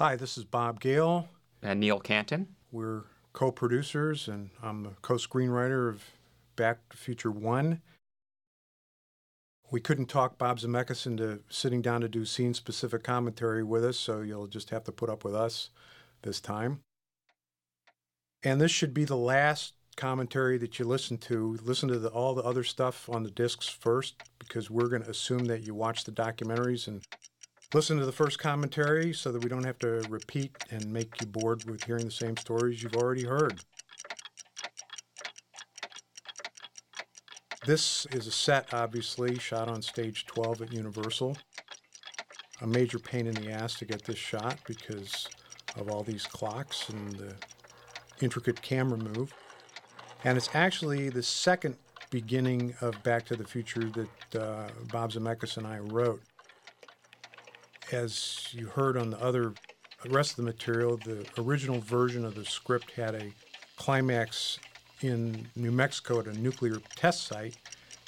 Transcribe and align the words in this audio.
Hi, 0.00 0.16
this 0.16 0.38
is 0.38 0.44
Bob 0.44 0.80
Gale. 0.80 1.28
And 1.62 1.78
Neil 1.78 2.00
Canton. 2.00 2.48
We're 2.72 3.02
co 3.34 3.52
producers, 3.52 4.28
and 4.28 4.48
I'm 4.62 4.82
the 4.82 4.92
co 5.02 5.16
screenwriter 5.16 5.90
of 5.90 6.02
Back 6.56 6.88
to 6.88 6.96
Future 6.96 7.30
1. 7.30 7.82
We 9.70 9.78
couldn't 9.78 10.06
talk 10.06 10.38
Bob 10.38 10.58
Zemeckis 10.58 11.04
into 11.04 11.40
sitting 11.50 11.82
down 11.82 12.00
to 12.00 12.08
do 12.08 12.24
scene 12.24 12.54
specific 12.54 13.02
commentary 13.02 13.62
with 13.62 13.84
us, 13.84 13.98
so 13.98 14.22
you'll 14.22 14.46
just 14.46 14.70
have 14.70 14.84
to 14.84 14.92
put 14.92 15.10
up 15.10 15.22
with 15.22 15.34
us 15.34 15.68
this 16.22 16.40
time. 16.40 16.80
And 18.42 18.58
this 18.58 18.70
should 18.70 18.94
be 18.94 19.04
the 19.04 19.18
last 19.18 19.74
commentary 19.98 20.56
that 20.56 20.78
you 20.78 20.86
listen 20.86 21.18
to. 21.18 21.58
Listen 21.62 21.90
to 21.90 21.98
the, 21.98 22.08
all 22.08 22.34
the 22.34 22.42
other 22.42 22.64
stuff 22.64 23.10
on 23.10 23.22
the 23.22 23.30
discs 23.30 23.68
first, 23.68 24.14
because 24.38 24.70
we're 24.70 24.88
going 24.88 25.02
to 25.02 25.10
assume 25.10 25.44
that 25.44 25.66
you 25.66 25.74
watch 25.74 26.04
the 26.04 26.12
documentaries 26.12 26.88
and 26.88 27.04
listen 27.72 27.98
to 27.98 28.06
the 28.06 28.12
first 28.12 28.38
commentary 28.38 29.12
so 29.12 29.30
that 29.30 29.42
we 29.42 29.48
don't 29.48 29.64
have 29.64 29.78
to 29.78 30.04
repeat 30.08 30.50
and 30.70 30.92
make 30.92 31.20
you 31.20 31.26
bored 31.26 31.64
with 31.70 31.84
hearing 31.84 32.06
the 32.06 32.10
same 32.10 32.36
stories 32.36 32.82
you've 32.82 32.96
already 32.96 33.24
heard. 33.24 33.60
This 37.66 38.06
is 38.06 38.26
a 38.26 38.32
set, 38.32 38.72
obviously, 38.72 39.38
shot 39.38 39.68
on 39.68 39.82
stage 39.82 40.26
12 40.26 40.62
at 40.62 40.72
Universal. 40.72 41.36
A 42.62 42.66
major 42.66 42.98
pain 42.98 43.26
in 43.26 43.34
the 43.34 43.50
ass 43.50 43.74
to 43.74 43.84
get 43.84 44.04
this 44.04 44.18
shot 44.18 44.58
because 44.66 45.28
of 45.76 45.90
all 45.90 46.02
these 46.02 46.26
clocks 46.26 46.88
and 46.88 47.12
the 47.12 47.34
intricate 48.20 48.60
camera 48.62 48.98
move. 48.98 49.32
And 50.24 50.36
it's 50.36 50.50
actually 50.54 51.10
the 51.10 51.22
second 51.22 51.76
beginning 52.10 52.74
of 52.80 53.00
Back 53.02 53.26
to 53.26 53.36
the 53.36 53.44
Future 53.44 53.90
that 53.90 54.42
uh, 54.42 54.68
Bob 54.90 55.12
Zemeckis 55.12 55.56
and 55.56 55.66
I 55.66 55.78
wrote. 55.78 56.22
As 57.92 58.46
you 58.52 58.66
heard 58.66 58.96
on 58.96 59.10
the 59.10 59.20
other 59.20 59.54
rest 60.06 60.32
of 60.32 60.36
the 60.36 60.42
material, 60.42 60.96
the 60.96 61.26
original 61.38 61.80
version 61.80 62.24
of 62.24 62.36
the 62.36 62.44
script 62.44 62.92
had 62.92 63.16
a 63.16 63.32
climax 63.76 64.60
in 65.02 65.50
New 65.56 65.72
Mexico 65.72 66.20
at 66.20 66.26
a 66.26 66.32
nuclear 66.32 66.82
test 66.94 67.26
site, 67.26 67.54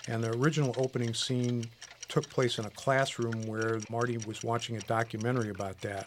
and 0.07 0.23
the 0.23 0.29
original 0.29 0.73
opening 0.77 1.15
scene 1.15 1.65
took 2.09 2.31
place 2.31 2.59
in 2.59 2.65
a 2.65 2.71
classroom 2.71 3.47
where 3.49 3.81
Marty 3.91 4.19
was 4.19 4.45
watching 4.45 4.77
a 4.77 4.81
documentary 4.83 5.51
about 5.51 5.81
that. 5.81 6.07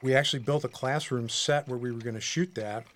We 0.00 0.14
actually 0.14 0.40
built 0.44 0.64
a 0.64 0.68
classroom 0.68 1.28
set 1.28 1.68
where 1.68 1.78
we 1.78 1.92
were 1.92 2.00
going 2.00 2.14
to 2.14 2.20
shoot 2.20 2.54
that. 2.54 2.86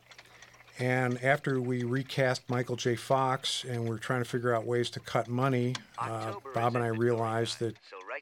And 0.78 1.22
after 1.24 1.60
we 1.60 1.84
recast 1.84 2.42
Michael 2.48 2.76
J. 2.76 2.96
Fox 2.96 3.64
and 3.64 3.88
we're 3.88 3.98
trying 3.98 4.22
to 4.22 4.28
figure 4.28 4.54
out 4.54 4.66
ways 4.66 4.90
to 4.90 5.00
cut 5.00 5.26
money, 5.28 5.74
uh, 5.98 6.34
Bob 6.54 6.76
and 6.76 6.84
I 6.84 6.88
realized 6.88 7.60
that 7.60 7.76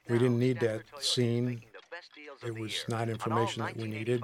we 0.08 0.18
didn't 0.18 0.38
need 0.38 0.60
that 0.60 0.82
scene. 1.00 1.62
It 2.46 2.58
was 2.58 2.84
not 2.88 3.08
information 3.08 3.62
that 3.62 3.76
we 3.76 3.88
needed. 3.88 4.22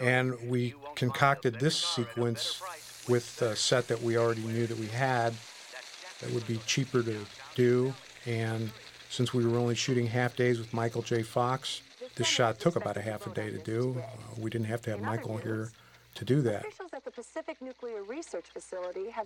And 0.00 0.34
we 0.48 0.74
concocted 0.96 1.60
this 1.60 1.76
sequence 1.76 2.60
with 3.08 3.40
a 3.42 3.54
set 3.54 3.86
that 3.88 4.02
we 4.02 4.16
already 4.16 4.42
knew 4.42 4.66
that 4.66 4.78
we 4.78 4.86
had 4.86 5.34
that 6.20 6.32
would 6.32 6.46
be 6.46 6.58
cheaper 6.66 7.02
to 7.02 7.18
do. 7.54 7.94
And 8.26 8.70
since 9.10 9.32
we 9.32 9.46
were 9.46 9.58
only 9.58 9.74
shooting 9.74 10.06
half 10.06 10.34
days 10.34 10.58
with 10.58 10.72
Michael 10.72 11.02
J. 11.02 11.22
Fox, 11.22 11.82
this 12.16 12.26
shot 12.26 12.58
took 12.58 12.74
about 12.76 12.96
a 12.96 13.02
half 13.02 13.26
a 13.26 13.30
day 13.30 13.50
to 13.50 13.58
do. 13.58 13.96
Uh, 13.98 14.40
we 14.40 14.50
didn't 14.50 14.66
have 14.66 14.82
to 14.82 14.90
have 14.90 15.00
Michael 15.00 15.36
here 15.36 15.70
to 16.14 16.24
do 16.24 16.42
that. 16.42 16.64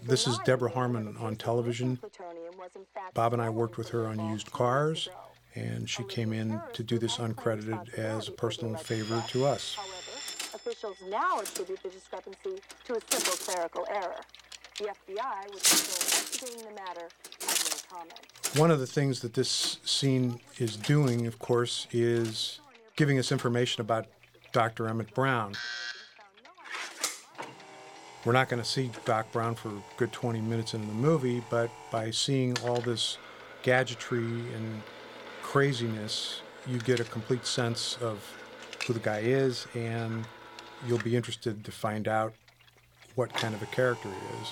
This 0.03 0.27
is 0.27 0.39
Deborah 0.44 0.70
Harmon 0.70 1.17
on 1.19 1.36
television. 1.36 1.98
Bob 3.14 3.33
and 3.33 3.42
I 3.42 3.50
worked 3.50 3.78
with 3.78 3.89
her 3.91 4.06
on 4.06 4.28
used 4.30 4.50
cars, 4.53 5.08
and 5.55 5.89
she 5.89 6.05
came 6.05 6.33
in 6.33 6.61
to 6.75 6.83
do 6.83 6.98
this 6.98 7.17
uncredited 7.17 7.95
as 7.95 8.28
a 8.28 8.33
personal 8.33 8.75
favor 8.77 9.25
to 9.28 9.47
us. 9.47 9.75
However, 9.75 9.95
Officials 10.55 10.97
now 11.11 11.40
attribute 11.40 11.83
the 11.83 11.90
discrepancy 11.90 12.62
to 12.85 12.95
a 12.95 13.01
simple 13.11 13.33
clerical 13.35 13.86
error. 13.91 14.20
The 14.79 14.85
FBI, 14.85 15.55
which 15.55 15.62
is 15.62 15.68
still 15.68 16.48
investigating 16.48 16.68
the 16.68 16.74
matter, 16.74 17.08
has 17.46 17.85
no 17.91 17.96
comment. 17.96 18.20
One 18.57 18.70
of 18.70 18.80
the 18.80 18.86
things 18.86 19.20
that 19.20 19.35
this 19.35 19.79
scene 19.85 20.41
is 20.58 20.77
doing, 20.77 21.27
of 21.27 21.39
course, 21.39 21.86
is 21.92 22.61
giving 22.96 23.18
us 23.18 23.30
information 23.30 23.83
about 23.83 24.07
Dr. 24.52 24.89
Emmett 24.89 25.14
Brown. 25.14 25.55
We're 28.28 28.34
not 28.34 28.50
going 28.50 28.62
to 28.62 28.68
see 28.68 28.90
Doc 29.06 29.33
Brown 29.33 29.55
for 29.55 29.70
a 29.70 29.83
good 29.96 30.12
20 30.12 30.42
minutes 30.42 30.74
in 30.74 30.86
the 30.86 30.92
movie, 30.92 31.42
but 31.48 31.70
by 31.90 32.11
seeing 32.11 32.55
all 32.58 32.78
this 32.78 33.16
gadgetry 33.62 34.18
and 34.20 34.83
craziness, 35.40 36.42
you 36.67 36.78
get 36.78 37.00
a 37.00 37.05
complete 37.05 37.46
sense 37.46 37.96
of 38.02 38.22
who 38.86 38.92
the 38.92 39.00
guy 39.00 39.20
is, 39.20 39.67
and 39.74 40.27
you'll 40.86 40.98
be 40.98 41.17
interested 41.17 41.64
to 41.64 41.72
find 41.72 42.06
out 42.06 42.34
what 43.14 43.33
kind 43.33 43.55
of 43.55 43.62
a 43.62 43.67
character 43.67 44.11
he 44.11 44.42
is. 44.42 44.48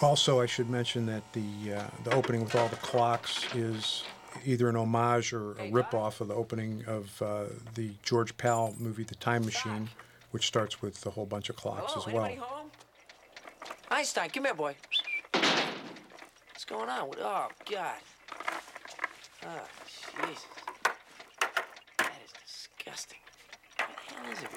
Also, 0.00 0.40
I 0.40 0.46
should 0.46 0.70
mention 0.70 1.06
that 1.06 1.22
the 1.32 1.74
uh, 1.74 1.82
the 2.04 2.14
opening 2.14 2.44
with 2.44 2.54
all 2.54 2.68
the 2.68 2.76
clocks 2.76 3.52
is 3.54 4.04
either 4.44 4.68
an 4.68 4.76
homage 4.76 5.32
or 5.32 5.52
a 5.52 5.70
ripoff 5.70 6.20
of 6.20 6.28
the 6.28 6.34
opening 6.34 6.84
of 6.86 7.20
uh, 7.20 7.44
the 7.74 7.90
George 8.04 8.36
Pal 8.36 8.74
movie, 8.78 9.02
The 9.02 9.16
Time 9.16 9.44
Machine, 9.44 9.88
which 10.30 10.46
starts 10.46 10.80
with 10.80 11.04
a 11.06 11.10
whole 11.10 11.26
bunch 11.26 11.50
of 11.50 11.56
clocks 11.56 11.94
Hello, 11.94 12.06
as 12.06 12.12
well. 12.12 12.24
anybody 12.26 12.46
home? 12.46 12.70
Einstein, 13.90 14.30
come 14.30 14.44
here, 14.44 14.54
boy. 14.54 14.76
What's 15.32 16.64
going 16.66 16.88
on? 16.88 17.10
Oh, 17.20 17.48
God. 17.68 17.94
Oh, 19.44 19.48
Jesus. 20.26 20.46
That 21.98 22.12
is 22.24 22.32
disgusting. 22.46 23.18
What 23.78 23.88
the 24.08 24.14
hell 24.14 24.32
is 24.32 24.42
it? 24.42 24.50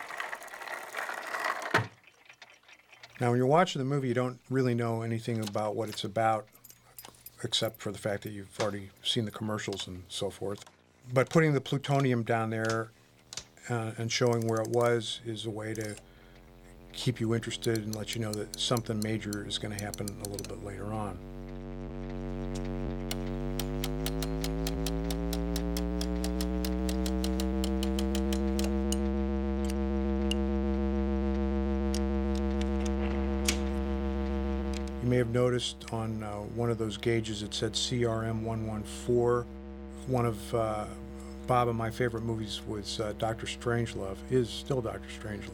Now, 3.21 3.29
when 3.29 3.37
you're 3.37 3.45
watching 3.45 3.77
the 3.77 3.85
movie, 3.85 4.07
you 4.07 4.15
don't 4.15 4.39
really 4.49 4.73
know 4.73 5.03
anything 5.03 5.47
about 5.47 5.75
what 5.75 5.89
it's 5.89 6.03
about, 6.03 6.47
except 7.43 7.79
for 7.79 7.91
the 7.91 7.99
fact 7.99 8.23
that 8.23 8.31
you've 8.31 8.59
already 8.59 8.89
seen 9.03 9.25
the 9.25 9.31
commercials 9.31 9.85
and 9.85 10.01
so 10.07 10.31
forth. 10.31 10.65
But 11.13 11.29
putting 11.29 11.53
the 11.53 11.61
plutonium 11.61 12.23
down 12.23 12.49
there 12.49 12.89
uh, 13.69 13.91
and 13.99 14.11
showing 14.11 14.47
where 14.47 14.59
it 14.59 14.69
was 14.69 15.19
is 15.23 15.45
a 15.45 15.51
way 15.51 15.75
to 15.75 15.95
keep 16.93 17.21
you 17.21 17.35
interested 17.35 17.77
and 17.77 17.93
let 17.95 18.15
you 18.15 18.21
know 18.21 18.33
that 18.33 18.59
something 18.59 18.99
major 19.03 19.45
is 19.47 19.59
going 19.59 19.77
to 19.77 19.83
happen 19.83 20.07
a 20.25 20.27
little 20.27 20.47
bit 20.47 20.65
later 20.65 20.91
on. 20.91 21.19
Noticed 35.31 35.85
on 35.91 36.23
uh, 36.23 36.31
one 36.55 36.69
of 36.69 36.77
those 36.77 36.97
gauges 36.97 37.43
it 37.43 37.53
said 37.53 37.73
CRM 37.73 38.43
114. 38.43 39.45
One 40.07 40.25
of 40.25 40.55
uh, 40.55 40.85
Bob 41.47 41.67
and 41.67 41.77
my 41.77 41.89
favorite 41.89 42.23
movies 42.23 42.61
was 42.67 42.99
uh, 42.99 43.13
Doctor 43.17 43.45
Strangelove, 43.45 44.17
is 44.29 44.49
still 44.49 44.81
Doctor 44.81 45.07
Strangelove. 45.21 45.51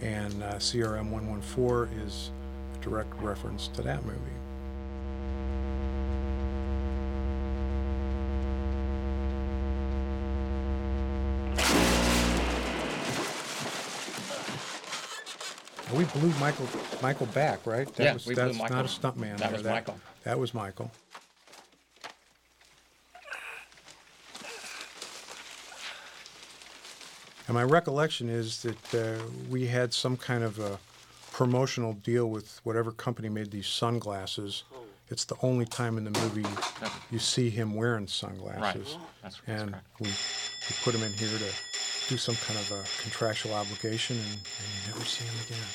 And 0.00 0.42
uh, 0.42 0.54
CRM 0.54 1.10
114 1.10 1.98
is 2.00 2.30
a 2.74 2.84
direct 2.84 3.14
reference 3.22 3.68
to 3.68 3.82
that 3.82 4.04
movie. 4.04 4.41
We 15.94 16.04
blew 16.04 16.32
Michael 16.40 16.66
Michael 17.02 17.26
back, 17.26 17.66
right? 17.66 17.86
That 17.96 18.02
Yeah, 18.04 18.12
was, 18.14 18.26
we 18.26 18.34
blew 18.34 18.52
Michael. 18.54 18.76
not 18.76 18.84
a 18.86 18.88
stuntman. 18.88 19.36
That 19.38 19.50
there. 19.50 19.52
was 19.52 19.64
Michael. 19.64 20.00
That 20.24 20.38
was 20.38 20.54
Michael. 20.54 20.90
And 27.48 27.54
my 27.54 27.64
recollection 27.64 28.28
is 28.28 28.62
that 28.62 28.94
uh, 28.94 29.22
we 29.50 29.66
had 29.66 29.92
some 29.92 30.16
kind 30.16 30.44
of 30.44 30.58
a 30.60 30.78
promotional 31.32 31.94
deal 31.94 32.30
with 32.30 32.60
whatever 32.64 32.92
company 32.92 33.28
made 33.28 33.50
these 33.50 33.66
sunglasses. 33.66 34.62
It's 35.08 35.24
the 35.24 35.34
only 35.42 35.66
time 35.66 35.98
in 35.98 36.04
the 36.04 36.18
movie 36.20 36.46
you 37.10 37.18
see 37.18 37.50
him 37.50 37.74
wearing 37.74 38.06
sunglasses. 38.06 38.96
That's- 39.22 39.40
that's 39.40 39.40
and 39.46 39.74
we, 40.00 40.06
we 40.08 40.76
put 40.84 40.94
him 40.94 41.02
in 41.02 41.12
here 41.12 41.28
to 41.38 41.44
do 42.08 42.16
some 42.16 42.36
kind 42.36 42.58
of 42.58 42.70
a 42.72 42.82
contractual 43.02 43.54
obligation, 43.54 44.16
and, 44.16 44.26
and 44.26 44.68
you 44.74 44.92
never 44.92 45.04
see 45.04 45.24
him 45.24 45.34
again. 45.46 45.68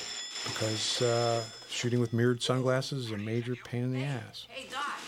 Because 0.44 1.02
uh, 1.02 1.42
shooting 1.68 2.00
with 2.00 2.12
mirrored 2.12 2.42
sunglasses 2.42 3.06
is 3.06 3.12
a 3.12 3.18
major 3.18 3.54
pain 3.56 3.84
in 3.84 3.92
the 3.92 4.04
ass. 4.04 4.46
Hey, 4.48 4.68
Doc. 4.70 4.98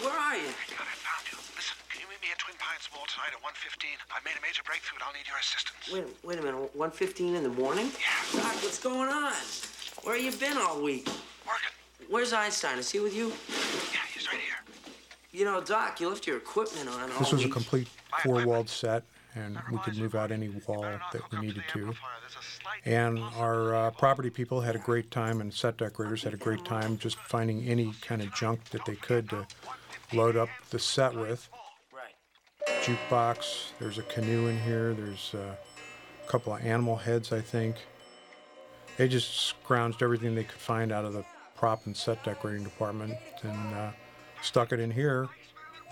Where 0.00 0.12
are 0.12 0.36
you? 0.36 0.48
I 0.48 0.94
found 1.02 1.26
you. 1.30 1.38
Listen, 1.56 1.76
can 1.90 2.00
you 2.00 2.06
meet 2.08 2.22
me 2.22 2.28
at 2.30 2.38
Twin 2.38 2.56
Pines 2.58 2.88
Baltimore 2.88 3.12
tonight 3.12 3.34
at 3.34 3.42
1.15. 3.42 3.98
I've 4.16 4.24
made 4.24 4.38
a 4.38 4.42
major 4.42 4.62
breakthrough 4.64 4.96
and 4.96 5.04
I'll 5.04 5.12
need 5.12 5.26
your 5.28 5.38
assistance. 5.38 5.92
Wait, 5.92 6.06
wait 6.24 6.38
a 6.38 6.42
minute. 6.42 6.78
1.15 6.78 7.36
in 7.36 7.42
the 7.42 7.48
morning? 7.50 7.90
Yeah. 7.98 8.40
Doc, 8.40 8.54
what's 8.62 8.78
going 8.78 9.08
on? 9.08 9.34
Where 10.04 10.16
have 10.16 10.24
you 10.24 10.32
been 10.32 10.56
all 10.56 10.80
week? 10.80 11.06
Working. 11.46 12.08
Where's 12.08 12.32
Einstein? 12.32 12.78
Is 12.78 12.90
he 12.90 13.00
with 13.00 13.14
you? 13.14 13.28
Yeah, 13.92 14.00
he's 14.14 14.26
right 14.28 14.40
here. 14.40 14.62
You 15.32 15.44
know, 15.44 15.60
Doc, 15.60 16.00
you 16.00 16.08
left 16.08 16.26
your 16.26 16.36
equipment 16.36 16.88
on 16.88 17.10
all 17.10 17.18
This 17.18 17.32
was 17.32 17.44
a 17.44 17.48
complete 17.48 17.88
four-walled 18.22 18.68
set, 18.68 19.02
and 19.34 19.58
we 19.70 19.78
could 19.78 19.96
move 19.96 20.14
out 20.14 20.30
any 20.30 20.48
wall 20.66 20.82
that 20.82 21.22
we 21.30 21.38
needed 21.40 21.64
to. 21.72 21.94
And 22.84 23.18
our 23.18 23.74
uh, 23.74 23.90
property 23.92 24.30
people 24.30 24.60
had 24.60 24.74
a 24.76 24.78
great 24.78 25.10
time, 25.10 25.40
and 25.40 25.52
set 25.52 25.76
decorators 25.78 26.22
had 26.22 26.34
a 26.34 26.38
great 26.38 26.64
time 26.64 26.98
just 26.98 27.16
finding 27.16 27.62
any 27.66 27.92
kind 28.02 28.22
of 28.22 28.34
junk 28.34 28.64
that 28.70 28.84
they 28.84 28.96
could 28.96 29.28
to 29.30 29.46
load 30.12 30.36
up 30.36 30.48
the 30.70 30.78
set 30.78 31.14
with. 31.14 31.48
Jukebox, 32.82 33.70
there's 33.78 33.98
a 33.98 34.02
canoe 34.02 34.48
in 34.48 34.58
here, 34.60 34.94
there's 34.94 35.34
a 35.34 35.56
couple 36.26 36.54
of 36.54 36.64
animal 36.64 36.96
heads, 36.96 37.32
I 37.32 37.40
think. 37.40 37.76
They 38.96 39.08
just 39.08 39.54
scrounged 39.54 40.02
everything 40.02 40.34
they 40.34 40.44
could 40.44 40.60
find 40.60 40.92
out 40.92 41.04
of 41.04 41.12
the 41.12 41.24
prop 41.56 41.86
and 41.86 41.96
set 41.96 42.22
decorating 42.24 42.64
department 42.64 43.14
and 43.42 43.74
uh, 43.74 43.90
stuck 44.42 44.72
it 44.72 44.80
in 44.80 44.90
here. 44.90 45.28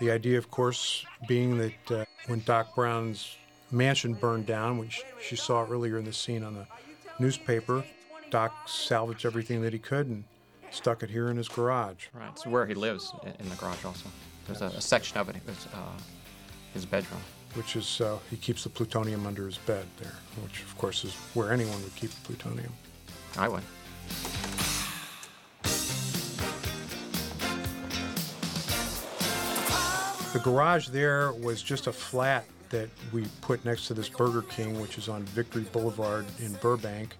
The 0.01 0.09
idea, 0.09 0.39
of 0.39 0.49
course, 0.49 1.05
being 1.27 1.59
that 1.59 1.91
uh, 1.91 2.05
when 2.25 2.39
Doc 2.39 2.73
Brown's 2.73 3.37
mansion 3.69 4.15
burned 4.15 4.47
down, 4.47 4.79
which 4.79 5.03
she 5.21 5.35
saw 5.35 5.63
earlier 5.63 5.99
in 5.99 6.05
the 6.05 6.11
scene 6.11 6.43
on 6.43 6.55
the 6.55 6.65
newspaper, 7.19 7.85
Doc 8.31 8.67
salvaged 8.67 9.27
everything 9.27 9.61
that 9.61 9.73
he 9.73 9.77
could 9.77 10.07
and 10.07 10.23
stuck 10.71 11.03
it 11.03 11.11
here 11.11 11.29
in 11.29 11.37
his 11.37 11.47
garage. 11.47 12.07
Right, 12.13 12.29
it's 12.31 12.47
where 12.47 12.65
he 12.65 12.73
lives 12.73 13.13
in 13.39 13.47
the 13.47 13.55
garage 13.57 13.85
also. 13.85 14.09
There's 14.47 14.63
a, 14.63 14.75
a 14.75 14.81
section 14.81 15.19
of 15.19 15.29
it, 15.29 15.35
it 15.35 15.43
was 15.45 15.67
uh, 15.71 16.01
his 16.73 16.83
bedroom. 16.83 17.21
which 17.53 17.75
is 17.75 18.01
uh, 18.01 18.17
he 18.31 18.37
keeps 18.37 18.63
the 18.63 18.69
plutonium 18.69 19.27
under 19.27 19.45
his 19.45 19.59
bed 19.59 19.85
there, 19.99 20.15
which 20.41 20.63
of 20.63 20.75
course 20.79 21.03
is 21.03 21.13
where 21.35 21.51
anyone 21.51 21.79
would 21.83 21.95
keep 21.95 22.09
plutonium. 22.23 22.73
I 23.37 23.47
would. 23.49 23.63
Garage 30.41 30.89
there 30.89 31.31
was 31.33 31.61
just 31.61 31.87
a 31.87 31.93
flat 31.93 32.45
that 32.69 32.89
we 33.11 33.25
put 33.41 33.63
next 33.65 33.87
to 33.87 33.93
this 33.93 34.09
Burger 34.09 34.43
King, 34.43 34.79
which 34.79 34.97
is 34.97 35.09
on 35.09 35.23
Victory 35.23 35.63
Boulevard 35.71 36.25
in 36.39 36.53
Burbank. 36.55 37.15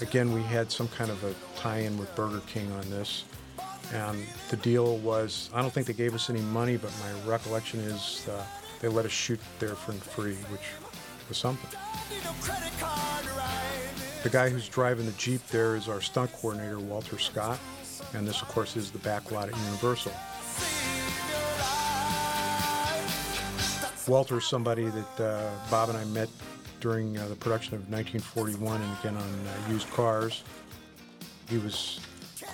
Again, 0.00 0.32
we 0.32 0.42
had 0.42 0.70
some 0.70 0.88
kind 0.88 1.10
of 1.10 1.22
a 1.24 1.34
tie-in 1.58 1.96
with 1.98 2.14
Burger 2.14 2.42
King 2.46 2.70
on 2.72 2.88
this. 2.90 3.24
And 3.92 4.22
the 4.50 4.56
deal 4.56 4.98
was, 4.98 5.50
I 5.54 5.62
don't 5.62 5.72
think 5.72 5.86
they 5.86 5.92
gave 5.92 6.14
us 6.14 6.30
any 6.30 6.40
money, 6.40 6.76
but 6.76 6.92
my 7.00 7.30
recollection 7.30 7.80
is 7.80 8.28
uh, 8.28 8.44
they 8.80 8.88
let 8.88 9.06
us 9.06 9.12
shoot 9.12 9.40
there 9.58 9.74
for 9.74 9.92
free, 9.92 10.34
which 10.50 10.62
was 11.28 11.38
something. 11.38 11.70
The 14.22 14.30
guy 14.30 14.50
who's 14.50 14.68
driving 14.68 15.06
the 15.06 15.12
Jeep 15.12 15.46
there 15.48 15.76
is 15.76 15.88
our 15.88 16.00
stunt 16.00 16.32
coordinator, 16.32 16.78
Walter 16.80 17.18
Scott. 17.18 17.58
And 18.14 18.26
this, 18.26 18.42
of 18.42 18.48
course, 18.48 18.76
is 18.76 18.90
the 18.90 18.98
back 18.98 19.30
lot 19.30 19.48
at 19.48 19.56
Universal. 19.56 20.12
Walter's 24.08 24.46
somebody 24.46 24.86
that 24.86 25.20
uh, 25.20 25.50
Bob 25.70 25.90
and 25.90 25.98
I 25.98 26.04
met 26.06 26.30
during 26.80 27.18
uh, 27.18 27.28
the 27.28 27.36
production 27.36 27.74
of 27.74 27.80
1941 27.90 28.80
and 28.80 28.98
again 28.98 29.16
on 29.16 29.22
uh, 29.22 29.70
used 29.70 29.88
cars. 29.90 30.44
He 31.48 31.58
was 31.58 32.00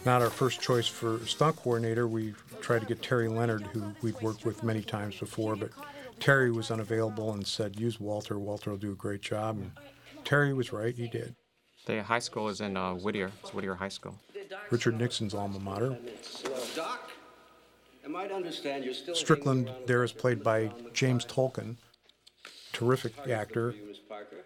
not 0.05 0.21
our 0.21 0.31
first 0.31 0.61
choice 0.61 0.89
for 0.89 1.21
stunt 1.27 1.57
coordinator. 1.57 2.09
We 2.09 2.35
tried 2.61 2.81
to 2.81 2.87
get 2.87 3.03
Terry 3.03 3.29
Leonard, 3.29 3.63
who 3.73 3.85
we'd 4.03 4.21
worked 4.21 4.45
with 4.45 4.65
many 4.65 4.83
times 4.83 5.17
before, 5.17 5.55
but 5.55 5.71
Terry 6.19 6.51
was 6.51 6.71
unavailable 6.71 7.33
and 7.33 7.47
said, 7.47 7.79
use 7.79 8.01
Walter. 8.01 8.39
Walter 8.39 8.71
will 8.71 8.77
do 8.77 8.93
a 8.93 8.97
great 8.97 9.23
job. 9.23 9.59
And 9.59 9.71
Terry 10.25 10.53
was 10.53 10.73
right, 10.73 10.95
he 10.95 11.07
did. 11.07 11.37
The 11.87 12.03
high 12.03 12.19
school 12.19 12.49
is 12.49 12.61
in 12.61 12.77
uh, 12.77 12.95
Whittier. 12.95 13.31
It's 13.43 13.53
Whittier 13.53 13.75
High 13.75 13.89
School. 13.89 14.19
Richard 14.71 14.99
Nixon's 14.99 15.35
alma 15.35 15.61
mater. 15.61 15.91
Doc, 15.91 15.99
I 15.99 16.01
might 16.03 16.03
understand 16.03 16.13
you're 16.15 16.33
still. 16.33 17.15
Strickland 19.15 19.71
there 19.87 20.05
is 20.05 20.13
played 20.13 20.43
by 20.43 20.71
James. 20.93 21.25
Tolkan, 21.25 21.77
terrific 22.73 23.13
actor. 23.29 23.73
for 23.73 23.79
you, 23.79 23.87
Miss 23.87 23.99
Parker. 23.99 24.37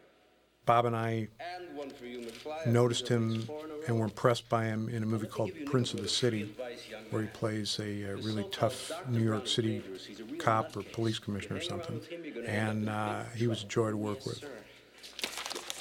Bob 0.64 0.84
and 0.84 0.94
I 0.94 1.28
And 1.40 1.74
one 1.74 1.88
for 1.88 2.04
you, 2.04 2.18
McFly. 2.18 2.66
noticed 2.66 3.08
him 3.08 3.30
your 3.30 3.38
face 3.38 3.46
four 3.46 3.64
in 3.64 3.70
a 3.70 3.74
and 3.86 3.98
were 3.98 4.04
impressed 4.04 4.48
by 4.50 4.66
him 4.66 4.90
in 4.90 5.02
a 5.02 5.06
movie 5.06 5.26
called 5.26 5.50
Prince 5.64 5.94
of 5.94 6.02
the 6.02 6.08
City, 6.08 6.42
free 6.42 6.50
advice, 6.50 6.88
young 6.90 7.00
where 7.08 7.22
he 7.22 7.28
plays 7.28 7.78
a, 7.80 8.12
uh 8.12 8.16
really 8.16 8.44
tough 8.52 8.92
New 9.08 9.22
York 9.22 9.46
City 9.46 9.78
dangerous. 9.78 10.04
He's 10.04 10.20
a 10.20 10.24
real 10.24 10.38
cop 10.38 10.76
or 10.76 10.82
police 10.82 11.18
commissioner 11.18 11.56
or 11.56 11.62
something. 11.62 11.94
with 11.96 12.08
him, 12.08 12.22
you're 12.22 12.34
gonna 12.34 12.48
end 12.48 12.80
And 12.80 12.88
uh, 12.90 13.22
he 13.34 13.46
was 13.46 13.62
a 13.62 13.66
joy 13.66 13.90
to 13.90 13.96
work 13.96 14.26
with. 14.26 14.44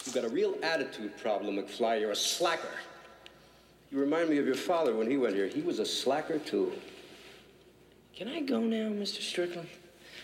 You've 0.05 0.15
got 0.15 0.23
a 0.23 0.29
real 0.29 0.55
attitude 0.63 1.17
problem, 1.17 1.57
McFly. 1.57 1.99
You're 1.99 2.11
a 2.11 2.15
slacker. 2.15 2.69
You 3.91 3.99
remind 3.99 4.29
me 4.29 4.37
of 4.37 4.45
your 4.45 4.55
father 4.55 4.95
when 4.95 5.11
he 5.11 5.17
went 5.17 5.35
here. 5.35 5.47
He 5.47 5.61
was 5.61 5.79
a 5.79 5.85
slacker, 5.85 6.39
too. 6.39 6.71
Can 8.17 8.29
I 8.29 8.41
go 8.41 8.61
now, 8.61 8.89
Mr. 8.89 9.21
Strickland? 9.21 9.69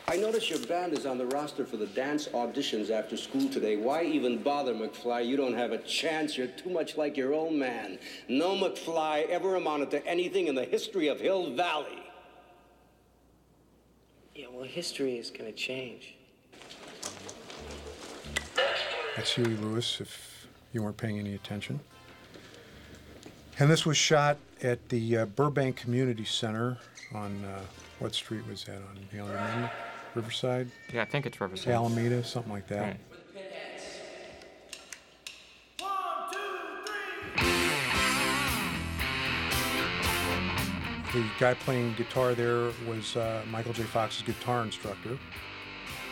I 0.08 0.18
notice 0.18 0.50
your 0.50 0.58
band 0.58 0.94
is 0.94 1.06
on 1.06 1.20
the 1.20 1.28
roster 1.28 1.64
for 1.64 1.78
the 1.78 1.86
dance 1.86 2.28
auditions 2.30 2.90
after 2.90 3.16
school 3.16 3.48
today. 3.50 3.76
Why 3.76 4.04
even 4.04 4.42
bother, 4.42 4.74
McFly? 4.74 5.28
You 5.28 5.38
don't 5.38 5.54
have 5.54 5.74
a 5.74 5.78
chance. 5.78 6.36
You're 6.36 6.48
too 6.48 6.72
much 6.72 6.98
like 6.98 7.16
your 7.16 7.36
old 7.36 7.54
man. 7.54 8.00
No 8.28 8.56
McFly 8.56 9.30
ever 9.30 9.58
amounted 9.58 9.92
to 9.92 10.04
anything 10.08 10.48
in 10.48 10.56
the 10.56 10.66
history 10.66 11.08
of 11.08 11.20
Hill 11.20 11.54
Valley. 11.54 12.02
Yeah, 14.34 14.48
well, 14.52 14.64
history 14.64 15.20
is 15.20 15.30
going 15.30 15.46
to 15.46 15.56
change. 15.56 16.16
That's 19.16 19.36
Huey 19.36 19.56
Lewis, 19.58 20.02
if 20.02 20.48
you 20.72 20.82
weren't 20.82 20.98
paying 20.98 21.20
any 21.20 21.36
attention. 21.36 21.80
And 23.60 23.70
this 23.70 23.86
was 23.86 23.98
shot 23.98 24.38
at 24.64 24.90
the 24.90 25.18
uh, 25.18 25.26
Burbank 25.28 25.76
Community 25.76 26.26
Center 26.26 26.80
on, 27.14 27.46
uh, 27.46 27.62
what 28.04 28.14
street 28.14 28.46
was 28.50 28.66
that 28.66 28.76
on? 28.76 29.00
You 29.14 29.24
remember? 29.24 29.72
Riverside? 30.14 30.70
Yeah, 30.94 31.04
I 31.04 31.06
think 31.06 31.26
it's 31.26 31.40
Riverside. 31.40 31.74
Alameda, 31.74 32.22
something 32.22 32.52
like 32.52 32.68
that. 32.68 32.82
Right. 32.82 33.00
The 41.14 41.24
guy 41.40 41.54
playing 41.54 41.94
guitar 41.94 42.34
there 42.34 42.72
was 42.88 43.16
uh, 43.16 43.42
Michael 43.50 43.72
J. 43.72 43.84
Fox's 43.84 44.24
guitar 44.24 44.64
instructor. 44.64 45.18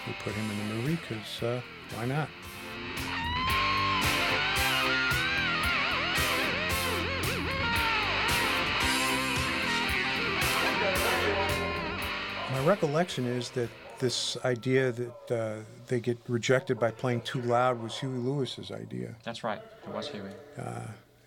We 0.07 0.13
put 0.23 0.31
him 0.33 0.49
in 0.49 0.57
the 0.57 0.75
movie 0.75 0.97
because 1.01 1.43
uh, 1.43 1.61
why 1.95 2.05
not? 2.05 2.29
My 12.61 12.67
recollection 12.67 13.25
is 13.25 13.49
that 13.51 13.69
this 13.97 14.37
idea 14.45 14.91
that 14.91 15.31
uh, 15.31 15.63
they 15.87 15.99
get 15.99 16.19
rejected 16.27 16.79
by 16.79 16.91
playing 16.91 17.21
too 17.21 17.41
loud 17.41 17.81
was 17.81 17.97
Huey 17.97 18.19
Lewis's 18.19 18.69
idea. 18.69 19.15
That's 19.23 19.43
right. 19.43 19.59
It 19.87 19.91
was 19.91 20.07
Huey. 20.09 20.29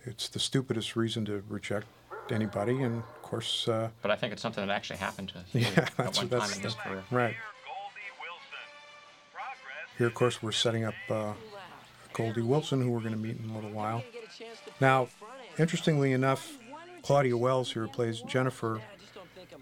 It's 0.04 0.28
the 0.28 0.38
stupidest 0.38 0.94
reason 0.94 1.24
to 1.24 1.42
reject 1.48 1.88
anybody, 2.30 2.84
and 2.84 2.98
of 2.98 3.22
course, 3.22 3.66
uh, 3.66 3.88
But 4.00 4.12
I 4.12 4.16
think 4.16 4.32
it's 4.32 4.42
something 4.42 4.64
that 4.64 4.72
actually 4.72 4.98
happened 5.00 5.30
to 5.30 5.40
Huey 5.58 5.62
yeah, 5.76 5.88
at 5.98 6.16
one 6.16 6.28
that's 6.28 6.50
time 6.50 6.56
in 6.56 6.62
his 6.62 6.74
career. 6.74 7.02
right. 7.10 7.34
Here, 9.98 10.06
of 10.06 10.14
course, 10.14 10.40
we're 10.40 10.52
setting 10.52 10.84
up 10.84 10.94
uh, 11.10 11.32
Goldie 12.12 12.42
Wilson, 12.42 12.80
who 12.80 12.92
we're 12.92 13.00
going 13.00 13.10
to 13.10 13.18
meet 13.18 13.40
in 13.42 13.50
a 13.50 13.54
little 13.56 13.70
while. 13.70 14.04
Now, 14.80 15.08
interestingly 15.58 16.12
enough, 16.12 16.58
Claudia 17.02 17.36
Wells 17.36 17.72
here 17.72 17.88
plays 17.88 18.20
Jennifer. 18.20 18.80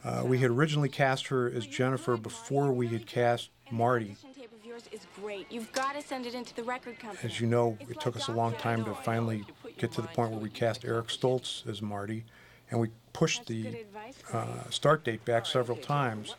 Uh, 0.04 0.22
we 0.24 0.38
had 0.38 0.50
originally 0.50 0.88
cast 0.88 1.28
her 1.28 1.50
as 1.50 1.66
Jennifer 1.66 2.16
before 2.16 2.72
we 2.72 2.88
had 2.88 3.06
cast 3.06 3.50
Marty. 3.70 4.16
tape 4.34 4.52
of 4.52 4.64
yours 4.64 4.88
is 4.90 5.06
great. 5.20 5.50
You've 5.50 5.72
got 5.72 5.94
to 5.94 6.02
send 6.02 6.26
it 6.26 6.34
into 6.34 6.54
the 6.54 6.64
record 6.64 6.98
company. 6.98 7.20
As 7.22 7.40
you 7.40 7.46
know, 7.46 7.78
it 7.88 8.00
took 8.00 8.16
us 8.16 8.28
a 8.28 8.32
long 8.32 8.54
time 8.54 8.84
to 8.84 8.94
finally 8.94 9.44
get 9.78 9.92
to 9.92 10.02
the 10.02 10.08
point 10.08 10.32
where 10.32 10.40
we 10.40 10.50
cast 10.50 10.84
Eric 10.84 11.06
Stoltz 11.06 11.66
as 11.68 11.80
Marty, 11.80 12.24
and 12.70 12.80
we 12.80 12.88
pushed 13.12 13.46
the 13.46 13.84
uh, 14.32 14.68
start 14.70 15.04
date 15.04 15.24
back 15.24 15.46
several 15.46 15.78
times. 15.78 16.34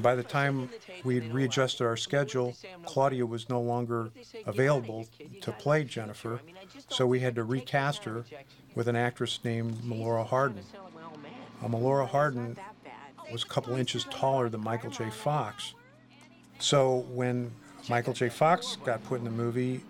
By 0.00 0.14
the 0.14 0.22
time 0.22 0.70
we 1.04 1.16
had 1.16 1.34
readjusted 1.34 1.86
our 1.86 1.98
schedule, 1.98 2.56
Claudia 2.86 3.26
was 3.26 3.50
no 3.50 3.60
longer 3.60 4.10
available 4.46 5.06
to 5.42 5.52
play 5.52 5.84
Jennifer, 5.84 6.40
so 6.88 7.06
we 7.06 7.20
had 7.20 7.34
to 7.34 7.44
recast 7.44 8.04
her 8.04 8.24
with 8.74 8.88
an 8.88 8.96
actress 8.96 9.38
named 9.44 9.82
Melora 9.82 10.26
Hardin. 10.26 10.64
Uh, 11.62 11.68
Melora 11.68 12.08
Hardin 12.08 12.56
was 13.32 13.42
a 13.42 13.46
couple 13.46 13.74
inches 13.74 14.04
taller 14.10 14.48
than 14.48 14.62
Michael 14.62 14.90
J. 14.90 15.10
Fox. 15.10 15.74
So 16.58 17.06
when 17.10 17.50
Michael 17.88 18.12
J. 18.12 18.28
Fox 18.28 18.76
got 18.84 19.02
put 19.04 19.18
in 19.18 19.24
the 19.24 19.30
movie, 19.30 19.82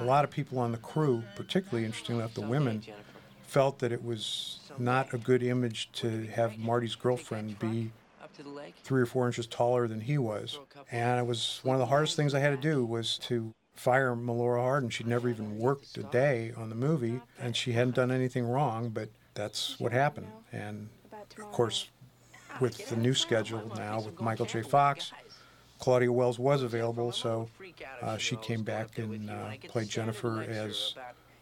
a 0.00 0.04
lot 0.04 0.24
of 0.24 0.30
people 0.30 0.58
on 0.58 0.72
the 0.72 0.78
crew, 0.78 1.22
particularly 1.36 1.84
interestingly 1.84 2.20
enough, 2.20 2.34
the 2.34 2.42
women, 2.42 2.82
felt 3.42 3.78
that 3.78 3.92
it 3.92 4.04
was 4.04 4.60
not 4.78 5.12
a 5.14 5.18
good 5.18 5.42
image 5.42 5.90
to 5.92 6.26
have 6.26 6.58
Marty's 6.58 6.94
girlfriend 6.94 7.58
be 7.58 7.90
three 8.82 9.02
or 9.02 9.06
four 9.06 9.26
inches 9.26 9.46
taller 9.46 9.86
than 9.86 10.00
he 10.00 10.18
was. 10.18 10.58
And 10.90 11.20
it 11.20 11.26
was 11.26 11.60
one 11.62 11.74
of 11.74 11.80
the 11.80 11.86
hardest 11.86 12.16
things 12.16 12.34
I 12.34 12.40
had 12.40 12.50
to 12.50 12.56
do 12.56 12.84
was 12.84 13.18
to 13.18 13.52
fire 13.74 14.14
Melora 14.14 14.60
Hardin. 14.60 14.90
She'd 14.90 15.06
never 15.06 15.28
even 15.28 15.58
worked 15.58 15.96
a 15.96 16.02
day 16.02 16.52
on 16.56 16.68
the 16.68 16.74
movie, 16.74 17.20
and 17.38 17.56
she 17.56 17.72
hadn't 17.72 17.94
done 17.94 18.10
anything 18.10 18.44
wrong, 18.44 18.90
but 18.90 19.08
that's 19.34 19.78
what 19.78 19.92
happened. 19.92 20.28
And 20.52 20.88
of 21.38 21.52
course, 21.52 21.88
with 22.62 22.88
the 22.88 22.96
new 22.96 23.12
schedule 23.12 23.70
now 23.76 24.00
with 24.00 24.20
Michael 24.20 24.46
J. 24.46 24.62
Fox, 24.62 25.12
Claudia 25.80 26.12
Wells 26.12 26.38
was 26.38 26.62
available, 26.62 27.10
so 27.10 27.48
uh, 28.00 28.16
she 28.16 28.36
came 28.36 28.62
back 28.62 28.98
and 28.98 29.28
uh, 29.28 29.50
played 29.66 29.88
Jennifer 29.88 30.42
as 30.42 30.94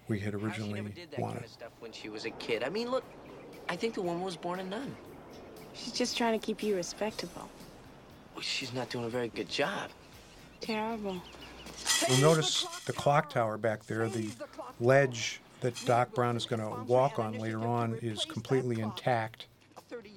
we 0.08 0.18
had 0.18 0.34
originally 0.34 0.80
never 0.80 0.88
did 0.88 1.10
that 1.10 1.20
wanted. 1.20 1.34
kind 1.34 1.44
of 1.44 1.50
stuff 1.50 1.72
when 1.78 1.92
she 1.92 2.08
was 2.08 2.24
a 2.24 2.30
kid. 2.30 2.64
I 2.64 2.70
mean, 2.70 2.90
look, 2.90 3.04
I 3.68 3.76
think 3.76 3.94
the 3.94 4.02
woman 4.02 4.22
was 4.22 4.36
born 4.36 4.60
a 4.60 4.64
nun. 4.64 4.96
She's 5.74 5.92
just 5.92 6.16
trying 6.16 6.40
to 6.40 6.44
keep 6.44 6.62
you 6.62 6.74
respectable. 6.74 7.48
Well, 8.34 8.42
she's 8.42 8.72
not 8.72 8.88
doing 8.88 9.04
a 9.04 9.10
very 9.10 9.28
good 9.28 9.48
job. 9.48 9.90
Terrible. 10.62 11.20
You'll 12.08 12.20
notice 12.20 12.64
the 12.86 12.92
clock 12.94 13.28
tower 13.28 13.58
back 13.58 13.84
there, 13.84 14.08
the 14.08 14.30
ledge 14.80 15.42
that 15.60 15.76
Doc 15.84 16.14
Brown 16.14 16.36
is 16.36 16.46
going 16.46 16.60
to 16.60 16.82
walk 16.84 17.18
on 17.18 17.38
later 17.38 17.60
on 17.60 17.98
is 18.00 18.24
completely 18.24 18.80
intact. 18.80 19.46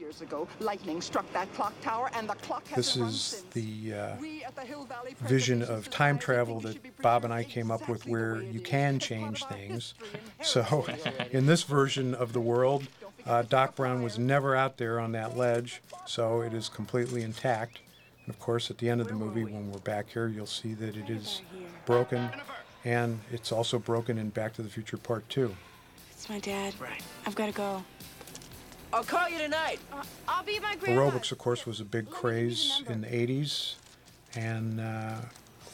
30 0.04 0.16
years 0.16 0.22
ago, 0.22 0.48
lightning 0.60 1.02
struck 1.02 1.32
that 1.34 1.52
clock 1.54 1.74
tower, 1.82 2.10
and 2.14 2.30
the 2.30 2.34
clock 2.36 2.64
This 2.76 2.96
hasn't 2.96 3.02
run 3.04 3.12
is 3.14 3.22
since. 3.22 3.44
the 3.54 3.94
uh, 3.94 4.16
We 4.20 4.44
at 4.44 4.56
the 4.56 4.62
Hill 4.62 4.86
Valley 4.86 5.16
vision 5.22 5.60
Preservation 5.60 5.86
of 5.88 5.90
time 5.92 6.20
Society 6.20 6.26
travel 6.26 6.60
think 6.60 6.64
it 6.64 6.68
that 6.68 6.74
should 6.74 6.98
be 6.98 7.02
Bob 7.02 7.24
and 7.24 7.34
I 7.34 7.38
preserved 7.38 7.54
came 7.54 7.72
up 7.72 7.80
with 7.82 7.90
exactly 7.90 8.10
the 8.10 8.12
where 8.12 8.34
way 8.36 8.40
it 8.46 8.54
you 8.54 8.60
is. 8.62 8.66
can 8.68 8.96
It's 8.96 9.08
part 9.08 9.10
change 9.10 9.44
our 9.44 9.50
things. 9.50 9.94
history 10.00 10.20
and 10.40 10.48
So 10.48 10.88
in 11.32 11.46
this 11.46 11.64
version 11.64 12.14
of 12.14 12.34
the 12.34 12.42
world, 12.42 12.88
uh, 13.26 13.44
Doc 13.44 13.76
Brown 13.76 14.04
was 14.04 14.20
never 14.20 14.56
out 14.56 14.78
there 14.78 15.00
on 15.00 15.12
that 15.14 15.38
ledge, 15.38 15.82
so 16.06 16.42
it 16.42 16.54
is 16.54 16.68
completely 16.70 17.24
intact. 17.24 17.80
And 18.26 18.34
of 18.34 18.40
course, 18.40 18.70
at 18.72 18.78
the 18.78 18.90
end 18.90 19.02
of 19.02 19.08
the 19.08 19.14
movie, 19.14 19.44
when 19.44 19.72
we're 19.72 19.80
back 19.80 20.10
here, 20.10 20.28
you'll 20.28 20.46
see 20.46 20.74
that 20.76 20.96
it 20.96 21.10
is 21.10 21.42
broken, 21.86 22.30
and 22.86 23.20
it's 23.32 23.52
also 23.52 23.80
broken 23.80 24.18
in 24.18 24.30
Back 24.30 24.54
to 24.54 24.62
the 24.62 24.70
Future 24.70 24.98
Part 24.98 25.28
2. 25.30 25.54
It's 26.12 26.30
my 26.30 26.40
dad. 26.40 26.74
Right. 26.80 27.02
I've 27.26 27.36
got 27.36 27.48
to 27.48 27.52
go. 27.52 27.84
I'll 28.94 29.04
call 29.04 29.28
you 29.28 29.40
tonight. 29.40 29.80
I'll 30.28 30.44
be 30.44 30.58
at 30.58 30.62
my 30.62 30.76
grandma's. 30.76 31.14
Aerobics, 31.14 31.32
of 31.32 31.40
course, 31.40 31.66
was 31.66 31.80
a 31.80 31.86
big 31.86 32.12
craze 32.12 32.84
in 32.88 33.02
the 33.02 33.08
80s, 33.08 33.74
and 34.36 34.80
uh, 34.80 35.16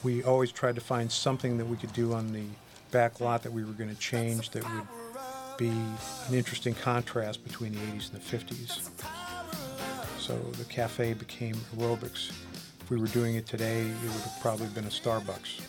we 0.03 0.23
always 0.23 0.53
tried 0.53 0.75
to 0.75 0.81
find 0.81 1.11
something 1.11 1.57
that 1.57 1.65
we 1.65 1.75
could 1.75 1.91
do 1.91 2.13
on 2.13 2.31
the 2.31 2.45
back 2.91 3.19
lot 3.19 3.43
that 3.43 3.51
we 3.51 3.65
were 3.65 3.73
going 3.73 3.89
to 3.89 3.99
change 3.99 4.51
that 4.51 4.63
would 4.63 4.87
be 5.57 5.67
an 5.67 6.33
interesting 6.33 6.73
contrast 6.73 7.43
between 7.43 7.73
the 7.73 7.79
80s 7.79 8.13
and 8.13 8.21
the 8.21 8.37
50s. 8.37 8.89
So 10.17 10.37
the 10.57 10.63
cafe 10.65 11.13
became 11.13 11.55
aerobics. 11.75 12.29
If 12.79 12.89
we 12.89 12.97
were 12.97 13.07
doing 13.07 13.35
it 13.35 13.45
today, 13.45 13.81
it 13.81 14.03
would 14.03 14.21
have 14.21 14.39
probably 14.41 14.67
been 14.67 14.85
a 14.85 14.87
Starbucks. 14.87 15.59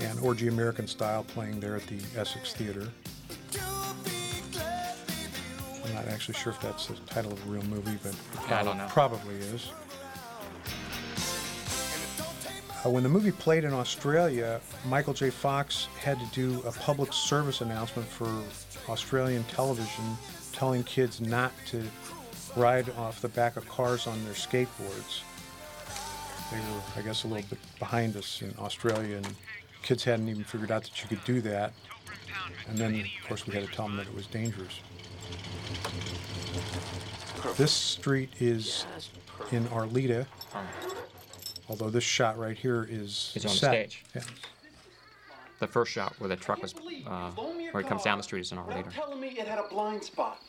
And 0.00 0.20
Orgy 0.20 0.46
American 0.46 0.86
Style 0.86 1.24
playing 1.24 1.58
there 1.58 1.74
at 1.74 1.86
the 1.88 1.98
Essex 2.16 2.52
Theater. 2.52 2.88
I'm 5.96 6.04
not 6.04 6.12
actually 6.12 6.34
sure 6.34 6.52
if 6.52 6.60
that's 6.60 6.86
the 6.86 6.94
title 7.06 7.32
of 7.32 7.44
the 7.44 7.50
real 7.50 7.62
movie, 7.64 7.96
but 8.02 8.14
Yeah, 8.48 8.60
I 8.60 8.62
don't 8.64 8.78
know. 8.78 8.86
probably 8.88 9.36
is. 9.36 9.70
Uh, 12.84 12.90
when 12.90 13.02
the 13.04 13.08
movie 13.08 13.30
played 13.30 13.62
in 13.64 13.72
Australia, 13.72 14.60
Michael 14.86 15.14
J. 15.14 15.30
Fox 15.30 15.86
had 16.00 16.18
to 16.18 16.26
do 16.32 16.60
a 16.66 16.72
public 16.72 17.12
service 17.12 17.60
announcement 17.60 18.08
for 18.08 18.28
Australian 18.90 19.44
television 19.44 20.04
telling 20.52 20.82
kids 20.82 21.20
not 21.20 21.52
to 21.66 21.82
ride 22.56 22.90
off 22.98 23.20
the 23.20 23.28
back 23.28 23.56
of 23.56 23.68
cars 23.68 24.06
on 24.06 24.22
their 24.24 24.34
skateboards. 24.34 25.22
They 26.50 26.58
were, 26.58 26.82
I 26.96 27.02
guess, 27.02 27.22
a 27.24 27.28
little 27.28 27.48
bit 27.48 27.58
behind 27.78 28.16
us 28.16 28.42
in 28.42 28.52
Australia, 28.58 29.16
and 29.16 29.28
kids 29.82 30.02
hadn't 30.04 30.28
even 30.28 30.44
figured 30.44 30.70
out 30.72 30.82
that 30.82 31.02
you 31.02 31.08
could 31.08 31.24
do 31.24 31.40
that. 31.42 31.72
And 32.68 32.76
then, 32.76 32.94
of 32.96 33.28
course, 33.28 33.46
we 33.46 33.54
had 33.54 33.64
to 33.66 33.72
tell 33.72 33.86
them 33.86 33.96
that 33.96 34.06
it 34.08 34.14
was 34.14 34.26
dangerous. 34.26 34.80
This 37.56 37.72
street 37.72 38.30
is 38.40 38.84
in 39.52 39.64
Arleta, 39.66 40.26
although 41.68 41.90
this 41.90 42.02
shot 42.04 42.36
right 42.38 42.56
here 42.56 42.86
is 42.90 43.32
It's 43.36 43.44
on 43.44 43.52
the 43.52 43.56
set. 43.56 43.90
stage. 43.90 44.04
Yeah. 44.14 44.22
The 45.60 45.68
first 45.68 45.92
shot 45.92 46.14
where 46.18 46.28
the 46.28 46.36
truck 46.36 46.60
was, 46.62 46.74
uh, 47.06 47.30
where 47.30 47.80
it 47.80 47.86
comes 47.86 48.02
down 48.02 48.18
the 48.18 48.24
street 48.24 48.40
is 48.40 48.50
an 48.52 48.58
hour 48.58 48.68
later. 48.70 48.90
telling 48.90 49.20
me 49.20 49.28
it 49.28 49.46
had 49.46 49.58
a 49.60 49.68
blind 49.68 50.02
spot. 50.02 50.40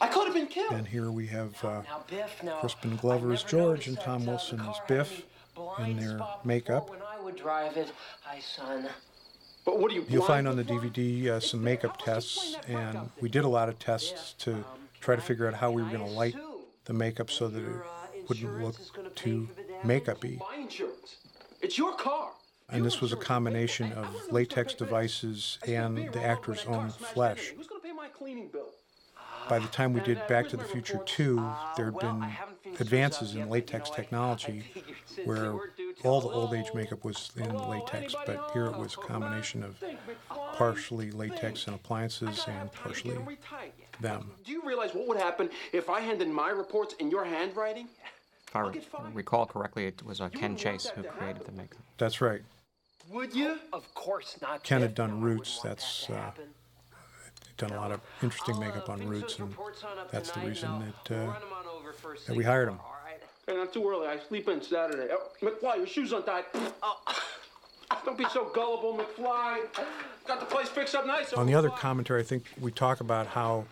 I 0.00 0.06
could 0.06 0.24
have 0.26 0.34
been 0.34 0.46
killed. 0.46 0.72
And 0.72 0.86
here 0.86 1.10
we 1.10 1.26
have 1.26 1.62
uh, 1.64 1.82
Now, 1.82 2.04
Biff, 2.08 2.40
now, 2.42 2.60
Crispin 2.60 2.96
Glover 2.96 3.30
I 3.30 3.34
as 3.34 3.42
never 3.44 3.50
George 3.50 3.86
and 3.88 3.96
noticed 3.96 4.06
Tom 4.06 4.20
that, 4.24 4.28
uh, 4.28 4.32
Wilson 4.32 4.58
the 4.58 4.68
as 4.70 4.76
Biff 4.86 5.22
in 5.80 5.96
their 5.98 6.20
makeup. 6.44 6.88
When 6.88 7.02
I 7.02 7.20
would 7.20 7.36
drive 7.36 7.76
it, 7.76 7.90
hi, 8.22 8.38
son. 8.38 8.88
But 9.64 9.78
what 9.78 9.90
are 9.90 9.94
you? 9.94 10.04
You'll 10.08 10.24
find 10.24 10.46
on 10.46 10.56
the? 10.56 10.64
DVD 10.64 11.26
uh, 11.26 11.40
some 11.40 11.62
makeup 11.62 11.98
tests, 11.98 12.56
and 12.68 13.10
we 13.20 13.28
did 13.28 13.44
a 13.44 13.48
lot 13.48 13.68
of 13.68 13.78
tests 13.78 14.34
to 14.38 14.64
try 15.00 15.14
to 15.14 15.22
figure 15.22 15.46
out 15.46 15.54
how 15.54 15.70
we 15.70 15.82
were 15.82 15.88
going 15.88 16.04
to 16.04 16.10
light 16.10 16.34
the 16.84 16.92
makeup 16.92 17.30
so 17.30 17.48
that 17.48 17.62
it 17.62 18.28
wouldn't 18.28 18.62
look 18.62 18.76
too 19.14 19.48
makeup-y. 19.84 20.38
It's 21.62 21.78
your 21.78 21.94
car. 21.94 22.32
And 22.70 22.84
this 22.84 23.00
was 23.00 23.12
a 23.12 23.16
combination 23.16 23.92
of 23.92 24.08
latex 24.32 24.74
devices 24.74 25.58
and 25.66 25.96
the 26.12 26.24
actor's 26.24 26.64
own 26.66 26.90
flesh. 26.90 27.52
Who's 27.56 27.66
gonna 27.66 27.80
pay 27.80 27.92
my 27.92 28.08
cleaning 28.08 28.48
bill? 28.48 28.70
By 29.48 29.58
the 29.58 29.68
time 29.68 29.92
we 29.92 30.00
did 30.00 30.26
Back 30.26 30.48
to 30.48 30.56
the 30.56 30.64
Future 30.64 31.00
2, 31.04 31.36
there 31.76 31.86
had 31.86 31.98
been 31.98 32.24
advances 32.80 33.34
in 33.34 33.50
latex 33.50 33.90
technology 33.94 34.64
where 35.24 35.58
all 36.02 36.20
the 36.20 36.28
old 36.28 36.54
age 36.54 36.70
makeup 36.74 37.04
was 37.04 37.30
in 37.36 37.54
latex, 37.68 38.14
but 38.26 38.50
here 38.52 38.66
it 38.66 38.76
was 38.76 38.94
a 38.94 38.98
combination 38.98 39.62
of 39.62 39.82
partially 40.28 41.10
latex 41.10 41.66
and 41.66 41.76
appliances 41.76 42.44
and 42.48 42.72
partially 42.72 43.16
them. 44.00 44.30
Do 44.44 44.52
you 44.52 44.62
realize 44.64 44.94
what 44.94 45.06
would 45.08 45.18
happen 45.18 45.50
if 45.72 45.88
I 45.88 46.00
handed 46.00 46.28
my 46.28 46.50
reports 46.50 46.94
in 46.98 47.10
your 47.10 47.24
handwriting? 47.24 47.88
If 48.54 48.94
I 48.94 49.10
recall 49.12 49.46
correctly, 49.46 49.86
it 49.86 50.00
was 50.04 50.20
uh, 50.20 50.28
Ken 50.28 50.56
Chase 50.56 50.86
who 50.94 51.02
created 51.02 51.44
the 51.44 51.52
makeup. 51.52 51.78
That's 51.98 52.20
right. 52.20 52.42
Would 53.10 53.34
you? 53.34 53.58
Of 53.72 53.92
course 53.94 54.38
not. 54.40 54.62
Ken 54.62 54.80
had 54.80 54.94
done 54.94 55.10
No, 55.10 55.16
I 55.16 55.18
wouldn't 55.18 55.38
Roots. 55.38 55.60
That's 55.62 56.10
uh, 56.10 56.30
done 57.56 57.70
a 57.70 57.76
lot 57.76 57.90
of 57.92 58.00
interesting 58.22 58.56
uh, 58.56 58.60
makeup 58.60 58.88
on 58.88 59.06
Roots, 59.06 59.38
and 59.38 59.48
reports 59.48 59.82
on 59.82 59.98
up 59.98 60.10
that's 60.10 60.30
the 60.30 60.40
reason 60.40 60.94
that 61.08 61.16
uh, 61.16 61.26
run 61.26 61.36
'em 61.42 61.52
on 61.52 61.66
over 61.66 61.92
for 61.92 62.14
a 62.14 62.18
that 62.26 62.36
we 62.36 62.44
hired 62.44 62.68
him. 62.68 62.78
Hey, 63.46 63.56
not 63.56 63.72
too 63.72 63.88
early. 63.88 64.06
I 64.06 64.18
sleep 64.18 64.48
in 64.48 64.62
Saturday. 64.62 65.12
Oh, 65.12 65.28
McFly, 65.42 65.76
your 65.78 65.86
shoes 65.86 66.12
untied. 66.12 66.44
Oh. 66.82 67.00
Don't 68.04 68.18
be 68.18 68.24
so 68.32 68.46
gullible, 68.46 68.98
McFly. 68.98 69.60
Got 70.26 70.40
the 70.40 70.46
place 70.46 70.68
fixed 70.68 70.94
up 70.94 71.06
nice. 71.06 71.32
On 71.32 71.46
the 71.46 71.54
other 71.54 71.70
commentary, 71.70 72.20
I 72.20 72.24
think 72.24 72.44
we 72.60 72.70
talk 72.70 73.00
about 73.00 73.26
how 73.26 73.64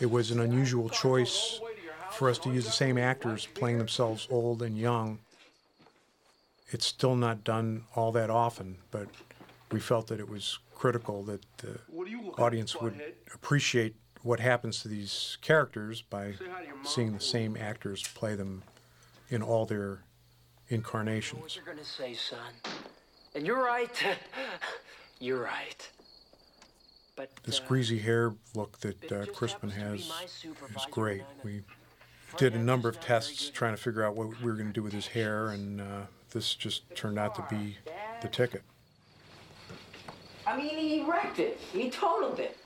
it 0.00 0.10
was 0.10 0.30
an 0.30 0.40
unusual 0.40 0.88
choice 0.88 1.60
for 2.12 2.28
us 2.28 2.38
to 2.38 2.52
use 2.52 2.64
the 2.64 2.72
same 2.72 2.98
actors 2.98 3.46
playing 3.54 3.78
themselves 3.78 4.28
old 4.30 4.62
and 4.62 4.78
young. 4.78 5.18
It's 6.70 6.86
still 6.86 7.16
not 7.16 7.44
done 7.44 7.84
all 7.94 8.12
that 8.12 8.30
often, 8.30 8.78
but 8.90 9.08
we 9.70 9.80
felt 9.80 10.08
that 10.08 10.20
it 10.20 10.28
was 10.28 10.58
critical 10.74 11.22
that 11.24 11.40
the 11.58 11.78
What 11.88 12.06
do 12.06 12.10
you 12.10 12.22
look 12.22 12.38
audience 12.38 12.80
would 12.80 13.00
appreciate 13.32 13.94
what 14.22 14.40
happens 14.40 14.82
to 14.82 14.88
these 14.88 15.38
characters 15.40 16.02
by 16.02 16.34
seeing 16.82 17.12
the 17.12 17.20
same 17.20 17.56
actors 17.56 18.06
play 18.14 18.34
them 18.34 18.62
in 19.34 19.42
all 19.42 19.66
their 19.66 20.04
incarnations. 20.68 21.42
What 21.42 21.56
you're 21.56 21.64
gonna 21.64 21.84
say, 21.84 22.14
son? 22.14 22.38
And 23.34 23.44
you're 23.44 23.62
right. 23.62 23.90
you're 25.20 25.42
right. 25.42 25.90
But 27.16 27.30
This 27.42 27.60
uh, 27.60 27.64
greasy 27.66 27.98
hair 27.98 28.34
look 28.54 28.78
that 28.78 29.12
uh, 29.12 29.26
Crispin 29.32 29.70
has 29.70 30.08
to 30.42 30.48
is 30.50 30.86
great. 30.90 31.20
and 31.20 31.28
I'm 31.30 31.40
a- 31.40 31.44
We 31.44 31.62
did 32.36 32.54
a 32.54 32.58
number 32.58 32.88
of 32.88 33.00
tests 33.00 33.50
trying 33.50 33.74
to 33.76 33.80
figure 33.82 34.04
out 34.04 34.14
what 34.16 34.28
we 34.40 34.46
were 34.46 34.54
going 34.54 34.68
to 34.68 34.72
do 34.72 34.82
with 34.82 34.92
his 34.92 35.08
hair, 35.08 35.48
and 35.48 35.80
uh, 35.80 35.84
this 36.30 36.54
just 36.54 36.82
turned 36.96 37.18
out 37.18 37.34
to 37.36 37.44
be 37.50 37.76
the 38.22 38.28
ticket. 38.28 38.62
I 40.46 40.56
mean, 40.56 40.76
he 40.76 41.04
wrecked 41.08 41.38
it. 41.38 41.58
He 41.72 41.90
totaled 41.90 42.38
it. 42.40 42.56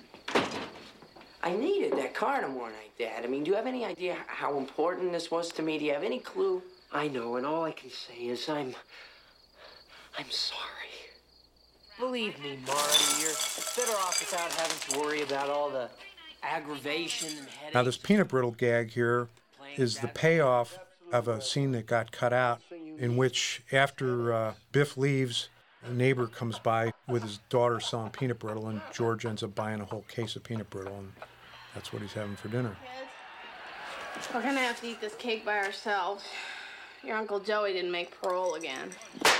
I 1.42 1.54
needed 1.54 1.92
that 1.92 2.14
car 2.14 2.40
tomorrow 2.40 2.66
night, 2.66 2.92
Dad. 2.98 3.24
I 3.24 3.28
mean, 3.28 3.44
do 3.44 3.50
you 3.50 3.56
have 3.56 3.66
any 3.66 3.84
idea 3.84 4.16
how 4.26 4.58
important 4.58 5.12
this 5.12 5.30
was 5.30 5.50
to 5.52 5.62
me? 5.62 5.78
Do 5.78 5.84
you 5.84 5.92
have 5.92 6.02
any 6.02 6.18
clue? 6.18 6.62
I 6.92 7.08
know, 7.08 7.36
and 7.36 7.46
all 7.46 7.64
I 7.64 7.72
can 7.72 7.90
say 7.90 8.14
is 8.14 8.48
I'm. 8.48 8.74
I'm 10.18 10.30
sorry. 10.30 10.64
Believe 11.98 12.40
me, 12.42 12.58
Marty, 12.66 13.20
you're 13.20 13.32
better 13.76 13.96
off 13.98 14.18
without 14.20 14.52
having 14.52 14.78
to 14.90 15.00
worry 15.00 15.22
about 15.22 15.48
all 15.50 15.70
the 15.70 15.88
aggravation 16.42 17.28
and 17.28 17.48
headaches. 17.48 17.74
Now, 17.74 17.82
this 17.82 17.96
peanut 17.96 18.28
brittle 18.28 18.52
gag 18.52 18.90
here 18.90 19.28
is 19.76 19.98
the 19.98 20.08
payoff 20.08 20.78
of 21.12 21.28
a 21.28 21.40
scene 21.40 21.72
that 21.72 21.86
got 21.86 22.12
cut 22.12 22.32
out, 22.32 22.60
in 22.98 23.16
which 23.16 23.62
after 23.72 24.32
uh, 24.32 24.54
Biff 24.72 24.96
leaves, 24.96 25.48
a 25.84 25.92
neighbor 25.92 26.26
comes 26.26 26.58
by 26.58 26.92
with 27.06 27.22
his 27.22 27.38
daughter 27.48 27.80
selling 27.80 28.10
peanut 28.10 28.38
brittle, 28.38 28.68
and 28.68 28.80
George 28.92 29.24
ends 29.24 29.42
up 29.42 29.54
buying 29.54 29.80
a 29.80 29.84
whole 29.84 30.04
case 30.08 30.36
of 30.36 30.42
peanut 30.44 30.68
brittle, 30.70 30.96
and 30.96 31.12
that's 31.74 31.92
what 31.92 32.02
he's 32.02 32.12
having 32.12 32.36
for 32.36 32.48
dinner. 32.48 32.76
We're 34.34 34.42
gonna 34.42 34.58
have 34.58 34.80
to 34.80 34.88
eat 34.88 35.00
this 35.00 35.14
cake 35.14 35.44
by 35.44 35.58
ourselves. 35.58 36.24
Your 37.04 37.16
Uncle 37.16 37.38
Joey 37.38 37.72
didn't 37.72 37.92
make 37.92 38.10
parole 38.20 38.54
again. 38.54 38.90
I 39.24 39.38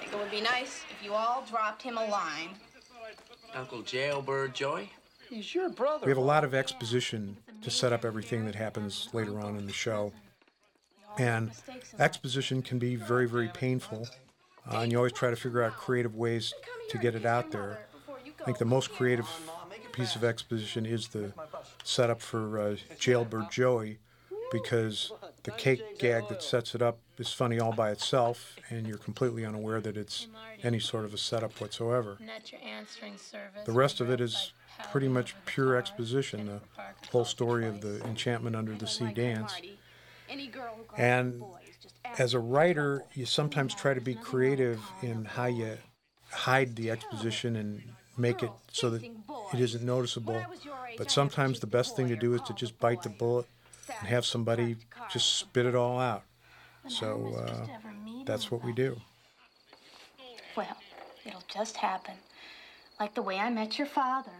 think 0.00 0.12
it 0.12 0.18
would 0.18 0.30
be 0.30 0.40
nice 0.40 0.82
if 0.90 1.04
you 1.04 1.12
all 1.12 1.44
dropped 1.48 1.82
him 1.82 1.98
a 1.98 2.06
line. 2.06 2.50
Uncle 3.54 3.82
Jailbird 3.82 4.54
Joey? 4.54 4.90
He's 5.28 5.54
your 5.54 5.68
brother. 5.68 6.06
We 6.06 6.10
have 6.10 6.18
a 6.18 6.22
lot 6.22 6.44
of 6.44 6.54
exposition 6.54 7.36
to 7.62 7.70
set 7.70 7.92
up 7.92 8.04
everything 8.04 8.46
that 8.46 8.54
happens 8.54 9.08
later 9.12 9.38
on 9.40 9.56
in 9.56 9.66
the 9.66 9.72
show. 9.72 10.12
And 11.18 11.50
exposition 11.98 12.62
can 12.62 12.78
be 12.78 12.96
very, 12.96 13.26
very 13.26 13.48
painful. 13.48 14.08
Uh, 14.70 14.78
and 14.78 14.92
you 14.92 14.98
always 14.98 15.12
try 15.12 15.30
to 15.30 15.36
figure 15.36 15.62
out 15.62 15.72
creative 15.72 16.16
ways 16.16 16.52
to 16.90 16.98
get 16.98 17.14
it 17.14 17.24
out 17.24 17.50
there. 17.50 17.80
I 18.40 18.44
think 18.44 18.58
the 18.58 18.64
most 18.64 18.92
creative 18.92 19.28
piece 19.92 20.16
of 20.16 20.24
exposition 20.24 20.86
is 20.86 21.08
the 21.08 21.32
setup 21.84 22.20
for 22.20 22.58
uh, 22.58 22.76
Jailbird 22.98 23.50
Joey 23.50 23.98
because 24.52 25.12
the 25.42 25.50
cake 25.52 25.98
gag 25.98 26.28
that 26.28 26.42
sets 26.42 26.74
it 26.74 26.82
up 26.82 26.98
is 27.18 27.32
funny 27.32 27.60
all 27.60 27.72
by 27.72 27.90
itself, 27.90 28.56
and 28.68 28.86
you're 28.86 28.98
completely 28.98 29.44
unaware 29.44 29.80
that 29.80 29.96
it's 29.96 30.26
any 30.62 30.78
sort 30.78 31.04
of 31.04 31.14
a 31.14 31.18
setup 31.18 31.60
whatsoever. 31.60 32.18
The 33.64 33.72
rest 33.72 34.00
of 34.00 34.10
it 34.10 34.20
is 34.20 34.52
pretty 34.90 35.08
much 35.08 35.34
pure 35.46 35.76
exposition, 35.76 36.46
the 36.46 36.60
whole 37.10 37.24
story 37.24 37.66
of 37.66 37.80
the 37.80 38.02
enchantment 38.04 38.56
under 38.56 38.74
the 38.74 38.86
sea 38.86 39.12
dance. 39.12 39.54
And 40.96 41.42
as 42.18 42.34
a 42.34 42.38
writer, 42.38 43.04
you 43.14 43.26
sometimes 43.26 43.74
try 43.74 43.94
to 43.94 44.00
be 44.00 44.14
creative 44.14 44.80
in 45.02 45.24
how 45.24 45.46
you 45.46 45.76
hide 46.30 46.76
the 46.76 46.90
exposition 46.90 47.56
and 47.56 47.82
make 48.16 48.42
it 48.42 48.50
so 48.72 48.90
that 48.90 49.02
it 49.02 49.60
isn't 49.60 49.84
noticeable. 49.84 50.40
But 50.98 51.10
sometimes 51.10 51.60
the 51.60 51.66
best 51.66 51.96
thing 51.96 52.08
to 52.08 52.16
do 52.16 52.34
is 52.34 52.42
to 52.42 52.54
just 52.54 52.78
bite 52.78 53.02
the 53.02 53.08
bullet 53.08 53.46
and 53.88 54.08
have 54.08 54.24
somebody 54.24 54.76
just 55.10 55.36
spit 55.36 55.66
it 55.66 55.74
all 55.74 55.98
out. 55.98 56.22
So 56.88 57.34
uh, 57.36 57.66
that's 58.24 58.50
what 58.50 58.64
we 58.64 58.72
do. 58.72 59.00
Well, 60.56 60.76
it'll 61.24 61.42
just 61.52 61.76
happen. 61.76 62.14
Like 62.98 63.14
the 63.14 63.22
way 63.22 63.38
I 63.38 63.50
met 63.50 63.78
your 63.78 63.86
father. 63.86 64.32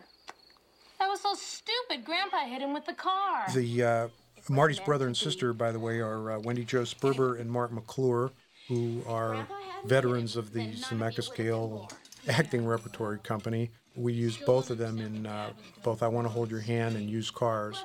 That 0.98 1.08
was 1.08 1.22
so 1.22 1.34
stupid. 1.34 2.04
Grandpa 2.04 2.44
hit 2.46 2.60
him 2.60 2.74
with 2.74 2.84
the 2.84 2.92
car. 2.92 3.46
The 3.54 3.82
uh, 3.82 4.08
Marty's 4.48 4.80
brother 4.80 5.06
and 5.06 5.16
sister, 5.16 5.52
by 5.52 5.72
the 5.72 5.78
way, 5.78 5.98
are 6.00 6.32
uh, 6.32 6.38
Wendy 6.40 6.64
Jo 6.64 6.82
Sperber 6.82 7.40
and 7.40 7.50
Marc 7.50 7.72
McClure, 7.72 8.30
who 8.68 9.02
are 9.06 9.46
veterans 9.84 10.36
of 10.36 10.52
the 10.52 10.72
Zemeckis 10.72 11.34
Gale 11.34 11.88
acting 12.28 12.66
repertory 12.66 13.18
company. 13.18 13.70
We 13.96 14.12
use 14.12 14.36
both 14.36 14.70
of 14.70 14.78
them 14.78 14.98
in 14.98 15.26
uh, 15.26 15.50
both 15.82 16.02
I 16.02 16.08
Want 16.08 16.26
to 16.26 16.32
Hold 16.32 16.50
Your 16.50 16.60
Hand 16.60 16.96
and 16.96 17.08
Used 17.08 17.34
Cars. 17.34 17.84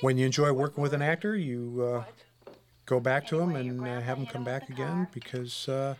When 0.00 0.18
you 0.18 0.26
enjoy 0.26 0.52
working 0.52 0.82
with 0.82 0.92
an 0.92 1.02
actor, 1.02 1.36
you 1.36 1.82
uh, 1.82 2.50
go 2.84 3.00
back 3.00 3.26
to 3.28 3.40
him 3.40 3.56
and 3.56 3.80
uh, 3.86 4.00
have 4.00 4.18
him 4.18 4.26
come 4.26 4.44
back 4.44 4.68
again 4.68 5.06
because 5.12 5.68
uh, 5.68 5.94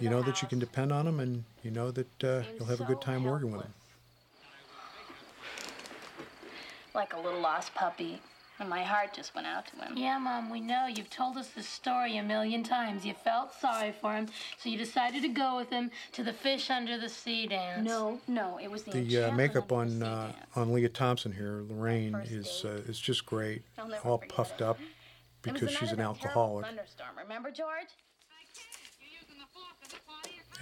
you 0.00 0.08
know 0.08 0.22
that 0.22 0.40
you 0.42 0.48
can 0.48 0.58
depend 0.58 0.92
on 0.92 1.06
him 1.06 1.20
and 1.20 1.44
you 1.62 1.70
know 1.70 1.90
that 1.90 2.24
uh, 2.24 2.42
you'll 2.56 2.68
have 2.68 2.80
a 2.80 2.84
good 2.84 3.00
time 3.00 3.24
working 3.24 3.50
with 3.50 3.62
him. 3.62 3.74
Like 6.94 7.12
a 7.14 7.20
little 7.20 7.40
lost 7.40 7.74
puppy. 7.74 8.20
And 8.60 8.68
my 8.68 8.84
heart 8.84 9.12
just 9.12 9.34
went 9.34 9.48
out 9.48 9.66
to 9.66 9.76
him. 9.76 9.96
Yeah, 9.96 10.16
Mom, 10.16 10.48
we 10.48 10.60
know. 10.60 10.86
You've 10.86 11.10
told 11.10 11.36
us 11.36 11.48
this 11.48 11.66
story 11.66 12.18
a 12.18 12.22
million 12.22 12.62
times. 12.62 13.04
You 13.04 13.12
felt 13.12 13.52
sorry 13.52 13.92
for 14.00 14.14
him, 14.14 14.28
so 14.58 14.68
you 14.68 14.78
decided 14.78 15.22
to 15.22 15.28
go 15.28 15.56
with 15.56 15.70
him 15.70 15.90
to 16.12 16.22
the 16.22 16.32
fish 16.32 16.70
under 16.70 16.96
the 16.96 17.08
sea 17.08 17.48
dance. 17.48 17.84
No, 17.84 18.20
no, 18.28 18.60
it 18.62 18.70
was 18.70 18.84
the, 18.84 18.92
The 18.92 19.24
uh, 19.24 19.32
makeup 19.32 19.72
under 19.72 19.92
the 19.92 20.06
on 20.06 20.08
uh, 20.08 20.32
on 20.54 20.72
Lea 20.72 20.88
Thompson 20.88 21.32
here, 21.32 21.64
Lorraine, 21.68 22.14
is 22.26 22.64
uh, 22.64 22.82
is 22.86 23.00
just 23.00 23.26
great. 23.26 23.62
All 24.04 24.18
puffed 24.18 24.62
up 24.62 24.78
It 24.78 25.52
was 25.52 25.60
because 25.60 25.76
she's 25.76 25.90
an 25.90 25.98
of 26.00 26.14
that 26.14 26.20
terrible 26.20 26.42
alcoholic, 26.60 26.66
Thunderstorm. 26.66 27.18
Remember, 27.18 27.50
George? 27.50 27.88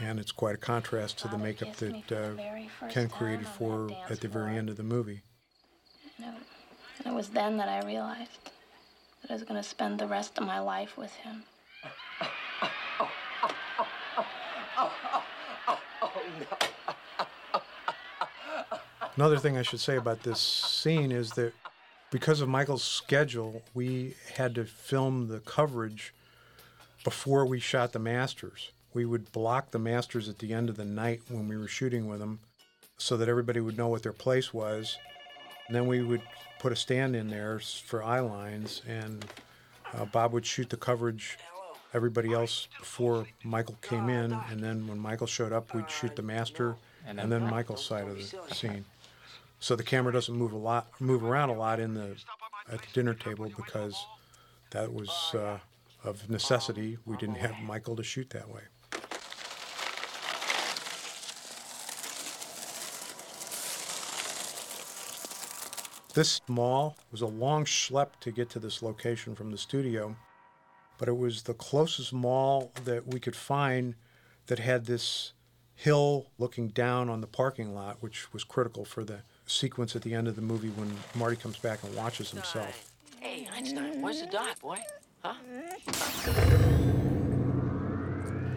and 0.01 0.19
it's 0.19 0.33
quite 0.33 0.55
a 0.55 0.59
contrast 0.59 1.19
to 1.19 1.29
the 1.29 1.37
makeup 1.39 1.77
that 1.77 2.11
uh, 2.11 2.89
Ken 2.89 3.11
created 3.11 3.47
for 3.47 3.89
that 3.89 4.11
at 4.11 4.21
the 4.21 4.29
very 4.29 4.57
end 4.57 4.71
of 4.71 4.77
the 4.77 4.83
movie. 4.83 5.21
And 6.25 7.07
it, 7.07 7.13
was 7.13 7.29
then 7.29 7.57
that 7.57 7.69
I 7.69 7.85
realized 7.87 8.51
that 9.23 9.31
I 9.31 9.35
was 9.35 9.43
going 9.43 9.61
to 9.61 9.69
spend 9.69 9.99
the 9.99 10.07
rest 10.07 10.39
of 10.39 10.47
my 10.47 10.61
life 10.61 10.97
with 10.97 11.13
him. 11.13 11.45
Another 19.17 19.39
thing 19.39 19.59
I 19.59 19.63
should 19.63 19.81
say 19.81 19.97
about 19.97 20.23
this 20.23 20.41
scene 20.41 21.13
is 21.13 21.31
that 21.33 21.53
because 22.11 22.41
of 22.41 22.49
Michael's 22.49 22.85
schedule, 22.85 23.63
we 23.75 24.15
had 24.35 24.55
to 24.55 24.65
film 24.65 25.29
the 25.29 25.41
coverage 25.41 26.15
before 27.05 27.45
we 27.45 27.61
shot 27.61 27.93
the 27.93 27.99
masters. 27.99 28.71
We 28.95 29.05
would 29.05 29.33
block 29.33 29.71
the 29.71 29.79
masters 29.79 30.29
at 30.29 30.39
the 30.39 30.53
end 30.53 30.69
of 30.69 30.77
the 30.77 30.85
night 30.85 31.21
when 31.29 31.49
we 31.49 31.57
were 31.57 31.69
shooting 31.69 32.07
with 32.07 32.21
them 32.21 32.41
so 32.99 33.17
that 33.17 33.29
everybody 33.29 33.61
would 33.61 33.77
know 33.77 33.89
what 33.89 34.03
their 34.03 34.13
place 34.13 34.53
was. 34.53 34.99
And 35.73 35.77
then 35.81 35.87
we 35.87 36.03
would 36.03 36.21
put 36.59 36.71
a 36.71 36.77
stand 36.77 37.17
in 37.17 37.31
there 37.31 37.59
for 37.59 38.05
eye 38.05 38.21
lines, 38.21 38.83
and 38.87 39.25
uh, 39.95 40.05
Bob 40.05 40.35
would 40.35 40.45
shoot 40.45 40.69
the 40.69 40.77
coverage, 40.77 41.39
everybody 41.95 42.31
else 42.35 42.69
before 42.79 43.27
Michael 43.43 43.79
came 43.81 44.11
in. 44.11 44.35
And 44.51 44.63
then 44.63 44.87
when 44.87 44.99
Michael 44.99 45.27
showed 45.27 45.51
up, 45.51 45.75
we'd 45.75 45.91
shoot 45.91 46.15
the 46.15 46.21
master 46.21 46.77
And 47.07 47.19
and 47.19 47.33
then- 47.33 47.41
then 47.45 47.51
Michael's 47.51 47.83
side 47.83 48.07
of 48.07 48.19
the 48.19 48.55
scene. 48.55 48.85
So 49.61 49.75
the 49.75 49.83
camera 49.83 50.13
doesn't 50.13 50.35
move 50.37 50.53
a 50.53 50.59
lot, 50.59 50.89
move 51.01 51.25
around 51.25 51.49
a 51.49 51.55
lot 51.55 51.81
in 51.81 51.95
the 51.95 52.17
at 52.71 52.83
the 52.83 52.89
dinner 52.93 53.15
table 53.15 53.51
because 53.57 53.97
that 54.73 54.93
was 54.93 55.09
uh, 55.35 55.59
of 56.05 56.29
necessity. 56.29 56.99
We 57.07 57.17
didn't 57.17 57.37
have 57.37 57.59
Michael 57.63 57.97
to 57.97 58.03
shoot 58.03 58.29
that 58.31 58.51
way. 58.51 58.61
This 66.15 66.43
mall 66.47 66.99
was 67.11 67.23
a 67.23 67.27
long 67.27 67.65
schlep 67.65 68.09
to 68.21 68.31
get 68.31 68.51
to 68.51 68.59
this 68.59 68.83
location 68.83 69.35
from 69.35 69.51
the 69.51 69.57
studio, 69.57 70.15
but 70.99 71.09
it 71.09 71.17
was 71.17 71.45
the 71.45 71.55
closest 71.55 72.13
mall 72.13 72.71
that 72.85 73.07
we 73.07 73.19
could 73.19 73.35
find 73.35 73.95
that 74.47 74.59
had 74.59 74.85
this 74.85 75.33
hill 75.75 76.27
looking 76.37 76.69
down 76.69 77.09
on 77.09 77.23
the 77.23 77.27
parking 77.27 77.75
lot, 77.75 77.97
which 78.01 78.31
was 78.31 78.45
critical 78.45 78.85
for 78.85 79.05
the 79.05 79.23
sequence 79.47 79.97
at 79.97 80.03
the 80.03 80.13
end 80.13 80.29
of 80.29 80.37
the 80.37 80.43
movie 80.43 80.69
when 80.69 80.95
Marty 81.15 81.37
comes 81.37 81.57
back 81.57 81.83
and 81.83 81.95
watches 81.97 82.31
himself. 82.31 82.93
Hey, 83.19 83.49
Einstein, 83.51 84.03
where's 84.03 84.21
the 84.21 84.27
dot, 84.27 84.61
boy? 84.61 84.81
Huh? 85.25 85.35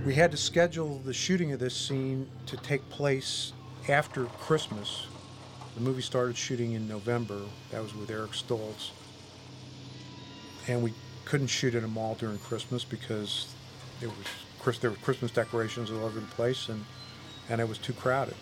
We 0.06 0.14
had 0.14 0.30
to 0.32 0.38
schedule 0.38 1.00
the 1.00 1.14
shooting 1.14 1.54
of 1.54 1.60
this 1.60 1.76
scene 1.76 2.30
to 2.48 2.58
take 2.58 2.88
place 2.90 3.54
after 3.88 4.26
Christmas. 4.26 5.08
The 5.76 5.82
movie 5.82 6.02
started 6.02 6.38
shooting 6.38 6.72
in 6.72 6.88
November. 6.88 7.42
That 7.72 7.84
was 7.84 7.94
with 7.94 8.10
Eric 8.10 8.32
Stoltz. 8.32 8.92
And 10.70 10.82
we 10.82 10.94
couldn't 11.26 11.48
shoot 11.48 11.76
at 11.76 11.84
a 11.84 11.88
mall 11.88 12.16
during 12.16 12.38
Christmas 12.40 12.86
because 12.86 13.54
it 14.02 14.08
was 14.08 14.80
there 14.80 14.90
were 14.90 14.96
Christmas 14.98 15.32
decorations 15.32 15.92
all 15.92 16.04
over 16.04 16.20
the 16.20 16.26
place 16.28 16.70
and, 16.70 16.84
and 17.50 17.62
it 17.62 17.70
was 17.70 17.78
too 17.78 17.94
crowded. 17.94 18.34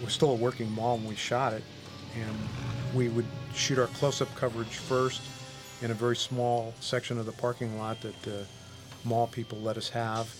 It 0.00 0.04
was 0.04 0.14
still 0.14 0.30
a 0.30 0.36
working 0.36 0.72
mall 0.72 0.96
when 0.96 1.06
we 1.06 1.16
shot 1.16 1.52
it. 1.52 1.62
And 2.14 2.36
we 2.94 3.08
would 3.08 3.26
shoot 3.52 3.78
our 3.78 3.88
close-up 3.88 4.34
coverage 4.36 4.68
first 4.68 5.20
in 5.82 5.90
a 5.90 5.94
very 5.94 6.16
small 6.16 6.72
section 6.80 7.18
of 7.18 7.26
the 7.26 7.32
parking 7.32 7.76
lot 7.76 8.00
that 8.02 8.22
the 8.22 8.46
mall 9.04 9.26
people 9.26 9.58
let 9.58 9.76
us 9.76 9.88
have. 9.88 10.32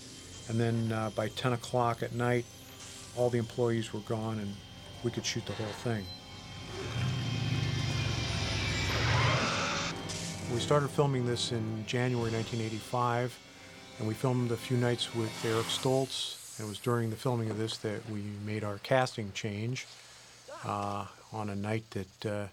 And 0.47 0.59
then 0.59 0.91
uh, 0.91 1.11
by 1.13 1.27
10 1.27 1.53
o'clock 1.53 2.01
at 2.01 2.13
night, 2.13 2.45
all 3.17 3.29
the 3.29 3.37
employees 3.37 3.93
were 3.93 3.99
gone 4.01 4.39
and 4.39 4.55
we 5.05 5.11
could 5.11 5.25
shoot 5.25 5.45
the 5.45 5.53
whole 5.53 5.67
thing. 5.67 6.03
We 10.53 10.59
started 10.59 10.89
filming 10.89 11.27
this 11.27 11.51
in 11.51 11.85
January 11.85 12.31
1985, 12.31 13.37
and 13.99 14.07
we 14.07 14.15
filmed 14.15 14.51
a 14.51 14.57
few 14.57 14.77
nights 14.77 15.13
with 15.13 15.31
Eric 15.45 15.67
Stoltz. 15.67 16.59
It 16.59 16.67
was 16.67 16.79
during 16.79 17.11
the 17.11 17.15
filming 17.15 17.51
of 17.51 17.57
this 17.57 17.77
that 17.77 18.09
we 18.09 18.23
made 18.45 18.63
our 18.63 18.79
casting 18.79 19.31
change 19.33 19.85
uh, 20.65 21.05
on 21.31 21.49
a 21.49 21.55
night 21.55 21.83
that 21.91 22.25
uh, 22.25 22.47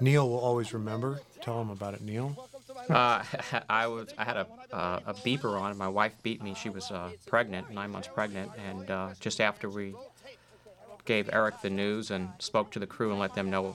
Neil 0.00 0.28
will 0.28 0.38
always 0.38 0.72
remember. 0.72 1.20
Tell 1.42 1.60
him 1.60 1.70
about 1.70 1.94
it, 1.94 2.00
Neil. 2.00 2.48
Uh, 2.88 3.24
I 3.68 3.86
was 3.88 4.08
I 4.16 4.24
had 4.24 4.36
a 4.36 4.46
uh, 4.72 5.00
a 5.06 5.14
beeper 5.14 5.58
on. 5.60 5.76
My 5.76 5.88
wife 5.88 6.12
beat 6.22 6.42
me. 6.42 6.54
She 6.54 6.70
was 6.70 6.90
uh, 6.90 7.10
pregnant, 7.26 7.70
nine 7.70 7.90
months 7.90 8.08
pregnant, 8.12 8.52
and 8.68 8.90
uh, 8.90 9.08
just 9.20 9.40
after 9.40 9.68
we 9.68 9.94
gave 11.08 11.30
Eric 11.32 11.54
the 11.62 11.70
news 11.70 12.10
and 12.10 12.28
spoke 12.38 12.70
to 12.70 12.78
the 12.78 12.86
crew 12.86 13.10
and 13.10 13.18
let 13.18 13.34
them 13.34 13.48
know 13.50 13.74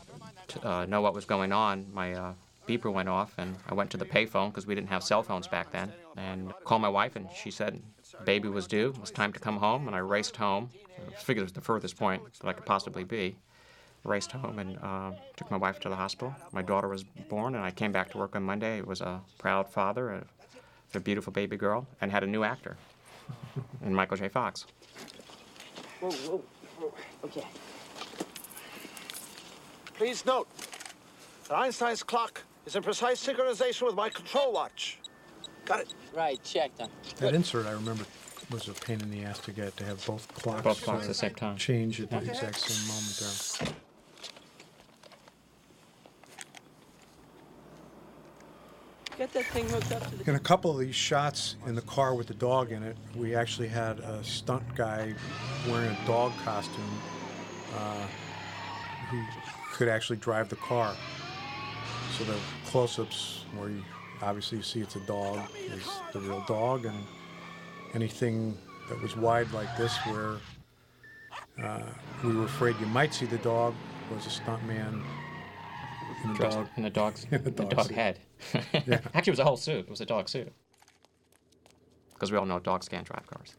uh, 0.62 0.86
know 0.86 1.02
what 1.02 1.14
was 1.16 1.26
going 1.26 1.52
on, 1.52 1.76
my 1.92 2.14
uh, 2.14 2.34
beeper 2.68 2.94
went 2.94 3.10
off, 3.10 3.34
and 3.40 3.58
I 3.68 3.74
went 3.74 3.90
to 3.92 3.98
the 3.98 4.06
payphone 4.06 4.50
because 4.50 4.68
we 4.68 4.76
didn't 4.76 4.90
have 4.90 5.04
cell 5.04 5.24
phones 5.24 5.48
back 5.48 5.72
then, 5.72 5.92
and 6.16 6.54
called 6.64 6.84
my 6.84 6.90
wife, 6.90 7.16
and 7.16 7.28
she 7.42 7.50
said 7.50 7.82
baby 8.24 8.50
was 8.50 8.68
due. 8.68 8.90
It 8.96 9.02
was 9.02 9.10
time 9.12 9.34
to 9.34 9.40
come 9.40 9.58
home, 9.58 9.88
and 9.88 9.96
I 9.96 10.00
raced 10.00 10.36
home. 10.36 10.70
I 11.00 11.16
figured 11.16 11.42
it 11.42 11.50
was 11.50 11.54
the 11.54 11.62
furthest 11.72 11.98
point 11.98 12.22
that 12.40 12.48
I 12.48 12.54
could 12.54 12.68
possibly 12.68 13.04
be. 13.04 13.36
raced 14.04 14.32
home 14.32 14.60
and 14.60 14.78
uh, 14.82 15.12
took 15.38 15.50
my 15.50 15.58
wife 15.58 15.80
to 15.80 15.90
the 15.90 15.96
hospital. 15.96 16.36
My 16.52 16.62
daughter 16.62 16.90
was 16.90 17.04
born, 17.30 17.56
and 17.56 17.64
I 17.64 17.72
came 17.72 17.92
back 17.92 18.12
to 18.12 18.18
work 18.18 18.36
on 18.36 18.44
Monday. 18.44 18.78
It 18.78 18.88
was 18.88 19.02
a 19.02 19.22
proud 19.38 19.68
father 19.70 20.12
of 20.12 20.26
a 20.94 21.00
beautiful 21.00 21.34
baby 21.34 21.58
girl, 21.58 21.88
and 22.02 22.12
had 22.12 22.24
a 22.24 22.28
new 22.28 22.44
actor, 22.44 22.78
in 23.86 23.96
Michael 23.96 24.18
J. 24.18 24.28
Fox. 24.30 24.68
Whoa, 26.00 26.12
whoa. 26.12 26.44
Oh, 26.84 26.94
okay. 27.24 27.46
Please 29.94 30.26
note 30.26 30.48
that 31.48 31.56
Einstein's 31.56 32.04
clock 32.04 32.42
is 32.66 32.76
in 32.76 32.84
precise 32.84 33.26
synchronization 33.26 33.86
with 33.86 33.96
my 33.96 34.10
control 34.10 34.52
watch. 34.52 35.00
Got 35.66 35.82
it? 35.82 35.94
Right, 36.14 36.44
checked 36.44 36.82
on. 36.82 36.90
That 37.20 37.34
insert, 37.34 37.68
I 37.68 37.72
remember, 37.72 38.04
was 38.52 38.68
a 38.68 38.74
pain 38.74 39.00
in 39.02 39.12
the 39.12 39.24
ass 39.24 39.40
to 39.40 39.52
get 39.52 39.78
to 39.78 39.86
have 39.86 40.06
both 40.06 40.28
clocks. 40.34 40.62
Both 40.62 40.84
clocks 40.84 41.04
at 41.04 41.06
the 41.06 41.12
uh, 41.12 41.14
same 41.14 41.36
time. 41.36 41.58
Change 41.58 42.02
at 42.02 42.10
the 42.10 42.18
exact 42.18 42.60
same 42.60 42.88
moment 42.88 43.68
there. 43.70 43.76
Get 49.18 49.32
that 49.34 49.46
thing 49.46 49.70
hooked 49.70 49.92
up 49.92 50.10
to 50.10 50.16
the. 50.16 50.30
In 50.30 50.36
a 50.36 50.40
couple 50.40 50.72
of 50.72 50.80
these 50.80 50.96
shots 50.96 51.56
in 51.68 51.76
the 51.76 51.82
car 51.84 52.16
with 52.16 52.28
the 52.28 52.34
dog 52.34 52.72
in 52.72 52.82
it, 52.82 52.98
we 53.16 53.36
actually 53.36 53.68
had 53.68 54.00
a 54.00 54.24
stunt 54.24 54.64
guy 54.76 55.14
wearing 55.70 55.90
a 55.90 56.08
dog 56.08 56.32
costume 56.44 57.00
uh, 57.76 58.08
who 59.10 59.24
could 59.74 59.88
actually 59.88 60.18
drive 60.18 60.50
the 60.50 60.56
car. 60.56 60.96
So 62.18 62.24
the 62.24 62.38
close-ups 62.66 63.46
where 63.56 63.70
you 63.70 63.84
obviously 64.22 64.62
see 64.62 64.82
it's 64.82 64.96
a 64.96 65.02
dog 65.02 65.48
is 65.58 65.88
the 66.12 66.20
real 66.20 66.44
dog, 66.48 66.86
and 66.86 66.98
anything 67.94 68.58
that 68.90 69.00
was 69.02 69.16
wide 69.16 69.52
like 69.52 69.76
this 69.78 69.96
where 70.08 70.38
uh, 71.64 71.82
we 72.24 72.36
were 72.36 72.46
afraid 72.46 72.76
you 72.80 72.88
might 72.88 73.14
see 73.14 73.26
the 73.26 73.38
dog 73.40 73.74
was 74.14 74.26
a 74.26 74.30
stunt 74.30 74.64
man 74.66 75.04
in 76.24 76.32
a 76.32 76.34
Dressed 76.34 76.58
dog 76.58 76.68
in 76.78 76.84
the 76.84 76.90
dog's 76.90 77.26
in 77.32 77.36
a 77.36 77.40
the 77.40 77.52
dog 77.52 77.70
dog 77.70 77.92
head. 77.92 78.20
Yeah. 78.86 79.00
Actually, 79.14 79.32
it 79.32 79.34
was 79.34 79.40
a 79.40 79.44
whole 79.44 79.58
suit. 79.58 79.80
It 79.86 79.90
was 79.90 80.02
a 80.02 80.06
dog 80.06 80.30
suit. 80.30 80.52
Because 82.14 82.32
we 82.32 82.38
all 82.38 82.46
know 82.46 82.60
dogs 82.60 82.88
can't 82.90 83.06
drive 83.06 83.26
cars. 83.28 83.56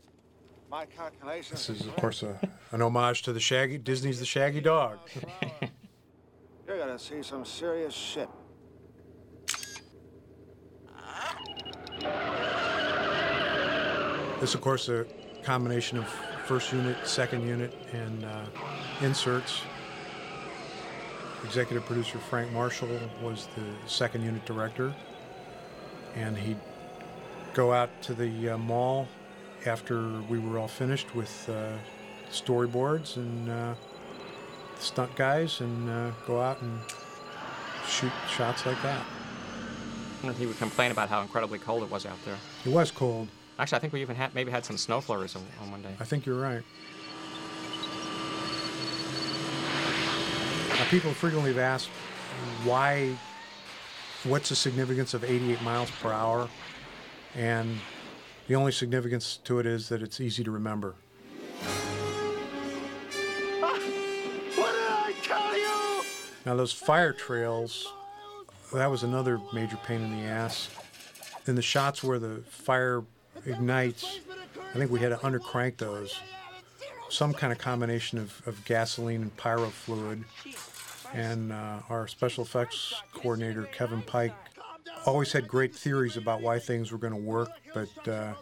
My 0.70 0.86
calculations. 0.86 1.66
This 1.66 1.80
is, 1.80 1.86
of 1.86 1.94
course, 1.96 2.22
a, 2.22 2.38
an 2.72 2.82
homage 2.82 3.22
to 3.22 3.32
the 3.32 3.40
Shaggy 3.40 3.78
Disney's 3.78 4.18
The 4.18 4.26
Shaggy 4.26 4.60
Dog. 4.60 4.98
You're 6.66 6.78
gonna 6.78 6.98
see 6.98 7.22
some 7.22 7.44
serious 7.44 7.94
shit. 7.94 8.28
This, 14.40 14.54
of 14.54 14.60
course, 14.60 14.88
a 14.88 15.06
combination 15.42 15.98
of 15.98 16.08
first 16.46 16.72
unit, 16.72 16.96
second 17.06 17.46
unit, 17.46 17.74
and 17.92 18.24
uh, 18.24 18.44
inserts. 19.00 19.62
Executive 21.44 21.84
producer 21.84 22.18
Frank 22.18 22.50
Marshall 22.52 22.88
was 23.22 23.48
the 23.54 23.88
second 23.88 24.22
unit 24.24 24.44
director, 24.44 24.94
and 26.16 26.36
he'd 26.36 26.58
go 27.52 27.72
out 27.72 27.90
to 28.02 28.14
the 28.14 28.50
uh, 28.50 28.58
mall 28.58 29.06
after 29.66 30.10
we 30.28 30.38
were 30.38 30.58
all 30.58 30.68
finished 30.68 31.14
with 31.14 31.48
uh, 31.48 31.76
storyboards 32.30 33.16
and 33.16 33.50
uh, 33.50 33.74
stunt 34.78 35.14
guys, 35.16 35.60
and 35.60 35.88
uh, 35.88 36.10
go 36.26 36.40
out 36.40 36.60
and 36.62 36.80
shoot 37.86 38.12
shots 38.28 38.66
like 38.66 38.80
that. 38.82 39.04
And 40.22 40.34
he 40.36 40.46
would 40.46 40.58
complain 40.58 40.90
about 40.90 41.08
how 41.08 41.20
incredibly 41.20 41.58
cold 41.58 41.82
it 41.82 41.90
was 41.90 42.06
out 42.06 42.22
there. 42.24 42.36
It 42.64 42.72
was 42.72 42.90
cold. 42.90 43.28
Actually, 43.58 43.76
I 43.76 43.80
think 43.80 43.92
we 43.92 44.00
even 44.00 44.16
had 44.16 44.34
maybe 44.34 44.50
had 44.50 44.64
some 44.64 44.78
snow 44.78 45.00
flurries 45.00 45.36
on, 45.36 45.42
on 45.62 45.70
one 45.70 45.82
day. 45.82 45.94
I 46.00 46.04
think 46.04 46.26
you're 46.26 46.40
right. 46.40 46.62
People 50.94 51.10
frequently 51.10 51.50
have 51.50 51.58
asked 51.58 51.88
why, 52.62 53.12
what's 54.22 54.50
the 54.50 54.54
significance 54.54 55.12
of 55.12 55.24
88 55.24 55.60
miles 55.62 55.90
per 55.90 56.12
hour? 56.12 56.48
And 57.34 57.80
the 58.46 58.54
only 58.54 58.70
significance 58.70 59.40
to 59.42 59.58
it 59.58 59.66
is 59.66 59.88
that 59.88 60.02
it's 60.02 60.20
easy 60.20 60.44
to 60.44 60.52
remember. 60.52 60.94
What 64.54 64.72
did 64.72 64.88
I 64.88 65.14
tell 65.20 65.58
you? 65.58 66.04
Now, 66.46 66.54
those 66.54 66.72
fire 66.72 67.12
trails, 67.12 67.92
that 68.72 68.88
was 68.88 69.02
another 69.02 69.40
major 69.52 69.78
pain 69.84 70.00
in 70.00 70.16
the 70.16 70.28
ass. 70.28 70.70
In 71.48 71.56
the 71.56 71.62
shots 71.62 72.04
where 72.04 72.20
the 72.20 72.40
fire 72.48 73.02
ignites, 73.44 74.20
I 74.72 74.78
think 74.78 74.92
we 74.92 75.00
had 75.00 75.08
to 75.08 75.16
undercrank 75.16 75.78
those. 75.78 76.20
Some 77.08 77.32
kind 77.32 77.52
of 77.52 77.58
combination 77.58 78.18
of, 78.18 78.46
of 78.46 78.64
gasoline 78.64 79.22
and 79.22 79.36
pyro 79.36 79.70
fluid. 79.70 80.22
And 81.14 81.52
uh, 81.52 81.80
our 81.88 82.08
special 82.08 82.44
effects 82.44 82.94
coordinator, 83.12 83.64
Kevin 83.72 84.02
Pike, 84.02 84.34
always 85.06 85.32
had 85.32 85.46
great 85.46 85.74
theories 85.74 86.16
about 86.16 86.42
why 86.42 86.58
things 86.58 86.90
were 86.90 86.98
going 86.98 87.12
to 87.12 87.18
work, 87.18 87.50
but 87.72 88.08
uh, 88.08 88.34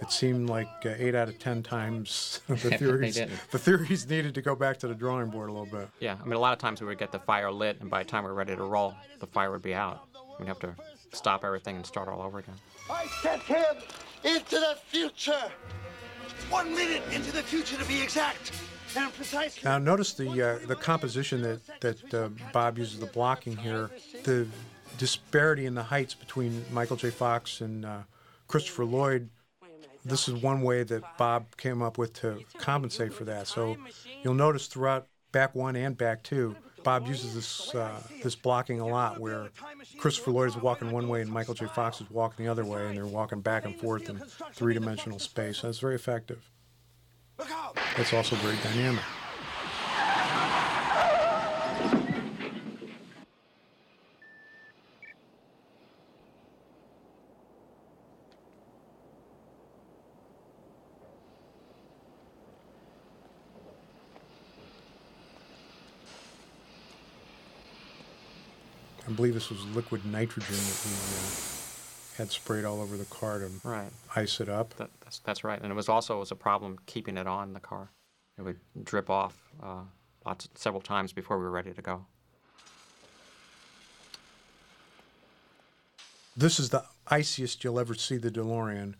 it 0.00 0.10
seemed 0.10 0.50
like 0.50 0.68
uh, 0.84 0.94
eight 0.98 1.14
out 1.14 1.28
of 1.28 1.38
ten 1.38 1.62
times 1.62 2.40
the 2.48 2.56
theories 2.78 3.20
the 3.50 3.58
theories 3.58 4.08
needed 4.08 4.34
to 4.34 4.42
go 4.42 4.54
back 4.54 4.78
to 4.78 4.88
the 4.88 4.94
drawing 4.94 5.30
board 5.30 5.48
a 5.48 5.52
little 5.52 5.66
bit. 5.66 5.88
Yeah, 6.00 6.16
I 6.20 6.24
mean, 6.24 6.34
a 6.34 6.38
lot 6.38 6.52
of 6.52 6.58
times 6.58 6.80
we 6.80 6.86
would 6.86 6.98
get 6.98 7.12
the 7.12 7.20
fire 7.20 7.50
lit, 7.50 7.80
and 7.80 7.88
by 7.88 8.02
the 8.02 8.08
time 8.08 8.24
we 8.24 8.30
were 8.30 8.34
ready 8.34 8.56
to 8.56 8.64
roll, 8.64 8.94
the 9.20 9.26
fire 9.26 9.50
would 9.50 9.62
be 9.62 9.74
out. 9.74 10.08
We'd 10.38 10.48
have 10.48 10.58
to 10.60 10.74
stop 11.12 11.44
everything 11.44 11.76
and 11.76 11.86
start 11.86 12.08
all 12.08 12.20
over 12.22 12.38
again. 12.40 12.56
I 12.90 13.06
sent 13.22 13.42
him 13.42 13.76
into 14.24 14.56
the 14.56 14.76
future. 14.86 15.50
One 16.50 16.74
minute 16.74 17.02
into 17.12 17.32
the 17.32 17.42
future 17.42 17.76
to 17.76 17.84
be 17.86 18.02
exact. 18.02 18.52
Now 19.64 19.78
notice 19.78 20.14
the 20.14 20.28
uh, 20.42 20.66
the 20.66 20.76
composition 20.76 21.42
that 21.42 21.80
that 21.80 22.14
uh, 22.14 22.28
Bob 22.52 22.78
uses 22.78 22.98
the 22.98 23.06
blocking 23.06 23.56
here. 23.56 23.90
The 24.24 24.46
disparity 24.98 25.66
in 25.66 25.74
the 25.74 25.82
heights 25.82 26.14
between 26.14 26.64
Michael 26.70 26.96
J. 26.96 27.10
Fox 27.10 27.60
and 27.60 27.84
uh, 27.84 27.98
Christopher 28.48 28.84
Lloyd. 28.84 29.28
This 30.04 30.28
is 30.28 30.34
one 30.34 30.62
way 30.62 30.84
that 30.84 31.02
Bob 31.18 31.56
came 31.56 31.82
up 31.82 31.98
with 31.98 32.12
to 32.20 32.38
compensate 32.58 33.12
for 33.12 33.24
that. 33.24 33.48
So 33.48 33.76
you'll 34.22 34.34
notice 34.34 34.68
throughout 34.68 35.08
back 35.32 35.54
one 35.54 35.74
and 35.74 35.98
back 35.98 36.22
two, 36.22 36.54
Bob 36.84 37.08
uses 37.08 37.34
this 37.34 37.74
uh, 37.74 38.00
this 38.22 38.36
blocking 38.36 38.78
a 38.78 38.86
lot, 38.86 39.18
where 39.18 39.50
Christopher 39.98 40.30
Lloyd 40.30 40.48
is 40.50 40.56
walking 40.56 40.92
one 40.92 41.08
way 41.08 41.22
and 41.22 41.30
Michael 41.30 41.54
J. 41.54 41.66
Fox 41.66 42.00
is 42.00 42.08
walking 42.08 42.46
the 42.46 42.50
other 42.50 42.64
way, 42.64 42.86
and 42.86 42.96
they're 42.96 43.06
walking 43.06 43.40
back 43.40 43.64
and 43.64 43.74
forth 43.74 44.08
in 44.08 44.18
three-dimensional 44.52 45.18
space. 45.18 45.62
That's 45.62 45.80
very 45.80 45.96
effective. 45.96 46.48
It's 47.38 48.14
also 48.14 48.34
very 48.36 48.56
dynamic. 48.62 49.02
I 69.06 69.12
believe 69.12 69.34
this 69.34 69.50
was 69.50 69.64
liquid 69.66 70.04
nitrogen 70.06 70.56
that 70.56 70.82
we 70.84 70.92
uh, 70.92 71.55
had 72.16 72.30
sprayed 72.30 72.64
all 72.64 72.80
over 72.80 72.96
the 72.96 73.04
car 73.06 73.38
to 73.40 73.50
Right. 73.62 73.90
ice 74.14 74.40
it 74.40 74.48
up. 74.48 74.74
That, 74.76 74.90
that's, 75.00 75.18
that's 75.20 75.44
right. 75.44 75.60
And 75.60 75.70
it 75.70 75.74
was 75.74 75.88
also 75.88 76.16
it 76.16 76.20
was 76.20 76.30
a 76.30 76.36
problem 76.36 76.78
keeping 76.86 77.16
it 77.16 77.26
on 77.26 77.52
the 77.52 77.60
car. 77.60 77.90
It 78.38 78.42
would 78.42 78.58
drip 78.84 79.08
off 79.10 79.34
uh, 79.62 79.82
lots 80.24 80.48
several 80.54 80.80
times 80.82 81.12
before 81.12 81.38
we 81.38 81.44
were 81.44 81.50
ready 81.50 81.72
to 81.72 81.82
go. 81.82 82.04
This 86.36 86.58
is 86.60 86.68
the 86.68 86.84
iciest 87.08 87.64
you'll 87.64 87.80
ever 87.80 87.94
see 87.94 88.16
the 88.18 88.30
DeLorean. 88.30 88.94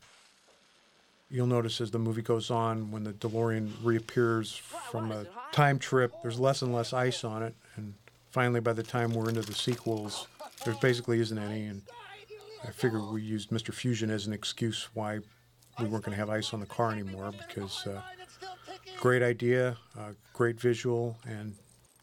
You'll 1.30 1.46
notice 1.46 1.80
as 1.80 1.90
the 1.90 1.98
movie 1.98 2.22
goes 2.22 2.50
on, 2.50 2.90
when 2.90 3.04
the 3.04 3.12
DeLorean 3.12 3.72
reappears 3.82 4.56
from 4.56 5.10
a 5.12 5.26
time 5.52 5.78
trip, 5.78 6.14
there's 6.22 6.38
less 6.38 6.62
and 6.62 6.72
less 6.72 6.92
ice 6.92 7.24
on 7.24 7.42
it. 7.42 7.54
And 7.76 7.94
finally, 8.30 8.60
by 8.60 8.72
the 8.72 8.82
time 8.82 9.12
we're 9.12 9.28
into 9.28 9.42
the 9.42 9.52
sequels, 9.52 10.28
there 10.64 10.74
basically 10.80 11.20
isn't 11.20 11.36
any. 11.38 11.66
And 11.66 11.82
I 12.66 12.70
figured 12.70 13.02
we 13.12 13.22
used 13.22 13.50
Mr. 13.50 13.72
Fusion 13.72 14.10
as 14.10 14.26
an 14.26 14.32
excuse 14.32 14.88
why 14.94 15.20
we 15.78 15.86
weren't 15.86 16.04
going 16.04 16.14
to 16.14 16.18
have 16.18 16.30
ice 16.30 16.52
on 16.52 16.60
the 16.60 16.66
car 16.66 16.90
anymore 16.90 17.32
because 17.46 17.86
uh, 17.86 18.00
great 18.98 19.22
idea, 19.22 19.76
uh, 19.98 20.12
great 20.32 20.58
visual, 20.60 21.16
and 21.26 21.54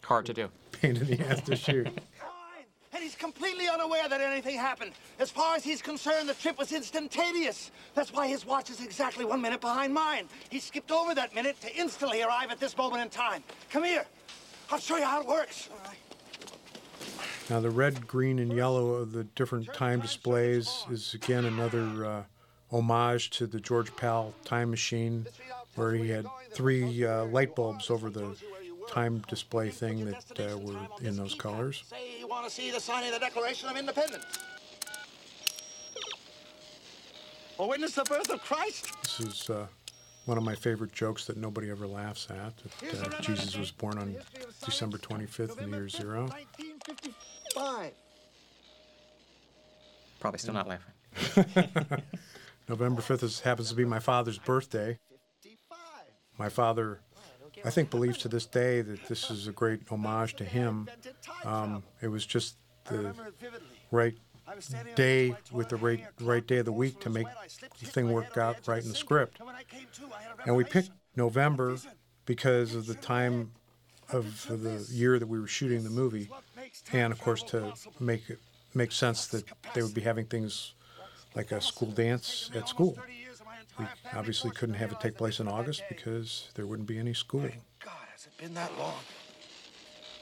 Hard 0.04 0.26
to 0.28 0.34
do. 0.34 0.50
pain 0.72 0.96
in 0.98 1.06
the 1.08 1.20
ass 1.26 1.42
to 1.42 1.56
shoot. 1.56 1.88
And 2.96 3.02
he's 3.02 3.16
completely 3.16 3.68
unaware 3.68 4.08
that 4.08 4.22
anything 4.22 4.56
happened. 4.56 4.92
As 5.18 5.32
far 5.32 5.56
as 5.56 5.64
he's 5.64 5.82
concerned, 5.82 6.30
the 6.30 6.36
trip 6.36 6.60
was 6.60 6.72
instantaneous. 6.72 7.72
That's 7.96 8.14
why 8.14 8.28
his 8.28 8.46
watch 8.46 8.70
is 8.70 8.86
exactly 8.86 9.26
one 9.26 9.42
minute 9.42 9.62
behind 9.62 9.92
mine. 9.92 10.28
He 10.52 10.60
skipped 10.60 10.92
over 10.92 11.16
that 11.16 11.34
minute 11.34 11.60
to 11.62 11.76
instantly 11.76 12.22
arrive 12.22 12.52
at 12.52 12.60
this 12.60 12.78
moment 12.78 13.02
in 13.02 13.10
time. 13.10 13.44
Come 13.72 13.84
here. 13.84 14.06
I'll 14.70 14.78
show 14.78 14.98
you 14.98 15.06
how 15.06 15.22
it 15.22 15.28
works. 15.28 15.70
Now, 17.54 17.60
the 17.60 17.70
red, 17.70 18.08
green, 18.08 18.40
and 18.40 18.52
yellow 18.52 18.96
of 18.96 19.12
the 19.12 19.26
different 19.26 19.72
time 19.76 20.00
displays 20.00 20.88
is 20.90 21.14
again 21.14 21.46
another 21.46 22.04
uh, 22.04 22.24
homage 22.72 23.30
to 23.38 23.46
the 23.46 23.60
George 23.60 23.96
Pal 23.96 24.34
time 24.44 24.72
machine, 24.72 25.28
where 25.76 25.94
he 25.94 26.10
had 26.10 26.26
three 26.50 27.06
uh, 27.06 27.26
light 27.26 27.56
bulbs 27.56 27.92
over 27.92 28.10
the 28.10 28.36
time 28.90 29.20
display 29.28 29.70
thing 29.70 30.04
that 30.04 30.40
uh, 30.40 30.58
were 30.58 30.80
in 31.04 31.16
those 31.16 31.36
colors. 31.36 31.84
Say 31.86 32.18
you 32.20 32.28
want 32.28 32.44
to 32.46 32.50
see 32.50 32.72
the 32.72 32.80
signing 32.80 33.14
of 33.14 33.20
the 33.20 33.24
Declaration 33.24 33.70
of 33.70 33.78
Independence. 33.78 34.26
Or 37.60 37.70
witness 37.70 37.94
the 37.94 38.04
birth 38.04 38.32
of 38.32 38.42
Christ. 38.42 38.92
This 39.04 39.20
is 39.20 39.50
uh, 39.52 39.68
one 40.26 40.38
of 40.38 40.44
my 40.44 40.56
favorite 40.56 40.92
jokes 40.92 41.26
that 41.26 41.38
nobody 41.38 41.70
ever 41.70 41.88
laughs 41.88 42.28
at. 42.30 42.54
That 42.92 43.14
uh, 43.14 43.22
Jesus 43.22 43.58
was 43.58 43.72
born 43.72 43.98
on 43.98 44.16
December 44.66 44.98
25th 44.98 45.62
in 45.62 45.72
the 45.72 45.78
year 45.78 45.90
zero. 45.90 46.28
1955. 46.28 47.92
Probably 50.20 50.40
still 50.40 50.54
not 50.54 50.68
laughing. 50.68 50.94
November 52.70 53.02
5th 53.02 53.24
is, 53.24 53.40
happens 53.42 53.70
to 53.70 53.76
be 53.76 53.84
my 53.84 54.00
father's 54.00 54.38
birthday. 54.38 54.98
My 56.38 56.50
father, 56.50 57.02
I 57.66 57.70
think, 57.70 57.90
believes 57.90 58.18
to 58.20 58.30
this 58.30 58.46
day 58.46 58.82
that 58.82 59.06
this 59.08 59.30
is 59.30 59.48
a 59.48 59.52
great 59.52 59.82
homage 59.90 60.36
to 60.36 60.46
him. 60.46 60.88
Um, 61.44 61.84
it 62.02 62.08
was 62.08 62.26
just 62.26 62.56
the 62.86 63.14
right 63.92 64.16
day 64.96 65.36
with 65.52 65.70
the 65.70 65.76
right, 65.76 66.06
right 66.22 66.46
day 66.46 66.58
of 66.58 66.66
the 66.66 66.72
week 66.72 67.00
to 67.02 67.10
make 67.10 67.28
the 67.80 67.86
thing 67.86 68.12
work 68.12 68.38
out 68.38 68.68
right 68.68 68.84
in 68.84 68.90
the 68.90 68.96
script. 68.96 69.40
And 70.46 70.56
we 70.56 70.64
picked 70.64 70.92
November 71.16 71.78
because 72.26 72.76
of 72.76 72.86
the 72.86 72.96
time 72.96 73.52
of 74.10 74.46
the 74.48 74.86
year 74.92 75.20
that 75.20 75.28
we 75.28 75.40
were 75.40 75.48
shooting 75.48 75.84
the 75.84 75.90
movie, 75.90 76.30
and 76.92 77.12
of 77.12 77.20
course 77.22 77.44
to 77.44 77.74
make 78.00 78.30
it 78.30 78.40
make 78.76 78.92
sense 78.92 79.28
that 79.28 79.46
they 79.74 79.82
would 79.82 79.94
be 79.94 80.02
having 80.02 80.26
things 80.26 80.74
like 81.36 81.52
a 81.52 81.62
school 81.62 81.92
dance 81.92 82.50
at 82.56 82.68
school. 82.68 82.98
We 83.80 83.86
obviously 84.14 84.52
couldn't 84.52 84.76
have 84.76 84.92
it 84.92 85.00
take 85.00 85.18
place 85.18 85.40
in 85.40 85.48
August 85.48 85.84
because 85.90 86.50
there 86.56 86.68
wouldn't 86.68 86.88
be 86.88 87.00
any 87.00 87.14
school. 87.14 87.50
God, 87.84 87.94
has 88.12 88.26
it 88.26 88.38
been 88.38 88.54
that 88.54 88.72
long? 88.78 88.94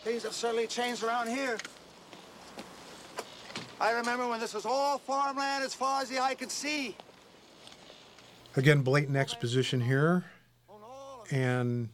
Things 0.04 0.24
have 0.24 0.34
certainly 0.34 0.68
changed 0.68 1.04
around 1.04 1.28
here. 1.28 1.58
I 3.82 3.94
remember 3.94 4.28
when 4.30 4.40
this 4.40 4.54
was 4.54 4.66
all 4.66 5.00
farmland 5.00 5.64
as 5.64 5.74
far 5.74 6.04
as 6.04 6.10
the 6.10 6.20
eye 6.20 6.36
could 6.36 6.52
see. 6.52 6.96
Again, 8.56 8.84
blatant 8.84 9.18
exposition 9.18 9.82
here, 9.82 10.24
and 11.32 11.90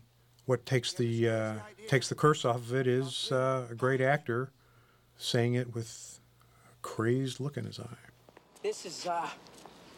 what 0.45 0.65
takes 0.65 0.91
the 0.91 1.29
uh, 1.29 1.53
takes 1.87 2.09
the 2.09 2.15
curse 2.15 2.43
off 2.43 2.57
of 2.57 2.73
it 2.73 2.87
is 2.87 3.31
uh, 3.31 3.67
a 3.71 3.75
great 3.75 4.01
actor 4.01 4.51
saying 5.17 5.53
it 5.53 5.73
with 5.73 6.19
a 6.67 6.75
crazed 6.81 7.39
look 7.39 7.55
in 7.55 7.63
his 7.63 7.79
eye. 7.79 7.85
This 8.61 8.85
is, 8.85 9.07
uh, 9.07 9.29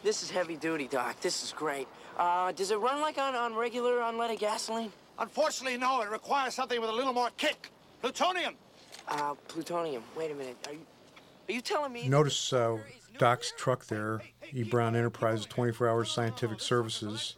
this 0.04 0.22
is 0.22 0.30
heavy 0.30 0.56
duty, 0.56 0.86
Doc. 0.86 1.20
This 1.20 1.42
is 1.42 1.52
great. 1.52 1.88
Uh, 2.16 2.52
does 2.52 2.70
it 2.70 2.78
run 2.78 3.00
like 3.00 3.18
on, 3.18 3.34
on 3.34 3.54
regular 3.54 3.96
unleaded 3.98 4.38
gasoline? 4.38 4.92
Unfortunately, 5.18 5.76
no. 5.76 6.02
It 6.02 6.10
requires 6.10 6.54
something 6.54 6.80
with 6.80 6.90
a 6.90 6.92
little 6.92 7.12
more 7.12 7.30
kick. 7.36 7.72
Plutonium. 8.00 8.54
Uh, 9.08 9.34
plutonium. 9.48 10.02
Wait 10.16 10.30
a 10.30 10.34
minute. 10.34 10.56
Are 10.68 10.72
you, 10.72 10.86
are 11.50 11.54
you 11.54 11.60
telling 11.60 11.92
me? 11.92 12.08
Notice 12.08 12.52
uh, 12.52 12.78
Doc's 13.18 13.52
truck 13.56 13.86
there, 13.86 14.20
E. 14.52 14.62
Brown 14.62 14.94
Enterprises 14.94 15.46
24 15.46 15.88
Hour 15.88 16.04
Scientific 16.04 16.60
Services. 16.60 17.36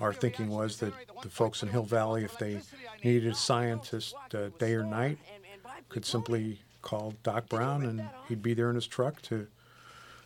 Our 0.00 0.12
thinking 0.12 0.48
was 0.48 0.78
that 0.78 0.94
the 1.22 1.28
folks 1.28 1.62
in 1.62 1.68
Hill 1.68 1.82
Valley, 1.82 2.24
if 2.24 2.38
they 2.38 2.60
needed 3.04 3.32
a 3.32 3.34
scientist 3.34 4.14
uh, 4.34 4.48
day 4.58 4.74
or 4.74 4.84
night, 4.84 5.18
could 5.88 6.04
simply 6.04 6.60
call 6.80 7.14
Doc 7.22 7.48
Brown 7.48 7.84
and 7.84 8.08
he'd 8.28 8.42
be 8.42 8.54
there 8.54 8.70
in 8.70 8.76
his 8.76 8.86
truck 8.86 9.20
to 9.22 9.46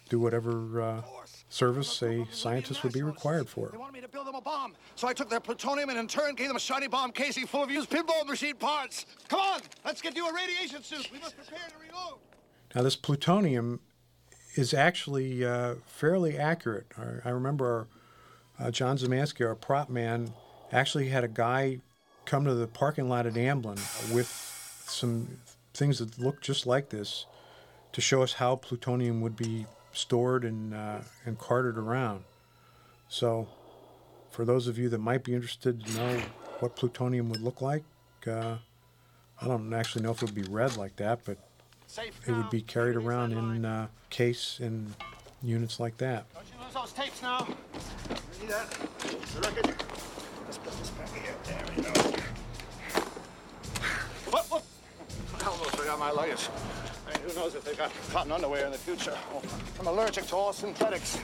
do 0.08 0.20
whatever 0.20 0.80
uh, 0.80 1.02
service 1.48 2.00
a 2.02 2.26
scientist 2.30 2.84
would 2.84 2.92
be 2.92 3.02
required 3.02 3.48
for. 3.48 3.70
They 3.72 3.78
wanted 3.78 3.94
me 3.94 4.00
to 4.02 4.08
build 4.08 4.26
them 4.26 4.36
a 4.36 4.40
bomb, 4.40 4.74
so 4.94 5.08
I 5.08 5.12
took 5.12 5.28
their 5.28 5.40
plutonium 5.40 5.88
and 5.88 5.98
in 5.98 6.06
turn 6.06 6.34
gave 6.34 6.46
them 6.46 6.56
a 6.56 6.60
shiny 6.60 6.86
bomb 6.86 7.10
casing 7.10 7.46
full 7.46 7.64
of 7.64 7.70
used 7.70 7.90
pinball 7.90 8.24
machine 8.26 8.54
parts. 8.54 9.06
Come 9.28 9.40
on, 9.40 9.60
let's 9.84 10.00
get 10.00 10.14
you 10.14 10.28
a 10.28 10.32
radiation 10.32 10.82
suit. 10.82 11.08
We 11.12 11.18
must 11.18 11.36
prepare 11.36 11.68
to 11.68 11.74
reload. 11.84 12.18
Now, 12.74 12.83
this 12.83 12.96
plutonium 12.96 13.81
is 14.55 14.74
actually 14.74 15.44
uh, 15.44 15.76
fairly 15.87 16.38
accurate. 16.38 16.87
I, 17.24 17.31
remember 17.31 17.88
our, 18.59 18.66
uh, 18.66 18.70
John 18.70 18.96
Zamansky, 18.96 19.46
our 19.46 19.55
prop 19.55 19.88
man, 19.88 20.33
actually 20.72 21.09
had 21.09 21.24
a 21.24 21.29
guy 21.29 21.79
come 22.24 22.44
to 22.44 22.55
the 22.55 22.66
parking 22.66 23.09
lot 23.09 23.26
at 23.26 23.35
Amblin 23.35 23.79
with 24.12 24.29
some 24.87 25.38
things 25.74 25.98
that 25.98 26.18
looked 26.18 26.42
just 26.42 26.66
like 26.66 26.88
this 26.88 27.26
to 27.92 28.00
show 28.00 28.22
us 28.22 28.35
how 28.35 28.57
plutonium 28.57 29.20
would 29.20 29.37
be 29.37 29.66
stored 29.92 30.44
and 30.44 30.74
uh, 30.74 30.98
and 31.24 31.38
carted 31.38 31.79
around. 31.79 32.24
So, 33.09 33.48
for 34.31 34.44
those 34.44 34.66
of 34.66 34.79
you 34.79 34.88
that 34.88 34.98
might 34.98 35.22
be 35.24 35.35
interested 35.35 35.85
to 35.85 35.94
know 35.94 36.20
what 36.61 36.76
plutonium 36.76 37.29
would 37.31 37.40
look 37.40 37.61
like, 37.61 37.85
uh, 38.26 38.57
I 39.40 39.46
don't 39.46 39.72
actually 39.72 40.02
know 40.02 40.11
if 40.11 40.22
it 40.22 40.26
would 40.26 40.35
be 40.35 40.50
red 40.50 40.76
like 40.76 40.96
that, 40.96 41.20
but 41.24 41.38
it 42.27 42.33
would 42.33 42.51
be 42.51 42.61
carried 42.61 42.96
around 42.96 43.33
in 43.33 43.64
uh, 43.64 43.87
case 44.11 44.59
in 44.61 44.94
units 45.42 45.79
like 45.81 45.96
that. 45.99 46.25
Don't 46.35 46.44
you 46.53 46.64
lose 46.64 46.75
those 46.75 46.92
tapes 46.92 47.22
now. 47.22 47.46
See 48.33 48.46
that? 48.46 48.70
The 48.70 49.40
record. 49.40 49.75
Let's 50.44 50.59
put 50.59 50.79
this 50.79 50.90
back 50.90 51.12
here. 51.14 51.35
There 51.44 51.64
we 51.77 51.83
go. 51.83 51.90
Whoop, 54.31 54.53
whoop. 54.53 54.62
I 55.42 55.46
almost 55.46 55.77
forgot 55.77 55.99
my 55.99 56.11
luggage. 56.11 56.49
I 57.07 57.12
mean, 57.12 57.29
who 57.29 57.35
knows 57.35 57.55
if 57.55 57.64
they've 57.64 57.79
got 57.79 57.92
cotton 58.11 58.33
underwear 58.33 58.66
in 58.66 58.72
the 58.72 58.79
future. 58.79 59.16
I'm 59.79 59.87
allergic 59.87 60.27
to 60.27 60.37
all 60.37 60.53
synthetics. 60.53 61.18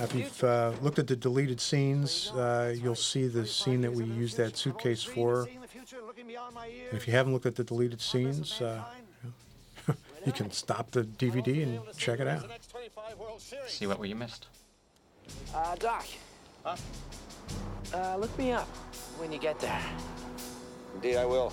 If 0.00 0.14
you've 0.14 0.44
uh, 0.44 0.72
looked 0.82 0.98
at 0.98 1.06
the 1.06 1.16
deleted 1.16 1.60
scenes, 1.60 2.30
uh, 2.30 2.74
you'll 2.80 2.94
see 2.94 3.26
the 3.26 3.46
scene 3.46 3.80
that 3.82 3.92
we 3.92 4.04
used 4.04 4.36
that 4.36 4.56
suitcase 4.56 5.02
for. 5.02 5.48
And 5.48 6.92
if 6.92 7.06
you 7.06 7.12
haven't 7.12 7.32
looked 7.32 7.46
at 7.46 7.56
the 7.56 7.64
deleted 7.64 8.00
scenes, 8.00 8.60
uh, 8.60 8.82
you 10.26 10.32
can 10.32 10.50
stop 10.50 10.90
the 10.90 11.02
DVD 11.02 11.62
and 11.62 11.80
check 11.96 12.20
it 12.20 12.28
out. 12.28 12.44
See 13.66 13.86
what 13.86 14.02
you 14.06 14.14
missed. 14.14 14.46
Uh, 15.54 15.74
Doc. 15.76 16.06
Huh? 16.64 16.76
Uh, 17.92 18.16
look 18.16 18.36
me 18.38 18.52
up 18.52 18.66
when 19.18 19.32
you 19.32 19.38
get 19.38 19.58
there. 19.60 19.80
Indeed, 20.94 21.16
I 21.16 21.24
will. 21.24 21.52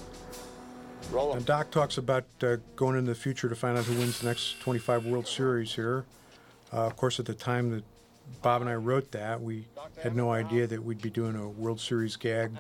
Roll 1.11 1.31
'em. 1.31 1.37
And 1.37 1.45
Doc 1.45 1.71
talks 1.71 1.97
about 1.97 2.25
uh, 2.43 2.57
going 2.75 2.97
into 2.97 3.11
the 3.11 3.19
future 3.19 3.49
to 3.49 3.55
find 3.55 3.77
out 3.77 3.85
who 3.85 3.97
wins 3.97 4.19
the 4.19 4.27
next 4.27 4.59
25 4.61 5.05
World 5.05 5.27
Series 5.27 5.73
here. 5.73 6.05
Uh, 6.71 6.85
of 6.85 6.95
course, 6.95 7.19
at 7.19 7.25
the 7.25 7.33
time 7.33 7.71
that 7.71 7.83
Bob 8.41 8.61
and 8.61 8.69
I 8.69 8.75
wrote 8.75 9.11
that, 9.11 9.41
we 9.41 9.67
had 10.01 10.15
no 10.15 10.31
idea 10.31 10.67
that 10.67 10.83
we'd 10.83 11.01
be 11.01 11.09
doing 11.09 11.35
a 11.35 11.47
World 11.49 11.81
Series 11.81 12.15
gag 12.15 12.51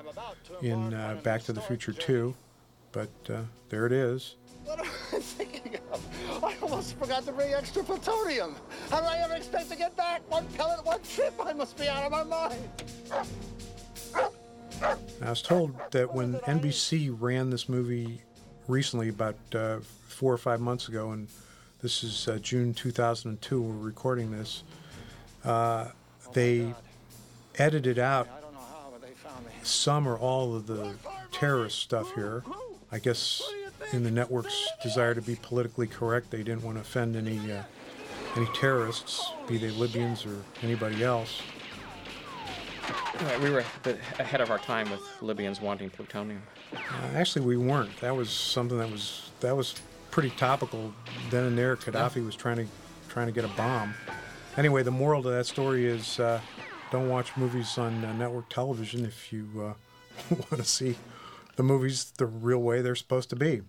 in 0.61 0.93
uh, 0.93 1.17
Back 1.23 1.43
to 1.43 1.53
the 1.53 1.61
Future 1.61 1.93
2. 1.93 2.35
But 2.91 3.09
uh, 3.29 3.41
there 3.69 3.85
it 3.85 3.93
is. 3.93 4.35
What 4.71 4.79
am 4.79 4.85
I 4.85 5.19
thinking 5.19 5.77
of? 5.91 6.43
I 6.43 6.55
almost 6.61 6.97
forgot 6.97 7.25
to 7.25 7.33
bring 7.33 7.53
extra 7.53 7.83
plutonium. 7.83 8.55
How 8.89 9.01
did 9.01 9.09
I 9.09 9.17
ever 9.17 9.33
expect 9.33 9.69
to 9.69 9.75
get 9.75 9.97
back? 9.97 10.21
One 10.31 10.45
pellet, 10.57 10.85
one 10.85 11.01
trip. 11.03 11.33
I 11.43 11.51
must 11.51 11.77
be 11.77 11.89
out 11.89 12.05
of 12.05 12.11
my 12.11 12.23
mind. 12.23 12.69
I 15.21 15.29
was 15.29 15.41
told 15.41 15.75
that 15.91 16.13
when 16.13 16.35
NBC 16.35 17.13
ran 17.19 17.49
this 17.49 17.67
movie 17.67 18.21
recently, 18.69 19.09
about 19.09 19.35
uh, 19.53 19.79
four 20.07 20.33
or 20.33 20.37
five 20.37 20.61
months 20.61 20.87
ago, 20.87 21.11
and 21.11 21.27
this 21.81 22.01
is 22.01 22.29
uh, 22.29 22.37
June 22.37 22.73
2002, 22.73 23.61
we're 23.61 23.75
recording 23.75 24.31
this, 24.31 24.63
uh, 25.43 25.89
they 26.31 26.73
edited 27.57 27.99
out 27.99 28.29
some 29.63 30.07
or 30.07 30.17
all 30.17 30.55
of 30.55 30.65
the 30.65 30.93
terrorist 31.33 31.79
stuff 31.79 32.15
here. 32.15 32.41
I 32.89 32.99
guess 32.99 33.41
in 33.93 34.03
the 34.03 34.11
network's 34.11 34.69
desire 34.81 35.13
to 35.13 35.21
be 35.21 35.35
politically 35.35 35.87
correct, 35.87 36.31
they 36.31 36.43
didn't 36.43 36.63
want 36.63 36.77
to 36.77 36.81
offend 36.81 37.15
any 37.15 37.51
uh, 37.51 37.63
any 38.35 38.47
terrorists, 38.53 39.31
be 39.47 39.57
they 39.57 39.71
Libyans 39.71 40.25
or 40.25 40.43
anybody 40.63 41.03
else. 41.03 41.41
We 43.41 43.49
were 43.51 43.63
ahead 44.19 44.41
of 44.41 44.49
our 44.49 44.57
time 44.57 44.89
with 44.89 45.01
Libyans 45.21 45.61
wanting 45.61 45.89
plutonium. 45.89 46.41
Uh, 46.73 46.79
actually, 47.13 47.45
we 47.45 47.57
weren't. 47.57 47.95
That 48.01 48.15
was 48.15 48.29
something 48.29 48.77
that 48.77 48.89
was 48.89 49.31
that 49.41 49.55
was 49.55 49.75
pretty 50.09 50.31
topical 50.31 50.93
then 51.29 51.45
and 51.45 51.57
there. 51.57 51.75
Gaddafi 51.75 52.25
was 52.25 52.35
trying 52.35 52.57
to 52.57 52.67
trying 53.09 53.27
to 53.27 53.33
get 53.33 53.45
a 53.45 53.49
bomb. 53.49 53.93
Anyway, 54.57 54.83
the 54.83 54.91
moral 54.91 55.21
to 55.23 55.29
that 55.29 55.45
story 55.45 55.85
is 55.85 56.19
uh, 56.19 56.39
don't 56.91 57.09
watch 57.09 57.35
movies 57.37 57.77
on 57.77 58.03
uh, 58.03 58.13
network 58.13 58.49
television 58.49 59.05
if 59.05 59.31
you 59.31 59.47
uh, 59.55 59.73
want 60.29 60.57
to 60.57 60.63
see 60.63 60.95
the 61.55 61.63
movies 61.63 62.11
the 62.17 62.25
real 62.25 62.59
way 62.59 62.81
they're 62.81 62.95
supposed 62.95 63.29
to 63.29 63.35
be. 63.35 63.61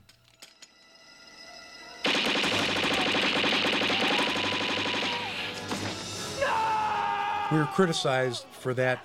We 7.52 7.58
were 7.58 7.66
criticized 7.66 8.46
for 8.50 8.72
that 8.74 9.00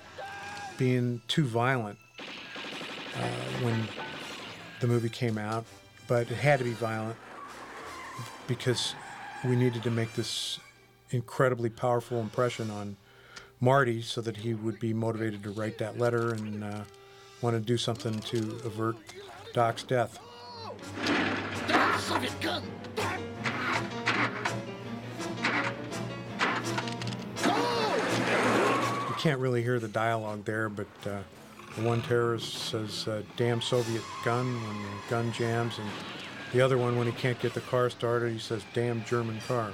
being 0.78 1.20
too 1.28 1.44
violent 1.44 1.98
uh, 2.18 3.20
when 3.60 3.86
the 4.80 4.86
movie 4.86 5.10
came 5.10 5.36
out, 5.36 5.66
but 6.06 6.30
it 6.30 6.36
had 6.36 6.58
to 6.60 6.64
be 6.64 6.72
violent 6.72 7.16
because 8.46 8.94
we 9.44 9.54
needed 9.54 9.82
to 9.82 9.90
make 9.90 10.14
this 10.14 10.60
incredibly 11.10 11.68
powerful 11.68 12.20
impression 12.20 12.70
on 12.70 12.96
Marty 13.60 14.00
so 14.00 14.22
that 14.22 14.38
he 14.38 14.54
would 14.54 14.80
be 14.80 14.94
motivated 14.94 15.42
to 15.42 15.50
write 15.50 15.76
that 15.76 15.98
letter 15.98 16.32
and 16.32 16.64
uh, 16.64 16.84
wanted 17.42 17.58
to 17.58 17.66
do 17.66 17.76
something 17.76 18.18
to 18.20 18.38
avert 18.64 18.96
Doc's 19.52 19.82
death. 19.82 20.18
Can't 29.18 29.40
really 29.40 29.64
hear 29.64 29.80
the 29.80 29.88
dialogue 29.88 30.44
there, 30.44 30.68
but 30.68 30.86
uh, 31.04 31.18
one 31.82 32.00
terrorist 32.02 32.54
says, 32.54 33.08
uh, 33.08 33.22
damn 33.36 33.60
Soviet 33.60 34.02
gun 34.24 34.54
when 34.54 34.82
the 34.82 35.10
gun 35.10 35.32
jams, 35.32 35.76
and 35.78 35.88
the 36.52 36.60
other 36.60 36.78
one, 36.78 36.96
when 36.96 37.06
he 37.08 37.12
can't 37.12 37.38
get 37.40 37.52
the 37.52 37.60
car 37.62 37.90
started, 37.90 38.32
he 38.32 38.38
says, 38.38 38.64
damn 38.74 39.04
German 39.04 39.40
car. 39.48 39.72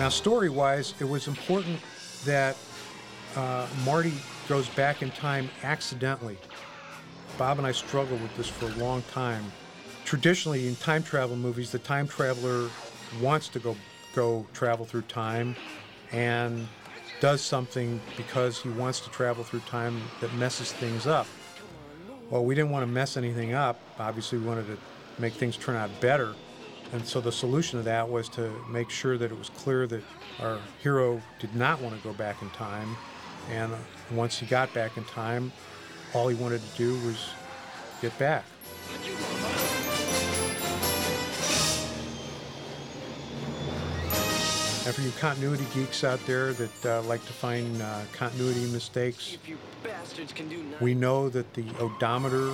Now, 0.00 0.08
story 0.08 0.48
wise, 0.48 0.94
it 0.98 1.04
was 1.04 1.28
important 1.28 1.78
that 2.24 2.56
uh, 3.36 3.68
Marty 3.84 4.12
goes 4.48 4.68
back 4.70 5.02
in 5.02 5.10
time 5.12 5.48
accidentally. 5.62 6.36
Bob 7.38 7.58
and 7.58 7.66
I 7.66 7.70
struggled 7.70 8.20
with 8.20 8.36
this 8.36 8.48
for 8.48 8.66
a 8.66 8.74
long 8.74 9.02
time. 9.12 9.44
Traditionally, 10.04 10.68
in 10.68 10.76
time 10.76 11.02
travel 11.02 11.36
movies, 11.36 11.72
the 11.72 11.78
time 11.78 12.06
traveler 12.06 12.68
wants 13.20 13.48
to 13.48 13.58
go 13.58 13.76
go 14.14 14.46
travel 14.52 14.86
through 14.86 15.02
time 15.02 15.56
and 16.12 16.68
does 17.20 17.40
something 17.40 18.00
because 18.16 18.60
he 18.60 18.68
wants 18.68 19.00
to 19.00 19.10
travel 19.10 19.42
through 19.42 19.60
time 19.60 20.00
that 20.20 20.32
messes 20.34 20.72
things 20.72 21.06
up. 21.06 21.26
Well, 22.30 22.44
we 22.44 22.54
didn't 22.54 22.70
want 22.70 22.82
to 22.84 22.86
mess 22.86 23.16
anything 23.16 23.54
up. 23.54 23.78
Obviously, 23.98 24.38
we 24.38 24.46
wanted 24.46 24.66
to 24.66 24.78
make 25.18 25.32
things 25.34 25.56
turn 25.56 25.76
out 25.76 25.90
better. 26.00 26.34
And 26.92 27.04
so 27.06 27.20
the 27.20 27.32
solution 27.32 27.78
to 27.78 27.84
that 27.84 28.08
was 28.08 28.28
to 28.30 28.52
make 28.70 28.90
sure 28.90 29.18
that 29.18 29.30
it 29.32 29.38
was 29.38 29.48
clear 29.50 29.86
that 29.86 30.02
our 30.40 30.58
hero 30.82 31.20
did 31.40 31.54
not 31.56 31.80
want 31.80 31.96
to 31.96 32.02
go 32.02 32.12
back 32.12 32.40
in 32.42 32.50
time. 32.50 32.96
And 33.50 33.72
once 34.10 34.38
he 34.38 34.46
got 34.46 34.72
back 34.74 34.96
in 34.96 35.04
time, 35.04 35.52
all 36.12 36.28
he 36.28 36.34
wanted 36.34 36.60
to 36.60 36.76
do 36.76 36.94
was 37.06 37.30
get 38.00 38.16
back. 38.18 38.44
And 44.86 44.94
for 44.94 45.00
you 45.00 45.12
continuity 45.12 45.64
geeks 45.72 46.04
out 46.04 46.24
there 46.26 46.52
that 46.52 46.86
uh, 46.86 47.02
like 47.04 47.24
to 47.24 47.32
find 47.32 47.80
uh, 47.80 48.02
continuity 48.12 48.66
mistakes, 48.70 49.38
You 49.46 49.56
bastards 49.82 50.32
can 50.34 50.46
do 50.50 50.62
we 50.78 50.92
know 50.92 51.30
that 51.30 51.54
the 51.54 51.64
odometer, 51.80 52.52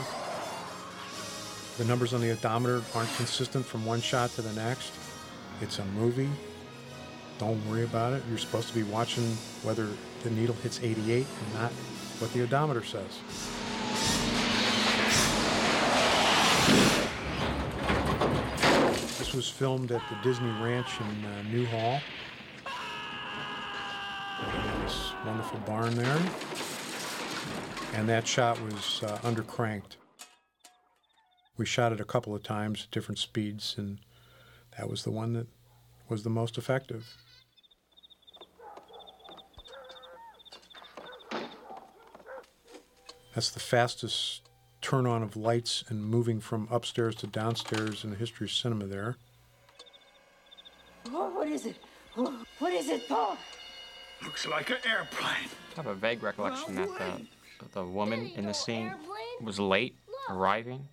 the 1.77 1.85
numbers 1.87 2.15
on 2.15 2.21
the 2.21 2.31
odometer 2.31 2.83
aren't 2.95 3.13
consistent 3.17 3.67
from 3.67 3.85
one 3.85 4.01
shot 4.01 4.31
to 4.31 4.43
the 4.43 4.53
next. 4.53 4.93
It's 5.61 5.81
a 5.81 5.85
movie. 5.87 6.31
Don't 7.41 7.69
worry 7.69 7.83
about 7.83 8.13
it. 8.13 8.23
You're 8.29 8.39
supposed 8.39 8.69
to 8.69 8.75
be 8.75 8.85
watching 8.85 9.37
whether 9.65 9.89
the 10.23 10.31
needle 10.31 10.55
hits 10.63 10.79
88 10.81 11.27
and 11.27 11.55
not 11.55 11.73
what 12.21 12.33
the 12.33 12.43
odometer 12.43 12.85
says. 12.85 13.19
This 19.31 19.37
was 19.37 19.49
filmed 19.49 19.93
at 19.93 20.03
the 20.11 20.17
Disney 20.29 20.51
Ranch 20.61 20.89
in 20.99 21.25
uh, 21.25 21.43
Newhall. 21.53 22.01
This 24.83 25.13
wonderful 25.25 25.61
barn 25.61 25.95
there. 25.95 26.19
And 27.95 28.09
that 28.09 28.27
shot 28.27 28.61
was 28.61 29.05
uh, 29.05 29.21
under 29.23 29.45
cranked. 29.45 29.99
We 31.57 31.65
shot 31.65 31.93
it 31.93 32.01
a 32.01 32.05
couple 32.05 32.35
of 32.35 32.43
times 32.43 32.83
at 32.83 32.91
different 32.91 33.21
speeds, 33.21 33.77
and 33.79 33.99
that 34.77 34.91
was 34.91 35.05
the 35.05 35.13
one 35.13 35.35
that 35.35 35.47
was 36.09 36.25
the 36.25 36.29
most 36.29 36.59
effective. 36.59 37.17
That's 43.33 43.51
the 43.53 43.61
fastest 43.61 44.50
turn 44.81 45.07
on 45.07 45.23
of 45.23 45.37
lights 45.37 45.85
and 45.89 46.05
moving 46.05 46.41
from 46.41 46.67
upstairs 46.71 47.15
to 47.17 47.27
downstairs 47.27 48.05
in 48.05 48.11
the 48.11 48.17
history 48.17 48.47
of 48.47 48.51
cinema 48.53 48.87
there. 48.87 49.17
What, 51.11 51.35
what 51.35 51.49
is 51.49 51.67
it? 51.67 51.77
What 52.15 52.73
is 52.73 52.89
it, 52.89 53.09
Paul? 53.09 53.37
Looks 54.23 54.47
like 54.47 54.71
an 54.71 54.77
airplane. 54.89 55.49
I 55.73 55.77
have 55.77 55.87
a 55.87 55.95
vague 55.95 56.23
recollection 56.23 56.75
that 56.75 56.89
the, 56.99 57.67
the 57.73 57.85
woman 57.85 58.31
in 58.37 58.45
the 58.47 58.53
scene 58.53 58.93
was 59.41 59.59
late 59.59 59.95
arriving. 60.29 60.87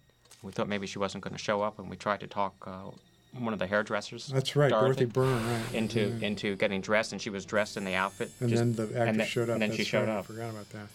We 0.43 0.51
thought 0.51 0.69
maybe 0.69 0.87
she 0.87 0.99
wasn't 0.99 1.23
going 1.23 1.33
to 1.35 1.39
show 1.41 1.61
up, 1.61 1.79
and 1.79 1.89
we 1.89 1.97
tried 1.97 2.19
to 2.21 2.27
talk 2.27 2.53
uh, 2.65 2.91
one 3.37 3.51
of 3.53 3.59
the 3.59 3.67
hairdressers. 3.67 4.27
That's 4.27 4.55
right, 4.55 4.69
Dorothy 4.69 5.05
Byrne, 5.05 5.45
right. 5.45 5.73
Into 5.73 6.15
Yeah. 6.19 6.27
into 6.27 6.55
getting 6.55 6.79
dressed, 6.79 7.11
and 7.11 7.21
she 7.21 7.29
was 7.29 7.45
dressed 7.45 7.75
in 7.75 7.83
the 7.83 7.95
outfit. 7.95 8.31
And 8.39 8.49
just- 8.49 8.59
then 8.59 8.73
the 8.73 8.83
actor 8.83 9.03
and 9.03 9.19
then- 9.19 9.27
showed 9.27 9.49
up. 9.49 9.53
And 9.55 9.61
then 9.63 9.73
she 9.73 9.83
showed 9.83 10.07
right, 10.07 10.15
I 10.15 10.19
up. 10.19 10.25
forgot 10.25 10.51
about 10.51 10.69
that. 10.69 10.87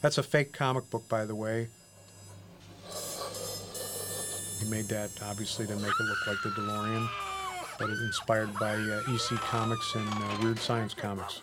That's 0.00 0.18
a 0.18 0.22
fake 0.22 0.52
comic 0.52 0.90
book, 0.90 1.08
by 1.08 1.24
the 1.24 1.34
way. 1.34 1.68
He 4.58 4.68
made 4.68 4.88
that 4.88 5.10
obviously 5.22 5.66
to 5.66 5.76
make 5.76 5.92
it 6.00 6.02
look 6.02 6.26
like 6.26 6.36
the 6.42 6.50
DeLorean, 6.50 7.08
but 7.78 7.90
it's 7.90 8.00
inspired 8.00 8.52
by 8.58 8.74
uh, 8.74 9.02
EC 9.08 9.38
Comics 9.40 9.94
and 9.94 10.08
uh, 10.08 10.38
Weird 10.42 10.58
Science 10.58 10.94
Comics. 10.94 11.42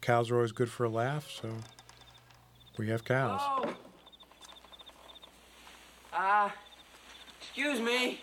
Cows 0.00 0.30
are 0.30 0.36
always 0.36 0.52
good 0.52 0.70
for 0.70 0.84
a 0.84 0.88
laugh, 0.88 1.28
so 1.28 1.50
we 2.78 2.88
have 2.88 3.04
cows. 3.04 3.40
Oh. 3.42 3.74
Ah, 6.12 6.54
excuse 7.40 7.80
me. 7.80 8.20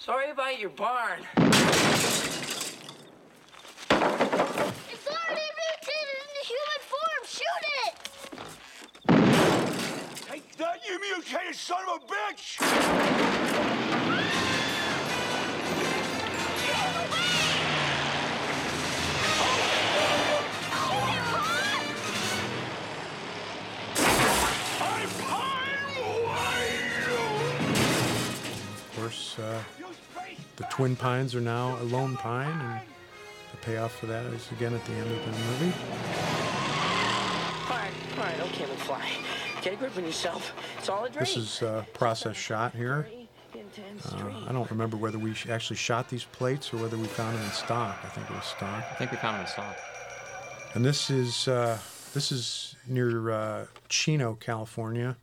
Sorry 0.00 0.30
about 0.30 0.58
your 0.58 0.70
barn. 0.70 1.20
It's 1.36 1.50
already 5.06 5.50
mutated 5.58 6.16
into 6.24 6.42
human 6.48 6.80
form. 6.88 7.22
Shoot 7.26 7.64
it! 7.84 7.94
Take 10.26 10.56
that, 10.56 10.78
you 10.88 10.98
mutated 11.00 11.54
son 11.54 11.84
of 11.86 12.00
a 12.02 12.06
bitch! 12.06 12.46
I'm 24.80 25.08
fine! 25.08 25.60
Of 28.80 28.96
course, 28.96 29.38
uh, 29.38 29.62
the 29.78 29.79
twin 30.80 30.96
pines 30.96 31.34
are 31.34 31.42
now 31.42 31.78
a 31.82 31.84
lone 31.84 32.16
pine, 32.16 32.58
and 32.58 32.80
the 33.50 33.56
payoff 33.58 33.94
for 33.98 34.06
that 34.06 34.24
is 34.32 34.50
again 34.52 34.72
at 34.72 34.82
the 34.86 34.92
end 34.92 35.10
of 35.10 35.24
the 35.26 35.30
movie. 35.30 35.76
All 37.68 37.76
right, 37.76 37.92
all 38.16 38.24
right, 38.24 38.40
okay, 38.40 38.64
McFly. 38.64 39.60
Get 39.60 39.74
a 39.74 39.76
grip 39.76 39.94
on 39.98 40.06
yourself. 40.06 40.54
It's 40.78 40.88
all 40.88 41.04
a 41.04 41.10
dream. 41.10 41.20
This 41.20 41.36
is 41.36 41.60
a 41.60 41.86
process 41.92 42.34
shot 42.34 42.74
here. 42.74 43.06
Uh, 43.54 44.32
I 44.48 44.52
don't 44.52 44.70
remember 44.70 44.96
whether 44.96 45.18
we 45.18 45.34
actually 45.50 45.76
shot 45.76 46.08
these 46.08 46.24
plates 46.24 46.72
or 46.72 46.78
whether 46.78 46.96
we 46.96 47.04
found 47.08 47.36
them 47.36 47.44
in 47.44 47.50
stock. 47.50 47.98
I 48.02 48.08
think 48.08 48.30
it 48.30 48.32
was 48.32 48.46
stock. 48.46 48.82
I 48.90 48.94
think 48.94 49.10
we 49.10 49.18
found 49.18 49.34
them 49.34 49.42
in 49.42 49.48
stock. 49.48 49.76
And 50.72 50.82
this 50.82 51.10
is 51.10 51.46
uh, 51.46 51.76
this 52.14 52.32
is 52.32 52.74
near 52.86 53.30
uh, 53.30 53.66
Chino, 53.90 54.34
California. 54.40 55.18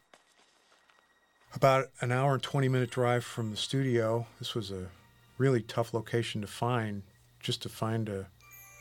About 1.56 1.88
an 2.02 2.12
hour 2.12 2.36
and 2.36 2.44
20 2.44 2.68
minute 2.68 2.92
drive 2.92 3.24
from 3.24 3.50
the 3.50 3.58
studio. 3.58 4.28
This 4.38 4.54
was 4.54 4.70
a 4.70 4.90
really 5.38 5.62
tough 5.62 5.94
location 5.94 6.42
to 6.42 6.48
find, 6.48 7.04
just 7.40 7.62
to 7.64 7.70
find 7.70 8.10
a 8.10 8.28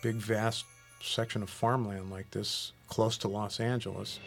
big, 0.03 0.17
vast 0.17 0.65
section 1.01 1.43
of 1.43 1.51
farmland 1.51 2.11
like 2.11 2.31
this 2.31 2.73
close 2.89 3.19
to 3.19 3.29
Los 3.29 3.61
Angeles. 3.61 4.19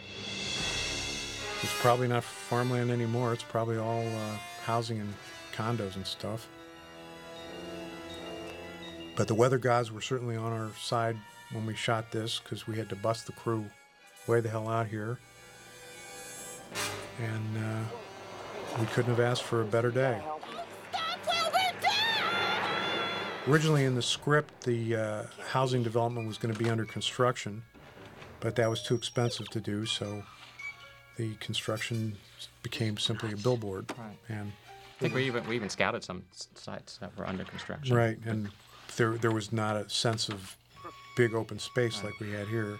It's 1.62 1.82
probably 1.82 2.08
not 2.08 2.24
farmland 2.24 2.92
anymore. 2.92 3.34
It's 3.34 3.44
probably 3.44 3.78
all 3.78 4.06
uh, 4.08 4.38
housing 4.64 5.00
and 5.00 5.14
condos 5.54 5.96
and 5.96 6.06
stuff. 6.06 6.48
But 9.16 9.28
the 9.28 9.36
weather 9.36 9.58
gods 9.58 9.92
were 9.92 10.02
certainly 10.02 10.38
on 10.38 10.54
our 10.54 10.70
side 10.80 11.18
when 11.52 11.66
we 11.66 11.76
shot 11.76 12.12
this 12.12 12.40
because 12.40 12.68
we 12.68 12.78
had 12.78 12.88
to 12.90 12.96
bust 12.96 13.26
the 13.26 13.34
crew 13.34 13.66
way 14.28 14.40
the 14.40 14.50
hell 14.50 14.70
out 14.70 14.88
here. 14.88 15.18
And 17.20 17.58
uh, 17.58 18.80
we 18.80 18.86
couldn't 18.88 19.14
have 19.14 19.20
asked 19.20 19.44
for 19.44 19.62
a 19.62 19.66
better 19.66 19.92
day. 19.92 20.22
Originally 23.50 23.86
in 23.86 23.96
the 23.96 24.02
script, 24.02 24.64
the 24.64 24.96
uh, 24.96 25.24
housing 25.48 25.82
development 25.82 26.28
was 26.28 26.38
going 26.38 26.54
to 26.54 26.60
be 26.60 26.70
under 26.70 26.86
construction, 26.86 27.64
but 28.42 28.56
that 28.56 28.70
was 28.70 28.84
too 28.84 28.94
expensive 28.94 29.50
to 29.50 29.60
do, 29.60 29.88
so 29.88 30.22
the 31.18 31.34
construction 31.36 32.16
became 32.62 32.98
simply 32.98 33.32
a 33.32 33.38
billboard. 33.38 33.92
Right. 33.98 34.18
And 34.30 34.52
I 34.98 35.00
think 35.00 35.16
we 35.16 35.26
even 35.26 35.48
we 35.48 35.56
even 35.56 35.70
scouted 35.70 36.04
some 36.04 36.24
sites 36.54 36.98
that 36.98 37.18
were 37.18 37.28
under 37.28 37.44
construction. 37.44 37.96
Right, 37.96 38.20
and 38.24 38.50
there 38.98 39.18
there 39.18 39.32
was 39.32 39.52
not 39.52 39.76
a 39.76 39.90
sense 39.90 40.30
of 40.30 40.56
big 41.18 41.34
open 41.34 41.58
space 41.58 42.04
like 42.04 42.20
we 42.20 42.32
had 42.32 42.48
here. 42.48 42.78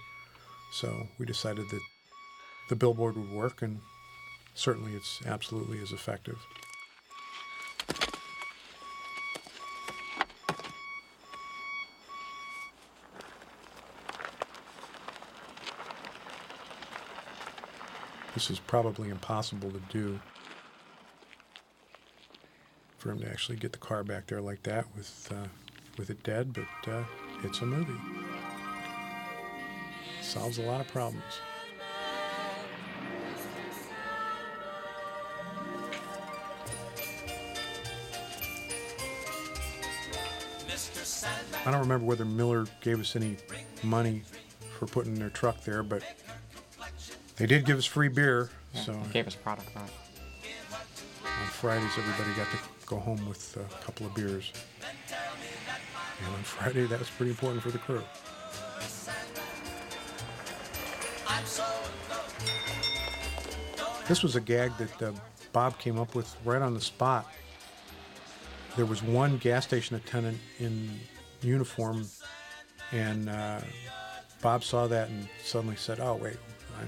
So 0.72 1.08
we 1.18 1.26
decided 1.26 1.68
that 1.72 1.82
the 2.70 2.76
billboard 2.76 3.16
would 3.16 3.32
work, 3.32 3.64
and 3.64 3.80
certainly 4.54 4.94
it's 4.94 5.20
absolutely 5.26 5.82
as 5.82 5.92
effective. 5.94 6.38
This 18.40 18.52
is 18.52 18.60
probably 18.60 19.10
impossible 19.10 19.70
to 19.70 19.82
do 19.90 20.18
for 22.98 23.12
him 23.12 23.20
to 23.20 23.30
actually 23.30 23.58
get 23.58 23.74
the 23.74 23.80
car 23.80 24.02
back 24.02 24.28
there 24.28 24.40
like 24.40 24.64
that 24.64 24.86
with 24.96 25.30
uh, 25.30 25.46
with 25.98 26.10
it 26.10 26.24
dead, 26.24 26.54
but 26.54 26.90
uh, 26.90 27.04
it's 27.44 27.60
a 27.60 27.66
movie. 27.66 28.00
Solves 30.22 30.58
a 30.58 30.62
lot 30.62 30.80
of 30.80 30.88
problems. 30.88 31.22
I 41.66 41.72
don't 41.72 41.82
remember 41.82 42.06
whether 42.06 42.24
Miller 42.24 42.68
gave 42.80 43.02
us 43.02 43.18
any 43.18 43.36
money 43.84 44.24
for 44.78 44.86
putting 44.86 45.16
their 45.16 45.30
truck 45.30 45.62
there, 45.66 45.84
but 45.84 46.04
they 47.40 47.46
did 47.46 47.66
give 47.66 47.78
us 47.78 47.86
free 47.86 48.10
beer. 48.10 48.50
Yeah, 48.74 48.82
so 48.82 48.92
they 48.92 49.14
gave 49.14 49.28
us 49.28 49.36
product, 49.36 49.70
right? 49.76 49.90
on 51.42 51.48
Fridays, 51.48 51.92
everybody 51.98 52.36
got 52.36 52.48
to 52.52 52.58
go 52.86 52.98
home 52.98 53.26
with 53.28 53.58
a 53.58 53.84
couple 53.84 54.06
of 54.06 54.14
beers. 54.14 54.52
And 54.82 56.36
on 56.36 56.44
Friday, 56.44 56.86
that 56.86 57.00
was 57.00 57.10
pretty 57.10 57.32
important 57.32 57.64
for 57.64 57.72
the 57.72 57.78
crew. 57.78 58.04
This 64.08 64.22
was 64.22 64.36
a 64.36 64.42
gag 64.42 64.72
that 64.78 65.02
uh, 65.02 65.12
Bob 65.54 65.78
came 65.80 65.98
up 65.98 66.16
with 66.16 66.36
right 66.44 66.62
on 66.62 66.74
the 66.74 66.82
spot. 66.82 67.32
There 68.76 68.86
was 68.86 69.02
one 69.02 69.38
gas 69.38 69.66
station 69.66 69.96
attendant 69.96 70.40
in 70.60 71.00
uniform, 71.42 72.06
and 72.92 73.30
uh, 73.30 73.62
Bob 74.42 74.64
saw 74.64 74.88
that 74.88 75.10
and 75.10 75.28
suddenly 75.44 75.76
said, 75.76 76.00
"Oh 76.00 76.16
wait, 76.16 76.38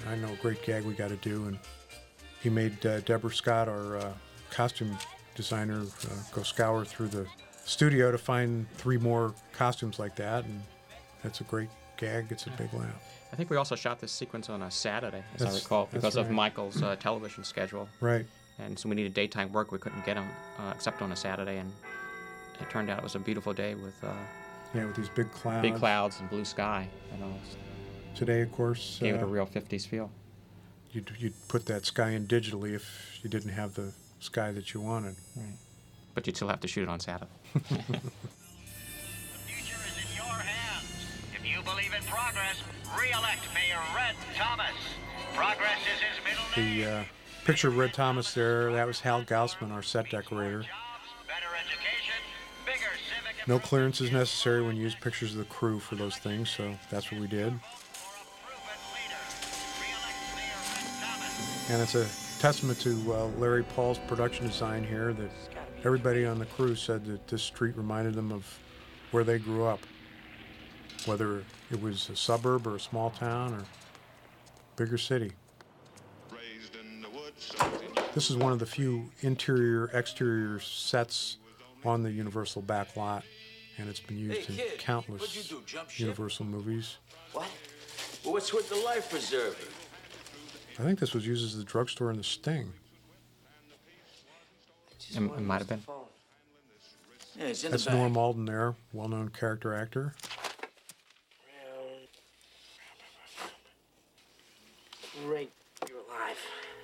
I, 0.07 0.11
I 0.13 0.15
know 0.15 0.31
a 0.31 0.35
great 0.37 0.63
gag 0.63 0.83
we 0.83 0.93
got 0.93 1.09
to 1.09 1.15
do." 1.17 1.45
And 1.45 1.57
he 2.41 2.49
made 2.49 2.83
uh, 2.85 3.01
Deborah 3.01 3.31
Scott, 3.33 3.67
our 3.67 3.97
uh, 3.97 4.13
costume 4.49 4.97
designer, 5.35 5.81
uh, 5.81 6.07
go 6.33 6.43
scour 6.43 6.85
through 6.85 7.07
the 7.09 7.25
studio 7.65 8.11
to 8.11 8.17
find 8.17 8.69
three 8.75 8.97
more 8.97 9.33
costumes 9.53 9.99
like 9.99 10.15
that, 10.17 10.45
and 10.45 10.61
that's 11.23 11.41
a 11.41 11.43
great 11.45 11.69
gag. 11.97 12.27
It's 12.29 12.47
a 12.47 12.49
big 12.51 12.73
laugh. 12.73 12.89
I 13.31 13.35
think 13.37 13.49
we 13.49 13.55
also 13.55 13.75
shot 13.75 13.99
this 14.01 14.11
sequence 14.11 14.49
on 14.49 14.61
a 14.63 14.69
Saturday, 14.71 15.23
as 15.35 15.39
That's- 15.39 15.55
I 15.55 15.59
recall, 15.63 15.87
because 15.91 16.15
of. 16.17 16.29
Michael's 16.29 16.81
uh, 16.83 16.95
television 16.97 17.43
schedule. 17.45 17.87
Right. 18.01 18.25
And 18.59 18.77
so 18.77 18.89
we 18.89 18.95
needed 18.95 19.13
daytime 19.13 19.51
work. 19.53 19.71
We 19.71 19.77
couldn't 19.77 20.05
get 20.05 20.17
him 20.17 20.27
uh, 20.59 20.71
except 20.75 21.01
on 21.01 21.11
a 21.13 21.15
Saturday, 21.15 21.57
and 21.57 21.71
it 22.59 22.69
turned 22.69 22.89
out 22.89 22.97
it 22.97 23.03
was 23.03 23.15
a 23.15 23.19
beautiful 23.19 23.53
day 23.53 23.73
with 23.75 23.95
uh, 24.03 24.11
Yeah, 24.75 24.85
with 24.85 24.95
these 24.97 25.09
big 25.09 25.31
clouds. 25.31 25.61
big 25.61 25.75
clouds 25.75 26.19
and 26.19 26.29
blue 26.29 26.43
sky. 26.45 26.89
You 27.13 27.19
know, 27.25 27.33
Today, 28.15 28.41
of 28.41 28.51
course, 28.51 28.97
gave 28.99 29.15
it 29.15 29.21
a 29.21 29.25
uh, 29.25 29.27
real 29.27 29.45
50s 29.45 29.87
feel. 29.87 30.11
You'd, 30.91 31.11
you'd 31.17 31.47
put 31.47 31.65
that 31.67 31.85
sky 31.85 32.09
in 32.09 32.27
digitally 32.27 32.73
if 32.73 33.19
you 33.23 33.29
didn't 33.29 33.51
have 33.51 33.75
the 33.75 33.93
sky 34.19 34.51
that 34.51 34.73
you 34.73 34.81
wanted. 34.81 35.15
Right. 35.35 35.55
But 36.13 36.27
you'd 36.27 36.35
still 36.35 36.49
have 36.49 36.59
to 36.59 36.67
shoot 36.67 36.83
it 36.83 36.89
on 36.89 36.99
Saturday. 36.99 37.31
If 41.33 41.47
you 41.47 41.63
believe 41.63 41.91
in 41.91 42.03
progress, 42.03 42.61
re-elect 42.95 43.41
Mayor 43.55 43.81
Red 43.95 44.15
Thomas. 44.35 44.75
Progress 45.33 45.79
is 45.91 45.99
his 45.99 46.23
middle 46.23 46.43
name. 46.55 46.83
The 46.83 46.91
uh, 46.91 47.03
picture 47.45 47.69
of 47.69 47.77
Red 47.77 47.93
Thomas 47.93 48.33
there, 48.35 48.71
that 48.73 48.85
was 48.85 48.99
Hal 48.99 49.23
Gausman, 49.23 49.71
our 49.71 49.81
set 49.81 50.09
decorator. 50.11 50.63
No 53.47 53.57
clearance 53.57 54.01
is 54.01 54.11
necessary 54.11 54.61
when 54.61 54.75
you 54.75 54.83
use 54.83 54.93
pictures 54.93 55.31
of 55.31 55.39
the 55.39 55.45
crew 55.45 55.79
for 55.79 55.95
those 55.95 56.17
things, 56.17 56.49
so 56.49 56.75
that's 56.91 57.11
what 57.11 57.19
we 57.19 57.27
did. 57.27 57.53
And 61.71 61.81
it's 61.81 61.95
a 61.95 62.05
testament 62.41 62.81
to 62.81 63.13
uh, 63.13 63.27
Larry 63.37 63.63
Paull's 63.63 63.97
production 63.97 64.45
design 64.45 64.83
here 64.83 65.13
that 65.13 65.31
everybody 65.85 66.25
on 66.25 66.37
the 66.37 66.45
crew 66.45 66.75
said 66.75 67.05
that 67.05 67.29
this 67.29 67.41
street 67.41 67.77
reminded 67.77 68.13
them 68.13 68.33
of 68.33 68.59
where 69.11 69.23
they 69.23 69.39
grew 69.39 69.63
up, 69.63 69.79
whether 71.05 71.45
it 71.71 71.81
was 71.81 72.09
a 72.09 72.15
suburb 72.17 72.67
or 72.67 72.75
a 72.75 72.79
small 72.79 73.11
town 73.11 73.53
or 73.53 73.63
bigger 74.75 74.97
city. 74.97 75.31
This 78.13 78.29
is 78.29 78.35
one 78.35 78.51
of 78.51 78.59
the 78.59 78.65
few 78.65 79.09
interior 79.21 79.89
exterior 79.93 80.59
sets 80.59 81.37
on 81.85 82.03
the 82.03 82.11
Universal 82.11 82.63
back 82.63 82.97
lot, 82.97 83.23
and 83.77 83.87
it's 83.87 84.01
been 84.01 84.19
used 84.19 84.33
Hey, 84.33 84.39
in 84.39 84.57
kid, 84.57 84.65
what'd 84.65 84.79
countless 84.81 85.47
do. 85.47 85.61
Universal 85.95 86.47
movies. 86.47 86.97
What? 87.31 87.47
Well, 88.25 88.33
what's 88.33 88.53
with 88.53 88.67
the 88.67 88.75
life 88.75 89.09
preserver? 89.09 89.55
I 90.79 90.83
think 90.83 90.99
this 90.99 91.13
was 91.13 91.27
used 91.27 91.43
as 91.43 91.57
the 91.57 91.63
drugstore 91.63 92.09
in 92.11 92.17
The 92.17 92.23
Sting. 92.23 92.73
It, 95.09 95.17
it 95.17 95.41
might 95.41 95.59
have 95.59 95.67
been. 95.67 95.83
Yeah, 97.37 97.45
it's 97.45 97.63
in 97.63 97.71
That's 97.71 97.85
the. 97.85 97.91
Norm 97.91 98.15
Alden 98.17 98.45
there, 98.45 98.75
well-known 98.93 99.29
character 99.29 99.73
actor. 99.73 100.13
Great, 105.25 105.51
you're 105.87 105.99
alive. 105.99 106.37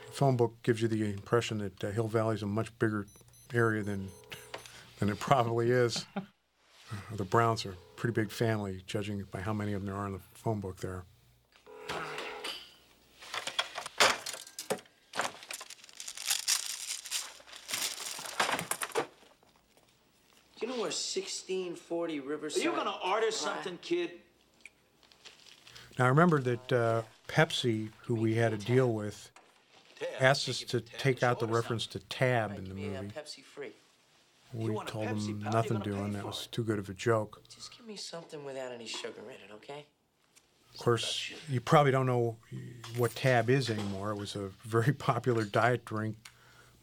The 0.08 0.14
phone 0.14 0.36
book 0.36 0.56
gives 0.64 0.82
you 0.82 0.88
the 0.88 1.04
impression 1.06 1.58
that 1.60 1.84
uh, 1.84 1.92
Hill 1.92 2.08
Valley 2.08 2.36
is 2.36 2.44
a 2.44 2.48
much 2.48 2.78
bigger 2.80 3.08
area 3.54 3.84
than 3.84 4.10
than 5.00 5.10
it 5.10 5.20
probably 5.20 5.72
is. 5.72 6.06
The 7.12 7.26
Browns 7.26 7.66
are 7.66 7.72
a 7.72 7.76
pretty 7.98 8.14
big 8.14 8.32
family, 8.32 8.82
judging 8.88 9.26
by 9.32 9.42
how 9.42 9.52
many 9.52 9.74
of 9.74 9.82
them 9.82 9.88
there 9.88 9.96
are 10.02 10.08
in 10.08 10.14
the 10.14 10.22
phone 10.34 10.62
book 10.62 10.78
there. 10.78 11.04
Do 20.60 20.66
you 20.66 20.68
know 20.68 20.82
where 20.82 20.92
1640 21.90 22.20
Riverside? 22.20 22.62
Are 22.62 22.66
you 22.66 22.76
gonna 22.76 22.98
order 23.06 23.32
something, 23.32 23.78
kid? 23.82 24.12
Now, 25.98 26.06
I 26.06 26.08
remember 26.10 26.40
that 26.42 26.74
uh, 26.74 27.02
Pepsi, 27.28 27.90
who 28.06 28.16
we 28.16 28.36
had 28.36 28.54
a 28.54 28.58
deal 28.58 28.92
with, 28.92 29.32
asked 30.20 30.48
us 30.50 30.60
to 30.60 30.82
take 30.82 31.24
out 31.24 31.40
the 31.40 31.48
reference 31.48 31.88
to 31.88 32.00
tab 32.00 32.58
in 32.58 32.66
the 32.66 32.70
Give 32.70 32.76
me 32.76 32.96
a 32.96 33.02
movie. 33.02 33.74
We 34.54 34.76
told 34.86 35.08
them 35.08 35.40
nothing 35.40 35.80
doing. 35.80 36.14
That 36.14 36.26
was 36.26 36.48
too 36.48 36.64
good 36.64 36.80
of 36.80 36.90
a 36.90 36.94
joke. 36.94 37.42
Just 37.54 37.76
give 37.76 37.86
me 37.86 37.96
something 37.96 38.44
without 38.44 38.72
any 38.72 38.86
sugar 38.86 39.22
in 39.26 39.36
it, 39.36 39.54
okay? 39.56 39.86
Of 40.74 40.80
course, 40.80 41.32
you 41.50 41.60
probably 41.60 41.92
don't 41.92 42.06
know 42.06 42.38
what 42.98 43.16
Tab 43.16 43.50
is 43.50 43.70
anymore. 43.70 44.12
It 44.12 44.18
was 44.18 44.36
a 44.36 44.50
very 44.64 44.94
popular 44.98 45.44
diet 45.44 45.84
drink, 45.86 46.18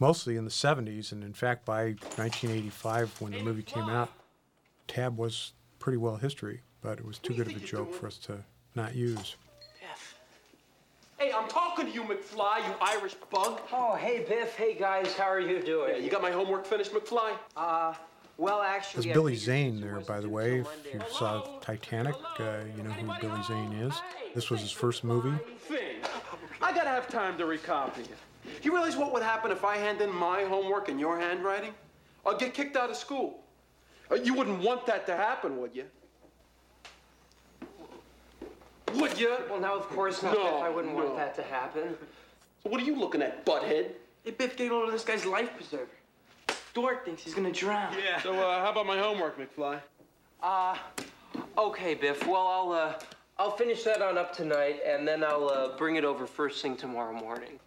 mostly 0.01 0.37
in 0.37 0.45
the 0.45 0.51
70s. 0.51 1.13
And 1.13 1.23
in 1.23 1.33
fact, 1.33 1.65
by 1.65 1.95
1985, 2.17 3.21
when 3.21 3.33
the 3.33 3.43
movie 3.43 3.63
came 3.63 3.89
out, 3.89 4.11
Tab 4.89 5.17
was 5.17 5.53
pretty 5.79 5.99
well 5.99 6.17
history, 6.17 6.63
but 6.83 6.99
it 6.99 7.05
was 7.05 7.19
too 7.19 7.35
good 7.35 7.47
of 7.47 7.57
a 7.57 7.61
joke 7.61 7.93
for 7.95 8.07
us 8.07 8.19
to 8.19 8.45
not 8.75 8.95
use. 8.95 9.37
Biff. 9.81 10.19
Hey, 11.19 11.33
I'm 11.33 11.49
talking 11.49 11.87
to 11.87 11.93
you, 11.93 12.03
McFly, 12.03 12.67
you 12.67 12.75
Irish 12.81 13.15
bug. 13.31 13.61
Oh, 13.73 13.95
hey, 13.95 14.25
Biff. 14.29 14.57
Hey, 14.57 14.75
guys. 14.75 15.15
How 15.15 15.25
are 15.25 15.41
you 15.41 15.63
doing? 15.63 15.95
Yeah, 15.95 16.03
you 16.03 16.11
got 16.11 16.23
my 16.23 16.31
homework 16.31 16.67
finished, 16.67 16.93
McFly? 16.93 17.33
Uh, 17.57 17.95
well, 18.37 18.63
actually, 18.63 19.05
There's 19.05 19.15
Billy 19.15 19.37
Zane 19.37 19.81
there, 19.81 20.01
by 20.01 20.21
the 20.21 20.29
way. 20.29 20.61
If 20.61 20.95
you 20.95 21.01
saw 21.13 21.59
Titanic, 21.61 22.17
uh, 22.41 22.59
you 22.77 22.83
know 22.83 22.91
who 22.91 23.21
Billy 23.21 23.43
Zane 23.45 23.73
is. 23.75 23.95
This 24.35 24.51
was 24.51 24.61
his 24.61 24.73
first 24.73 25.05
movie. 25.05 25.37
Thing. 25.59 25.97
I 26.61 26.73
gotta 26.73 26.89
have 26.89 27.09
time 27.09 27.39
to 27.39 27.45
recopy 27.45 28.01
it. 28.01 28.65
You 28.65 28.73
realize 28.73 28.97
what 28.97 29.13
would 29.13 29.23
happen 29.23 29.53
if 29.53 29.65
I 29.65 29.77
hand 29.77 30.01
in 30.01 30.13
my 30.13 30.43
homework 30.45 30.89
in 30.89 30.99
your 30.99 31.19
handwriting? 31.19 31.73
I'll 32.27 32.37
get 32.37 32.55
kicked 32.55 32.77
out 32.77 32.91
of 32.91 32.97
school. 32.97 33.44
Uh, 34.11 34.17
You 34.17 34.35
wouldn't 34.35 34.61
want 34.63 34.87
that 34.87 35.07
to 35.07 35.17
happen, 35.17 35.57
would 35.61 35.75
you? 35.75 35.85
Would 38.95 39.19
you? 39.19 39.37
Well, 39.51 39.61
now, 39.61 39.75
of 39.75 39.89
course 39.89 40.23
not, 40.23 40.35
No, 40.35 40.45
Biff. 40.45 40.63
I 40.63 40.71
wouldn't 40.71 40.97
no. 40.97 41.05
want 41.05 41.17
that 41.17 41.35
to 41.37 41.43
happen. 41.43 41.97
So 42.63 42.71
what 42.71 42.81
are 42.81 42.85
you 42.85 42.97
looking 42.97 43.23
at, 43.23 43.45
butthead? 43.45 43.91
Hey, 44.25 44.31
Biff, 44.31 44.57
get 44.57 44.71
hold 44.71 44.87
of 44.87 44.93
this 44.93 45.05
guy's 45.05 45.27
life 45.27 45.51
preserver. 45.57 45.89
Dork 46.75 47.05
thinks 47.05 47.23
he's 47.23 47.35
gonna 47.35 47.53
drown. 47.53 47.95
Yeah. 48.03 48.21
So 48.23 48.33
uh, 48.35 48.63
how 48.65 48.71
about 48.71 48.87
my 48.87 48.99
homework, 48.99 49.39
McFly? 49.39 49.81
Uh, 50.43 50.77
okay, 51.59 51.95
Biff. 51.95 52.27
Well, 52.27 52.47
I'll, 52.47 52.73
uh, 52.73 52.95
I'll 53.39 53.57
finish 53.57 53.83
that 53.85 54.01
on 54.03 54.17
up 54.19 54.35
tonight, 54.35 54.81
and 54.87 55.07
then 55.07 55.25
I'll, 55.25 55.49
uh, 55.49 55.77
bring 55.77 55.97
it 55.97 56.05
over 56.05 56.27
first 56.27 56.63
thing 56.63 56.77
tomorrow 56.77 57.13
morning. 57.13 57.59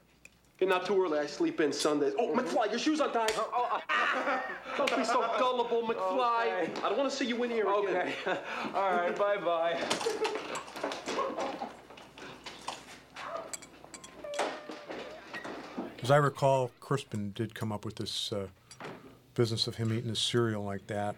Get 0.58 0.70
not 0.70 0.88
too 0.88 1.00
early. 1.00 1.20
I 1.20 1.28
sleep 1.28 1.62
in 1.62 1.72
Sundays. 1.72 2.14
Oh, 2.18 2.34
McFly, 2.34 2.72
your 2.72 2.80
shoes 2.80 3.00
are 3.00 3.12
tied. 3.12 3.32
Don't 4.78 4.98
be 4.98 5.04
so 5.04 5.22
gullible, 5.38 5.84
McFly. 5.88 6.84
I 6.84 6.90
don't 6.90 6.98
want 6.98 7.10
to 7.12 7.16
see 7.16 7.26
you 7.26 7.44
in 7.44 7.52
here 7.52 7.68
again. 7.68 8.12
Okay. 8.26 8.40
All 8.74 8.92
right, 8.92 9.16
bye-bye. 9.16 9.80
As 16.02 16.10
I 16.10 16.18
recall, 16.18 16.72
Crispin 16.80 17.34
did 17.36 17.54
come 17.54 17.72
up 17.72 17.86
with 17.86 17.96
this 17.96 18.32
uh, 18.34 18.48
business 19.36 19.68
of 19.68 19.76
him 19.76 19.94
eating 19.94 20.10
his 20.10 20.20
cereal 20.20 20.64
like 20.64 20.88
that. 20.88 21.16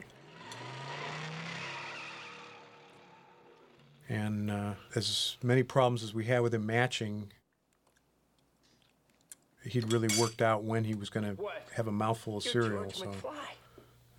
And 4.10 4.52
uh, 4.52 4.74
as 4.96 5.38
many 5.44 5.64
problems 5.64 6.04
as 6.04 6.14
we 6.14 6.26
had 6.26 6.42
with 6.42 6.54
him 6.54 6.66
matching, 6.66 7.32
he'd 9.66 9.92
really 9.92 10.10
worked 10.20 10.42
out 10.42 10.64
when 10.64 10.84
he 10.84 10.96
was 10.96 11.10
going 11.10 11.36
to 11.36 11.44
have 11.74 11.88
a 11.88 11.92
mouthful 11.92 12.38
of 12.38 12.44
cereal. 12.44 12.90
So 12.92 13.14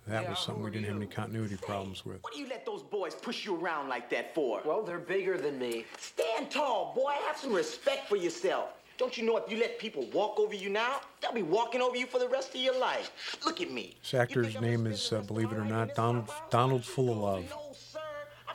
that 0.07 0.27
was 0.27 0.39
something 0.39 0.63
we 0.63 0.71
didn't 0.71 0.87
have 0.87 0.95
any 0.97 1.05
continuity 1.05 1.57
problems 1.57 2.05
with. 2.05 2.23
What 2.23 2.33
do 2.33 2.39
you 2.39 2.47
let 2.47 2.65
those 2.65 2.83
boys 2.83 3.15
push 3.15 3.45
you 3.45 3.55
around 3.55 3.87
like 3.87 4.09
that 4.09 4.33
for? 4.33 4.61
Well, 4.65 4.83
they're 4.83 4.99
bigger 4.99 5.37
than 5.37 5.59
me. 5.59 5.85
Stand 5.99 6.51
tall, 6.51 6.93
boy. 6.95 7.13
Have 7.27 7.37
some 7.37 7.53
respect 7.53 8.09
for 8.09 8.15
yourself. 8.15 8.69
Don't 8.97 9.17
you 9.17 9.25
know 9.25 9.37
if 9.37 9.51
you 9.51 9.57
let 9.57 9.79
people 9.79 10.05
walk 10.13 10.39
over 10.39 10.53
you 10.53 10.69
now, 10.69 11.01
they'll 11.21 11.33
be 11.33 11.41
walking 11.41 11.81
over 11.81 11.97
you 11.97 12.05
for 12.05 12.19
the 12.19 12.27
rest 12.27 12.53
of 12.53 12.61
your 12.61 12.79
life? 12.79 13.39
Look 13.43 13.59
at 13.59 13.71
me. 13.71 13.95
This 14.03 14.13
actor's 14.13 14.59
name 14.61 14.85
is, 14.85 15.11
uh, 15.11 15.21
believe 15.21 15.51
it 15.51 15.57
or 15.57 15.65
not, 15.65 15.95
Donald, 15.95 16.29
Donald 16.51 16.83
Fullilove. 16.83 17.45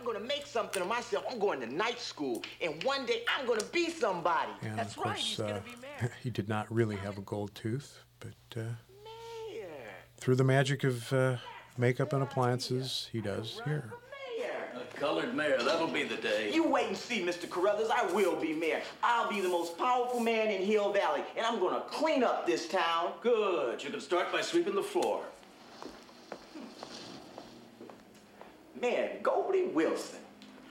I'm 0.07 0.13
gonna 0.13 0.25
make 0.25 0.47
something 0.47 0.81
of 0.81 0.87
myself. 0.87 1.25
I'm 1.29 1.41
going 1.41 1.59
to 1.59 1.67
night 1.67 1.99
school, 1.99 2.45
and 2.61 2.81
one 2.85 3.07
day 3.07 3.25
I'm 3.37 3.45
gonna 3.45 3.65
be 3.73 3.91
somebody. 3.91 4.53
And 4.63 4.79
That's 4.79 4.97
of 4.97 5.03
course, 5.03 5.41
uh, 5.41 5.59
he 6.23 6.31
did 6.31 6.49
not 6.49 6.73
really 6.73 6.95
have 6.95 7.19
a 7.19 7.23
gold 7.23 7.53
tooth, 7.57 8.05
but 8.21 8.61
uh, 8.61 8.63
through 10.19 10.37
the 10.37 10.45
magic 10.45 10.85
of 10.85 11.13
uh, 11.13 11.39
makeup 11.77 12.13
and 12.13 12.23
appliances, 12.23 13.09
he 13.11 13.21
does 13.21 13.61
here. 13.65 13.93
A 14.77 14.99
colored 14.99 15.35
mayor, 15.35 15.59
that'll 15.59 15.89
be 15.89 16.05
the 16.05 16.17
day. 16.17 16.53
You 16.53 16.69
wait 16.69 16.87
and 16.87 16.97
see, 16.97 17.21
Mr. 17.25 17.51
Carruthers. 17.51 17.89
I 17.89 18.05
will 18.13 18.37
be 18.37 18.53
mayor. 18.53 18.83
I'll 19.03 19.29
be 19.29 19.41
the 19.41 19.49
most 19.49 19.77
powerful 19.77 20.21
man 20.21 20.53
in 20.53 20.63
Hill 20.63 20.93
Valley, 20.93 21.23
and 21.37 21.45
I'm 21.45 21.59
gonna 21.59 21.83
clean 21.91 22.23
up 22.23 22.47
this 22.47 22.69
town. 22.69 23.13
Good. 23.23 23.83
You 23.83 23.91
can 23.91 24.01
start 24.01 24.31
by 24.31 24.41
sweeping 24.41 24.77
the 24.77 24.83
floor. 24.85 25.25
Mayor 28.81 29.19
Goldie 29.23 29.69
Wilson. 29.69 30.19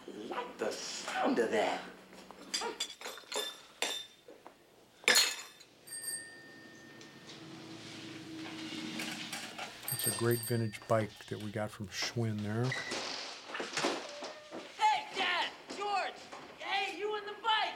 I 0.07 0.35
like 0.35 0.57
the 0.57 0.71
sound 0.71 1.39
of 1.39 1.51
that. 1.51 1.79
It's 9.91 10.07
a 10.07 10.19
great 10.19 10.39
vintage 10.41 10.79
bike 10.87 11.09
that 11.29 11.41
we 11.41 11.49
got 11.49 11.71
from 11.71 11.87
Schwinn 11.87 12.41
there. 12.43 12.65
Hey, 14.77 15.05
Dad! 15.17 15.47
George! 15.75 16.13
Hey, 16.59 16.95
you 16.97 17.15
in 17.17 17.25
the 17.25 17.31
bike! 17.41 17.73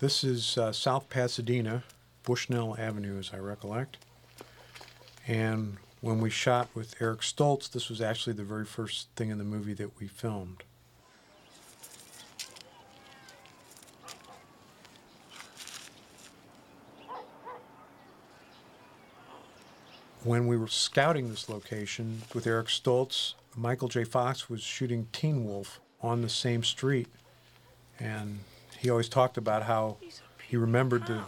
This 0.00 0.24
is 0.24 0.58
uh, 0.58 0.72
South 0.72 1.08
Pasadena, 1.08 1.84
Bushnell 2.24 2.76
Avenue, 2.76 3.18
as 3.18 3.30
I 3.32 3.38
recollect. 3.38 3.98
And 5.28 5.76
when 6.00 6.20
we 6.20 6.30
shot 6.30 6.68
with 6.74 6.94
Eric 7.00 7.20
Stoltz, 7.20 7.70
this 7.70 7.88
was 7.88 8.00
actually 8.00 8.34
the 8.34 8.44
very 8.44 8.64
first 8.64 9.08
thing 9.16 9.30
in 9.30 9.38
the 9.38 9.44
movie 9.44 9.74
that 9.74 9.98
we 9.98 10.06
filmed. 10.06 10.62
When 20.24 20.46
we 20.46 20.56
were 20.56 20.68
scouting 20.68 21.30
this 21.30 21.48
location 21.48 22.22
with 22.34 22.46
Eric 22.46 22.66
Stoltz, 22.66 23.34
Michael 23.56 23.88
J. 23.88 24.04
Fox 24.04 24.50
was 24.50 24.60
shooting 24.60 25.08
Teen 25.12 25.44
Wolf 25.44 25.80
on 26.02 26.22
the 26.22 26.28
same 26.28 26.62
street. 26.62 27.08
And 27.98 28.40
he 28.78 28.90
always 28.90 29.08
talked 29.08 29.36
about 29.36 29.64
how 29.64 29.96
he 30.46 30.56
remembered 30.56 31.06
the 31.06 31.22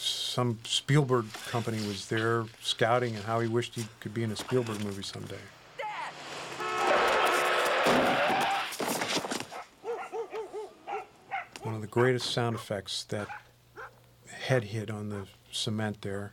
some 0.00 0.58
Spielberg 0.64 1.26
company 1.48 1.76
was 1.86 2.06
there 2.06 2.44
scouting 2.62 3.14
and 3.14 3.24
how 3.24 3.40
he 3.40 3.48
wished 3.48 3.74
he 3.74 3.86
could 4.00 4.14
be 4.14 4.22
in 4.22 4.30
a 4.30 4.36
Spielberg 4.36 4.82
movie 4.82 5.02
someday. 5.02 5.36
One 11.62 11.74
of 11.74 11.82
the 11.82 11.86
greatest 11.86 12.30
sound 12.30 12.56
effects 12.56 13.04
that 13.04 13.28
head 14.26 14.64
hit 14.64 14.90
on 14.90 15.10
the 15.10 15.26
cement 15.52 16.02
there, 16.02 16.32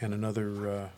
and 0.00 0.12
another 0.12 0.68
uh, 0.68 0.88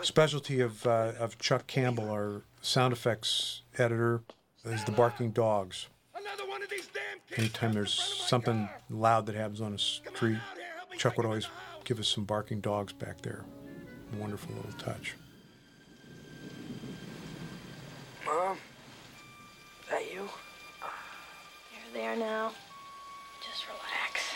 specialty 0.00 0.60
of 0.60 0.86
uh, 0.86 1.12
of 1.18 1.38
Chuck 1.38 1.66
Campbell, 1.66 2.10
our 2.10 2.42
sound 2.62 2.92
effects 2.92 3.62
editor, 3.76 4.22
is 4.64 4.82
the 4.84 4.92
barking 4.92 5.30
dogs. 5.30 5.88
Anytime 7.36 7.72
there's 7.72 7.92
something 7.92 8.68
loud 8.88 9.26
that 9.26 9.34
happens 9.34 9.60
on 9.60 9.74
a 9.74 9.78
street, 9.78 10.38
Chuck 10.98 11.16
would 11.16 11.26
always 11.26 11.48
give 11.84 11.98
us 11.98 12.08
some 12.08 12.24
barking 12.24 12.60
dogs 12.60 12.92
back 12.92 13.20
there. 13.22 13.44
Wonderful 14.18 14.54
little 14.54 14.72
touch. 14.72 15.14
Mom? 18.24 18.56
is 18.56 18.58
That 19.90 20.12
you? 20.12 20.20
You're 20.20 21.92
there 21.92 22.16
now. 22.16 22.52
Just 23.44 23.66
relax. 23.66 24.34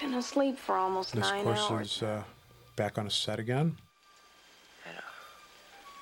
You've 0.00 0.10
been 0.10 0.18
asleep 0.18 0.58
for 0.58 0.74
almost 0.76 1.14
This, 1.14 1.24
of 1.26 1.32
nine 1.32 1.44
course, 1.44 1.70
hours. 1.70 1.96
is 1.96 2.02
uh, 2.02 2.22
back 2.76 2.98
on 2.98 3.06
a 3.06 3.10
set 3.10 3.38
again. 3.38 3.76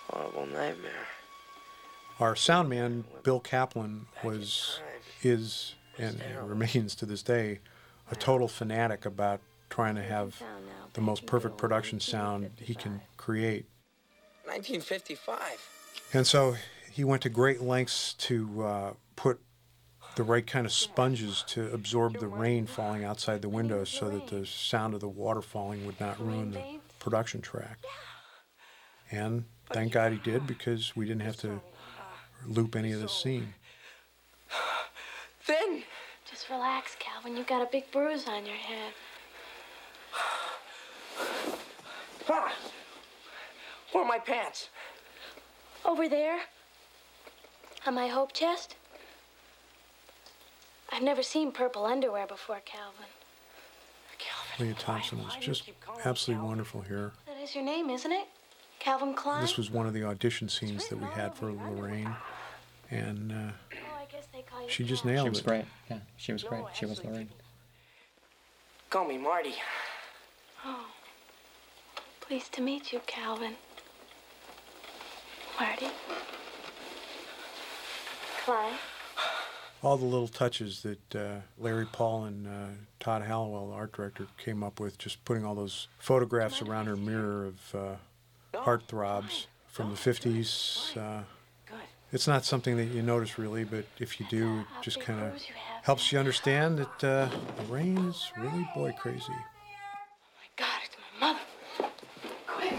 Horrible 0.09 0.47
nightmare. 0.47 1.07
Our 2.21 2.37
sound 2.37 2.69
man, 2.69 3.05
Bill 3.23 3.41
Kaplan, 3.41 4.07
was, 4.23 4.81
is, 5.23 5.75
and 5.99 6.21
remains 6.43 6.95
to 6.97 7.07
this 7.07 7.23
day, 7.23 7.61
a 8.11 8.17
total 8.17 8.49
fanatic 8.49 9.05
about 9.07 9.41
trying 9.71 9.95
to 9.95 10.03
have 10.03 10.41
the 10.95 11.01
most 11.01 11.27
perfect 11.27 11.57
production 11.57 12.01
sound 12.01 12.51
he 12.57 12.75
can 12.75 13.01
create. 13.17 13.67
1955. 14.45 15.41
And 16.13 16.27
so 16.27 16.57
he 16.91 17.05
went 17.05 17.23
to 17.23 17.31
great 17.31 17.63
lengths 17.63 18.13
to 18.15 18.63
uh, 18.65 18.93
put 19.17 19.41
the 20.17 20.23
right 20.23 20.47
kind 20.47 20.67
of 20.67 20.73
sponges 20.73 21.43
to 21.49 21.73
absorb 21.73 22.19
the 22.19 22.27
rain 22.27 22.67
falling 22.67 23.03
outside 23.03 23.41
the 23.41 23.49
windows 23.49 23.89
so 23.89 24.11
that 24.11 24.27
the 24.27 24.45
sound 24.45 24.93
of 24.93 25.01
the 25.01 25.09
water 25.09 25.41
falling 25.41 25.87
would 25.87 25.99
not 25.99 26.21
ruin 26.21 26.51
the 26.51 26.63
production 26.99 27.41
track. 27.41 27.79
And 29.11 29.45
thank 29.71 29.93
God 29.93 30.13
he 30.13 30.19
did 30.19 30.47
because 30.47 30.95
we 30.95 31.07
didn't 31.07 31.23
have 31.23 31.37
to 31.39 31.63
loop 32.47 32.77
any 32.77 32.93
of 32.93 33.01
the 33.01 33.09
scene. 33.09 33.55
Then? 35.47 35.83
Just 36.31 36.49
relax, 36.49 36.97
Calvin. 36.99 37.37
You 37.37 37.45
got 37.45 37.63
a 37.63 37.69
big 37.71 37.91
bruise 37.91 38.27
on 38.29 38.47
your 38.47 38.57
head. 38.57 38.93
Ah! 42.31 42.53
Where 43.93 44.05
are 44.05 44.09
my 44.09 44.19
pants? 44.19 44.69
Over 45.85 46.09
there? 46.09 46.39
On 47.87 47.95
my 47.95 48.09
hope 48.09 48.33
chest? 48.33 48.77
I've 50.93 51.03
never 51.03 51.23
seen 51.23 51.53
purple 51.53 51.85
underwear 51.85 52.27
before, 52.27 52.61
Calvin. 52.65 53.07
Lea 54.59 54.75
Thompson 54.79 55.19
was 55.25 55.35
just 55.37 55.71
absolutely 56.05 56.47
wonderful 56.47 56.83
here. 56.83 57.13
That 57.27 57.39
is 57.43 57.55
your 57.55 57.65
name, 57.65 57.91
isn't 57.91 58.13
it? 58.13 58.29
Calvin 58.79 59.15
Klein? 59.15 59.41
This 59.41 59.57
was 59.57 59.71
one 59.71 59.87
of 59.87 59.95
the 59.95 60.05
audition 60.05 60.49
scenes 60.49 60.89
that 60.89 60.99
we 60.99 61.07
had 61.07 61.35
for 61.35 61.53
Lorraine, 61.53 62.15
and 62.91 63.33
uh, 63.33 63.53
I 64.23 64.25
guess 64.25 64.29
they 64.33 64.43
call 64.43 64.63
you 64.63 64.69
she 64.69 64.85
just 64.85 65.03
Calvin. 65.03 65.15
nailed 65.15 65.27
She 65.27 65.31
was 65.31 65.39
it. 65.41 65.45
great. 65.47 65.65
Yeah, 65.91 65.99
she 66.17 66.33
was 66.33 66.43
great. 66.45 66.65
She 66.75 66.87
was 66.87 67.05
Lorraine. 67.05 67.29
Call 68.91 69.07
me 69.07 69.19
Marty. 69.19 69.55
Oh. 70.65 70.87
Pleased 72.21 72.53
to 72.53 72.63
meet 72.63 72.93
you, 72.93 73.01
Calvin. 73.07 73.55
Marty. 75.59 75.87
Klein. 78.45 78.75
all 79.83 79.97
the 79.97 80.05
little 80.05 80.29
touches 80.29 80.83
that 80.83 81.15
uh, 81.15 81.35
Larry 81.59 81.87
Paull 81.87 82.25
and 82.25 82.47
uh, 82.47 82.51
Todd 83.01 83.23
Hallowell, 83.23 83.69
the 83.71 83.75
art 83.75 83.93
director, 83.93 84.27
came 84.39 84.63
up 84.65 84.81
with, 84.81 84.99
just 84.99 85.25
putting 85.25 85.45
all 85.45 85.55
those 85.55 85.89
photographs 85.99 86.63
around 86.63 86.87
her 86.87 86.97
mirror 86.97 87.45
of 87.47 87.75
uh, 87.75 88.59
heartthrobs 88.59 89.47
from 89.69 89.91
the 89.91 89.97
50s. 89.97 90.97
It's 92.13 92.29
not 92.29 92.45
something 92.45 92.77
that 92.77 92.87
you 92.89 93.01
notice 93.01 93.39
really, 93.39 93.65
but 93.65 93.87
if 93.99 94.21
you 94.21 94.27
do, 94.29 94.61
it 94.61 94.67
just 94.83 95.01
kind 95.01 95.19
of 95.23 95.43
helps 95.83 96.13
you 96.13 96.19
understand 96.19 96.79
that 96.79 97.05
uh, 97.05 97.29
rain 97.71 97.97
is 97.97 98.31
really 98.37 98.69
boy 98.75 98.93
crazy. 98.99 99.33
God, 100.57 100.67
it's 100.85 100.97
my 101.19 101.33
mother. 101.33 101.41
Quick. 102.47 102.75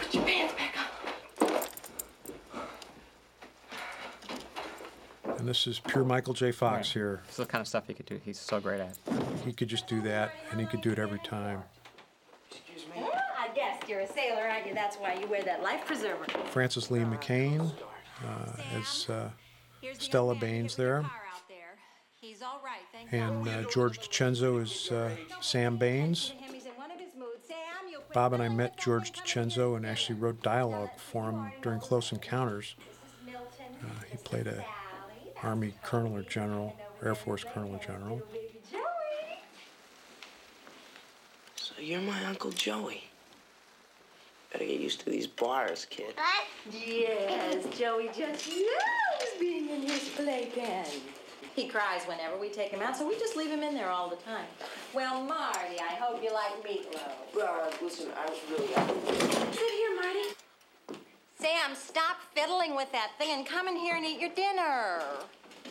Put 0.00 0.14
your 0.14 0.24
pants 0.24 0.54
back 0.54 0.74
on. 5.24 5.38
And 5.38 5.48
this 5.48 5.68
is 5.68 5.78
pure 5.78 6.02
Michael 6.04 6.34
J. 6.34 6.50
Fox 6.50 6.88
Right. 6.88 6.92
here. 6.92 7.22
It's 7.28 7.36
the 7.36 7.46
kind 7.46 7.60
of 7.62 7.68
stuff 7.68 7.84
he 7.86 7.94
could 7.94 8.06
do. 8.06 8.20
He's 8.24 8.38
so 8.40 8.58
great 8.58 8.80
at. 8.80 8.98
He 9.44 9.52
could 9.52 9.68
just 9.68 9.86
do 9.86 10.00
that, 10.02 10.32
and 10.50 10.58
he 10.60 10.66
could 10.66 10.80
do 10.80 10.90
it 10.90 10.98
every 10.98 11.20
time. 11.20 11.62
Excuse 12.50 12.84
me? 12.92 13.04
I 13.38 13.48
guessed 13.54 13.88
you're 13.88 14.00
a 14.00 14.06
sailor, 14.08 14.42
aren't 14.42 14.66
you? 14.66 14.74
That's 14.74 14.96
why 14.96 15.14
you 15.14 15.28
wear 15.28 15.42
that 15.44 15.62
life 15.62 15.84
preserver. 15.86 16.24
Frances 16.50 16.90
Lee 16.90 17.00
McCain 17.00 17.60
uh, 17.60 17.70
as 18.76 19.08
uh, 19.10 19.30
Stella 19.98 20.34
Baines 20.34 20.76
there. 20.76 21.04
He's 22.20 22.40
all 22.40 22.60
right, 22.64 22.82
thank 22.92 23.12
you. 23.12 23.18
And 23.18 23.48
uh, 23.48 23.68
George 23.70 23.98
DiCenzo 23.98 24.62
is 24.62 24.92
uh, 24.92 25.10
Sam 25.40 25.76
Baines. 25.76 26.32
Bob 28.14 28.32
and 28.32 28.42
I 28.42 28.48
met 28.48 28.78
George 28.78 29.12
DiCenzo 29.12 29.76
and 29.76 29.84
actually 29.84 30.18
wrote 30.18 30.40
dialogue 30.42 30.90
for 30.96 31.30
him 31.30 31.50
during 31.62 31.80
Close 31.80 32.12
Encounters. 32.12 32.76
Uh, 33.28 33.86
he 34.10 34.16
played 34.18 34.46
a 34.46 34.64
Army 35.42 35.74
colonel 35.82 36.14
or 36.14 36.22
general, 36.22 36.76
Air 37.02 37.14
Force 37.14 37.44
colonel 37.52 37.74
or 37.74 37.78
general. 37.78 38.22
So 41.56 41.74
you're 41.80 42.00
my 42.00 42.24
Uncle 42.26 42.52
Joey. 42.52 43.04
Better 44.52 44.66
get 44.66 44.80
used 44.80 45.00
to 45.00 45.10
these 45.10 45.26
bars, 45.26 45.86
kid. 45.88 46.14
Yes, 46.70 47.64
Joey 47.78 48.08
just 48.08 48.48
loves 48.48 49.30
being 49.40 49.70
in 49.70 49.82
his 49.82 50.10
playpen. 50.10 50.84
He 51.56 51.68
cries 51.68 52.04
whenever 52.04 52.38
we 52.38 52.50
take 52.50 52.70
him 52.70 52.82
out, 52.82 52.96
so 52.96 53.08
we 53.08 53.18
just 53.18 53.36
leave 53.36 53.50
him 53.50 53.62
in 53.62 53.74
there 53.74 53.88
all 53.88 54.08
the 54.10 54.16
time. 54.16 54.44
Well, 54.94 55.22
Marty, 55.22 55.78
I 55.80 55.94
hope 55.98 56.22
you 56.22 56.32
like 56.32 56.62
meatloaf. 56.64 57.42
Uh, 57.42 57.70
listen, 57.82 58.08
I 58.16 58.28
was 58.28 58.38
really. 58.50 58.68
Sit 59.52 59.72
here, 59.72 59.94
Marty. 60.00 60.28
Sam, 61.38 61.74
stop 61.74 62.18
fiddling 62.34 62.76
with 62.76 62.92
that 62.92 63.10
thing 63.18 63.30
and 63.32 63.46
come 63.46 63.68
in 63.68 63.76
here 63.76 63.96
and 63.96 64.04
eat 64.04 64.20
your 64.20 64.30
dinner. 64.30 65.02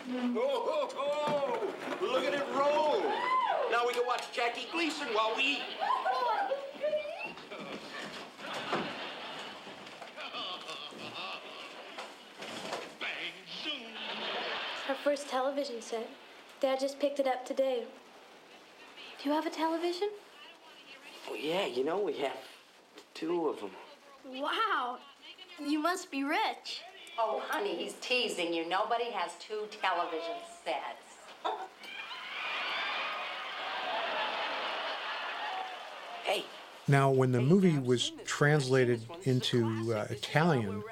Oh, 0.09 0.35
oh, 0.35 0.89
oh! 0.97 2.05
Look 2.05 2.25
at 2.25 2.33
it 2.33 2.45
roll! 2.55 3.01
Now 3.71 3.85
we 3.87 3.93
can 3.93 4.05
watch 4.05 4.31
Jackie 4.33 4.67
Gleason 4.71 5.07
while 5.13 5.33
we 5.37 5.43
eat. 5.43 5.59
First 15.03 15.29
television 15.29 15.81
set. 15.81 16.07
Dad 16.59 16.79
just 16.79 16.99
picked 16.99 17.19
it 17.19 17.27
up 17.27 17.45
today. 17.45 17.83
Do 19.21 19.29
you 19.29 19.35
have 19.35 19.45
a 19.45 19.49
television? 19.49 20.09
Oh, 21.29 21.35
yeah, 21.35 21.65
you 21.65 21.83
know 21.83 21.99
we 21.99 22.13
have 22.19 22.37
two 23.13 23.47
of 23.47 23.59
them. 23.59 23.71
Wow. 24.25 24.97
You 25.59 25.79
must 25.79 26.11
be 26.11 26.23
rich. 26.23 26.81
Oh, 27.19 27.41
honey, 27.47 27.75
he's 27.75 27.93
teasing 28.01 28.53
you. 28.53 28.67
Nobody 28.67 29.11
has 29.11 29.31
two 29.39 29.67
television 29.81 30.35
sets. 30.63 31.57
Hey, 36.23 36.45
Now, 36.87 37.09
when 37.09 37.31
the 37.31 37.41
movie 37.41 37.77
was 37.79 38.11
translated 38.25 39.01
into 39.23 39.93
uh, 39.93 40.05
Italian, 40.09 40.69
Ralph 40.69 40.83
dresses 40.83 40.90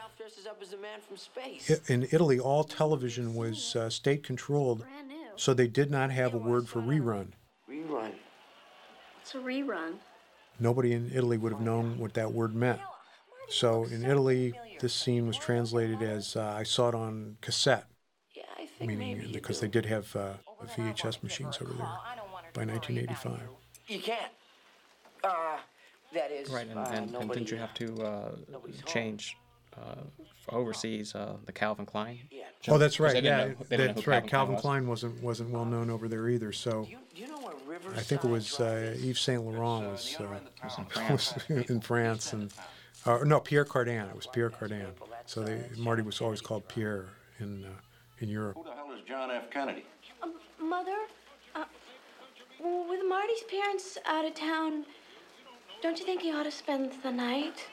up 0.59 0.63
as 0.67 0.73
a 0.73 0.77
man 0.77 0.99
from 1.07 1.17
space. 1.17 1.71
i- 1.71 1.93
in 1.93 2.03
Italy, 2.11 2.39
all 2.39 2.63
television 2.63 3.33
was 3.35 3.75
uh, 3.75 3.89
state 3.89 4.23
controlled, 4.23 4.85
so 5.35 5.53
they 5.53 5.67
did 5.67 5.89
not 5.89 6.11
have 6.11 6.33
a 6.33 6.37
word 6.37 6.67
for 6.67 6.81
rerun. 6.81 7.29
Rerun. 7.69 8.11
It's 9.21 9.35
a 9.35 9.39
rerun. 9.39 9.95
Nobody 10.59 10.91
in 10.93 11.11
Italy 11.13 11.37
would 11.37 11.53
have 11.53 11.61
known 11.61 11.97
what 11.97 12.13
that 12.15 12.33
word 12.33 12.53
meant. 12.53 12.81
So 13.49 13.85
in 13.85 14.03
Italy, 14.03 14.53
this 14.79 14.93
scene 14.93 15.25
was 15.27 15.37
translated 15.37 16.01
as 16.01 16.35
uh, 16.35 16.41
I 16.57 16.63
saw 16.63 16.89
it 16.89 16.95
on 16.95 17.37
cassette, 17.41 17.85
Yeah, 18.35 18.43
I 18.57 18.65
think 18.65 18.89
meaning 18.89 19.17
maybe 19.19 19.31
because 19.31 19.59
do. 19.59 19.67
they 19.67 19.71
did 19.71 19.85
have 19.85 20.13
uh, 20.15 20.33
VHS 20.75 21.23
machines 21.23 21.57
over 21.61 21.71
there 21.73 21.87
by 22.53 22.65
1985. 22.65 23.39
You 23.87 23.99
can't. 23.99 24.31
Uh, 25.23 25.57
that 26.13 26.31
is. 26.31 26.49
Right, 26.49 26.67
and, 26.67 26.77
uh, 26.77 26.83
and, 26.83 26.95
and 26.97 27.11
nobody, 27.11 27.39
didn't 27.39 27.51
you 27.51 27.57
have 27.57 27.73
to 27.75 28.03
uh, 28.03 28.31
change 28.85 29.37
uh, 29.77 29.95
overseas 30.49 31.15
uh, 31.15 31.37
the 31.45 31.51
Calvin 31.51 31.85
Klein? 31.85 32.19
Oh, 32.67 32.77
that's 32.77 32.99
right. 32.99 33.21
Yeah, 33.23 33.37
know- 33.37 33.55
they 33.69 33.77
didn't 33.77 33.87
know 33.87 33.93
that's 33.93 34.05
who 34.05 34.11
right. 34.11 34.27
Calvin 34.27 34.55
was. 34.55 34.61
Klein 34.61 34.87
wasn't 34.87 35.23
wasn't 35.23 35.49
well 35.51 35.65
known 35.65 35.89
over 35.89 36.07
there 36.07 36.27
either. 36.29 36.51
So 36.51 36.83
Do 36.83 37.21
you 37.21 37.27
know 37.27 37.37
where 37.39 37.53
Riverside 37.65 37.99
I 37.99 38.01
think 38.01 38.23
it 38.23 38.29
was 38.29 38.59
uh, 38.59 38.95
Yves 38.97 39.19
Saint 39.19 39.43
Laurent 39.43 39.91
was, 39.91 40.15
uh, 40.19 40.39
was 41.09 41.33
in 41.49 41.79
France, 41.81 42.33
and 42.33 42.51
uh, 43.05 43.19
no 43.23 43.39
Pierre 43.39 43.65
Cardin. 43.65 44.09
It 44.09 44.15
was 44.15 44.27
Pierre 44.27 44.49
Cardin. 44.49 44.87
So 45.25 45.43
they, 45.43 45.63
Marty 45.77 46.01
was 46.01 46.21
always 46.21 46.41
called 46.41 46.67
Pierre 46.67 47.05
in 47.39 47.63
uh, 47.65 47.69
in 48.19 48.29
Europe. 48.29 48.57
Who 48.57 48.63
the 48.63 48.71
hell 48.73 48.91
is 48.91 49.01
John 49.07 49.31
F. 49.31 49.49
Kennedy? 49.49 49.85
Um, 50.21 50.33
Mother, 50.61 50.97
uh, 51.55 51.63
with 52.59 53.01
Marty's 53.07 53.43
parents 53.49 53.97
out 54.05 54.25
of 54.25 54.33
town, 54.33 54.85
don't 55.81 55.97
you 55.99 56.05
think 56.05 56.21
he 56.21 56.31
ought 56.33 56.43
to 56.43 56.51
spend 56.51 56.91
the 57.03 57.11
night? 57.11 57.67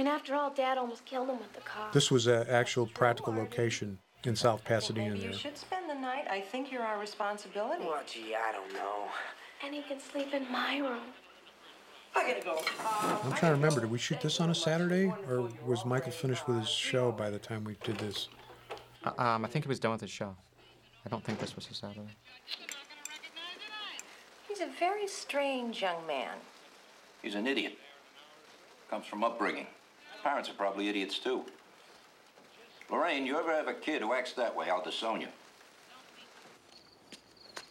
I 0.00 0.02
mean, 0.02 0.14
after 0.14 0.34
all, 0.34 0.48
Dad 0.48 0.78
almost 0.78 1.04
killed 1.04 1.28
him 1.28 1.38
with 1.38 1.52
the 1.52 1.60
car. 1.60 1.90
This 1.92 2.10
was 2.10 2.26
an 2.26 2.46
actual 2.48 2.86
practical 2.86 3.34
location 3.34 3.98
in 4.24 4.34
South 4.34 4.64
Pasadena. 4.64 5.10
Maybe 5.10 5.20
you 5.24 5.28
There. 5.28 5.38
should 5.38 5.58
spend 5.58 5.90
the 5.90 5.94
night. 5.94 6.24
I 6.26 6.40
think 6.40 6.72
you're 6.72 6.82
our 6.82 6.98
responsibility. 6.98 7.84
Well, 7.84 8.00
gee, 8.06 8.34
I 8.34 8.50
don't 8.50 8.72
know. 8.72 9.08
And 9.62 9.74
he 9.74 9.82
can 9.82 10.00
sleep 10.00 10.32
in 10.32 10.50
my 10.50 10.78
room. 10.78 11.02
I 12.16 12.26
gotta 12.26 12.42
go. 12.42 12.62
I'm 13.22 13.32
trying 13.34 13.52
to 13.52 13.56
remember. 13.56 13.80
Did 13.82 13.90
we 13.90 13.98
shoot 13.98 14.22
this 14.22 14.40
on 14.40 14.48
a 14.48 14.54
Saturday, 14.54 15.12
or 15.28 15.50
was 15.66 15.84
Michael 15.84 16.12
finished 16.12 16.48
with 16.48 16.60
his 16.60 16.70
show 16.70 17.12
by 17.12 17.28
the 17.28 17.38
time 17.38 17.62
we 17.64 17.76
did 17.84 17.98
this? 17.98 18.30
Uh, 19.04 19.12
um, 19.18 19.44
I 19.44 19.48
think 19.48 19.66
he 19.66 19.68
was 19.68 19.80
done 19.80 19.92
with 19.92 20.00
his 20.00 20.10
show. 20.10 20.34
I 21.04 21.10
don't 21.10 21.22
think 21.22 21.40
this 21.40 21.54
was 21.54 21.68
a 21.70 21.74
Saturday. 21.74 22.16
He's 24.48 24.60
a 24.60 24.68
very 24.78 25.06
strange 25.06 25.82
young 25.82 26.06
man. 26.06 26.38
He's 27.20 27.34
an 27.34 27.46
idiot. 27.46 27.76
Comes 28.88 29.04
from 29.04 29.22
upbringing. 29.22 29.66
Parents 30.22 30.50
are 30.50 30.54
probably 30.54 30.88
idiots 30.88 31.18
too. 31.18 31.44
Lorraine, 32.90 33.24
you 33.24 33.38
ever 33.38 33.52
have 33.52 33.68
a 33.68 33.74
kid 33.74 34.02
who 34.02 34.12
acts 34.12 34.32
that 34.34 34.54
way, 34.54 34.68
I'll 34.68 34.82
disown 34.82 35.20
you. 35.20 35.28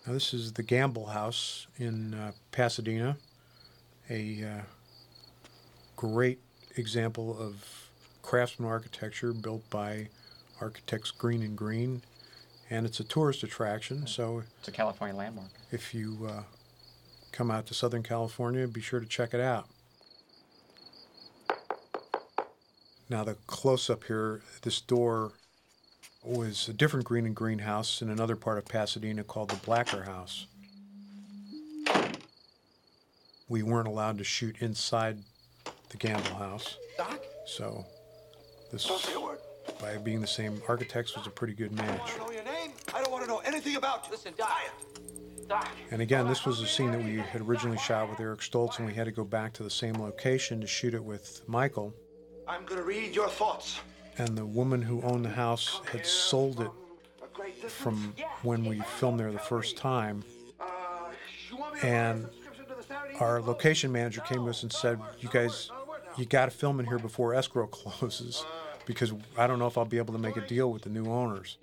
Now, 0.07 0.13
this 0.13 0.33
is 0.33 0.53
the 0.53 0.63
Gamble 0.63 1.07
House 1.07 1.67
in 1.77 2.13
uh, 2.13 2.31
Pasadena, 2.51 3.17
a 4.09 4.43
uh, 4.43 4.61
great 5.95 6.39
example 6.77 7.37
of 7.39 7.63
craftsman 8.21 8.67
architecture 8.69 9.33
built 9.33 9.69
by 9.69 10.07
architects 10.61 11.11
Greene 11.11 11.41
and 11.41 11.57
Greene, 11.57 12.01
and 12.69 12.85
it's 12.85 12.99
a 12.99 13.03
tourist 13.03 13.43
attraction. 13.43 14.07
So 14.07 14.43
It's 14.59 14.69
a 14.69 14.71
California 14.71 15.15
landmark. 15.15 15.49
if 15.71 15.93
you 15.93 16.27
uh, 16.29 16.43
come 17.31 17.51
out 17.51 17.65
to 17.67 17.73
Southern 17.73 18.03
California, 18.03 18.67
be 18.67 18.81
sure 18.81 18.99
to 18.99 19.05
check 19.05 19.33
it 19.33 19.41
out. 19.41 19.67
Now, 23.09 23.23
the 23.23 23.33
close 23.47 23.89
up 23.89 24.03
here, 24.03 24.41
this 24.61 24.79
door 24.81 25.31
was 26.23 26.69
a 26.69 26.73
different 26.73 27.05
Greene 27.05 27.25
and 27.25 27.35
Greene 27.35 27.59
house 27.59 28.03
in 28.03 28.09
another 28.09 28.35
part 28.35 28.59
of 28.59 28.65
Pasadena 28.65 29.23
called 29.23 29.49
the 29.49 29.55
Blacker 29.57 30.03
House. 30.03 30.45
We 33.47 33.63
weren't 33.63 33.87
allowed 33.87 34.19
to 34.19 34.23
shoot 34.23 34.57
inside 34.59 35.17
the 35.89 35.97
Gamble 35.97 36.35
House. 36.35 36.77
Doc? 36.97 37.19
So, 37.47 37.83
this, 38.71 38.85
Don't 38.85 39.01
say 39.01 39.15
a 39.15 39.19
word. 39.19 39.39
by 39.81 39.97
being 39.97 40.21
the 40.21 40.27
same 40.27 40.61
architects, 40.67 41.15
was 41.15 41.25
a 41.25 41.31
pretty 41.31 41.53
good 41.53 41.71
match. 41.71 42.15
know 42.19 42.29
your 42.29 42.43
name? 42.43 42.73
I 42.93 43.01
don't 43.01 43.11
want 43.11 43.23
to 43.23 43.27
know 43.27 43.39
anything 43.39 43.75
about 43.75 44.05
you. 44.05 44.11
Listen, 44.11 44.33
Doc. 44.37 44.51
Doc. 45.47 45.67
And 45.89 45.99
again, 46.03 46.27
this 46.27 46.45
was 46.45 46.61
a 46.61 46.67
scene 46.67 46.91
that 46.91 47.03
we 47.03 47.15
had 47.15 47.41
originally 47.41 47.79
shot 47.79 48.07
with 48.07 48.19
Eric 48.19 48.41
Stoltz, 48.41 48.77
and 48.77 48.85
we 48.85 48.93
had 48.93 49.05
to 49.05 49.11
go 49.11 49.23
back 49.23 49.51
to 49.53 49.63
the 49.63 49.69
same 49.71 49.95
location 49.95 50.61
to 50.61 50.67
shoot 50.67 50.93
it 50.93 51.03
with 51.03 51.41
Michael. 51.47 51.95
I'm 52.49 52.65
going 52.65 52.81
to 52.81 52.85
read 52.85 53.15
your 53.15 53.29
thoughts. 53.29 53.79
And 54.17 54.35
the 54.35 54.45
woman 54.45 54.81
who 54.81 55.01
owned 55.03 55.23
the 55.23 55.29
house 55.29 55.79
had 55.91 56.05
sold 56.05 56.61
it 56.61 56.71
from 57.69 58.15
when 58.41 58.65
we 58.65 58.79
filmed 58.97 59.19
there 59.19 59.31
the 59.31 59.37
first 59.37 59.77
time. 59.77 60.23
And 61.83 62.27
our 63.19 63.39
location 63.39 63.91
manager 63.91 64.21
came 64.21 64.43
to 64.43 64.49
us 64.49 64.63
and 64.63 64.73
said, 64.73 64.99
"You 65.19 65.29
guys, 65.29 65.71
you 66.17 66.25
got 66.25 66.45
to 66.45 66.51
film 66.51 66.79
in 66.79 66.87
here 66.87 66.97
before 66.97 67.35
escrow 67.35 67.67
closes, 67.71 68.43
because 68.85 69.13
I 69.37 69.45
don't 69.45 69.59
know 69.59 69.67
if 69.67 69.77
I'll 69.77 69.85
be 69.85 69.99
able 69.99 70.13
to 70.13 70.19
make 70.19 70.35
a 70.35 70.45
deal 70.47 70.71
with 70.71 70.81
the 70.81 70.89
new 70.89 71.05
owners." 71.05 71.57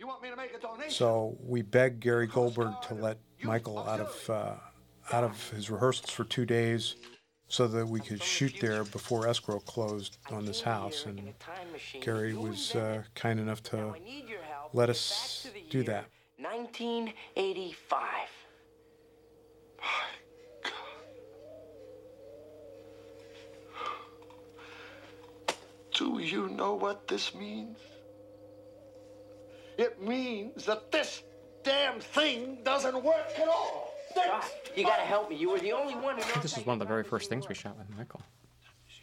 So 0.89 1.37
we 1.43 1.62
begged 1.62 2.01
Gary 2.01 2.28
Goldberg 2.28 2.80
to 2.82 2.95
let 2.95 3.18
Michael 3.43 3.78
out 3.78 4.01
of 4.01 4.30
uh, 4.30 4.55
out 5.12 5.24
of 5.24 5.51
his 5.51 5.68
rehearsals 5.68 6.11
for 6.11 6.24
two 6.24 6.47
days, 6.47 6.95
so 7.49 7.66
that 7.68 7.86
we 7.86 8.01
could 8.01 8.22
shoot 8.22 8.55
there 8.61 8.84
before 8.84 9.28
escrow 9.28 9.61
closed 9.61 10.18
on 10.30 10.44
this 10.44 10.61
house. 10.61 11.07
And 11.07 11.32
Gary 12.01 12.34
was 12.34 12.74
uh, 12.74 13.03
kind 13.14 13.38
enough 13.38 13.62
to 13.64 13.94
let 14.72 14.90
us 14.90 15.49
do 15.70 15.82
that. 15.84 16.07
1985. 16.38 18.03
Do 25.97 26.18
you 26.18 26.49
know 26.49 26.74
what 26.74 27.09
this 27.09 27.34
means? 27.34 27.78
It 29.78 30.03
means 30.03 30.66
that 30.66 30.92
this 30.92 31.22
damn 31.62 32.01
thing 32.01 32.59
doesn't 32.64 33.03
work 33.03 33.32
at 33.38 33.49
all. 33.49 33.86
Doc, 34.16 34.50
you 34.74 34.84
gotta 34.84 35.02
help 35.02 35.30
me. 35.30 35.36
You 35.36 35.50
were 35.50 35.58
the 35.58 35.72
only 35.72 35.94
one 35.94 36.16
who 36.16 36.22
knows. 36.22 36.42
this 36.42 36.56
is 36.58 36.66
one 36.66 36.74
of 36.74 36.78
the 36.80 36.86
very 36.86 37.04
first 37.04 37.28
things 37.28 37.48
we 37.48 37.54
shot 37.54 37.76
with 37.78 37.88
Michael. 37.96 38.22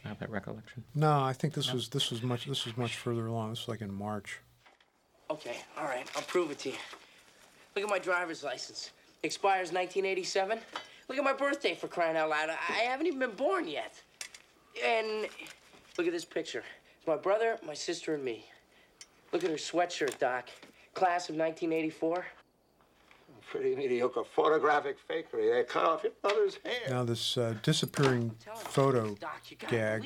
I 0.04 0.10
have 0.10 0.20
that 0.20 0.30
recollection. 0.30 0.84
No, 0.96 1.22
I 1.22 1.32
think 1.34 1.54
this 1.54 1.72
was 1.72 1.88
this 1.90 2.12
was 2.12 2.22
much 2.24 2.46
this 2.46 2.66
was 2.66 2.76
much 2.78 2.98
further 2.98 3.28
along. 3.28 3.52
This 3.52 3.62
was 3.62 3.68
like 3.70 3.82
in 3.82 3.94
March. 3.94 4.40
Okay, 5.30 5.58
all 5.78 5.86
right, 5.86 6.10
I'll 6.16 6.24
prove 6.24 6.52
it 6.52 6.60
to 6.60 6.70
you. 6.70 6.76
Look 7.76 7.86
at 7.86 7.90
my 7.90 8.00
driver's 8.00 8.44
license. 8.44 8.92
Expires 9.24 9.72
1987. 9.72 10.60
Look 11.08 11.18
at 11.18 11.24
my 11.24 11.34
birthday 11.34 11.76
for 11.76 11.88
crying 11.88 12.18
out 12.18 12.30
loud. 12.30 12.50
I 12.50 12.58
I 12.70 12.78
haven't 12.90 13.08
even 13.08 13.20
been 13.20 13.36
born 13.36 13.68
yet. 13.68 14.02
And 14.84 15.28
look 15.98 16.08
at 16.08 16.14
this 16.14 16.26
picture. 16.26 16.64
It's 16.98 17.08
my 17.08 17.16
brother, 17.16 17.58
my 17.66 17.74
sister, 17.74 18.16
and 18.16 18.24
me. 18.24 18.46
Look 19.32 19.44
at 19.44 19.50
her 19.50 19.56
sweatshirt, 19.56 20.20
Doc. 20.20 20.50
Class 20.94 21.30
of 21.30 21.36
1984. 21.36 22.26
Pretty 23.54 23.76
mediocre 23.76 24.24
photographic 24.24 24.98
fakery. 25.08 25.54
They 25.54 25.64
cut 25.64 25.86
off 25.86 26.02
your 26.02 26.14
brother's 26.24 26.58
hair. 26.66 26.90
Now 26.90 27.04
this 27.04 27.38
uh, 27.38 27.54
disappearing 27.62 28.32
photo 28.56 29.16
gag 29.68 30.04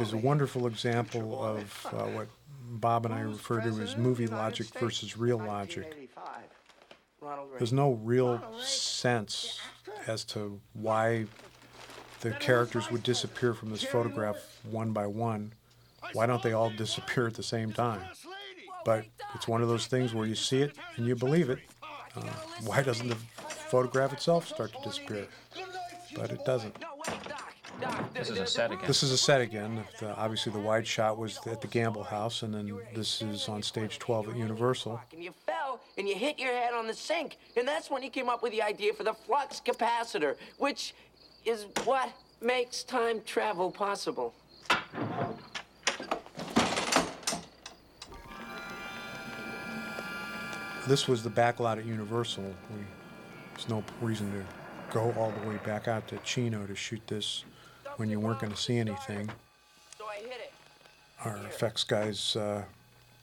is 0.00 0.12
a 0.12 0.16
wonderful 0.16 0.66
example 0.66 1.40
of 1.40 1.86
uh, 1.86 2.06
what 2.06 2.26
Bob 2.68 3.06
and 3.06 3.14
I 3.14 3.20
refer 3.20 3.60
to 3.60 3.68
as 3.80 3.96
movie 3.96 4.26
logic 4.26 4.66
versus 4.80 5.16
real 5.16 5.38
logic. 5.38 6.10
There's 7.58 7.72
no 7.72 7.92
real 7.92 8.42
sense 8.60 9.60
as 10.08 10.24
to 10.24 10.60
why 10.72 11.26
the 12.22 12.32
characters 12.32 12.90
would 12.90 13.04
disappear 13.04 13.54
from 13.54 13.70
this 13.70 13.84
photograph 13.84 14.36
one 14.68 14.90
by 14.90 15.06
one. 15.06 15.52
Why 16.12 16.26
don't 16.26 16.42
they 16.42 16.54
all 16.54 16.70
disappear 16.70 17.28
at 17.28 17.34
the 17.34 17.44
same 17.44 17.72
time? 17.72 18.02
But 18.84 19.04
it's 19.36 19.46
one 19.46 19.62
of 19.62 19.68
those 19.68 19.86
things 19.86 20.12
where 20.12 20.26
you 20.26 20.34
see 20.34 20.60
it 20.62 20.76
and 20.96 21.06
you 21.06 21.14
believe 21.14 21.48
it. 21.48 21.60
Uh, 22.14 22.20
why 22.64 22.82
doesn't 22.82 23.08
the 23.08 23.16
photograph 23.70 24.12
itself 24.12 24.48
start 24.48 24.72
to 24.72 24.88
disappear? 24.88 25.26
But 26.14 26.30
it 26.30 26.44
doesn't. 26.44 26.76
This 28.14 28.30
is 28.30 28.38
a 28.38 28.46
set 28.46 28.70
again. 28.70 28.86
This 28.86 29.02
is 29.02 29.12
a 29.12 29.18
set 29.18 29.40
again. 29.40 29.84
The, 29.98 30.14
obviously, 30.16 30.52
the 30.52 30.60
wide 30.60 30.86
shot 30.86 31.18
was 31.18 31.38
at 31.46 31.60
the 31.60 31.66
Gamble 31.66 32.04
House, 32.04 32.42
and 32.42 32.54
then 32.54 32.78
this 32.94 33.22
is 33.22 33.48
on 33.48 33.62
stage 33.62 33.98
12 33.98 34.28
at 34.28 34.36
Universal. 34.36 35.00
And 35.12 35.24
you 35.24 35.32
fell 35.46 35.80
and 35.98 36.08
you 36.08 36.14
hit 36.14 36.38
your 36.38 36.52
head 36.52 36.74
on 36.74 36.86
the 36.86 36.94
sink. 36.94 37.38
And 37.56 37.66
that's 37.66 37.90
when 37.90 38.02
he 38.02 38.08
came 38.08 38.28
up 38.28 38.42
with 38.42 38.52
the 38.52 38.62
idea 38.62 38.92
for 38.92 39.04
the 39.04 39.14
flux 39.14 39.60
capacitor, 39.64 40.36
which 40.58 40.94
is 41.44 41.66
what 41.84 42.10
makes 42.40 42.82
time 42.82 43.20
travel 43.24 43.70
possible. 43.70 44.34
This 50.86 51.06
was 51.06 51.22
the 51.22 51.30
back 51.30 51.60
lot 51.60 51.78
at 51.78 51.84
Universal. 51.84 52.42
We, 52.42 52.80
there's 53.54 53.68
no 53.68 53.84
reason 54.00 54.32
to 54.32 54.44
go 54.92 55.12
all 55.16 55.32
the 55.42 55.48
way 55.48 55.56
back 55.64 55.88
out 55.88 56.08
to 56.08 56.18
Chino 56.18 56.66
to 56.66 56.74
shoot 56.74 57.00
this 57.06 57.44
when 57.96 58.10
you 58.10 58.18
weren't 58.18 58.40
going 58.40 58.52
to 58.52 58.58
see 58.58 58.78
anything. 58.78 59.30
So 59.96 60.06
I 60.06 60.16
hit 60.16 60.26
it. 60.40 60.52
Our 61.24 61.36
effects 61.46 61.84
guys 61.84 62.34
uh, 62.34 62.62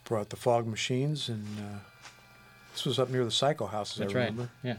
brought 0.06 0.30
the 0.30 0.38
fog 0.38 0.68
machines, 0.68 1.28
and 1.30 1.46
uh, 1.60 1.80
this 2.72 2.86
was 2.86 2.98
up 2.98 3.10
near 3.10 3.26
the 3.26 3.32
Psycho 3.32 3.66
House, 3.66 3.92
as 3.94 3.98
That's 4.00 4.16
I 4.16 4.18
right. 4.18 4.30
remember. 4.30 4.50
Yeah. 4.64 4.76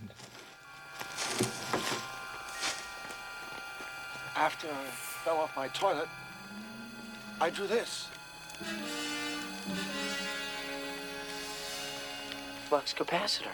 After 4.36 4.68
I 4.68 4.84
fell 5.24 5.36
off 5.36 5.54
my 5.54 5.68
toilet, 5.68 6.08
I 7.42 7.50
drew 7.50 7.66
this. 7.66 8.08
Capacitor. 12.70 13.50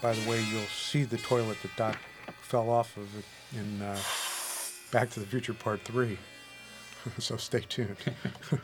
By 0.00 0.14
the 0.14 0.30
way, 0.30 0.42
you'll 0.50 0.62
see 0.62 1.04
the 1.04 1.18
toilet 1.18 1.60
that 1.62 1.76
Doc 1.76 1.98
fell 2.40 2.70
off 2.70 2.96
of 2.96 3.08
in 3.54 3.82
uh, 3.82 3.98
Back 4.90 5.10
to 5.10 5.20
the 5.20 5.26
Future 5.26 5.52
Part 5.52 5.82
3. 5.82 6.18
so 7.18 7.36
stay 7.36 7.60
tuned. 7.68 7.96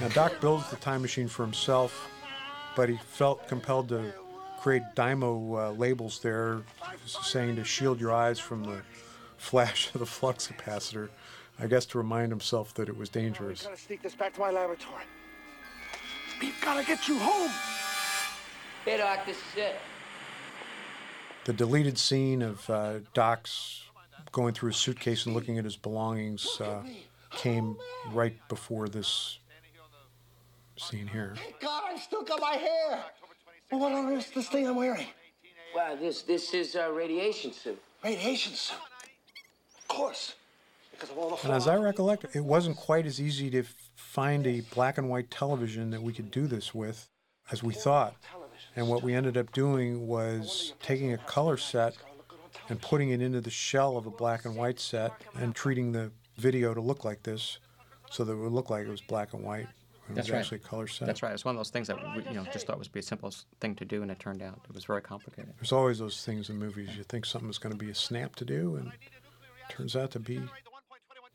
now, 0.00 0.08
Doc 0.08 0.40
builds 0.40 0.70
the 0.70 0.76
time 0.76 1.02
machine 1.02 1.28
for 1.28 1.42
himself, 1.44 2.08
but 2.76 2.88
he 2.88 2.96
felt 2.96 3.48
compelled 3.48 3.88
to 3.88 4.12
create 4.60 4.82
Dymo 4.94 5.68
uh, 5.68 5.72
labels 5.72 6.20
there 6.20 6.62
saying 7.06 7.56
to 7.56 7.64
shield 7.64 8.00
your 8.00 8.12
eyes 8.12 8.38
from 8.38 8.64
the 8.64 8.82
flash 9.38 9.92
of 9.94 10.00
the 10.00 10.06
flux 10.06 10.48
capacitor. 10.48 11.08
I 11.58 11.66
guess 11.66 11.86
to 11.86 11.98
remind 11.98 12.30
himself 12.30 12.74
that 12.74 12.88
it 12.88 12.96
was 12.96 13.08
dangerous. 13.08 13.62
Gotta 13.62 13.76
sneak 13.76 14.02
this 14.02 14.14
back 14.14 14.34
to 14.34 14.40
my 14.40 14.50
laboratory. 14.50 15.04
We've 16.40 16.54
gotta 16.62 16.84
get 16.84 17.08
you 17.08 17.18
home. 17.18 17.50
Hey, 18.84 18.98
Doc, 18.98 19.26
this 19.26 19.36
is 19.36 19.56
it. 19.56 19.76
The 21.44 21.52
deleted 21.52 21.98
scene 21.98 22.42
of 22.42 22.68
uh, 22.68 22.98
Doc's 23.14 23.82
going 24.30 24.54
through 24.54 24.68
his 24.68 24.76
suitcase 24.76 25.26
and 25.26 25.34
looking 25.34 25.58
at 25.58 25.64
his 25.64 25.76
belongings 25.76 26.60
uh, 26.60 26.82
came 27.30 27.76
right 28.12 28.36
before 28.48 28.88
this 28.88 29.38
scene 30.76 31.06
here. 31.06 31.34
God, 31.60 31.82
I 31.86 31.98
still 31.98 32.22
got 32.22 32.40
my 32.40 32.54
hair. 32.54 33.04
Well, 33.70 33.80
what 33.80 33.92
on 33.92 34.12
earth 34.12 34.28
is 34.28 34.34
this 34.34 34.48
thing 34.48 34.68
I'm 34.68 34.76
wearing? 34.76 35.06
Wow, 35.74 35.96
this 36.00 36.22
this 36.22 36.54
is 36.54 36.74
a 36.74 36.90
radiation 36.90 37.52
suit. 37.52 37.80
Radiation 38.02 38.54
suit. 38.54 38.78
Of 39.88 39.96
course. 39.96 40.34
Because 40.92 41.10
of 41.10 41.18
all 41.18 41.30
the 41.30 41.44
And 41.44 41.52
as 41.52 41.68
I 41.68 41.76
recollect, 41.76 42.34
it 42.34 42.44
wasn't 42.44 42.76
quite 42.76 43.06
as 43.06 43.20
easy 43.20 43.50
to 43.50 43.64
find 43.94 44.46
a 44.46 44.60
black 44.74 44.98
and 44.98 45.08
white 45.08 45.30
television 45.30 45.90
that 45.90 46.02
we 46.02 46.12
could 46.12 46.30
do 46.30 46.46
this 46.46 46.74
with 46.74 47.08
as 47.52 47.62
we 47.62 47.72
thought. 47.72 48.16
And 48.76 48.88
what 48.88 49.02
we 49.02 49.14
ended 49.14 49.36
up 49.36 49.52
doing 49.52 50.06
was 50.06 50.74
taking 50.82 51.12
a 51.12 51.18
color 51.18 51.56
set 51.56 51.96
and 52.68 52.80
putting 52.80 53.10
it 53.10 53.22
into 53.22 53.40
the 53.40 53.50
shell 53.50 53.96
of 53.96 54.06
a 54.06 54.10
black 54.10 54.44
and 54.44 54.56
white 54.56 54.78
set 54.80 55.12
and 55.34 55.54
treating 55.54 55.92
the 55.92 56.10
video 56.36 56.74
to 56.74 56.80
look 56.80 57.04
like 57.04 57.22
this 57.22 57.58
so 58.10 58.24
that 58.24 58.32
it 58.32 58.36
would 58.36 58.52
look 58.52 58.70
like 58.70 58.86
it 58.86 58.90
was 58.90 59.00
black 59.00 59.32
and 59.34 59.42
white. 59.42 59.66
It 60.08 60.14
That's 60.14 60.28
was 60.28 60.32
right. 60.32 60.38
actually 60.38 60.58
a 60.58 60.60
color 60.60 60.86
set. 60.86 61.06
That's 61.06 61.22
right. 61.22 61.32
It's 61.32 61.44
one 61.44 61.54
of 61.54 61.58
those 61.58 61.70
things 61.70 61.86
that 61.88 61.98
we, 62.16 62.22
you 62.24 62.34
know 62.34 62.46
just 62.50 62.66
thought 62.66 62.78
was 62.78 62.88
be 62.88 63.00
the 63.00 63.06
simplest 63.06 63.46
thing 63.60 63.74
to 63.74 63.84
do, 63.84 64.00
and 64.00 64.10
it 64.10 64.18
turned 64.18 64.40
out 64.42 64.58
it 64.66 64.74
was 64.74 64.84
very 64.84 65.02
complicated. 65.02 65.52
There's 65.58 65.72
always 65.72 65.98
those 65.98 66.24
things 66.24 66.48
in 66.48 66.56
movies. 66.56 66.96
You 66.96 67.02
think 67.04 67.26
something's 67.26 67.58
going 67.58 67.74
to 67.74 67.78
be 67.78 67.90
a 67.90 67.94
snap 67.94 68.34
to 68.36 68.44
do, 68.46 68.76
and 68.76 68.88
it 68.88 69.17
turns 69.68 69.96
out 69.96 70.10
to 70.12 70.18
be 70.18 70.40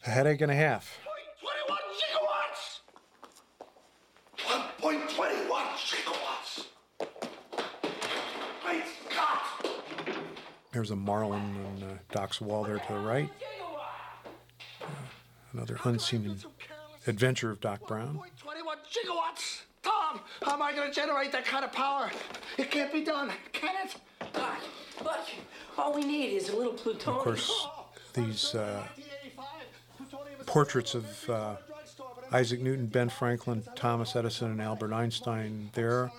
a 0.06 0.10
headache 0.10 0.42
and 0.42 0.52
a 0.52 0.56
half. 0.56 1.00
1.21 4.84 5.48
gigawatts. 5.78 6.66
Great 8.66 8.84
Scott! 9.10 9.70
There's 10.74 10.92
a 10.92 10.96
marlin 10.96 11.42
on 11.42 11.84
uh, 11.90 11.98
Doc's 12.12 12.42
wall 12.42 12.66
there 12.66 12.80
to 12.80 12.94
the 12.94 13.00
right. 13.00 13.30
Uh, 14.82 14.86
another 15.54 15.80
unseen 15.86 16.38
adventure 17.08 17.50
of 17.50 17.62
Doc 17.62 17.88
Brown. 17.88 18.20
21 18.42 18.78
gigawatts! 18.80 19.62
Tom, 19.84 20.20
how 20.42 20.54
am 20.54 20.62
I 20.62 20.74
going 20.74 20.90
to 20.90 20.94
generate 20.94 21.32
that 21.32 21.46
kind 21.46 21.64
of 21.64 21.72
power? 21.72 22.12
It 22.58 22.70
can't 22.70 22.92
be 22.92 23.06
done, 23.06 23.32
can 23.54 23.76
it? 23.86 23.96
Doc, 24.34 24.58
look, 25.02 25.20
all 25.78 25.94
we 25.94 26.04
need 26.04 26.36
is 26.36 26.50
a 26.50 26.56
little 26.58 26.74
plutonium. 26.74 27.20
Of 27.20 27.24
course, 27.24 27.68
these 28.14 28.56
uh, 28.56 28.86
portraits 30.46 30.96
of 30.96 31.30
uh, 31.30 31.56
Isaac 32.32 32.62
Newton, 32.62 32.88
Ben 32.88 33.10
Franklin, 33.10 33.64
Thomas 33.76 34.16
Edison, 34.16 34.52
and 34.52 34.62
Albert 34.62 34.94
Einstein 34.94 35.70
there 35.74 36.12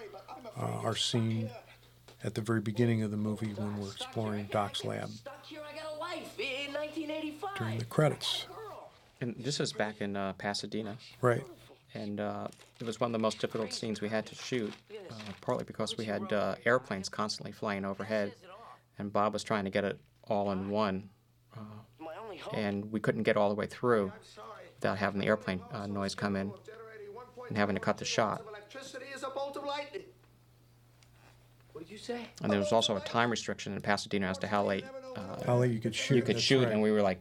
uh, 0.56 0.62
are 0.82 0.96
seen 0.96 1.50
at 2.22 2.34
the 2.34 2.40
very 2.40 2.60
beginning 2.60 3.02
of 3.02 3.10
the 3.10 3.16
movie 3.16 3.52
when 3.54 3.78
we're 3.78 3.90
exploring 3.90 4.48
Doc's 4.50 4.84
lab 4.84 5.10
Here 5.42 5.60
I 5.60 5.76
got 5.76 5.94
a 5.94 5.98
life 5.98 6.38
in 6.38 6.72
1985. 6.72 7.58
during 7.58 7.78
the 7.78 7.84
credits. 7.84 8.46
And 9.20 9.34
this 9.38 9.60
is 9.60 9.72
back 9.72 10.00
in 10.00 10.16
uh, 10.16 10.32
Pasadena. 10.34 10.96
Right. 11.20 11.44
And 11.94 12.18
uh, 12.20 12.48
it 12.80 12.86
was 12.86 12.98
one 12.98 13.08
of 13.08 13.12
the 13.12 13.18
most 13.20 13.40
difficult 13.40 13.72
scenes 13.72 14.00
we 14.00 14.08
had 14.08 14.26
to 14.26 14.34
shoot, 14.34 14.72
uh, 15.10 15.14
partly 15.40 15.64
because 15.64 15.96
we 15.96 16.04
had 16.04 16.32
uh, 16.32 16.56
airplanes 16.66 17.08
constantly 17.08 17.52
flying 17.52 17.84
overhead, 17.84 18.34
and 18.98 19.12
Bob 19.12 19.32
was 19.32 19.44
trying 19.44 19.64
to 19.64 19.70
get 19.70 19.84
it 19.84 19.98
all 20.24 20.50
in 20.50 20.70
one, 20.70 21.08
and 22.52 22.90
we 22.92 23.00
couldn't 23.00 23.22
get 23.22 23.36
all 23.36 23.48
the 23.48 23.54
way 23.54 23.66
through 23.66 24.12
without 24.76 24.98
having 24.98 25.20
the 25.20 25.26
airplane 25.26 25.60
uh, 25.72 25.86
noise 25.86 26.14
come 26.14 26.36
in 26.36 26.52
and 27.48 27.56
having 27.56 27.74
to 27.76 27.80
cut 27.80 27.96
the 27.98 28.04
shot. 28.04 28.42
Electricity 28.48 29.06
is 29.14 29.22
a 29.22 29.28
bolt 29.30 29.56
of 29.56 29.64
lightning. 29.64 30.02
What 31.72 31.84
did 31.84 31.90
you 31.90 31.98
say? 31.98 32.28
And 32.42 32.52
there 32.52 32.58
was 32.60 32.72
also 32.72 32.96
a 32.96 33.00
time 33.00 33.30
restriction 33.30 33.74
in 33.74 33.80
Pasadena 33.80 34.28
as 34.28 34.38
to 34.38 34.46
how 34.46 34.64
late 34.64 34.84
uh, 35.16 35.44
How 35.46 35.58
late 35.58 35.72
you 35.72 35.80
could 35.80 35.94
shoot, 35.94 36.16
You 36.16 36.22
could 36.22 36.36
that's 36.36 36.44
shoot, 36.44 36.64
right. 36.64 36.72
and 36.72 36.82
we 36.82 36.90
were 36.90 37.02
like 37.02 37.20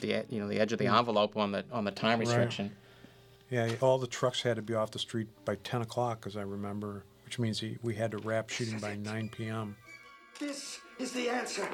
the 0.00 0.20
e- 0.20 0.24
you 0.28 0.40
know 0.40 0.48
the 0.48 0.58
edge 0.60 0.72
of 0.72 0.78
the 0.78 0.86
envelope 0.86 1.36
on 1.36 1.52
the 1.52 1.64
on 1.72 1.84
the 1.84 1.90
time 1.90 2.18
Right. 2.18 2.26
restriction. 2.28 2.74
Yeah, 3.50 3.70
all 3.80 3.98
the 3.98 4.08
trucks 4.08 4.42
had 4.42 4.56
to 4.56 4.62
be 4.62 4.74
off 4.74 4.90
the 4.90 4.98
street 4.98 5.28
by 5.44 5.54
10 5.56 5.82
o'clock, 5.82 6.24
as 6.26 6.36
I 6.36 6.42
remember, 6.42 7.04
which 7.24 7.38
means 7.38 7.62
we 7.82 7.94
had 7.94 8.10
to 8.10 8.18
wrap 8.18 8.50
shooting 8.50 8.80
by 8.80 8.96
9 8.96 9.28
p.m. 9.28 9.76
This 10.40 10.80
is 10.98 11.12
the 11.12 11.28
answer. 11.28 11.68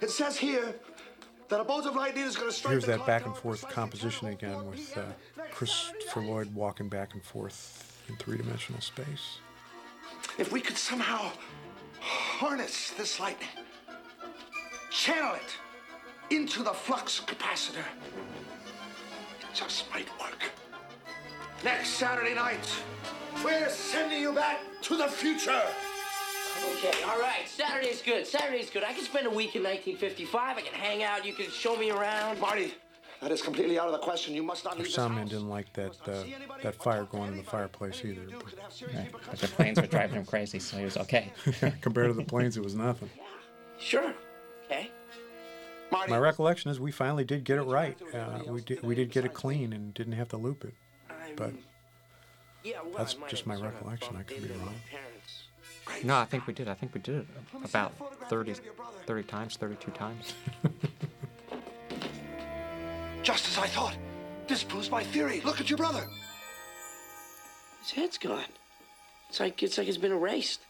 It 0.00 0.10
says 0.10 0.36
here 0.36 0.74
that 1.48 1.60
a 1.60 1.64
bolt 1.64 1.86
of 1.86 1.96
lightning 1.96 2.24
is 2.24 2.36
going 2.36 2.48
to 2.48 2.54
strike 2.54 2.72
Here's 2.72 2.84
the 2.84 2.92
that 2.92 3.06
back 3.06 3.26
and 3.26 3.36
forth 3.36 3.68
composition 3.68 4.28
again 4.28 4.66
with 4.66 4.96
uh, 4.96 5.02
Christopher 5.50 6.20
Lloyd 6.22 6.54
walking 6.54 6.88
back 6.88 7.14
and 7.14 7.22
forth 7.22 8.00
in 8.08 8.16
three 8.16 8.36
dimensional 8.36 8.80
space. 8.80 9.38
If 10.38 10.52
we 10.52 10.60
could 10.60 10.76
somehow 10.76 11.30
harness 12.00 12.90
this 12.90 13.18
lightning, 13.18 13.48
channel 14.90 15.34
it 15.34 16.34
into 16.34 16.62
the 16.62 16.72
flux 16.72 17.20
capacitor, 17.20 17.78
it 17.78 19.54
just 19.54 19.90
might 19.90 20.08
work. 20.20 20.44
Next 21.64 21.90
Saturday 21.90 22.34
night, 22.34 22.70
we're 23.44 23.68
sending 23.68 24.20
you 24.20 24.32
back 24.32 24.60
to 24.82 24.96
the 24.96 25.08
future. 25.08 25.62
Okay, 26.78 27.02
all 27.04 27.18
right. 27.20 27.46
Saturday's 27.46 28.02
good. 28.02 28.26
Saturday's 28.26 28.70
good. 28.70 28.84
I 28.84 28.92
can 28.92 29.04
spend 29.04 29.26
a 29.26 29.30
week 29.30 29.56
in 29.56 29.62
1955. 29.62 30.56
I 30.56 30.60
can 30.60 30.74
hang 30.74 31.02
out. 31.02 31.24
You 31.26 31.32
can 31.32 31.50
show 31.50 31.76
me 31.76 31.90
around. 31.90 32.40
Marty, 32.40 32.74
that 33.20 33.30
is 33.32 33.42
completely 33.42 33.78
out 33.78 33.86
of 33.86 33.92
the 33.92 33.98
question. 33.98 34.34
You 34.34 34.42
must 34.42 34.64
not 34.64 34.72
Our 34.74 34.78
leave 34.78 34.86
this 34.86 34.96
soundman 34.96 35.20
house. 35.20 35.30
didn't 35.30 35.48
like 35.48 35.72
that 35.74 35.96
uh, 36.08 36.22
that 36.62 36.74
fire 36.76 37.04
going 37.04 37.32
in 37.32 37.36
the 37.36 37.42
fireplace 37.42 38.02
either. 38.04 38.22
Right. 38.94 39.10
But 39.30 39.38
the 39.40 39.48
planes 39.48 39.80
were 39.80 39.86
driving 39.86 40.16
him 40.16 40.24
crazy, 40.24 40.58
so 40.58 40.76
he 40.78 40.84
was 40.84 40.96
okay. 40.96 41.32
Compared 41.80 42.08
to 42.10 42.14
the 42.14 42.24
planes, 42.24 42.56
it 42.56 42.62
was 42.64 42.74
nothing. 42.74 43.10
Sure. 43.78 44.12
Okay. 44.66 44.90
Marty, 45.90 46.10
My 46.10 46.18
recollection 46.18 46.70
is 46.70 46.78
we 46.78 46.90
finally 46.92 47.24
did 47.24 47.44
get 47.44 47.58
it 47.58 47.62
right. 47.62 47.96
Uh, 48.14 48.40
we 48.46 48.60
did 48.60 48.82
we 48.82 48.94
did 48.94 49.10
get 49.10 49.24
it 49.24 49.32
clean 49.34 49.72
and 49.72 49.94
didn't 49.94 50.12
have 50.14 50.28
to 50.28 50.36
loop 50.36 50.64
it. 50.64 50.74
But 51.36 51.52
Yeah, 52.62 52.80
well, 52.84 52.98
that's 52.98 53.18
might 53.18 53.30
just 53.30 53.42
have 53.42 53.46
my 53.48 53.54
sort 53.56 53.68
of 53.68 53.74
recollection. 53.74 54.08
I 54.10 54.12
bumped 54.18 54.28
could 54.28 54.38
be 54.42 54.46
into 54.48 54.58
my 54.58 54.64
wrong. 54.66 54.74
parents. 54.90 55.07
No, 56.04 56.16
I 56.16 56.24
think 56.24 56.46
we 56.46 56.52
did. 56.52 56.68
I 56.68 56.74
think 56.74 56.94
we 56.94 57.00
did 57.00 57.16
it 57.16 57.26
about 57.64 57.92
30, 58.28 58.54
30 59.06 59.22
times, 59.24 59.56
32 59.56 59.90
times. 59.92 60.34
Just 63.22 63.48
as 63.48 63.58
I 63.58 63.66
thought. 63.66 63.96
This 64.46 64.64
proves 64.64 64.90
my 64.90 65.04
theory. 65.04 65.42
Look 65.44 65.60
at 65.60 65.68
your 65.68 65.76
brother. 65.76 66.06
His 67.82 67.90
head's 67.90 68.16
gone. 68.16 68.44
It's 69.28 69.40
like 69.40 69.62
it's 69.62 69.76
like 69.76 69.88
it's 69.88 69.98
been 69.98 70.12
erased. 70.12 70.60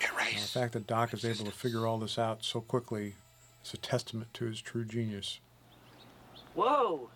erased. 0.00 0.54
The 0.54 0.60
fact 0.60 0.72
that 0.72 0.86
Doc 0.86 1.12
is 1.12 1.24
able 1.24 1.44
to 1.44 1.50
figure 1.50 1.86
all 1.86 1.98
this 1.98 2.18
out 2.18 2.42
so 2.42 2.62
quickly 2.62 3.14
is 3.62 3.74
a 3.74 3.76
testament 3.76 4.32
to 4.34 4.46
his 4.46 4.62
true 4.62 4.86
genius. 4.86 5.40
Whoa! 6.54 7.10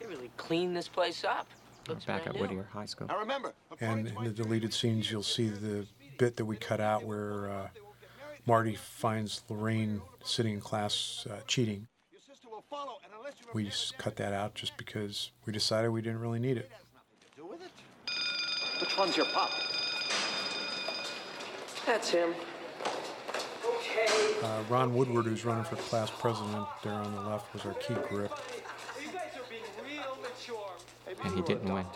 They 0.00 0.06
really 0.06 0.32
cleaned 0.36 0.76
this 0.76 0.88
place 0.88 1.22
up. 1.22 1.46
Looks 1.88 2.04
back 2.04 2.26
at 2.26 2.34
new. 2.34 2.40
Whittier 2.40 2.68
High 2.72 2.86
School. 2.86 3.08
Now 3.08 3.18
remember, 3.18 3.52
And 3.80 4.08
in 4.08 4.24
the 4.24 4.30
deleted 4.30 4.72
scenes, 4.72 5.10
you'll 5.10 5.22
see 5.22 5.48
the 5.48 5.86
bit 6.18 6.36
that 6.36 6.44
we 6.44 6.56
cut 6.56 6.80
out 6.80 7.04
where 7.04 7.50
uh, 7.50 7.68
Marty 8.46 8.76
finds 8.76 9.42
Lorraine 9.48 10.00
sitting 10.24 10.54
in 10.54 10.60
class 10.60 11.26
uh, 11.30 11.40
cheating. 11.46 11.88
We 13.52 13.64
just 13.64 13.98
cut 13.98 14.16
that 14.16 14.32
out 14.32 14.54
just 14.54 14.76
because 14.76 15.30
we 15.46 15.52
decided 15.52 15.90
we 15.90 16.00
didn't 16.00 16.20
really 16.20 16.38
need 16.38 16.56
it. 16.56 16.70
Which 18.80 18.98
one's 18.98 19.16
your 19.16 19.26
pop? 19.26 19.50
That's 21.86 22.10
him. 22.10 22.34
Okay. 23.64 24.34
Uh, 24.42 24.62
Ron 24.68 24.94
Woodward, 24.94 25.26
who's 25.26 25.44
running 25.44 25.64
for 25.64 25.76
class 25.76 26.10
president 26.10 26.66
there 26.82 26.92
on 26.92 27.14
the 27.14 27.20
left, 27.22 27.52
was 27.52 27.64
our 27.66 27.74
key 27.74 27.94
grip. 28.08 28.32
And 31.24 31.34
he 31.34 31.42
didn't 31.42 31.72
win. 31.72 31.86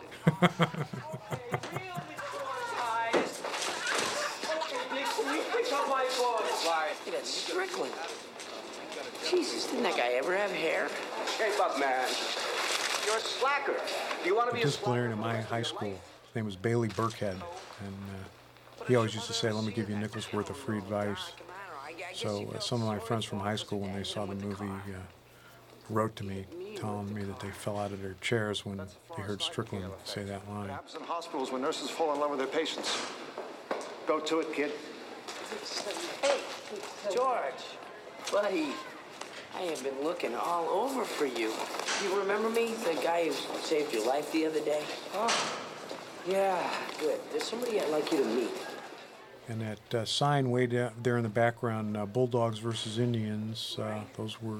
Look 7.07 7.14
at 7.14 7.21
that 7.21 7.27
Strickland. 7.27 7.93
Jesus, 9.31 9.67
didn't 9.67 9.85
that 9.85 9.97
guy 9.97 10.09
ever 10.14 10.37
have 10.37 10.51
hair? 10.51 10.89
Shape 11.39 11.61
up, 11.61 11.79
man. 11.79 12.09
You're 13.07 13.17
a 13.17 13.21
slacker. 13.21 13.75
Do 14.23 14.29
you 14.29 14.35
want 14.35 14.51
to 14.51 14.55
be 14.55 14.62
a 14.62 14.67
slacker? 14.69 14.71
disciplinarian 14.71 15.12
in 15.12 15.19
my 15.21 15.41
high 15.41 15.62
school, 15.62 15.91
his 15.91 16.35
name 16.35 16.45
was 16.45 16.57
Bailey 16.57 16.89
Burkhead, 16.89 17.33
and 17.33 17.95
uh, 18.81 18.85
he 18.87 18.97
always 18.97 19.14
used 19.14 19.29
to 19.29 19.33
say, 19.33 19.53
"Let 19.53 19.64
me 19.64 19.73
give 19.73 19.89
you 19.89 19.97
a 19.97 19.99
nickel's 19.99 20.33
worth 20.33 20.51
of 20.51 20.57
free 20.57 20.79
advice." 20.79 21.33
So 22.14 22.53
uh, 22.55 22.59
some 22.59 22.83
of 22.83 22.89
my 22.89 22.99
friends 22.99 23.25
from 23.25 23.39
high 23.39 23.57
school, 23.57 23.81
when 23.81 23.95
they 23.95 24.03
saw 24.03 24.27
the 24.27 24.35
movie, 24.35 24.64
uh, 24.64 24.99
wrote 25.89 26.16
to 26.16 26.24
me 26.24 26.47
telling 26.76 27.12
me 27.14 27.22
that 27.22 27.41
they 27.41 27.51
fell 27.51 27.78
out 27.78 27.93
of 27.93 28.03
their 28.03 28.16
chairs 28.20 28.64
when 28.64 28.78
they 29.16 29.22
heard 29.22 29.41
Strickland 29.41 29.84
say 30.05 30.22
that 30.24 30.49
line. 30.49 30.68
happens 30.68 30.95
in 30.95 31.03
hospitals 31.03 31.51
when 31.51 31.62
nurses 31.62 31.91
fall 31.91 32.12
in 32.14 32.20
love 32.20 32.30
with 32.30 32.39
their 32.39 32.49
patients. 32.49 33.01
Go 34.07 34.20
to 34.20 34.41
it, 34.41 34.53
kid. 34.53 34.72
Hey, 36.22 36.39
George, 37.12 37.64
buddy, 38.30 38.68
I 39.57 39.62
have 39.62 39.82
been 39.82 40.05
looking 40.05 40.34
all 40.34 40.68
over 40.68 41.05
for 41.05 41.26
you. 41.26 41.53
You 42.03 42.18
remember 42.18 42.51
me? 42.51 42.74
The 42.74 43.01
guy 43.03 43.26
who 43.26 43.32
saved 43.61 43.93
your 43.93 44.07
life 44.07 44.30
the 44.32 44.47
other 44.47 44.61
day? 44.61 44.82
Oh, 45.14 45.59
yeah, 46.28 46.70
good. 47.01 47.18
There's 47.30 47.45
somebody 47.45 47.80
I'd 47.80 47.89
like 47.89 48.12
you 48.12 48.18
to 48.18 48.24
meet. 48.24 48.51
And 49.49 49.61
that 49.61 49.95
uh, 49.95 50.05
sign 50.05 50.51
way 50.51 50.66
down 50.66 50.93
there 51.03 51.16
in 51.16 51.22
the 51.22 51.28
background, 51.28 51.97
uh, 51.97 52.05
Bulldogs 52.05 52.59
versus 52.59 52.99
Indians, 52.99 53.76
uh, 53.80 54.01
those 54.16 54.43
were 54.43 54.59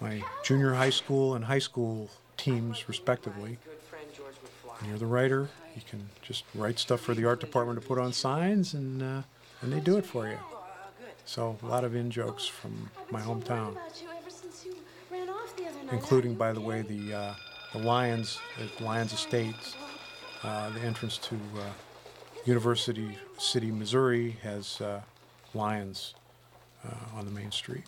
my 0.00 0.22
junior 0.42 0.74
high 0.74 0.90
school 0.90 1.34
and 1.34 1.44
high 1.44 1.58
school 1.58 2.10
teams, 2.36 2.88
respectively. 2.88 3.58
You're 4.86 4.98
the 4.98 5.06
writer. 5.06 5.50
You 5.76 5.82
can 5.88 6.08
just 6.22 6.44
write 6.54 6.78
stuff 6.78 7.00
for 7.00 7.14
the 7.14 7.26
art 7.26 7.40
department 7.40 7.80
to 7.80 7.86
put 7.86 7.98
on 7.98 8.12
signs, 8.12 8.74
and 8.74 9.02
uh, 9.02 9.22
and 9.62 9.72
they 9.72 9.80
do 9.80 9.98
it 9.98 10.06
for 10.06 10.26
you. 10.26 10.38
So 11.26 11.56
a 11.62 11.66
lot 11.66 11.84
of 11.84 11.94
in 11.94 12.10
jokes 12.10 12.46
from 12.46 12.90
my 13.10 13.20
hometown, 13.20 13.76
including, 15.92 16.34
by 16.34 16.52
the 16.52 16.60
way, 16.60 16.82
the 16.82 17.14
uh, 17.14 17.34
the 17.72 17.78
Lions 17.78 18.40
at 18.58 18.80
Lions 18.80 19.12
Estates. 19.12 19.76
Uh, 20.42 20.70
the 20.70 20.80
entrance 20.80 21.18
to 21.18 21.34
uh, 21.34 21.68
University 22.46 23.18
City, 23.36 23.70
Missouri, 23.70 24.38
has 24.42 24.80
uh, 24.80 25.02
lions 25.52 26.14
uh, 26.82 27.18
on 27.18 27.26
the 27.26 27.30
main 27.30 27.50
street. 27.50 27.84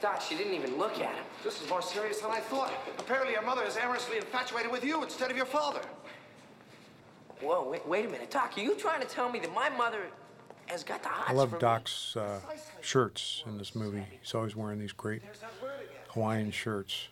Doc, 0.00 0.22
she 0.22 0.34
didn't 0.34 0.54
even 0.54 0.78
look 0.78 0.94
at 0.94 1.14
him. 1.14 1.24
This 1.44 1.60
is 1.60 1.68
more 1.68 1.82
serious 1.82 2.20
than 2.20 2.30
I 2.30 2.40
thought. 2.40 2.72
Apparently, 2.98 3.32
your 3.32 3.42
mother 3.42 3.62
is 3.64 3.76
amorously 3.76 4.16
infatuated 4.16 4.72
with 4.72 4.82
you 4.82 5.02
instead 5.02 5.30
of 5.30 5.36
your 5.36 5.46
father. 5.46 5.82
Whoa, 7.42 7.68
wait, 7.68 7.86
wait 7.86 8.06
a 8.06 8.08
minute. 8.08 8.30
Doc, 8.30 8.52
are 8.56 8.60
you 8.60 8.74
trying 8.76 9.00
to 9.02 9.06
tell 9.06 9.30
me 9.30 9.38
that 9.40 9.54
my 9.54 9.68
mother 9.70 10.06
has 10.66 10.84
got 10.84 11.02
the 11.02 11.08
hots 11.08 11.30
I 11.30 11.34
love 11.34 11.50
for 11.50 11.56
me? 11.56 11.60
Doc's 11.60 12.16
uh, 12.16 12.40
shirts 12.80 13.42
in 13.46 13.58
this 13.58 13.74
movie. 13.74 14.04
He's 14.22 14.34
always 14.34 14.56
wearing 14.56 14.78
these 14.78 14.92
great 14.92 15.22
Hawaiian 16.08 16.50
shirts. 16.50 17.08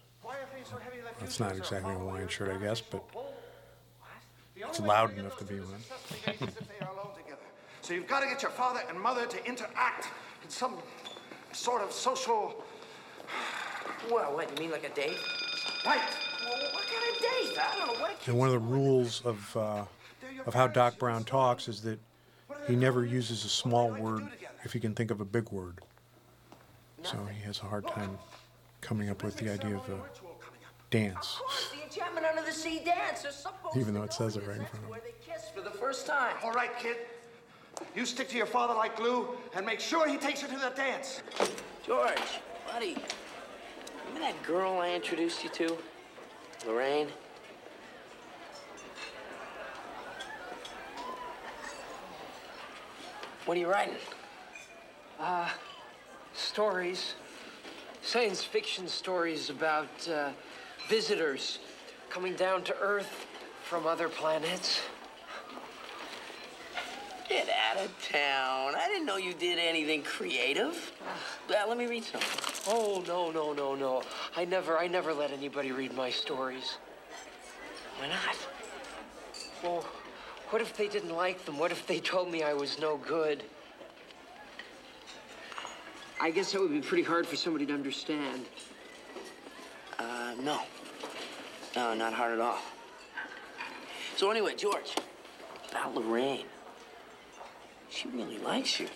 That's 1.20 1.40
not 1.40 1.56
exactly 1.56 1.92
a 1.92 1.98
Hawaiian 1.98 2.28
shirt, 2.28 2.50
I 2.50 2.58
guess, 2.58 2.80
but 2.80 3.04
it's 4.56 4.80
loud 4.80 5.16
enough 5.18 5.36
to 5.38 5.44
be 5.44 5.60
one. 5.60 6.48
So 7.82 7.94
you've 7.94 8.06
got 8.06 8.20
to 8.20 8.26
get 8.26 8.42
your 8.42 8.50
father 8.50 8.80
and 8.88 8.98
mother 9.00 9.26
to 9.26 9.46
interact 9.46 10.08
in 10.42 10.48
some 10.48 10.76
sort 11.52 11.82
of 11.82 11.92
social. 11.92 12.64
What, 14.08 14.34
what, 14.34 14.50
you 14.50 14.64
mean 14.64 14.70
like 14.70 14.84
a 14.84 14.94
date? 14.94 15.18
Right. 15.84 16.00
Well, 16.44 16.58
what 16.72 16.84
kind 16.86 17.14
of 17.14 17.20
date? 17.20 17.58
I 17.58 17.76
don't 17.78 17.86
know 17.88 18.00
what. 18.00 18.16
And 18.26 18.38
one 18.38 18.48
of 18.48 18.52
the 18.52 18.58
rules 18.58 19.22
of 19.24 19.56
uh, 19.56 19.84
of 20.46 20.54
how 20.54 20.66
Doc 20.66 20.98
Brown 20.98 21.24
talks 21.24 21.68
is 21.68 21.82
that 21.82 21.98
he 22.66 22.76
never 22.76 23.04
uses 23.04 23.44
a 23.44 23.48
small 23.48 23.90
word 23.90 24.26
if 24.64 24.72
he 24.72 24.80
can 24.80 24.94
think 24.94 25.10
of 25.10 25.20
a 25.20 25.24
big 25.24 25.50
word. 25.50 25.80
So 27.02 27.18
he 27.26 27.42
has 27.44 27.58
a 27.60 27.64
hard 27.64 27.86
time 27.86 28.18
coming 28.80 29.08
up 29.08 29.22
with 29.22 29.36
the 29.36 29.50
idea 29.50 29.76
of 29.76 29.88
a 29.88 30.00
dance, 30.90 31.40
The 31.72 31.84
enchantment 31.84 32.26
under 32.26 32.42
the 32.42 32.52
sea 32.52 32.80
dance. 32.84 33.22
They're 33.22 33.32
supposed 33.32 33.76
even 33.76 33.94
though 33.94 34.02
it 34.02 34.12
says 34.12 34.36
it 34.36 34.46
right 34.46 34.56
in 34.56 34.64
front 34.64 34.74
of 34.74 34.82
him. 34.84 34.90
Where 34.90 35.00
they 35.00 35.14
kiss 35.24 35.50
for 35.54 35.60
the 35.60 35.70
first 35.70 36.06
time. 36.06 36.34
All 36.42 36.52
right, 36.52 36.70
kid. 36.78 36.96
You 37.94 38.06
stick 38.06 38.28
to 38.30 38.36
your 38.36 38.46
father 38.46 38.74
like 38.74 38.96
glue 38.96 39.28
and 39.54 39.64
make 39.64 39.80
sure 39.80 40.08
he 40.08 40.16
takes 40.16 40.42
you 40.42 40.48
to 40.48 40.56
the 40.56 40.72
dance. 40.74 41.22
George, 41.86 42.40
buddy, 42.72 42.96
remember 44.06 44.20
that 44.20 44.42
girl 44.42 44.78
I 44.78 44.90
introduced 44.90 45.42
you 45.42 45.48
to? 45.50 45.78
Lorraine? 46.66 47.08
What 53.46 53.56
are 53.56 53.60
you 53.60 53.70
writing? 53.70 53.94
Uh, 55.18 55.48
stories. 56.34 57.14
Science 58.02 58.44
fiction 58.44 58.86
stories 58.86 59.48
about 59.48 59.88
uh, 60.06 60.28
visitors 60.90 61.60
coming 62.10 62.34
down 62.34 62.62
to 62.64 62.76
Earth 62.80 63.26
from 63.62 63.86
other 63.86 64.10
planets. 64.10 64.80
Get 67.28 67.48
out 67.50 67.84
of 67.84 67.90
town. 68.10 68.74
I 68.74 68.88
didn't 68.88 69.04
know 69.04 69.18
you 69.18 69.34
did 69.34 69.58
anything 69.58 70.02
creative. 70.02 70.92
Well, 71.48 71.68
let 71.68 71.76
me 71.76 71.86
read 71.86 72.04
some. 72.04 72.22
Oh, 72.66 73.04
no, 73.06 73.30
no, 73.30 73.52
no, 73.52 73.74
no. 73.74 74.02
I 74.34 74.46
never, 74.46 74.78
I 74.78 74.86
never 74.86 75.12
let 75.12 75.30
anybody 75.30 75.70
read 75.70 75.94
my 75.94 76.10
stories. 76.10 76.78
Why 77.98 78.08
not? 78.08 78.36
Well, 79.62 79.84
what 80.50 80.62
if 80.62 80.74
they 80.74 80.88
didn't 80.88 81.14
like 81.14 81.44
them? 81.44 81.58
What 81.58 81.70
if 81.70 81.86
they 81.86 82.00
told 82.00 82.30
me 82.30 82.42
I 82.42 82.54
was 82.54 82.78
no 82.78 82.96
good? 82.96 83.42
I 86.20 86.30
guess 86.30 86.52
that 86.52 86.60
would 86.60 86.72
be 86.72 86.80
pretty 86.80 87.02
hard 87.02 87.26
for 87.26 87.36
somebody 87.36 87.66
to 87.66 87.74
understand. 87.74 88.46
Uh, 89.98 90.32
no. 90.42 90.60
No, 91.76 91.92
not 91.94 92.14
hard 92.14 92.32
at 92.32 92.40
all. 92.40 92.58
So 94.16 94.30
anyway, 94.30 94.54
George, 94.56 94.96
about 95.70 95.94
Lorraine. 95.94 96.46
She 97.90 98.08
really 98.08 98.38
likes 98.38 98.78
you. 98.78 98.88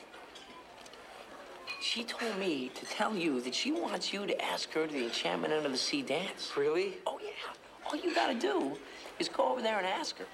She 1.81 2.05
told 2.05 2.39
me 2.39 2.71
to 2.75 2.87
tell 2.87 3.17
you 3.17 3.41
that 3.41 3.55
she 3.55 3.73
wants 3.73 4.13
you 4.13 4.27
to 4.27 4.45
ask 4.45 4.73
her 4.73 4.87
to 4.87 4.93
the 4.93 5.05
Enchantment 5.05 5.53
Under 5.53 5.69
the 5.69 5.77
Sea 5.77 6.03
dance. 6.03 6.53
Really? 6.57 6.95
Oh, 7.07 7.19
yeah. 7.23 7.31
All 7.87 7.97
you 7.97 8.15
gotta 8.15 8.35
do 8.35 8.77
is 9.19 9.29
go 9.29 9.49
over 9.51 9.61
there 9.61 9.79
and 9.79 9.87
ask 9.87 10.17
her. 10.19 10.27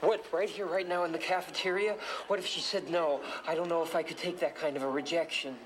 What, 0.00 0.24
right 0.32 0.48
here, 0.48 0.66
right 0.66 0.88
now 0.88 1.02
in 1.04 1.10
the 1.10 1.18
cafeteria? 1.18 1.96
What 2.28 2.38
if 2.38 2.46
she 2.46 2.60
said 2.60 2.88
no? 2.88 3.20
I 3.46 3.56
don't 3.56 3.68
know 3.68 3.82
if 3.82 3.96
I 3.96 4.04
could 4.04 4.16
take 4.16 4.38
that 4.38 4.54
kind 4.54 4.76
of 4.76 4.84
a 4.84 4.88
rejection. 4.88 5.56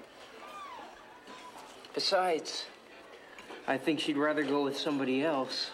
Besides, 1.94 2.64
I 3.68 3.76
think 3.76 4.00
she'd 4.00 4.16
rather 4.16 4.42
go 4.42 4.64
with 4.64 4.78
somebody 4.78 5.22
else. 5.22 5.72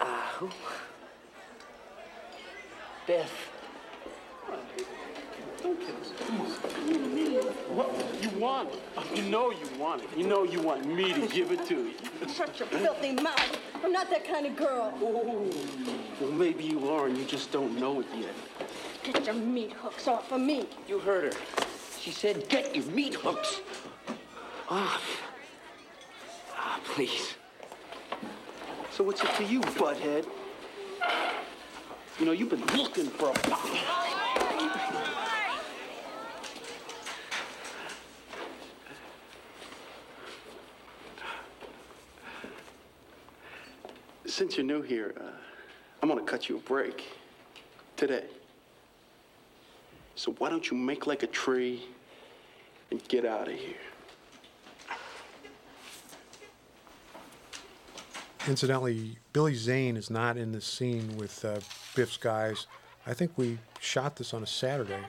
Ah, 0.00 0.34
who? 0.38 0.50
Biff. 4.46 4.86
What 7.68 7.90
you 8.22 8.30
want? 8.38 8.70
You 9.14 9.22
know 9.22 9.50
you 9.50 9.68
want 9.78 10.02
it. 10.02 10.08
You 10.16 10.26
know 10.26 10.44
you 10.44 10.60
want 10.60 10.86
me 10.86 11.12
to 11.12 11.26
give 11.26 11.50
it 11.52 11.66
to 11.66 11.74
you. 11.74 11.94
Shut 12.32 12.58
your 12.58 12.68
filthy 12.68 13.12
mouth. 13.12 13.58
I'm 13.84 13.92
not 13.92 14.08
that 14.10 14.24
kind 14.26 14.46
of 14.46 14.56
girl. 14.56 14.92
Ooh. 15.02 15.50
Well, 16.20 16.32
maybe 16.32 16.64
you 16.64 16.88
are, 16.90 17.06
and 17.06 17.16
you 17.18 17.24
just 17.24 17.50
don't 17.52 17.78
know 17.78 18.00
it 18.00 18.06
yet. 18.16 18.34
Get 19.02 19.26
your 19.26 19.34
meat 19.34 19.72
hooks 19.72 20.08
off 20.08 20.32
of 20.32 20.40
me. 20.40 20.66
You 20.88 20.98
heard 20.98 21.34
her. 21.34 21.40
She 22.00 22.10
said, 22.10 22.48
get 22.48 22.74
your 22.74 22.86
meat 22.86 23.14
hooks 23.14 23.60
off. 24.68 25.22
Ah, 26.54 26.80
please. 26.84 27.34
So 28.90 29.04
what's 29.04 29.22
it 29.22 29.30
to 29.36 29.44
you, 29.44 29.60
butthead? 29.60 30.26
You 32.18 32.24
know, 32.24 32.32
you've 32.32 32.48
been 32.48 32.64
looking 32.74 33.06
for 33.08 33.30
a... 33.30 33.34
Since 44.26 44.56
you're 44.56 44.64
new 44.64 44.80
here, 44.80 45.14
uh, 45.20 45.24
I'm 46.02 46.08
gonna 46.08 46.22
cut 46.22 46.48
you 46.48 46.56
a 46.56 46.60
break. 46.60 47.04
Today. 47.96 48.24
So 50.14 50.32
why 50.32 50.48
don't 50.48 50.70
you 50.70 50.76
make 50.76 51.06
like 51.06 51.22
a 51.22 51.26
tree 51.26 51.82
and 52.90 53.06
get 53.08 53.26
out 53.26 53.48
of 53.48 53.54
here? 53.54 53.76
Incidentally, 58.46 59.18
Billy 59.32 59.54
Zane 59.54 59.96
is 59.96 60.10
not 60.10 60.36
in 60.36 60.52
this 60.52 60.64
scene 60.64 61.16
with 61.16 61.44
uh, 61.44 61.58
Biff's 61.94 62.16
guys. 62.16 62.66
I 63.06 63.14
think 63.14 63.32
we 63.36 63.58
shot 63.80 64.16
this 64.16 64.32
on 64.32 64.42
a 64.42 64.46
Saturday. 64.46 65.04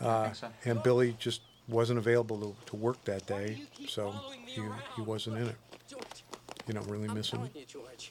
Uh, 0.00 0.32
so. 0.32 0.48
And 0.64 0.82
Billy 0.82 1.16
just 1.18 1.42
wasn't 1.68 1.98
available 1.98 2.38
to, 2.40 2.70
to 2.70 2.76
work 2.76 3.02
that 3.04 3.26
day, 3.26 3.62
so 3.88 4.14
he, 4.46 4.62
he 4.96 5.02
wasn't 5.02 5.38
in 5.38 5.48
it. 5.48 5.56
You 6.66 6.74
don't 6.74 6.88
really 6.88 7.08
miss 7.08 7.30
him. 7.30 7.48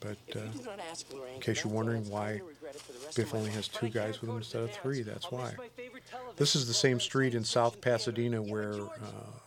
But 0.01 0.17
uh, 0.35 0.39
in 1.35 1.41
case 1.41 1.63
you're 1.63 1.71
wondering 1.71 2.09
why 2.09 2.41
Biff 3.15 3.33
only 3.33 3.49
has 3.51 3.67
two 3.67 3.89
guys 3.89 4.19
with 4.21 4.29
him 4.29 4.37
instead 4.37 4.63
of 4.63 4.71
three, 4.71 5.03
that's 5.03 5.31
why. 5.31 5.53
This 6.35 6.55
is 6.55 6.67
the 6.67 6.73
same 6.73 6.99
street 6.99 7.33
in 7.33 7.43
South 7.43 7.79
Pasadena 7.81 8.41
where 8.41 8.73
uh, 8.73 8.87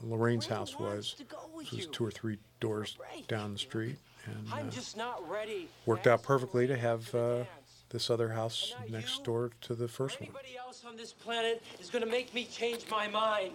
Lorraine's 0.03 0.47
house 0.47 0.79
was. 0.79 1.17
This 1.59 1.73
was 1.73 1.87
two 1.87 2.05
or 2.05 2.11
three 2.11 2.39
doors 2.61 2.97
down 3.29 3.53
the 3.53 3.59
street. 3.59 3.97
And 4.27 4.49
I'm 4.53 4.69
uh, 4.69 4.71
just 4.71 4.97
not 4.97 5.29
ready. 5.29 5.69
worked 5.87 6.07
out 6.07 6.23
perfectly 6.23 6.67
to 6.67 6.77
have 6.77 7.15
uh, 7.15 7.45
this 7.91 8.11
other 8.11 8.29
house 8.29 8.75
next 8.89 9.25
door 9.25 9.51
to 9.63 9.75
the 9.75 9.89
first 9.89 10.21
one. 10.21 10.29
Anybody 10.29 10.57
else 10.59 10.85
on 10.87 10.97
this 10.97 11.13
planet 11.13 11.63
is 11.81 11.91
gonna 11.91 12.07
make 12.07 12.35
me 12.35 12.45
change 12.45 12.87
my 12.91 13.09
mind. 13.09 13.53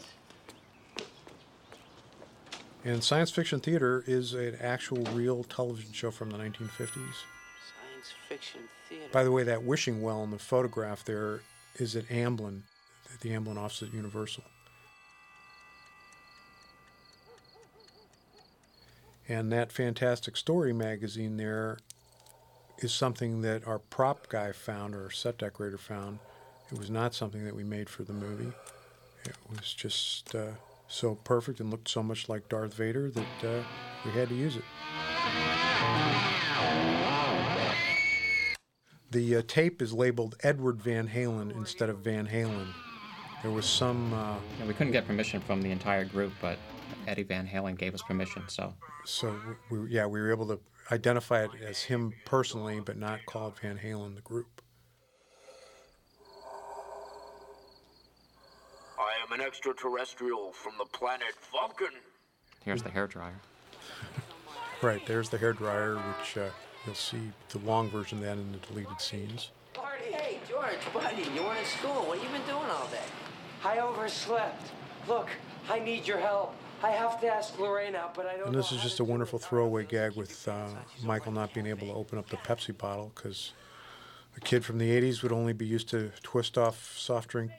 And 2.85 3.03
science 3.03 3.29
fiction 3.29 3.59
theater 3.59 4.03
is 4.07 4.33
an 4.33 4.55
actual 4.61 5.03
real 5.13 5.43
television 5.43 5.91
show 5.91 6.11
from 6.11 6.29
the 6.29 6.37
1950s. 6.37 6.79
Science 6.87 8.13
fiction 8.29 8.61
theater. 8.87 9.05
By 9.11 9.23
the 9.23 9.31
way, 9.31 9.43
that 9.43 9.63
wishing 9.63 10.01
well 10.01 10.23
in 10.23 10.31
the 10.31 10.39
photograph 10.39 11.03
there 11.03 11.41
is 11.75 11.95
at 11.95 12.05
Amblin, 12.07 12.61
at 13.13 13.19
the 13.19 13.31
Amblin 13.31 13.57
office 13.57 13.83
at 13.83 13.93
Universal. 13.93 14.43
And 19.29 19.51
that 19.51 19.71
Fantastic 19.71 20.35
Story 20.35 20.73
magazine 20.73 21.37
there 21.37 21.77
is 22.79 22.91
something 22.91 23.43
that 23.43 23.67
our 23.67 23.77
prop 23.77 24.27
guy 24.27 24.51
found, 24.51 24.95
or 24.95 25.11
set 25.11 25.37
decorator 25.37 25.77
found. 25.77 26.17
It 26.71 26.79
was 26.79 26.89
not 26.89 27.13
something 27.13 27.45
that 27.45 27.55
we 27.55 27.63
made 27.63 27.89
for 27.89 28.03
the 28.03 28.13
movie. 28.13 28.51
It 29.25 29.35
was 29.47 29.71
just 29.73 30.33
uh, 30.33 30.53
so 30.87 31.13
perfect 31.13 31.59
and 31.59 31.69
looked 31.69 31.89
so 31.89 32.01
much 32.01 32.27
like 32.27 32.49
Darth 32.49 32.73
Vader 32.73 33.11
that 33.11 33.43
uh, 33.43 33.63
we 34.03 34.11
had 34.11 34.29
to 34.29 34.35
use 34.35 34.55
it. 34.55 34.63
The 39.11 39.37
uh, 39.37 39.41
tape 39.47 39.81
is 39.81 39.93
labeled 39.93 40.37
Edward 40.41 40.81
Van 40.81 41.07
Halen 41.07 41.55
instead 41.55 41.89
of 41.89 41.99
Van 41.99 42.27
Halen. 42.27 42.67
There 43.41 43.51
was 43.51 43.65
some. 43.65 44.13
Uh, 44.13 44.35
Yeah, 44.59 44.65
we 44.67 44.73
couldn't 44.73 44.91
get 44.91 45.07
permission 45.07 45.39
from 45.41 45.61
the 45.61 45.71
entire 45.71 46.03
group, 46.05 46.33
but 46.41 46.57
Eddie 47.07 47.23
Van 47.23 47.47
Halen 47.47 47.77
gave 47.77 47.93
us 47.93 48.01
permission, 48.01 48.43
so 48.47 48.73
so 49.05 49.35
we, 49.69 49.89
yeah, 49.89 50.05
we 50.05 50.19
were 50.19 50.31
able 50.31 50.47
to 50.47 50.59
identify 50.91 51.43
it 51.43 51.51
as 51.65 51.81
him 51.83 52.13
personally, 52.25 52.79
but 52.79 52.97
not 52.97 53.19
call 53.25 53.53
Van 53.61 53.77
Halen 53.77 54.15
the 54.15 54.21
group. 54.21 54.61
I 58.97 59.11
am 59.25 59.39
an 59.39 59.45
extraterrestrial 59.45 60.51
from 60.51 60.73
the 60.77 60.85
planet 60.85 61.33
Vulcan. 61.51 61.95
here's 62.65 62.83
the 62.83 62.89
hair 62.89 63.07
dryer. 63.07 63.39
Right 64.81 65.05
there's 65.05 65.27
the 65.27 65.37
hair 65.37 65.51
dryer, 65.51 65.97
which 65.97 66.37
uh, 66.37 66.49
you'll 66.85 66.95
see 66.95 67.33
the 67.49 67.59
long 67.59 67.89
version 67.89 68.19
of 68.19 68.23
that 68.23 68.37
in 68.37 68.53
the 68.53 68.59
deleted 68.59 69.01
scenes. 69.01 69.51
Hey, 70.29 70.39
George, 70.47 70.79
buddy, 70.93 71.23
you 71.35 71.43
weren't 71.43 71.59
in 71.59 71.65
school. 71.65 72.07
What 72.07 72.17
have 72.17 72.23
you 72.23 72.37
been 72.37 72.47
doing 72.47 72.69
all 72.69 72.87
day? 72.87 73.03
I 73.63 73.79
overslept. 73.79 74.71
Look, 75.07 75.29
I 75.69 75.79
need 75.79 76.07
your 76.07 76.19
help. 76.19 76.55
I 76.81 76.91
have 76.91 77.19
to 77.21 77.27
ask 77.27 77.59
Lorraine 77.59 77.95
out, 77.95 78.13
but 78.13 78.25
I 78.25 78.37
don't 78.37 78.47
And 78.47 78.55
this 78.55 78.71
is 78.71 78.81
just 78.81 78.99
a 79.01 79.03
wonderful 79.03 79.37
throwaway 79.37 79.83
gag 79.85 80.15
with 80.15 80.47
uh, 80.47 80.67
Michael 81.03 81.33
not 81.33 81.53
being 81.53 81.67
able 81.67 81.87
to 81.87 81.93
open 81.93 82.17
up 82.17 82.29
the 82.29 82.37
Pepsi 82.37 82.77
bottle 82.77 83.11
because 83.13 83.51
a 84.37 84.39
kid 84.39 84.63
from 84.63 84.77
the 84.77 84.89
80s 84.89 85.21
would 85.21 85.33
only 85.33 85.51
be 85.51 85.65
used 85.65 85.89
to 85.89 86.11
twist 86.23 86.57
off 86.57 86.97
soft 86.97 87.29
drink 87.29 87.51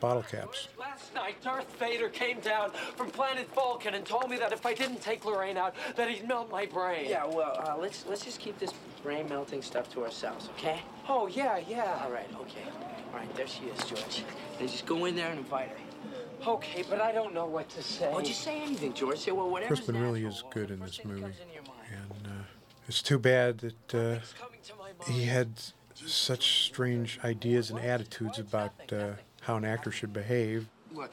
bottle 0.00 0.22
caps. 0.22 0.68
Last 0.78 1.14
night, 1.14 1.42
Darth 1.42 1.78
Vader 1.78 2.08
came 2.08 2.40
down 2.40 2.70
from 2.96 3.10
planet 3.10 3.52
Vulcan 3.54 3.94
and 3.94 4.04
told 4.04 4.30
me 4.30 4.36
that 4.38 4.52
if 4.52 4.64
I 4.64 4.74
didn't 4.74 5.00
take 5.00 5.24
Lorraine 5.24 5.56
out, 5.56 5.74
that 5.96 6.08
he'd 6.08 6.26
melt 6.26 6.50
my 6.50 6.66
brain. 6.66 7.08
Yeah, 7.08 7.26
well, 7.26 7.58
uh, 7.66 7.76
let's 7.78 8.04
let's 8.06 8.24
just 8.24 8.40
keep 8.40 8.58
this 8.58 8.72
brain 9.02 9.28
melting 9.28 9.62
stuff 9.62 9.90
to 9.94 10.04
ourselves, 10.04 10.48
okay? 10.56 10.80
Oh, 11.08 11.26
yeah, 11.26 11.60
yeah. 11.68 12.02
All 12.04 12.10
right, 12.10 12.28
okay. 12.40 12.64
All 13.12 13.18
right, 13.18 13.34
there 13.36 13.46
she 13.46 13.64
is, 13.64 13.84
George. 13.84 14.24
Now 14.60 14.66
just 14.66 14.86
go 14.86 15.04
in 15.04 15.16
there 15.16 15.28
and 15.28 15.38
invite 15.38 15.70
her. 15.70 15.76
Okay, 16.46 16.84
but 16.88 17.00
I 17.00 17.12
don't 17.12 17.34
know 17.34 17.46
what 17.46 17.68
to 17.70 17.82
say. 17.82 18.10
Oh, 18.12 18.20
just 18.20 18.42
say 18.42 18.62
anything, 18.62 18.92
George. 18.94 19.18
Say 19.18 19.32
well, 19.32 19.50
whatever's 19.50 19.80
Crispin 19.80 20.00
really 20.00 20.24
is 20.24 20.44
good 20.50 20.70
in 20.70 20.80
this 20.80 21.04
movie. 21.04 21.24
And 21.24 22.26
uh, 22.26 22.44
it's 22.86 23.02
too 23.02 23.18
bad 23.18 23.58
that 23.58 23.94
uh, 23.94 25.10
he 25.10 25.24
had 25.24 25.50
such 25.94 26.64
strange 26.64 27.18
ideas 27.24 27.70
and 27.70 27.80
attitudes 27.80 28.38
about 28.38 28.72
uh, 28.92 29.12
how 29.48 29.56
an 29.56 29.64
actor 29.64 29.90
should 29.90 30.12
behave. 30.12 30.68
Look, 30.94 31.10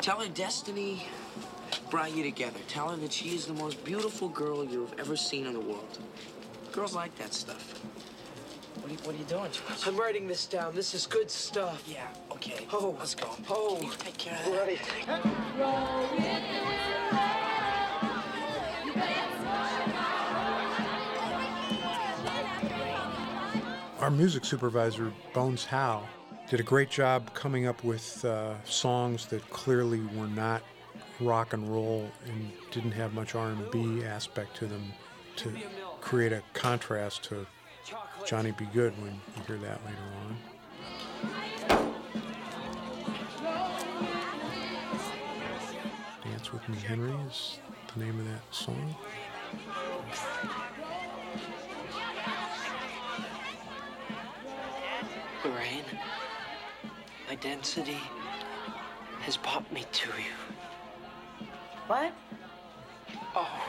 tell 0.00 0.18
her 0.20 0.28
destiny 0.28 1.06
brought 1.90 2.16
you 2.16 2.22
together. 2.22 2.58
Tell 2.66 2.88
her 2.88 2.96
that 2.96 3.12
she 3.12 3.34
is 3.34 3.44
the 3.44 3.52
most 3.52 3.84
beautiful 3.84 4.30
girl 4.30 4.64
you've 4.64 4.98
ever 4.98 5.16
seen 5.16 5.44
in 5.46 5.52
the 5.52 5.60
world. 5.60 5.98
Girls 6.72 6.94
like 6.94 7.14
that 7.18 7.34
stuff. 7.34 7.78
What 8.76 8.86
are 8.90 8.94
you, 8.94 8.98
what 9.00 9.14
are 9.14 9.18
you 9.18 9.24
doing, 9.24 9.50
George? 9.52 9.86
I'm 9.86 9.98
writing 9.98 10.26
this 10.26 10.46
down. 10.46 10.74
This 10.74 10.94
is 10.94 11.06
good 11.06 11.30
stuff. 11.30 11.82
Yeah, 11.86 12.06
okay. 12.32 12.66
Oh, 12.72 12.96
let's 12.98 13.14
go. 13.14 13.28
Oh, 13.50 13.78
You 13.82 13.90
take 13.98 14.16
care 14.16 14.38
of 14.46 14.52
that. 14.52 14.66
right. 14.66 16.00
Our 24.00 24.10
music 24.10 24.46
supervisor, 24.46 25.12
Bones 25.34 25.66
Howe, 25.66 26.02
did 26.50 26.58
a 26.58 26.64
great 26.64 26.90
job 26.90 27.32
coming 27.32 27.68
up 27.68 27.84
with 27.84 28.24
uh, 28.24 28.60
songs 28.64 29.26
that 29.26 29.48
clearly 29.50 30.00
were 30.16 30.26
not 30.26 30.62
rock 31.20 31.52
and 31.52 31.72
roll 31.72 32.10
and 32.26 32.50
didn't 32.72 32.90
have 32.90 33.14
much 33.14 33.36
R&B 33.36 34.02
aspect 34.02 34.56
to 34.56 34.66
them 34.66 34.82
to 35.36 35.52
create 36.00 36.32
a 36.32 36.42
contrast 36.52 37.22
to 37.22 37.46
Johnny 38.26 38.50
B. 38.50 38.66
Goode 38.74 38.92
when 39.00 39.12
you 39.12 39.42
hear 39.46 39.58
that 39.58 39.80
later 39.86 40.02
on. 40.26 40.36
Dance 46.24 46.52
with 46.52 46.68
Me 46.68 46.78
Henry 46.78 47.14
is 47.28 47.60
the 47.94 48.00
name 48.04 48.18
of 48.18 48.26
that 48.26 48.42
song. 48.50 48.96
Lorraine, 55.44 55.84
my 57.30 57.36
density 57.36 57.96
has 59.20 59.36
brought 59.36 59.72
me 59.72 59.84
to 59.92 60.08
you. 60.08 61.46
What? 61.86 62.12
Oh, 63.36 63.68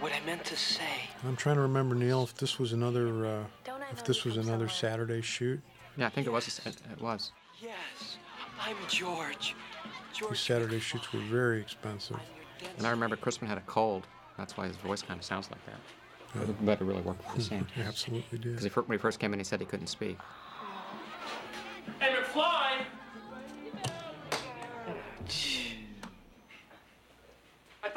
what 0.00 0.12
I 0.12 0.24
meant 0.24 0.42
to 0.46 0.56
say. 0.56 1.10
I'm 1.26 1.36
trying 1.36 1.56
to 1.56 1.60
remember, 1.60 1.94
Neil, 1.94 2.22
if 2.22 2.34
this 2.34 2.58
was 2.58 2.72
another 2.72 3.26
uh, 3.26 3.44
if 3.92 4.06
this 4.06 4.24
was 4.24 4.38
another 4.38 4.70
Saturday 4.70 5.20
shoot. 5.20 5.60
Yeah, 5.98 6.06
I 6.06 6.08
think 6.08 6.26
it 6.26 6.30
was. 6.30 6.48
It, 6.64 6.76
it 6.90 7.02
was. 7.02 7.32
Yes, 7.60 8.16
I'm 8.58 8.76
George. 8.88 9.54
These 10.30 10.40
Saturday 10.40 10.80
shoots 10.80 11.12
were 11.12 11.20
very 11.20 11.60
expensive. 11.60 12.16
And 12.78 12.86
I 12.86 12.90
remember 12.90 13.16
Crispin 13.16 13.48
had 13.48 13.58
a 13.58 13.66
cold. 13.66 14.06
That's 14.38 14.56
why 14.56 14.66
his 14.66 14.76
voice 14.76 15.02
kind 15.02 15.20
of 15.20 15.26
sounds 15.26 15.50
like 15.50 15.60
that. 15.66 15.80
Yeah. 16.34 16.54
But 16.64 16.80
it 16.80 16.84
really 16.84 17.02
worked 17.02 17.36
the 17.36 17.42
same. 17.52 17.66
He 17.74 17.82
absolutely 17.82 18.38
did. 18.38 18.56
Because 18.56 18.74
when 18.74 18.96
he 18.96 18.98
first 18.98 19.20
came 19.20 19.34
in, 19.34 19.40
he 19.40 19.44
said 19.44 19.60
he 19.60 19.66
couldn't 19.66 19.88
speak. 19.88 20.16
Hey, 22.00 22.14
McFly! 22.14 22.84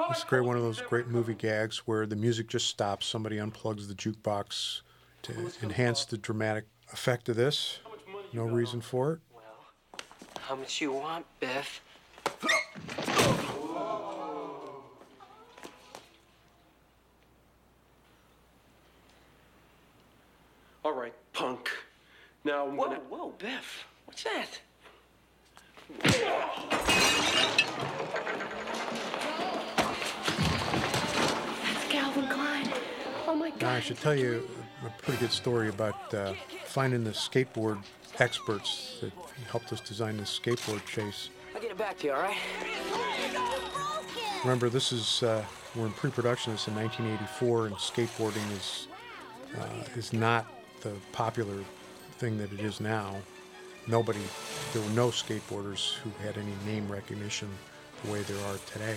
It's 0.09 0.23
great, 0.23 0.43
one 0.43 0.57
of 0.57 0.63
those 0.63 0.81
great 0.81 1.07
movie 1.07 1.35
gags 1.35 1.79
where 1.87 2.05
the 2.05 2.15
music 2.15 2.47
just 2.47 2.67
stops, 2.67 3.05
somebody 3.05 3.37
unplugs 3.37 3.87
the 3.87 3.93
jukebox 3.93 4.81
to 5.23 5.51
enhance 5.61 6.05
the 6.05 6.17
dramatic 6.17 6.65
effect 6.91 7.29
of 7.29 7.35
this. 7.35 7.79
No 8.33 8.43
reason 8.45 8.81
for 8.81 9.13
it. 9.13 9.19
How 10.39 10.55
much 10.55 10.81
you 10.81 10.91
want, 10.91 11.25
Biff? 11.39 11.81
All 20.83 20.93
right, 20.93 21.13
punk. 21.33 21.69
Now 22.43 22.67
I'm 22.67 22.75
Whoa, 22.75 22.85
gonna. 22.85 22.99
whoa, 23.09 23.30
Biff. 23.41 23.87
What's 24.05 24.23
that? 24.23 24.59
That's 31.63 31.87
Calvin 31.89 32.27
Klein. 32.27 32.69
Oh 33.25 33.35
my 33.35 33.51
Now, 33.59 33.71
I 33.71 33.79
should 33.79 33.97
tell 33.97 34.13
you 34.13 34.47
a 34.85 34.89
pretty 35.01 35.19
good 35.19 35.31
story 35.31 35.69
about 35.69 36.13
uh, 36.13 36.33
finding 36.65 37.03
the 37.03 37.09
skateboard 37.09 37.83
experts 38.19 38.97
that 39.01 39.11
helped 39.49 39.73
us 39.73 39.81
design 39.81 40.17
this 40.17 40.39
skateboard 40.39 40.85
chase. 40.85 41.29
I'll 41.55 41.61
get 41.61 41.71
it 41.71 41.77
back 41.79 41.97
to 41.99 42.07
you, 42.07 42.13
all 42.13 42.21
right? 42.21 42.37
Remember, 44.43 44.69
this 44.69 44.91
is 44.91 45.23
uh, 45.23 45.43
we're 45.75 45.87
in 45.87 45.93
pre-production. 45.93 46.51
This 46.51 46.61
is 46.63 46.67
in 46.67 46.75
1984, 46.75 47.65
and 47.65 47.75
skateboarding 47.77 48.51
is 48.55 48.87
uh, 49.59 49.97
is 49.97 50.13
not 50.13 50.45
the 50.81 50.93
popular 51.11 51.57
thing 52.21 52.37
that 52.37 52.53
it 52.53 52.59
is 52.59 52.79
now. 52.79 53.15
Nobody, 53.91 54.21
there 54.71 54.81
were 54.81 54.89
no 54.91 55.09
skateboarders 55.09 55.95
who 55.95 56.11
had 56.23 56.37
any 56.37 56.53
name 56.65 56.89
recognition 56.89 57.49
the 58.05 58.11
way 58.11 58.21
there 58.21 58.39
are 58.45 58.55
today. 58.65 58.95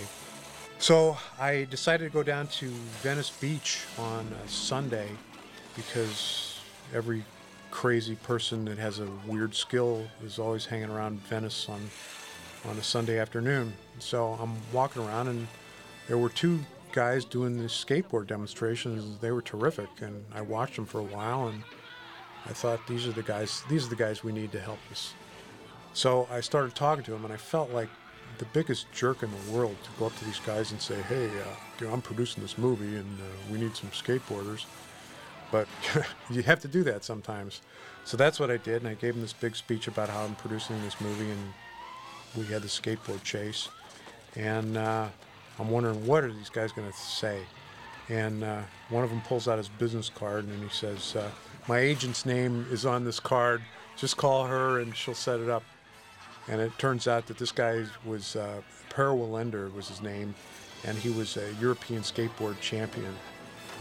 So 0.78 1.16
I 1.38 1.66
decided 1.68 2.04
to 2.04 2.10
go 2.10 2.22
down 2.22 2.46
to 2.46 2.68
Venice 3.02 3.30
Beach 3.30 3.86
on 3.98 4.32
a 4.44 4.48
Sunday 4.48 5.08
because 5.74 6.60
every 6.94 7.24
crazy 7.72 8.14
person 8.14 8.64
that 8.66 8.78
has 8.78 9.00
a 9.00 9.08
weird 9.26 9.52
skill 9.52 10.06
is 10.24 10.38
always 10.38 10.64
hanging 10.64 10.90
around 10.90 11.20
Venice 11.22 11.68
on 11.68 11.90
on 12.68 12.78
a 12.78 12.82
Sunday 12.82 13.18
afternoon. 13.18 13.74
So 13.98 14.38
I'm 14.40 14.54
walking 14.72 15.02
around 15.02 15.26
and 15.26 15.48
there 16.06 16.18
were 16.18 16.28
two 16.28 16.60
guys 16.92 17.24
doing 17.24 17.58
this 17.58 17.84
skateboard 17.84 18.28
demonstrations. 18.28 19.18
They 19.18 19.32
were 19.32 19.42
terrific 19.42 19.88
and 20.00 20.24
I 20.32 20.40
watched 20.42 20.76
them 20.76 20.86
for 20.86 21.00
a 21.00 21.04
while 21.04 21.48
and 21.48 21.64
I 22.46 22.52
thought 22.52 22.86
these 22.86 23.06
are 23.06 23.12
the 23.12 23.22
guys 23.22 23.62
these 23.68 23.86
are 23.86 23.90
the 23.90 23.96
guys 23.96 24.22
we 24.22 24.32
need 24.32 24.52
to 24.52 24.60
help 24.60 24.78
us. 24.90 25.14
So 25.92 26.28
I 26.30 26.40
started 26.40 26.74
talking 26.74 27.04
to 27.04 27.12
them 27.12 27.24
and 27.24 27.32
I 27.32 27.36
felt 27.36 27.70
like 27.70 27.88
the 28.38 28.44
biggest 28.46 28.90
jerk 28.92 29.22
in 29.22 29.30
the 29.30 29.52
world 29.52 29.76
to 29.84 29.90
go 29.98 30.06
up 30.06 30.16
to 30.16 30.24
these 30.24 30.40
guys 30.40 30.72
and 30.72 30.80
say, 30.80 31.00
"Hey, 31.02 31.26
uh, 31.26 31.54
you 31.78 31.86
know, 31.86 31.92
I'm 31.92 32.02
producing 32.02 32.42
this 32.42 32.58
movie 32.58 32.96
and 32.96 33.20
uh, 33.20 33.52
we 33.52 33.58
need 33.58 33.76
some 33.76 33.90
skateboarders." 33.90 34.64
But 35.52 35.68
you 36.30 36.42
have 36.42 36.60
to 36.60 36.68
do 36.68 36.82
that 36.84 37.04
sometimes. 37.04 37.60
So 38.04 38.16
that's 38.16 38.40
what 38.40 38.50
I 38.50 38.56
did, 38.56 38.82
and 38.82 38.88
I 38.88 38.94
gave 38.94 39.14
them 39.14 39.22
this 39.22 39.32
big 39.32 39.56
speech 39.56 39.88
about 39.88 40.08
how 40.08 40.24
I'm 40.24 40.34
producing 40.34 40.82
this 40.82 41.00
movie, 41.00 41.30
and 41.30 41.52
we 42.36 42.44
had 42.46 42.62
the 42.62 42.68
skateboard 42.68 43.22
chase. 43.22 43.68
And 44.36 44.76
uh, 44.76 45.08
I'm 45.58 45.70
wondering 45.70 46.06
what 46.06 46.24
are 46.24 46.32
these 46.32 46.50
guys 46.50 46.72
going 46.72 46.90
to 46.90 46.96
say? 46.96 47.40
And 48.08 48.44
uh, 48.44 48.62
one 48.90 49.04
of 49.04 49.10
them 49.10 49.22
pulls 49.22 49.48
out 49.48 49.58
his 49.58 49.68
business 49.68 50.10
card 50.10 50.44
and 50.44 50.62
he 50.62 50.68
says, 50.68 51.16
uh, 51.16 51.30
"My 51.68 51.78
agent's 51.78 52.26
name 52.26 52.66
is 52.70 52.84
on 52.84 53.04
this 53.04 53.20
card. 53.20 53.62
Just 53.96 54.16
call 54.16 54.44
her 54.46 54.80
and 54.80 54.94
she'll 54.96 55.14
set 55.14 55.40
it 55.40 55.48
up." 55.48 55.62
And 56.48 56.60
it 56.60 56.76
turns 56.78 57.08
out 57.08 57.26
that 57.26 57.38
this 57.38 57.52
guy 57.52 57.84
was 58.04 58.36
uh, 58.36 58.60
Per 58.90 59.12
Welinder 59.12 59.70
was 59.70 59.88
his 59.88 60.02
name, 60.02 60.34
and 60.84 60.96
he 60.96 61.10
was 61.10 61.36
a 61.36 61.52
European 61.54 62.02
skateboard 62.02 62.60
champion. 62.60 63.14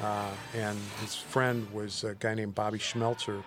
Uh, 0.01 0.31
and 0.55 0.77
his 1.01 1.15
friend 1.15 1.67
was 1.71 2.03
a 2.03 2.15
guy 2.15 2.33
named 2.33 2.55
Bobby 2.55 2.79
Schmelzer, 2.79 3.43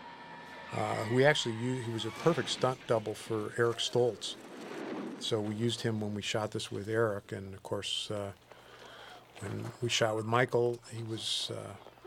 uh, 0.73 0.95
who 1.07 1.25
actually 1.25 1.57
used, 1.57 1.87
he 1.87 1.93
was 1.93 2.05
a 2.05 2.11
perfect 2.11 2.51
stunt 2.51 2.79
double 2.87 3.15
for 3.15 3.53
Eric 3.59 3.79
Stoltz. 3.79 4.37
So 5.19 5.41
we 5.41 5.55
used 5.55 5.81
him 5.81 6.01
when 6.01 6.15
we 6.15 6.23
shot 6.23 6.53
this 6.53 6.71
with 6.71 6.89
Eric, 6.89 7.33
and 7.33 7.55
of 7.55 7.63
course, 7.63 8.11
uh, 8.11 8.33
when 9.41 9.65
we 9.83 9.89
shot 9.89 10.15
with 10.15 10.25
Michael, 10.25 10.79
he 10.93 11.03
was 11.03 11.51
uh, 11.53 12.07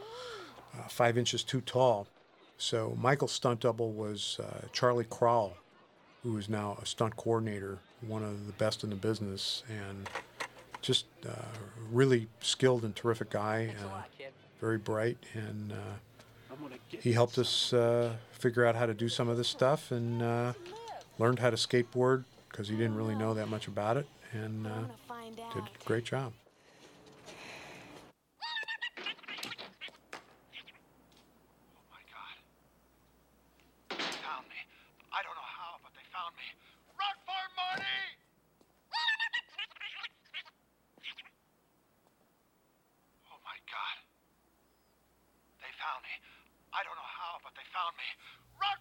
uh, 0.77 0.87
five 0.87 1.17
inches 1.17 1.43
too 1.43 1.61
tall. 1.61 2.07
So 2.61 2.95
Michael's 3.01 3.31
stunt 3.31 3.61
double 3.61 3.93
was 3.93 4.37
uh, 4.43 4.67
Charlie 4.73 5.05
Croughwell, 5.05 5.53
who 6.23 6.37
is 6.37 6.49
now 6.49 6.77
a 6.81 6.85
stunt 6.85 7.15
coordinator, 7.15 7.79
one 8.05 8.21
of 8.21 8.47
the 8.47 8.53
best 8.53 8.83
in 8.83 8.89
the 8.89 8.97
business, 8.97 9.63
and 9.69 10.09
just 10.81 11.05
uh, 11.27 11.31
really 11.89 12.27
skilled 12.41 12.83
and 12.83 12.93
terrific 12.95 13.29
guy, 13.29 13.73
uh, 13.81 14.01
very 14.59 14.77
bright, 14.77 15.17
and 15.33 15.71
uh, 15.71 15.75
he 16.89 17.13
helped 17.13 17.37
us 17.37 17.71
uh, 17.71 18.11
figure 18.31 18.65
out 18.65 18.75
how 18.75 18.85
to 18.85 18.93
do 18.93 19.07
some 19.07 19.29
of 19.29 19.37
this 19.37 19.47
stuff 19.47 19.91
and 19.91 20.21
uh, 20.21 20.51
learned 21.17 21.39
how 21.39 21.49
to 21.49 21.55
skateboard 21.55 22.25
because 22.49 22.67
he 22.67 22.75
didn't 22.75 22.95
really 22.95 23.15
know 23.15 23.33
that 23.33 23.47
much 23.47 23.67
about 23.67 23.95
it, 23.95 24.07
and 24.33 24.67
uh, 24.67 24.69
did 25.53 25.63
a 25.63 25.85
great 25.85 26.03
job. 26.03 26.33
Found 33.99 34.45
me. 34.45 34.61
I 35.09 35.23
don't 35.25 35.33
know 35.33 35.51
how, 35.57 35.81
but 35.81 35.91
they 35.97 36.05
found 36.13 36.35
me. 36.37 36.45
Run 36.93 37.15
for 37.25 37.33
it, 37.33 37.51
Marty! 37.57 37.99
Oh 43.33 43.39
my 43.41 43.57
God. 43.65 43.97
They 45.65 45.71
found 45.81 46.05
me. 46.05 46.13
I 46.71 46.85
don't 46.85 46.93
know 46.93 47.11
how, 47.17 47.41
but 47.41 47.57
they 47.57 47.65
found 47.73 47.97
me. 47.97 48.05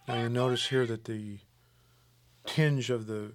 Now 0.08 0.22
you 0.22 0.28
notice 0.30 0.66
here 0.66 0.86
that 0.86 1.04
the 1.04 1.36
tinge 2.46 2.88
of 2.88 3.06
the 3.06 3.32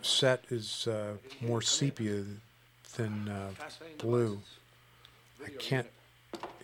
set 0.00 0.44
is 0.48 0.86
uh, 0.86 1.14
more 1.42 1.60
sepia 1.60 2.24
than 2.96 3.28
uh, 3.28 3.50
blue. 3.98 4.40
I 5.44 5.50
can't 5.58 5.86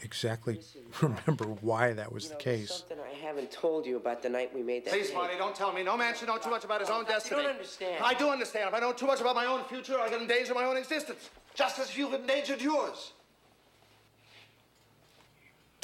exactly 0.03 0.61
remember 1.03 1.45
why 1.61 1.93
that 1.93 2.11
was 2.11 2.31
the 2.31 2.37
case. 2.37 2.71
Something 2.71 2.99
I 3.01 3.15
haven't 3.15 3.53
told 3.53 3.85
you 3.85 3.99
about 3.99 4.23
the 4.23 4.31
night 4.31 4.55
we 4.55 4.63
made 4.63 4.87
that 4.87 4.95
Please, 4.95 5.09
tape. 5.09 5.17
Marty, 5.17 5.37
don't 5.37 5.55
tell 5.55 5.75
me. 5.75 5.83
No 5.83 5.99
man 5.99 6.15
should 6.15 6.29
know 6.29 6.39
too 6.39 6.49
much 6.49 6.65
about 6.65 6.81
his 6.81 6.89
own 6.89 7.05
destiny. 7.05 7.43
You 7.43 7.47
don't 7.49 7.57
understand. 7.57 8.03
I 8.03 8.15
do 8.15 8.31
understand. 8.31 8.69
If 8.69 8.75
I 8.75 8.81
know 8.81 8.95
too 8.95 9.07
much 9.07 9.21
about 9.21 9.37
my 9.37 9.45
own 9.45 9.63
future, 9.65 10.01
I 10.01 10.09
can 10.09 10.23
endanger 10.23 10.55
my 10.55 10.65
own 10.65 10.79
existence. 10.79 11.29
Just 11.55 11.79
as 11.79 11.97
you've 11.99 12.15
endangered 12.15 12.63
yours. 12.63 13.13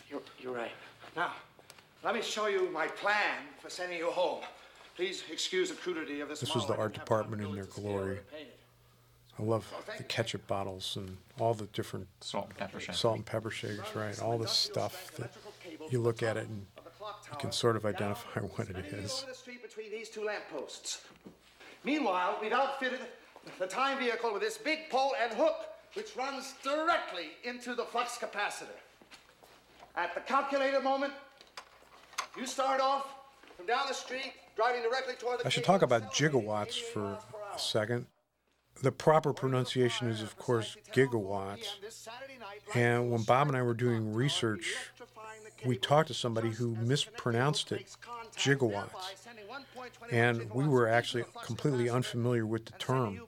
You're, 0.09 0.23
you're 0.40 0.55
right. 0.55 0.70
Now, 1.14 1.32
let 2.07 2.15
me 2.15 2.23
show 2.23 2.47
you 2.47 2.70
my 2.70 2.87
plan 2.87 3.39
for 3.59 3.69
sending 3.69 3.99
you 3.99 4.07
home. 4.12 4.41
Please 4.95 5.24
excuse 5.31 5.70
the 5.70 5.74
crudity 5.74 6.20
of 6.20 6.28
this. 6.28 6.39
This 6.39 6.55
was 6.55 6.65
the 6.65 6.77
art 6.77 6.95
department 6.95 7.43
in 7.43 7.53
their 7.53 7.65
glory. 7.65 8.20
I 9.37 9.43
love 9.43 9.66
the 9.99 10.05
ketchup 10.05 10.47
bottles 10.47 10.95
and 10.97 11.16
all 11.41 11.53
the 11.53 11.66
different 11.66 12.07
salt 12.20 12.47
and 12.47 12.57
pepper 12.57 12.78
shakers. 12.78 12.99
Salt 12.99 13.16
and 13.16 13.27
pepper 13.27 13.51
shakers, 13.51 13.87
right? 13.97 14.23
All 14.23 14.39
this 14.39 14.53
stuff 14.53 15.11
that 15.16 15.33
you 15.91 16.01
look 16.01 16.23
at 16.23 16.37
it 16.37 16.47
and 16.47 16.65
you 16.81 17.39
can 17.39 17.51
sort 17.51 17.74
of 17.74 17.85
identify 17.85 18.41
what 18.41 18.70
it 18.70 18.77
is. 18.77 19.23
Over 19.23 19.33
the 19.33 19.37
street 19.37 19.62
between 19.62 19.91
these 19.91 20.09
two 20.09 20.24
lampposts. 20.24 21.03
Meanwhile, 21.83 22.39
we've 22.41 22.53
outfitted 22.53 23.01
the 23.59 23.66
time 23.66 23.99
vehicle 23.99 24.33
with 24.33 24.43
this 24.43 24.59
big 24.59 24.91
pole 24.91 25.15
and 25.20 25.33
hook, 25.33 25.57
which 25.95 26.16
runs 26.16 26.55
directly 26.62 27.31
into 27.43 27.74
the 27.74 27.85
flux 27.85 28.16
capacitor. 28.16 28.78
At 29.97 30.15
the 30.15 30.20
calculated 30.20 30.85
moment, 30.85 31.12
you 32.36 32.46
start 32.46 32.80
off 32.80 33.06
from 33.56 33.66
down 33.66 33.86
the 33.88 33.94
street, 33.94 34.32
driving 34.56 34.82
directly 34.82 35.14
toward 35.14 35.40
the. 35.40 35.46
I 35.46 35.48
should 35.48 35.64
talk 35.64 35.82
about 35.82 36.12
gigawatts 36.12 36.80
for 36.80 37.18
a 37.54 37.58
second. 37.58 38.06
the 38.82 38.92
proper 38.92 39.32
pronunciation 39.32 40.08
is, 40.08 40.22
of 40.22 40.36
course, 40.36 40.76
gigawatts. 40.92 41.66
And 42.74 43.10
when 43.10 43.22
Bob 43.22 43.48
and 43.48 43.56
I 43.56 43.62
were 43.62 43.74
doing 43.74 44.12
research, 44.12 44.74
we 45.64 45.76
talked 45.76 46.08
to 46.08 46.14
somebody 46.14 46.50
who 46.50 46.76
mispronounced 46.76 47.72
it, 47.72 47.86
gigawatts. 48.36 48.90
And 50.10 50.50
we 50.52 50.68
were 50.68 50.88
actually 50.88 51.24
completely 51.44 51.88
unfamiliar 51.88 52.44
with 52.44 52.66
the 52.66 52.72
term, 52.72 53.22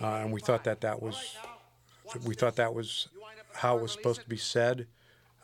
uh, 0.00 0.06
and 0.06 0.32
we 0.32 0.40
thought 0.40 0.64
that 0.64 0.80
that 0.82 1.02
was, 1.02 1.36
we 2.24 2.34
thought 2.34 2.56
that 2.56 2.74
was 2.74 3.08
how 3.54 3.78
it 3.78 3.82
was 3.82 3.92
supposed 3.92 4.20
to 4.20 4.28
be 4.28 4.36
said. 4.36 4.86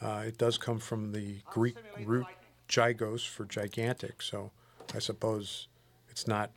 Uh, 0.01 0.25
it 0.27 0.39
does 0.39 0.59
come 0.59 0.79
from 0.79 1.13
the 1.13 1.37
Greek 1.47 1.77
root 2.05 2.27
gigos 2.73 3.29
for 3.29 3.45
gigantic, 3.45 4.23
so 4.23 4.51
I 4.95 4.99
suppose 4.99 5.69
it's 6.09 6.27
not 6.27 6.51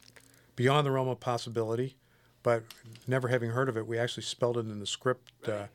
beyond 0.56 0.88
the 0.88 0.92
realm 0.92 1.10
of 1.10 1.20
possibility. 1.20 1.98
But 2.42 2.64
never 3.08 3.28
having 3.28 3.50
heard 3.50 3.70
of 3.70 3.76
it, 3.76 3.88
we 3.88 3.98
actually 3.98 4.24
spelled 4.24 4.58
it 4.58 4.62
in 4.62 4.80
the 4.80 4.86
script 4.86 5.50
uh, 5.50 5.66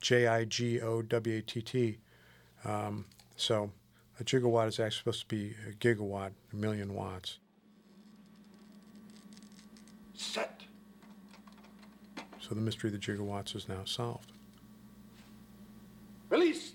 J 0.00 0.26
I 0.26 0.44
G 0.44 0.80
O 0.80 1.02
W 1.02 1.38
A 1.38 1.42
T 1.42 1.62
T. 1.62 1.98
Um, 2.64 3.06
so 3.36 3.70
a 4.20 4.24
gigawatt 4.24 4.68
is 4.68 4.78
actually 4.78 4.98
supposed 4.98 5.20
to 5.20 5.26
be 5.26 5.54
a 5.68 5.72
gigawatt, 5.72 6.32
a 6.52 6.56
million 6.56 6.94
watts. 6.94 7.38
Set. 10.14 10.60
So 12.40 12.54
the 12.54 12.60
mystery 12.60 12.92
of 12.92 13.00
the 13.00 13.00
gigawatts 13.00 13.56
is 13.56 13.68
now 13.68 13.84
solved. 13.84 14.32
Release. 16.28 16.74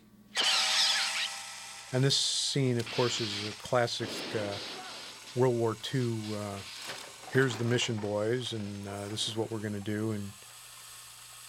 And 1.94 2.04
this 2.04 2.18
scene, 2.18 2.80
of 2.80 2.92
course, 2.96 3.22
is 3.22 3.48
a 3.48 3.52
classic 3.62 4.10
uh, 4.36 4.40
World 5.36 5.56
War 5.60 5.78
II. 5.94 6.18
Uh, 6.34 6.58
here's 7.32 7.56
the 7.56 7.64
mission, 7.66 7.96
boys, 7.98 8.54
and 8.54 8.88
uh, 8.88 9.08
this 9.10 9.30
is 9.30 9.38
what 9.38 9.52
we're 9.52 9.60
going 9.60 9.76
to 9.76 9.80
do. 9.80 10.12
And 10.12 10.24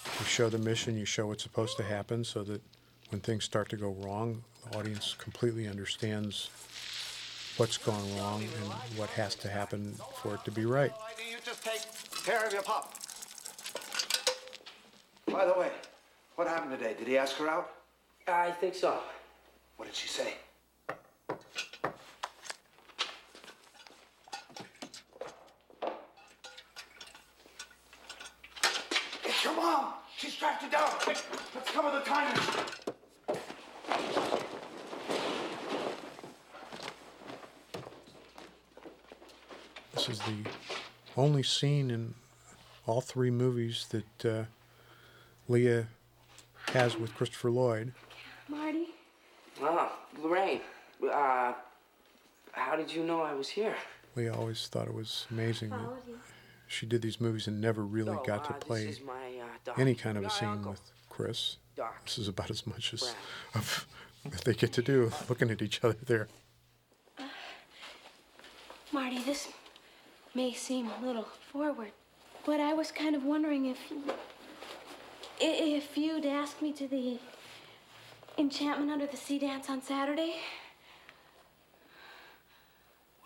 you 0.04 0.26
show 0.26 0.50
the 0.50 0.58
mission, 0.58 0.98
you 0.98 1.06
show 1.06 1.28
what's 1.28 1.42
supposed 1.42 1.78
to 1.78 1.82
happen, 1.82 2.24
so 2.24 2.42
that 2.42 2.60
when 3.08 3.22
things 3.22 3.44
start 3.44 3.70
to 3.70 3.76
go 3.76 3.96
wrong, 4.00 4.44
the 4.70 4.76
audience 4.76 5.14
completely 5.16 5.66
understands 5.66 6.50
what's 7.56 7.78
gone 7.78 8.04
wrong 8.18 8.42
and 8.42 8.72
what 8.98 9.08
has 9.10 9.34
to 9.36 9.48
happen 9.48 9.94
for 10.20 10.34
it 10.34 10.44
to 10.44 10.50
be 10.50 10.66
right. 10.66 10.92
Why 10.92 11.12
do 11.16 11.24
you 11.24 11.38
just 11.42 11.64
take 11.64 11.80
care 12.22 12.44
of 12.46 12.52
your 12.52 12.62
pup? 12.62 12.92
By 15.26 15.46
the 15.46 15.58
way, 15.58 15.70
what 16.34 16.48
happened 16.48 16.78
today? 16.78 16.94
Did 16.98 17.08
he 17.08 17.16
ask 17.16 17.36
her 17.36 17.48
out? 17.48 17.70
I 18.28 18.50
think 18.50 18.74
so. 18.74 18.98
What 19.76 19.86
did 19.86 19.94
she 19.94 20.08
say? 20.08 20.34
It's 29.24 29.44
your 29.44 29.56
mom! 29.56 29.94
She's 30.16 30.36
tracked 30.36 30.62
you 30.62 30.70
down! 30.70 30.90
Let's 31.06 31.70
cover 31.72 31.90
the 31.90 32.04
timing! 32.04 32.40
This 39.94 40.08
is 40.08 40.18
the 40.20 40.44
only 41.16 41.42
scene 41.42 41.90
in 41.90 42.14
all 42.86 43.00
three 43.00 43.30
movies 43.30 43.86
that 43.90 44.24
uh, 44.24 44.44
Lea 45.48 45.86
has 46.72 46.98
with 46.98 47.14
Christopher 47.14 47.50
Lloyd. 47.50 47.92
Marty? 50.34 50.60
Ah, 51.10 51.50
Uh, 51.50 51.54
how 52.52 52.76
did 52.76 52.92
you 52.92 53.02
know 53.04 53.22
I 53.22 53.34
was 53.34 53.48
here? 53.48 53.76
Lea 54.16 54.28
always 54.28 54.66
thought 54.68 54.86
it 54.86 54.94
was 54.94 55.26
amazing 55.30 55.70
that 55.70 55.90
she 56.68 56.86
did 56.86 57.02
these 57.02 57.20
movies 57.20 57.46
and 57.48 57.60
never 57.60 57.82
really 57.82 58.16
Oh, 58.16 58.22
got 58.24 58.44
to 58.44 58.50
uh, 58.50 58.58
play 58.58 58.94
my, 59.04 59.40
uh, 59.72 59.74
any 59.76 59.94
kind 59.94 60.16
of 60.18 60.24
a 60.24 60.30
scene 60.30 60.48
uncle. 60.48 60.72
with 60.72 60.80
Chris. 61.08 61.56
Doc. 61.76 62.04
This 62.04 62.18
is 62.18 62.28
about 62.28 62.50
as 62.50 62.66
much 62.66 62.94
as 62.94 63.14
of, 63.54 63.86
that 64.24 64.44
they 64.44 64.54
get 64.54 64.72
to 64.74 64.82
do, 64.82 65.10
looking 65.28 65.50
at 65.50 65.60
each 65.62 65.82
other 65.84 65.96
there. 66.06 66.28
Marty, 68.92 69.18
this 69.24 69.48
may 70.34 70.52
seem 70.52 70.88
a 70.88 71.00
little 71.04 71.26
forward, 71.52 71.90
but 72.46 72.60
I 72.60 72.72
was 72.72 72.92
kind 72.92 73.16
of 73.16 73.24
wondering 73.24 73.66
if 73.66 73.78
if 75.40 75.98
you'd 75.98 76.24
ask 76.26 76.62
me 76.62 76.72
to 76.72 76.86
the 76.86 77.18
enchantment 78.38 78.90
under 78.90 79.06
the 79.06 79.16
sea 79.16 79.38
dance 79.38 79.68
on 79.70 79.82
Saturday. 79.82 80.36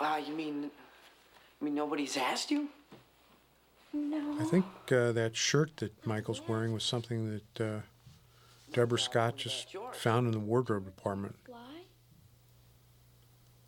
Wow, 0.01 0.19
you 0.19 0.35
mean, 0.35 0.63
you 0.63 0.71
mean 1.61 1.75
nobody's 1.75 2.17
asked 2.17 2.51
you? 2.51 2.69
No. 3.93 4.37
I 4.41 4.45
think 4.45 4.65
uh, 4.93 5.13
that 5.13 5.35
shirt 5.35 5.77
that 5.79 6.07
Michael's 6.07 6.43
wearing 6.47 6.73
was 6.73 6.85
something 6.85 7.41
that 7.57 7.65
uh, 7.65 7.81
Deborah 8.73 8.99
Scott 8.99 9.37
just 9.37 9.75
found 9.93 10.27
in 10.27 10.33
the 10.33 10.39
wardrobe 10.39 10.85
department. 10.85 11.35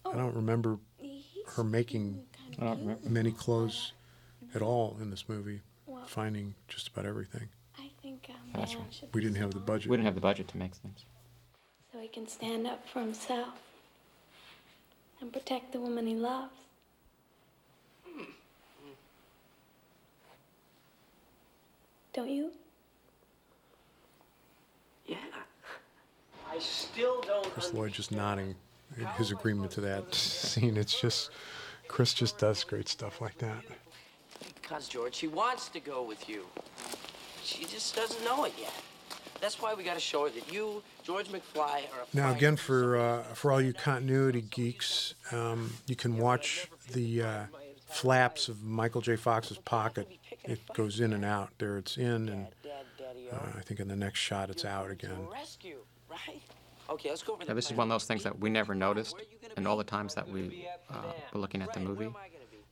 I 0.05 0.17
don't 0.17 0.35
remember 0.35 0.79
her 1.55 1.65
making 1.65 2.25
remember. 2.59 2.97
many 3.09 3.31
clothes 3.31 3.93
at 4.55 4.63
all 4.63 4.97
in 5.01 5.11
this 5.11 5.29
movie, 5.29 5.61
finding 6.07 6.55
just 6.69 6.89
about 6.89 7.07
everything. 7.07 7.49
I 7.79 7.91
think 8.03 8.29
um, 8.29 8.37
That's 8.55 8.75
right. 8.75 8.85
We 9.13 9.21
didn't 9.21 9.37
have 9.37 9.53
the 9.53 9.61
budget. 9.61 9.89
We 9.89 9.97
didn't 9.97 10.07
have 10.07 10.15
the 10.15 10.21
budget 10.21 10.49
to 10.49 10.57
make 10.57 10.75
things. 10.75 11.05
So 11.93 11.99
he 11.99 12.09
can 12.09 12.27
stand 12.29 12.67
up 12.67 12.89
for 12.89 13.01
himself 13.01 13.55
and 15.21 15.33
protect 15.33 15.73
the 15.73 15.81
woman 15.81 16.07
he 16.07 16.15
loves. 16.15 16.53
Don't 22.13 22.31
you? 22.31 22.51
Yeah. 25.07 25.17
I 26.51 26.59
still 26.59 27.21
don't. 27.21 27.47
Chris 27.53 27.73
Lloyd 27.73 27.93
just 27.93 28.11
nodding 28.11 28.57
his 29.17 29.31
agreement 29.31 29.71
to 29.73 29.81
that 29.83 30.13
scene. 30.15 30.77
It's 30.77 31.01
just, 31.01 31.31
Chris 31.87 32.13
just 32.13 32.39
does 32.39 32.65
great 32.65 32.89
stuff 32.89 33.21
like 33.21 33.39
that. 33.39 33.63
Because, 34.61 34.89
George, 34.89 35.15
she 35.15 35.29
wants 35.29 35.69
to 35.69 35.81
go 35.81 36.03
with 36.03 36.29
you. 36.29 36.47
She 37.45 37.65
just 37.65 37.95
doesn't 37.95 38.25
know 38.25 38.45
it 38.45 38.53
yet. 38.59 38.73
That's 39.41 39.61
why 39.61 39.75
we 39.75 39.85
got 39.85 39.95
to 39.95 40.01
show 40.01 40.25
her 40.25 40.31
that 40.31 40.53
you, 40.53 40.83
George 41.03 41.29
McFly, 41.29 41.61
are 41.61 42.05
a 42.13 42.17
Now, 42.17 42.33
again, 42.33 42.57
for 42.57 42.97
uh, 42.97 43.23
for 43.35 43.53
all 43.53 43.61
you 43.61 43.73
continuity 43.73 44.43
geeks, 44.43 45.15
um, 45.33 45.73
you 45.87 45.97
can 45.97 46.19
watch 46.19 46.69
the 46.93 47.23
uh, 47.23 47.45
flaps 47.87 48.49
of 48.49 48.63
Michael 48.63 49.01
J. 49.01 49.17
Fox's 49.17 49.59
pocket. 49.59 50.09
It 50.45 50.61
goes 50.75 51.01
in 51.01 51.13
and 51.13 51.25
out. 51.25 51.51
There, 51.59 51.79
it's 51.79 51.97
in, 51.97 52.29
and 52.29 52.47
uh, 53.33 53.37
I 53.59 53.61
think 53.63 53.81
in 53.81 53.89
the 53.89 53.97
next 53.97 54.19
shot, 54.19 54.51
it's 54.51 54.65
out 54.65 54.91
again. 54.91 55.27
Okay, 56.91 57.09
let's 57.09 57.23
go 57.23 57.35
over 57.35 57.43
Yeah, 57.43 57.49
the 57.49 57.55
this 57.55 57.71
is 57.71 57.77
one 57.77 57.87
of 57.87 57.95
those 57.95 58.05
things 58.05 58.25
that 58.25 58.39
we 58.41 58.51
never 58.51 58.75
noticed, 58.75 59.15
and 59.57 59.67
all 59.67 59.77
the 59.77 59.85
times 59.85 60.15
that 60.15 60.29
we 60.29 60.67
uh, 60.91 61.13
were 61.33 61.41
looking 61.41 61.63
at 61.63 61.73
the 61.73 61.81
movie, 61.81 62.13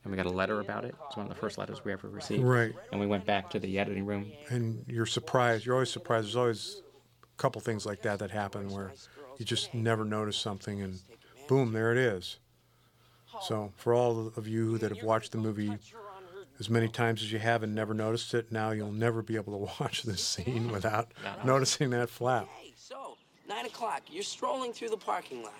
and 0.04 0.10
we 0.10 0.16
got 0.16 0.26
a 0.26 0.30
letter 0.30 0.60
about 0.60 0.84
it. 0.84 0.94
It's 1.06 1.16
one 1.16 1.26
of 1.26 1.30
the 1.30 1.38
first 1.38 1.58
letters 1.58 1.84
we 1.84 1.92
ever 1.92 2.08
received. 2.08 2.42
Right. 2.42 2.74
And 2.92 3.00
we 3.00 3.06
went 3.06 3.26
back 3.26 3.50
to 3.50 3.58
the 3.58 3.78
editing 3.78 4.06
room. 4.06 4.30
And 4.48 4.84
you're 4.86 5.06
surprised. 5.06 5.66
You're 5.66 5.74
always 5.74 5.90
surprised. 5.90 6.26
There's 6.26 6.36
always 6.36 6.82
a 7.22 7.36
couple 7.36 7.60
things 7.60 7.84
like 7.84 8.02
that 8.02 8.18
that 8.20 8.30
happen 8.30 8.70
where 8.70 8.92
you 9.38 9.44
just 9.44 9.72
never 9.74 10.04
notice 10.04 10.36
something, 10.36 10.82
and 10.82 10.98
boom, 11.46 11.72
there 11.72 11.92
it 11.92 11.98
is. 11.98 12.38
So, 13.42 13.72
for 13.76 13.94
all 13.94 14.32
of 14.36 14.48
you 14.48 14.78
that 14.78 14.90
have 14.90 15.04
watched 15.04 15.32
the 15.32 15.38
movie 15.38 15.72
as 16.58 16.68
many 16.68 16.88
times 16.88 17.22
as 17.22 17.30
you 17.30 17.38
have 17.38 17.62
and 17.62 17.72
never 17.74 17.94
noticed 17.94 18.34
it, 18.34 18.50
now 18.50 18.72
you'll 18.72 18.90
never 18.90 19.22
be 19.22 19.36
able 19.36 19.52
to 19.52 19.72
watch 19.80 20.02
this 20.02 20.24
scene 20.24 20.72
without 20.72 21.12
noticing 21.44 21.90
that 21.90 22.10
flap. 22.10 22.48
Hey, 22.58 22.72
so, 22.76 23.16
nine 23.48 23.66
o'clock, 23.66 24.02
you're 24.10 24.22
strolling 24.24 24.72
through 24.72 24.90
the 24.90 24.96
parking 24.96 25.42
lot. 25.42 25.52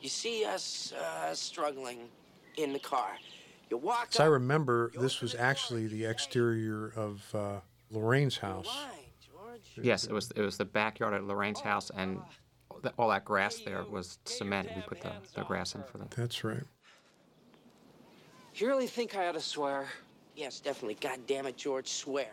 You 0.00 0.08
see 0.08 0.44
us 0.44 0.92
uh, 0.92 1.34
struggling 1.34 2.08
in 2.56 2.72
the 2.72 2.78
car. 2.78 3.10
You 3.70 3.76
walk 3.78 4.08
So 4.10 4.24
I 4.24 4.26
remember 4.26 4.90
this 4.98 5.20
was 5.20 5.34
actually 5.34 5.86
the 5.86 6.04
exterior 6.06 6.92
of 6.96 7.34
uh, 7.34 7.60
Lorraine's 7.90 8.36
house. 8.38 8.68
Yes, 9.80 10.04
it 10.04 10.12
was 10.12 10.30
it 10.32 10.40
was 10.40 10.56
the 10.56 10.64
backyard 10.64 11.14
at 11.14 11.24
Lorraine's 11.24 11.60
house, 11.60 11.90
and 11.96 12.18
all 12.70 12.78
that- 12.82 12.94
all 12.98 13.08
that 13.10 13.24
grass 13.24 13.58
there 13.64 13.84
was 13.84 14.18
cement. 14.24 14.68
We 14.74 14.82
put 14.82 15.00
the, 15.00 15.12
the 15.34 15.42
grass 15.44 15.74
in 15.74 15.82
for 15.84 15.98
them. 15.98 16.08
That's 16.16 16.42
right. 16.44 16.62
You 18.54 18.66
really 18.66 18.86
think 18.86 19.16
I 19.16 19.28
ought 19.28 19.32
to 19.34 19.40
swear? 19.40 19.86
Yes, 20.36 20.58
definitely. 20.60 20.96
God 21.00 21.18
damn 21.26 21.46
it, 21.46 21.56
George, 21.56 21.88
swear. 21.88 22.30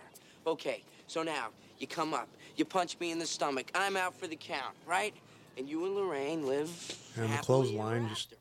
Okay, 0.47 0.83
so 1.07 1.21
now, 1.23 1.47
you 1.79 1.87
come 1.87 2.13
up, 2.13 2.27
you 2.55 2.65
punch 2.65 2.99
me 2.99 3.11
in 3.11 3.19
the 3.19 3.25
stomach, 3.25 3.71
I'm 3.75 3.95
out 3.97 4.13
for 4.15 4.27
the 4.27 4.35
count, 4.35 4.75
right? 4.87 5.13
And 5.57 5.69
you 5.69 5.85
and 5.85 5.95
Lorraine 5.95 6.45
live 6.47 6.69
And 7.15 7.25
the 7.25 7.27
happily 7.27 7.75
clothesline, 7.75 8.09
just 8.09 8.33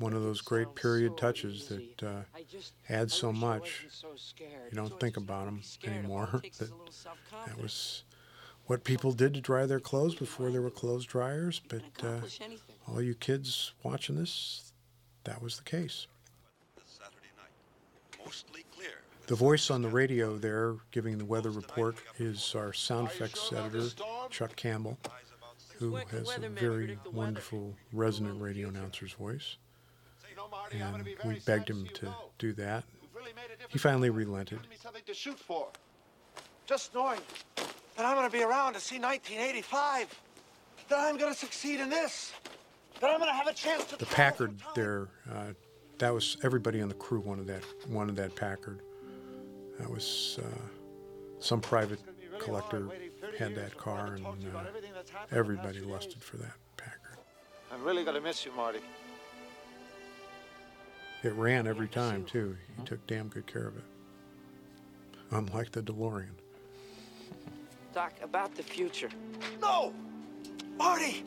one 0.00 0.14
of 0.14 0.22
those 0.22 0.40
great 0.40 0.74
period 0.74 1.16
touches 1.16 1.68
that 1.68 2.02
uh, 2.02 2.22
adds 2.88 3.12
so 3.14 3.32
much. 3.32 3.86
You 4.70 4.76
don't 4.76 4.98
think 4.98 5.16
about 5.16 5.44
them 5.44 5.62
anymore. 5.86 6.42
That, 6.58 6.70
that 7.46 7.60
was 7.60 8.04
what 8.66 8.82
people 8.84 9.12
did 9.12 9.34
to 9.34 9.40
dry 9.40 9.66
their 9.66 9.80
clothes 9.80 10.14
before 10.14 10.50
there 10.50 10.62
were 10.62 10.70
clothes 10.70 11.04
dryers. 11.04 11.60
But 11.68 11.82
uh, 12.02 12.20
all 12.88 13.02
you 13.02 13.14
kids 13.14 13.72
watching 13.82 14.16
this, 14.16 14.72
that 15.24 15.42
was 15.42 15.56
the 15.56 15.64
case. 15.64 16.06
The 19.26 19.34
voice 19.34 19.70
on 19.70 19.82
the 19.82 19.88
radio 19.88 20.36
there 20.36 20.76
giving 20.90 21.18
the 21.18 21.24
weather 21.24 21.50
report 21.50 21.96
is 22.18 22.54
our 22.56 22.72
sound 22.72 23.08
effects 23.08 23.52
editor, 23.52 23.88
Chuck 24.28 24.56
Campbell, 24.56 24.98
who 25.78 25.96
has 25.96 26.36
a 26.42 26.48
very 26.48 26.98
wonderful 27.12 27.74
resonant 27.92 28.40
radio 28.40 28.68
announcer's 28.68 29.12
voice. 29.12 29.56
And 30.72 31.04
we 31.24 31.40
begged 31.40 31.68
him 31.68 31.86
to 31.94 32.14
do 32.38 32.52
that. 32.54 32.84
He 33.68 33.78
finally 33.78 34.10
relented. 34.10 34.60
me 34.68 34.76
something 34.80 35.02
to 35.06 35.14
shoot 35.14 35.38
for. 35.38 35.68
Just 36.66 36.94
knowing 36.94 37.20
that 37.56 38.06
I'm 38.06 38.16
going 38.16 38.28
to 38.28 38.32
be 38.32 38.42
around 38.42 38.74
to 38.74 38.80
see 38.80 38.98
1985, 38.98 40.20
that 40.88 40.98
I'm 40.98 41.16
going 41.16 41.32
to 41.32 41.38
succeed 41.38 41.80
in 41.80 41.90
this, 41.90 42.32
that 43.00 43.10
I'm 43.10 43.18
going 43.18 43.30
to 43.30 43.34
have 43.34 43.46
a 43.46 43.52
chance 43.52 43.84
to. 43.86 43.96
The 43.96 44.06
Packard 44.06 44.56
there, 44.74 45.08
uh, 45.32 45.52
that 45.98 46.14
was 46.14 46.36
everybody 46.42 46.80
on 46.80 46.88
the 46.88 46.94
crew 46.94 47.20
wanted 47.20 47.46
that 47.48 47.62
wanted 47.88 48.16
that 48.16 48.34
Packard. 48.34 48.80
That 49.78 49.90
was 49.90 50.38
uh, 50.42 50.46
some 51.38 51.60
private 51.60 52.00
collector 52.38 52.88
had 53.38 53.54
that 53.54 53.76
car, 53.76 54.14
and 54.14 54.26
uh, 54.26 54.64
everybody 55.30 55.80
lusted 55.80 56.22
for 56.22 56.36
that 56.38 56.54
Packard. 56.76 57.18
I'm 57.72 57.84
really 57.84 58.04
going 58.04 58.16
to 58.16 58.20
miss 58.20 58.44
you, 58.44 58.52
Marty. 58.52 58.80
It 61.22 61.32
ran 61.34 61.66
every 61.66 61.88
time 61.88 62.24
too. 62.24 62.56
He 62.76 62.84
took 62.84 63.06
damn 63.06 63.28
good 63.28 63.46
care 63.46 63.66
of 63.66 63.76
it. 63.76 63.84
Unlike 65.30 65.72
the 65.72 65.82
DeLorean. 65.82 66.30
Doc, 67.92 68.14
about 68.22 68.54
the 68.54 68.62
future. 68.62 69.10
No! 69.60 69.92
Marty! 70.76 71.24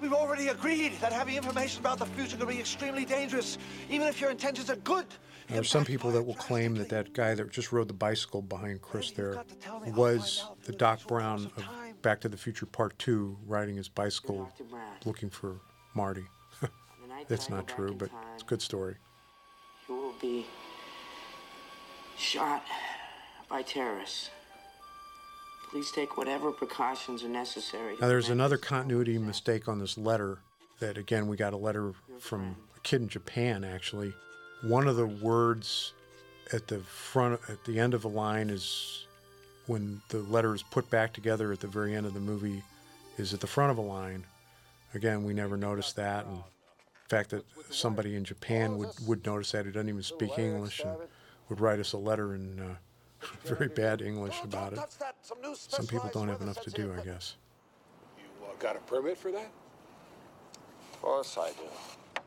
We've 0.00 0.12
already 0.12 0.48
agreed 0.48 0.92
that 1.00 1.12
having 1.12 1.36
information 1.36 1.80
about 1.80 1.98
the 1.98 2.06
future 2.06 2.36
can 2.36 2.48
be 2.48 2.58
extremely 2.58 3.04
dangerous, 3.04 3.58
even 3.90 4.08
if 4.08 4.20
your 4.20 4.30
intentions 4.30 4.70
are 4.70 4.76
good. 4.76 5.06
There 5.48 5.60
are 5.60 5.64
some 5.64 5.84
people 5.84 6.10
that 6.12 6.22
will 6.22 6.34
claim 6.34 6.74
that 6.76 6.88
that 6.88 7.12
guy 7.12 7.34
that 7.34 7.50
just 7.50 7.72
rode 7.72 7.88
the 7.88 7.94
bicycle 7.94 8.40
behind 8.40 8.80
Chris 8.80 9.10
there 9.10 9.44
was 9.88 10.44
the 10.64 10.72
Doc 10.72 11.06
Brown 11.06 11.50
of 11.56 12.02
Back 12.02 12.20
to 12.22 12.28
the 12.28 12.36
Future 12.36 12.66
Part 12.66 12.98
2 12.98 13.36
riding 13.46 13.76
his 13.76 13.88
bicycle 13.88 14.50
looking 15.04 15.28
for 15.28 15.60
Marty. 15.94 16.24
That's 17.28 17.48
not 17.48 17.66
true, 17.66 17.94
but 17.94 18.10
it's 18.34 18.42
a 18.42 18.46
good 18.46 18.62
story. 18.62 18.96
You 19.88 19.94
will 19.96 20.14
be 20.20 20.46
shot 22.16 22.62
by 23.48 23.62
terrorists. 23.62 24.30
Please 25.70 25.90
take 25.90 26.16
whatever 26.16 26.52
precautions 26.52 27.24
are 27.24 27.28
necessary. 27.28 27.96
Now, 28.00 28.08
there's 28.08 28.28
another 28.28 28.56
continuity 28.56 29.18
mistake 29.18 29.66
on 29.68 29.78
this 29.78 29.98
letter 29.98 30.38
that, 30.78 30.96
again, 30.98 31.26
we 31.26 31.36
got 31.36 31.52
a 31.52 31.56
letter 31.56 31.92
from 32.20 32.56
a 32.76 32.80
kid 32.80 33.02
in 33.02 33.08
Japan, 33.08 33.64
actually. 33.64 34.14
One 34.62 34.86
of 34.86 34.96
the 34.96 35.06
words 35.06 35.92
at 36.52 36.68
the 36.68 36.78
front, 36.78 37.40
at 37.48 37.64
the 37.64 37.80
end 37.80 37.94
of 37.94 38.04
a 38.04 38.08
line 38.08 38.50
is 38.50 39.06
when 39.66 40.00
the 40.10 40.18
letter 40.18 40.54
is 40.54 40.62
put 40.62 40.88
back 40.90 41.12
together 41.12 41.52
at 41.52 41.60
the 41.60 41.66
very 41.66 41.94
end 41.94 42.06
of 42.06 42.14
the 42.14 42.20
movie, 42.20 42.62
is 43.18 43.34
at 43.34 43.40
the 43.40 43.46
front 43.46 43.70
of 43.70 43.78
a 43.78 43.82
line. 43.82 44.24
Again, 44.94 45.24
we 45.24 45.34
never 45.34 45.56
noticed 45.56 45.96
that. 45.96 46.26
And 46.26 46.42
the 47.08 47.16
fact 47.16 47.30
that 47.30 47.44
somebody 47.70 48.16
in 48.16 48.24
Japan 48.24 48.78
would, 48.78 48.90
would 49.06 49.26
notice 49.26 49.52
that, 49.52 49.66
who 49.66 49.72
doesn't 49.72 49.88
even 49.88 50.02
speak 50.02 50.38
English, 50.38 50.80
and 50.80 50.96
would 51.48 51.60
write 51.60 51.78
us 51.78 51.92
a 51.92 51.98
letter 51.98 52.34
in 52.34 52.60
uh, 52.60 52.74
very 53.44 53.68
bad 53.68 54.00
English 54.00 54.36
about 54.42 54.72
it. 54.72 54.78
Some 55.54 55.86
people 55.86 56.10
don't 56.12 56.28
have 56.28 56.40
enough 56.40 56.60
to 56.62 56.70
do, 56.70 56.94
I 56.98 57.04
guess. 57.04 57.36
You 58.16 58.46
uh, 58.46 58.52
got 58.58 58.76
a 58.76 58.80
permit 58.80 59.18
for 59.18 59.30
that? 59.32 59.50
Of 60.94 61.02
course 61.02 61.36
I 61.38 61.50
do. 61.50 62.20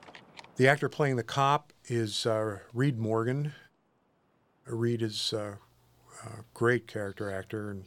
The 0.58 0.68
actor 0.68 0.90
playing 0.90 1.16
the 1.16 1.24
cop 1.24 1.74
is 1.86 2.26
uh, 2.26 2.60
Reed 2.74 2.98
Morgan. 2.98 3.54
Reed 4.66 5.02
is 5.02 5.34
uh, 5.34 5.56
a 6.26 6.30
great 6.54 6.88
character 6.88 7.32
actor, 7.32 7.72
and 7.72 7.86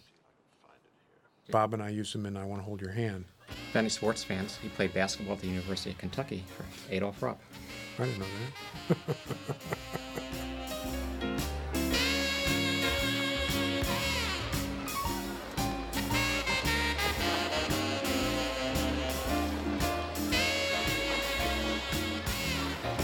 Bob 1.50 1.74
and 1.74 1.82
I 1.82 1.90
use 1.90 2.14
him 2.14 2.26
in 2.26 2.36
I 2.36 2.44
Want 2.44 2.60
to 2.60 2.64
Hold 2.64 2.80
Your 2.80 2.92
Hand. 2.92 3.26
If 3.68 3.76
any 3.76 3.88
sports 3.88 4.24
fans, 4.24 4.58
he 4.62 4.68
played 4.68 4.92
basketball 4.92 5.34
at 5.34 5.40
the 5.40 5.48
University 5.48 5.90
of 5.90 5.98
Kentucky 5.98 6.44
for 6.56 6.64
Adolph 6.92 7.22
Rupp. 7.22 7.40
I 7.98 8.04
didn't 8.04 8.18
know 8.20 8.26
that. 8.88 9.16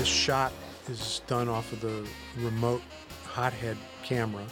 This 0.07 0.15
shot 0.15 0.53
is 0.89 1.23
done 1.27 1.49
off 1.49 1.73
of 1.73 1.81
the 1.81 2.07
remote 2.39 2.83
hothead 3.25 3.77
camera, 4.05 4.45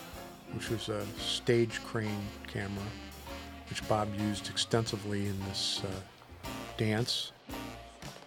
which 0.53 0.71
was 0.71 0.89
a 0.89 1.07
stage 1.19 1.81
crane 1.85 2.27
camera, 2.47 2.85
which 3.75 3.89
Bob 3.89 4.09
used 4.21 4.49
extensively 4.49 5.27
in 5.27 5.37
this 5.49 5.83
uh, 5.85 6.49
dance. 6.77 7.33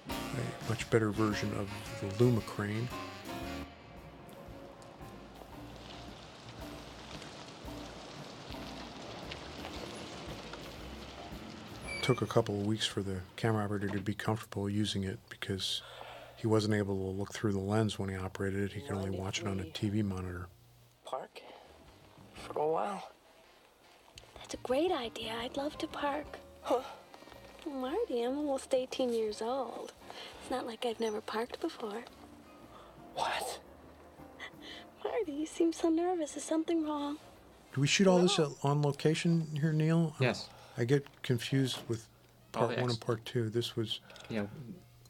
A 0.09 0.69
much 0.69 0.89
better 0.89 1.09
version 1.09 1.49
of 1.53 1.69
the 2.01 2.21
Louma 2.21 2.45
crane. 2.45 2.89
Took 12.01 12.21
a 12.21 12.25
couple 12.25 12.59
of 12.59 12.67
weeks 12.67 12.85
for 12.85 13.01
the 13.01 13.21
camera 13.37 13.63
operator 13.63 13.87
to 13.87 14.01
be 14.01 14.13
comfortable 14.13 14.69
using 14.69 15.05
it 15.05 15.17
because 15.29 15.81
he 16.35 16.47
wasn't 16.47 16.73
able 16.73 16.97
to 16.97 17.17
look 17.17 17.33
through 17.33 17.53
the 17.53 17.59
lens 17.59 17.97
when 17.97 18.09
he 18.09 18.17
operated 18.17 18.63
it. 18.63 18.73
He 18.73 18.81
could 18.81 18.97
only 18.97 19.11
watch 19.11 19.39
it 19.39 19.47
on 19.47 19.61
a 19.61 19.63
TV 19.63 20.03
monitor. 20.03 20.49
Park? 21.05 21.41
For 22.35 22.59
a 22.59 22.67
while. 22.67 23.11
That's 24.47 24.63
a 24.63 24.65
great 24.67 24.93
idea. 24.93 25.33
I'd 25.41 25.57
love 25.57 25.77
to 25.79 25.87
park. 25.87 26.37
Huh. 26.61 26.79
Marty, 27.69 28.23
I'm 28.23 28.37
almost 28.37 28.73
18 28.73 29.11
years 29.11 29.41
old. 29.41 29.91
It's 30.41 30.49
not 30.49 30.65
like 30.65 30.85
I've 30.85 31.01
never 31.01 31.19
parked 31.19 31.59
before. 31.59 32.05
What? 33.15 33.59
Marty, 35.03 35.33
you 35.33 35.45
seem 35.45 35.73
so 35.73 35.89
nervous. 35.89 36.37
Is 36.37 36.45
something 36.45 36.85
wrong? 36.87 37.17
Do 37.75 37.81
we 37.81 37.87
shoot 37.87 38.07
all 38.07 38.19
this 38.19 38.39
on 38.39 38.81
location 38.81 39.49
here, 39.59 39.73
Neil? 39.73 40.15
Yes. 40.17 40.47
I 40.77 40.85
get 40.85 41.05
confused 41.23 41.79
with 41.89 42.07
part 42.53 42.69
the 42.69 42.75
one 42.75 42.85
ex- 42.85 42.93
and 42.93 43.01
part 43.01 43.25
two. 43.25 43.49
This 43.49 43.75
was 43.75 43.99
Yeah, 44.29 44.45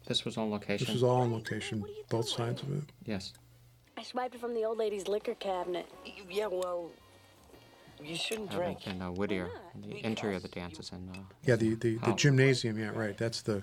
this 0.08 0.24
was 0.24 0.36
on 0.36 0.50
location. 0.50 0.84
this 0.84 0.92
was 0.92 1.04
all 1.04 1.20
on 1.20 1.32
location, 1.32 1.84
both 2.08 2.28
sides 2.28 2.60
of 2.64 2.76
it. 2.76 2.82
Yes. 3.04 3.34
I 3.96 4.02
swiped 4.02 4.34
it 4.34 4.40
from 4.40 4.54
the 4.54 4.64
old 4.64 4.78
lady's 4.78 5.06
liquor 5.06 5.34
cabinet. 5.34 5.86
Yeah, 6.28 6.48
well, 6.48 6.90
you 8.02 8.14
shouldn't 8.16 8.52
Uh, 8.52 8.56
drink. 8.56 8.86
in 8.86 9.00
uh, 9.02 9.10
Whittier, 9.10 9.50
the 9.74 10.04
interior 10.04 10.36
of 10.36 10.42
the 10.42 10.48
dance 10.48 10.78
is 10.78 10.90
in. 10.92 11.08
Uh, 11.10 11.18
Yeah, 11.44 11.56
the 11.56 11.74
the, 11.74 11.96
the 11.98 12.12
gymnasium. 12.14 12.78
Yeah, 12.78 12.90
right. 12.90 13.16
That's 13.16 13.42
the 13.42 13.62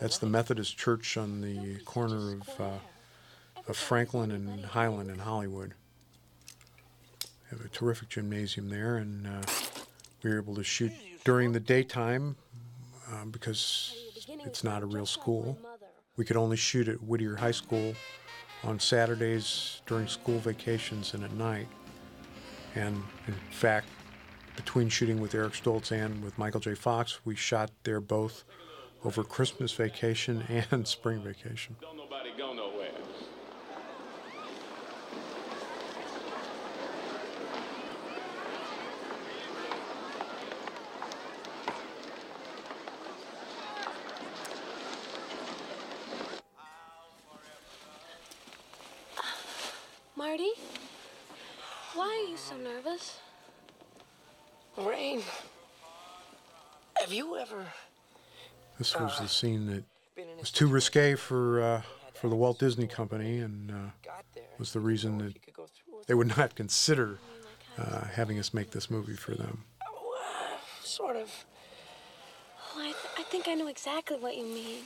that's 0.00 0.18
the 0.18 0.26
Methodist 0.26 0.76
church 0.76 1.16
on 1.16 1.40
the 1.40 1.76
corner 1.84 2.32
of 2.34 2.60
uh, 2.60 2.78
of 3.68 3.76
Franklin 3.76 4.30
and 4.32 4.64
Highland 4.64 5.10
in 5.10 5.18
Hollywood. 5.20 5.74
They 7.50 7.56
have 7.56 7.64
a 7.64 7.68
terrific 7.68 8.08
gymnasium 8.08 8.68
there, 8.68 8.96
and 8.96 9.26
uh, 9.26 9.42
we 10.22 10.30
were 10.30 10.38
able 10.38 10.54
to 10.56 10.64
shoot 10.64 10.92
during 11.24 11.52
the 11.52 11.60
daytime 11.60 12.36
um, 13.12 13.30
because 13.30 13.94
it's 14.44 14.64
not 14.64 14.82
a 14.82 14.86
real 14.86 15.06
school. 15.06 15.58
We 16.16 16.24
could 16.24 16.36
only 16.36 16.56
shoot 16.56 16.88
at 16.88 17.02
Whittier 17.02 17.36
High 17.36 17.52
School 17.52 17.94
on 18.64 18.78
Saturdays 18.80 19.80
during 19.86 20.06
school 20.08 20.38
vacations 20.38 21.14
and 21.14 21.24
at 21.24 21.32
night. 21.32 21.68
And 22.74 23.02
in 23.26 23.34
fact, 23.50 23.86
between 24.56 24.88
shooting 24.88 25.20
with 25.20 25.34
Eric 25.34 25.52
Stoltz 25.52 25.92
and 25.92 26.22
with 26.22 26.38
Michael 26.38 26.60
J. 26.60 26.74
Fox, 26.74 27.20
we 27.24 27.34
shot 27.34 27.70
there 27.84 28.00
both 28.00 28.44
over 29.04 29.24
Christmas 29.24 29.72
vacation 29.72 30.64
and 30.70 30.86
spring 30.86 31.22
vacation. 31.22 31.76
Don't 31.80 31.96
nobody 31.96 32.30
go 32.36 32.52
nowhere. 32.52 32.90
Marty? 50.14 50.52
Why 51.94 52.06
are 52.06 52.30
you 52.30 52.31
so 52.42 52.56
nervous? 52.56 53.18
Rain. 54.76 55.22
Have 57.00 57.12
you 57.12 57.36
ever? 57.36 57.66
This 58.78 58.98
was 58.98 59.18
the 59.20 59.28
scene 59.28 59.66
that 59.66 59.84
was 60.38 60.50
too 60.50 60.66
risque 60.66 61.14
for 61.14 61.62
uh, 61.62 61.82
for 62.14 62.28
the 62.28 62.34
Walt 62.34 62.58
Disney 62.58 62.86
Company, 62.86 63.38
and 63.38 63.70
uh, 63.70 64.10
was 64.58 64.72
the 64.72 64.80
reason 64.80 65.18
that 65.18 65.34
they 66.06 66.14
would 66.14 66.36
not 66.36 66.54
consider 66.54 67.18
uh, 67.78 68.04
having 68.04 68.38
us 68.38 68.52
make 68.52 68.70
this 68.70 68.90
movie 68.90 69.16
for 69.16 69.34
them. 69.34 69.64
Sort 70.82 71.16
of. 71.16 71.44
Oh, 72.74 72.80
I, 72.80 72.84
th- 72.86 72.96
I 73.18 73.22
think 73.24 73.48
I 73.48 73.54
know 73.54 73.66
exactly 73.68 74.16
what 74.18 74.36
you 74.36 74.44
mean. 74.44 74.84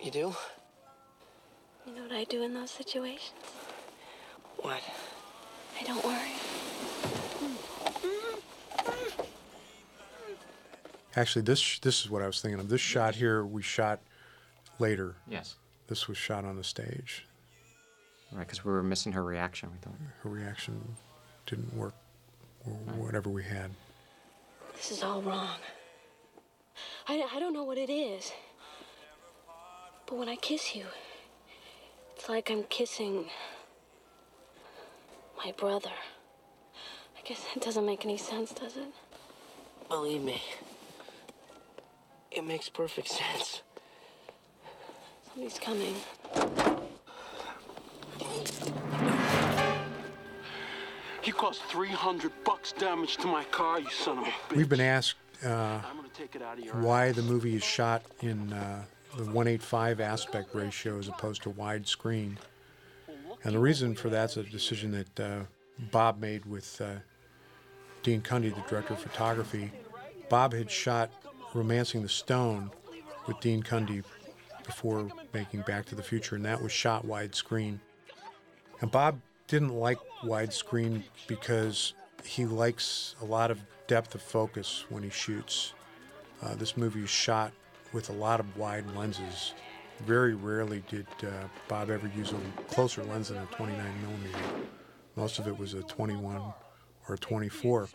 You 0.00 0.10
do? 0.10 0.34
You 1.86 1.94
know 1.94 2.02
what 2.02 2.12
I 2.12 2.24
do 2.24 2.42
in 2.42 2.54
those 2.54 2.70
situations? 2.70 3.32
What? 4.58 4.82
Hey, 5.76 5.86
don't 5.86 6.04
worry. 6.04 6.32
Actually, 11.14 11.42
this 11.42 11.78
this 11.78 12.04
is 12.04 12.10
what 12.10 12.22
I 12.22 12.26
was 12.26 12.40
thinking 12.40 12.60
of. 12.60 12.68
This 12.68 12.80
shot 12.80 13.14
here 13.14 13.44
we 13.44 13.62
shot 13.62 14.00
later. 14.78 15.16
Yes. 15.28 15.56
This 15.88 16.08
was 16.08 16.16
shot 16.18 16.44
on 16.44 16.56
the 16.56 16.64
stage. 16.64 17.26
Right, 18.32 18.40
because 18.40 18.64
we 18.64 18.72
were 18.72 18.82
missing 18.82 19.12
her 19.12 19.22
reaction. 19.22 19.70
We 19.70 19.78
thought. 19.78 19.94
Her 20.22 20.30
reaction 20.30 20.96
didn't 21.46 21.74
work, 21.76 21.94
or 22.66 22.72
whatever 22.72 23.30
we 23.30 23.44
had. 23.44 23.70
This 24.74 24.90
is 24.90 25.02
all 25.02 25.22
wrong. 25.22 25.58
I, 27.06 27.26
I 27.34 27.38
don't 27.38 27.52
know 27.52 27.62
what 27.64 27.78
it 27.78 27.90
is. 27.90 28.32
But 30.06 30.18
when 30.18 30.28
I 30.28 30.36
kiss 30.36 30.74
you, 30.74 30.86
it's 32.14 32.28
like 32.28 32.50
I'm 32.50 32.64
kissing 32.64 33.26
my 35.44 35.52
brother. 35.52 35.90
I 37.16 37.28
guess 37.28 37.44
that 37.54 37.62
doesn't 37.62 37.84
make 37.84 38.04
any 38.04 38.16
sense, 38.16 38.52
does 38.52 38.76
it? 38.76 38.88
Believe 39.88 40.22
me, 40.22 40.42
it 42.30 42.44
makes 42.44 42.68
perfect 42.68 43.08
sense. 43.08 43.62
Somebody's 45.28 45.58
coming. 45.58 45.94
You 51.24 51.32
caused 51.32 51.62
300 51.62 52.32
bucks 52.44 52.72
damage 52.72 53.16
to 53.18 53.26
my 53.26 53.44
car, 53.44 53.80
you 53.80 53.90
son 53.90 54.18
of 54.18 54.24
a 54.24 54.30
bitch. 54.30 54.56
We've 54.56 54.68
been 54.68 54.80
asked 54.80 55.16
uh, 55.44 55.48
I'm 55.48 55.96
gonna 55.96 56.08
take 56.14 56.34
it 56.34 56.42
out 56.42 56.58
of 56.58 56.64
your 56.64 56.74
why 56.76 57.12
the 57.12 57.22
movie 57.22 57.56
is 57.56 57.62
shot 57.62 58.02
in 58.20 58.52
uh, 58.52 58.84
the 59.16 59.24
185 59.24 60.00
aspect 60.00 60.54
ratio 60.54 60.98
as 60.98 61.08
opposed 61.08 61.42
to 61.42 61.50
widescreen. 61.50 62.36
And 63.46 63.54
the 63.54 63.60
reason 63.60 63.94
for 63.94 64.10
that's 64.10 64.36
a 64.36 64.42
decision 64.42 64.90
that 64.90 65.20
uh, 65.20 65.44
Bob 65.92 66.18
made 66.20 66.44
with 66.46 66.80
uh, 66.80 66.96
Dean 68.02 68.20
Cundey, 68.20 68.52
the 68.52 68.60
director 68.68 68.94
of 68.94 68.98
photography. 68.98 69.70
Bob 70.28 70.52
had 70.52 70.68
shot 70.68 71.12
Romancing 71.54 72.02
the 72.02 72.08
Stone 72.08 72.72
with 73.28 73.38
Dean 73.38 73.62
Cundey 73.62 74.02
before 74.64 75.08
making 75.32 75.60
Back 75.60 75.84
to 75.86 75.94
the 75.94 76.02
Future, 76.02 76.34
and 76.34 76.44
that 76.44 76.60
was 76.60 76.72
shot 76.72 77.06
widescreen. 77.06 77.78
And 78.80 78.90
Bob 78.90 79.20
didn't 79.46 79.76
like 79.76 79.98
widescreen 80.24 81.04
because 81.28 81.92
he 82.24 82.46
likes 82.46 83.14
a 83.22 83.24
lot 83.24 83.52
of 83.52 83.60
depth 83.86 84.16
of 84.16 84.22
focus 84.22 84.86
when 84.88 85.04
he 85.04 85.10
shoots. 85.10 85.72
Uh, 86.42 86.56
this 86.56 86.76
movie 86.76 87.04
is 87.04 87.10
shot 87.10 87.52
with 87.92 88.10
a 88.10 88.12
lot 88.12 88.40
of 88.40 88.56
wide 88.56 88.92
lenses. 88.96 89.54
Very 90.04 90.34
rarely 90.34 90.82
did 90.88 91.06
uh, 91.22 91.30
Bob 91.68 91.90
ever 91.90 92.10
use 92.16 92.32
a 92.32 92.62
closer 92.72 93.02
lens 93.04 93.28
than 93.28 93.38
a 93.38 93.46
29 93.46 93.84
millimeter. 94.02 94.38
Most 95.16 95.38
of 95.38 95.48
it 95.48 95.58
was 95.58 95.74
a 95.74 95.82
21 95.82 96.36
or 97.08 97.14
a 97.14 97.18
24. 97.18 97.88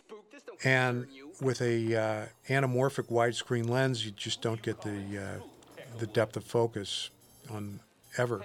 And 0.64 1.06
with 1.40 1.60
a 1.60 1.96
uh, 1.96 2.26
anamorphic 2.48 3.10
widescreen 3.10 3.68
lens, 3.68 4.04
you 4.04 4.12
just 4.12 4.42
don't 4.42 4.62
get 4.62 4.80
the 4.82 5.18
uh, 5.18 5.42
the 5.98 6.06
depth 6.06 6.36
of 6.36 6.44
focus 6.44 7.10
on 7.50 7.80
ever. 8.18 8.42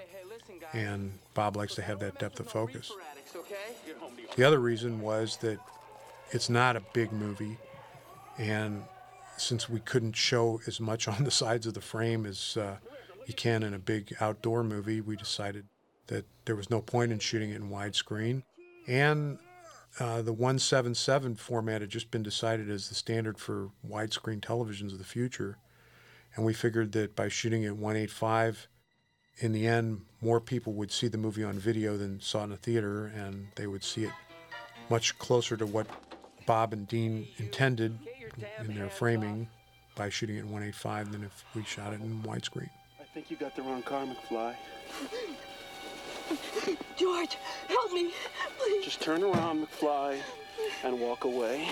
And 0.74 1.18
Bob 1.34 1.56
likes 1.56 1.76
to 1.76 1.82
have 1.82 2.00
that 2.00 2.20
depth 2.20 2.40
of 2.40 2.50
focus. 2.50 2.92
The 4.36 4.44
other 4.44 4.60
reason 4.60 5.02
was 5.02 5.38
that 5.38 5.60
it's 6.32 6.50
not 6.50 6.76
a 6.76 6.82
big 6.94 7.12
movie, 7.12 7.58
and 8.38 8.84
since 9.38 9.70
we 9.70 9.80
couldn't 9.80 10.16
show 10.16 10.60
as 10.68 10.80
much 10.80 11.08
on 11.08 11.24
the 11.24 11.32
sides 11.32 11.66
of 11.68 11.74
the 11.74 11.82
frame 11.82 12.26
as 12.26 12.58
uh, 12.58 12.78
you 13.28 13.34
can 13.34 13.62
in 13.62 13.74
a 13.74 13.80
big 13.80 14.16
outdoor 14.22 14.64
movie, 14.64 15.02
we 15.02 15.18
decided 15.18 15.66
that 16.08 16.26
there 16.46 16.56
was 16.56 16.70
no 16.70 16.82
point 16.82 17.12
in 17.12 17.20
shooting 17.20 17.50
it 17.50 17.58
in 17.58 17.70
widescreen. 17.70 18.44
And 18.88 19.38
uh, 20.00 20.22
the 20.22 20.32
177 20.32 21.36
format 21.36 21.82
had 21.82 21.90
just 21.90 22.10
been 22.10 22.24
decided 22.24 22.70
as 22.70 22.88
the 22.88 22.96
standard 22.96 23.38
for 23.38 23.70
widescreen 23.86 24.40
televisions 24.40 24.94
of 24.94 24.98
the 24.98 25.04
future. 25.04 25.58
And 26.36 26.46
we 26.46 26.54
figured 26.54 26.94
that 26.94 27.16
by 27.16 27.28
shooting 27.28 27.64
it 27.64 27.76
185, 27.76 28.68
in 29.40 29.52
the 29.52 29.68
end, 29.68 30.02
more 30.22 30.40
people 30.40 30.74
would 30.74 30.92
see 30.92 31.10
the 31.10 31.18
movie 31.18 31.44
on 31.44 31.60
video 31.60 31.98
than 31.98 32.22
saw 32.22 32.42
it 32.42 32.46
in 32.46 32.52
a 32.54 32.58
theater, 32.58 33.08
and 33.08 33.48
they 33.56 33.68
would 33.68 33.84
see 33.84 34.06
it 34.06 34.12
much 34.90 35.18
closer 35.20 35.58
to 35.58 35.66
what 35.66 35.88
Bob 36.46 36.72
and 36.72 36.88
Dean 36.88 37.28
intended 37.38 38.00
in 38.60 38.74
their 38.74 38.90
framing 38.90 39.50
by 39.96 40.10
shooting 40.10 40.38
it 40.38 40.40
in 40.40 40.46
185 40.46 41.12
than 41.12 41.24
if 41.24 41.44
we 41.54 41.64
shot 41.64 41.92
it 41.92 42.00
in 42.00 42.24
widescreen. 42.24 42.70
I 43.18 43.20
think 43.20 43.32
you 43.32 43.38
got 43.38 43.56
the 43.56 43.64
wrong 43.64 43.82
car, 43.82 44.06
McFly. 44.06 44.54
George, 46.96 47.36
help 47.68 47.92
me, 47.92 48.14
please. 48.60 48.86
Just 48.86 49.02
turn 49.02 49.24
around, 49.24 49.66
McFly, 49.66 50.20
and 50.84 51.02
walk 51.02 51.24
away. 51.24 51.68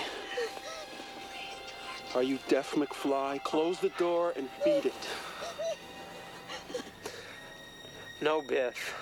Are 2.16 2.22
you 2.24 2.40
deaf, 2.48 2.72
McFly? 2.72 3.40
Close 3.44 3.78
the 3.78 3.90
door 3.90 4.32
and 4.34 4.48
beat 4.64 4.86
it. 4.86 5.08
No, 8.20 8.42
Biff. 8.42 9.00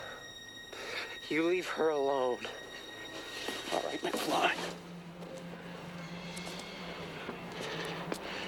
You 1.30 1.44
leave 1.44 1.66
her 1.68 1.88
alone. 1.88 2.40
All 3.72 3.82
right, 3.86 4.02
McFly. 4.02 4.52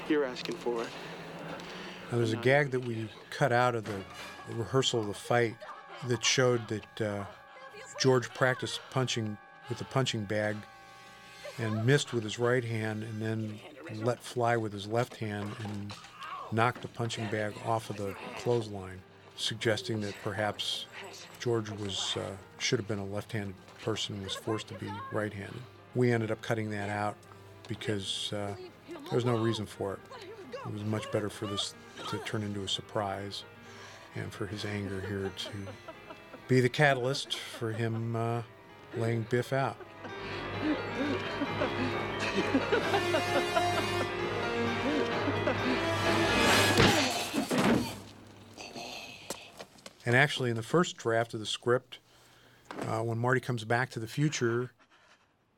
You're 0.07 0.27
asking 0.27 0.57
for 0.57 0.83
it. 0.83 0.89
Now, 2.11 2.19
there's 2.19 2.33
a 2.33 2.37
gag 2.37 2.71
that 2.71 2.81
we 2.81 3.09
cut 3.31 3.53
out 3.53 3.75
of 3.75 3.85
the 3.85 3.99
rehearsal 4.55 5.01
of 5.01 5.09
the 5.09 5.15
fight 5.15 5.57
that 6.07 6.25
showed 6.25 6.69
that 6.69 7.01
uh, 7.01 7.25
George 8.01 8.33
practiced 8.33 8.81
punching 8.91 9.37
with 9.69 9.79
the 9.79 9.85
punching 9.85 10.25
bag 10.25 10.57
and 11.59 11.85
missed 11.85 12.13
with 12.13 12.23
his 12.23 12.39
right 12.39 12.65
hand 12.65 13.03
and 13.03 13.21
then 13.21 13.59
let 14.05 14.23
fly 14.23 14.57
with 14.57 14.73
his 14.73 14.87
left 14.87 15.17
hand 15.17 15.51
and 15.65 15.93
knocked 16.53 16.83
the 16.83 16.89
punching 16.89 17.27
bag 17.27 17.55
off 17.65 17.91
of 17.91 17.97
the 17.97 18.15
clothesline, 18.39 19.01
suggesting 19.37 20.01
that 20.01 20.15
perhaps 20.23 20.87
George 21.41 21.71
was 21.71 22.15
uh, 22.17 22.31
should 22.59 22.79
have 22.79 22.87
been 22.87 22.99
a 22.99 23.05
left-handed 23.07 23.55
person 23.83 24.15
and 24.15 24.25
was 24.25 24.35
forced 24.35 24.69
to 24.69 24.75
be 24.75 24.91
right-handed. 25.13 25.61
We 25.95 26.13
ended 26.13 26.31
up 26.31 26.41
cutting 26.41 26.71
that 26.71 26.89
out 26.89 27.17
because 27.67 28.33
uh, 28.33 28.55
there 28.89 29.15
was 29.15 29.25
no 29.25 29.37
reason 29.37 29.67
for 29.67 29.95
it. 29.95 29.99
It 30.53 30.73
was 30.73 30.85
much 30.85 31.11
better 31.11 31.29
for 31.29 31.47
this 31.47 31.75
to 32.09 32.19
turn 32.19 32.43
into 32.43 32.63
a 32.63 32.69
surprise 32.69 33.45
and 34.15 34.33
for 34.33 34.47
his 34.47 34.65
anger 34.65 35.01
here 35.01 35.31
to 35.37 35.51
be 36.49 36.61
the 36.61 36.69
catalyst 36.69 37.37
for 37.37 37.73
him 37.73 38.17
uh, 38.17 38.43
laying 38.97 39.23
Biff 39.23 39.53
out. 39.53 39.77
And 50.07 50.15
actually, 50.15 50.51
in 50.51 50.57
the 50.57 50.63
first 50.63 50.97
draft 50.97 51.35
of 51.35 51.41
the 51.41 51.47
script, 51.47 51.99
uh, 52.83 53.01
when 53.01 53.19
Marty 53.19 53.41
comes 53.41 53.65
back 53.65 53.91
to 53.91 53.99
the 53.99 54.07
future, 54.07 54.71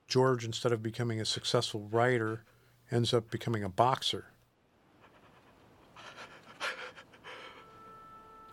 George, 0.07 0.45
instead 0.45 0.73
of 0.73 0.83
becoming 0.83 1.21
a 1.21 1.27
successful 1.27 1.87
writer, 1.91 2.45
ends 2.91 3.13
up 3.13 3.31
becoming 3.31 3.63
a 3.63 3.69
boxer. 3.69 4.33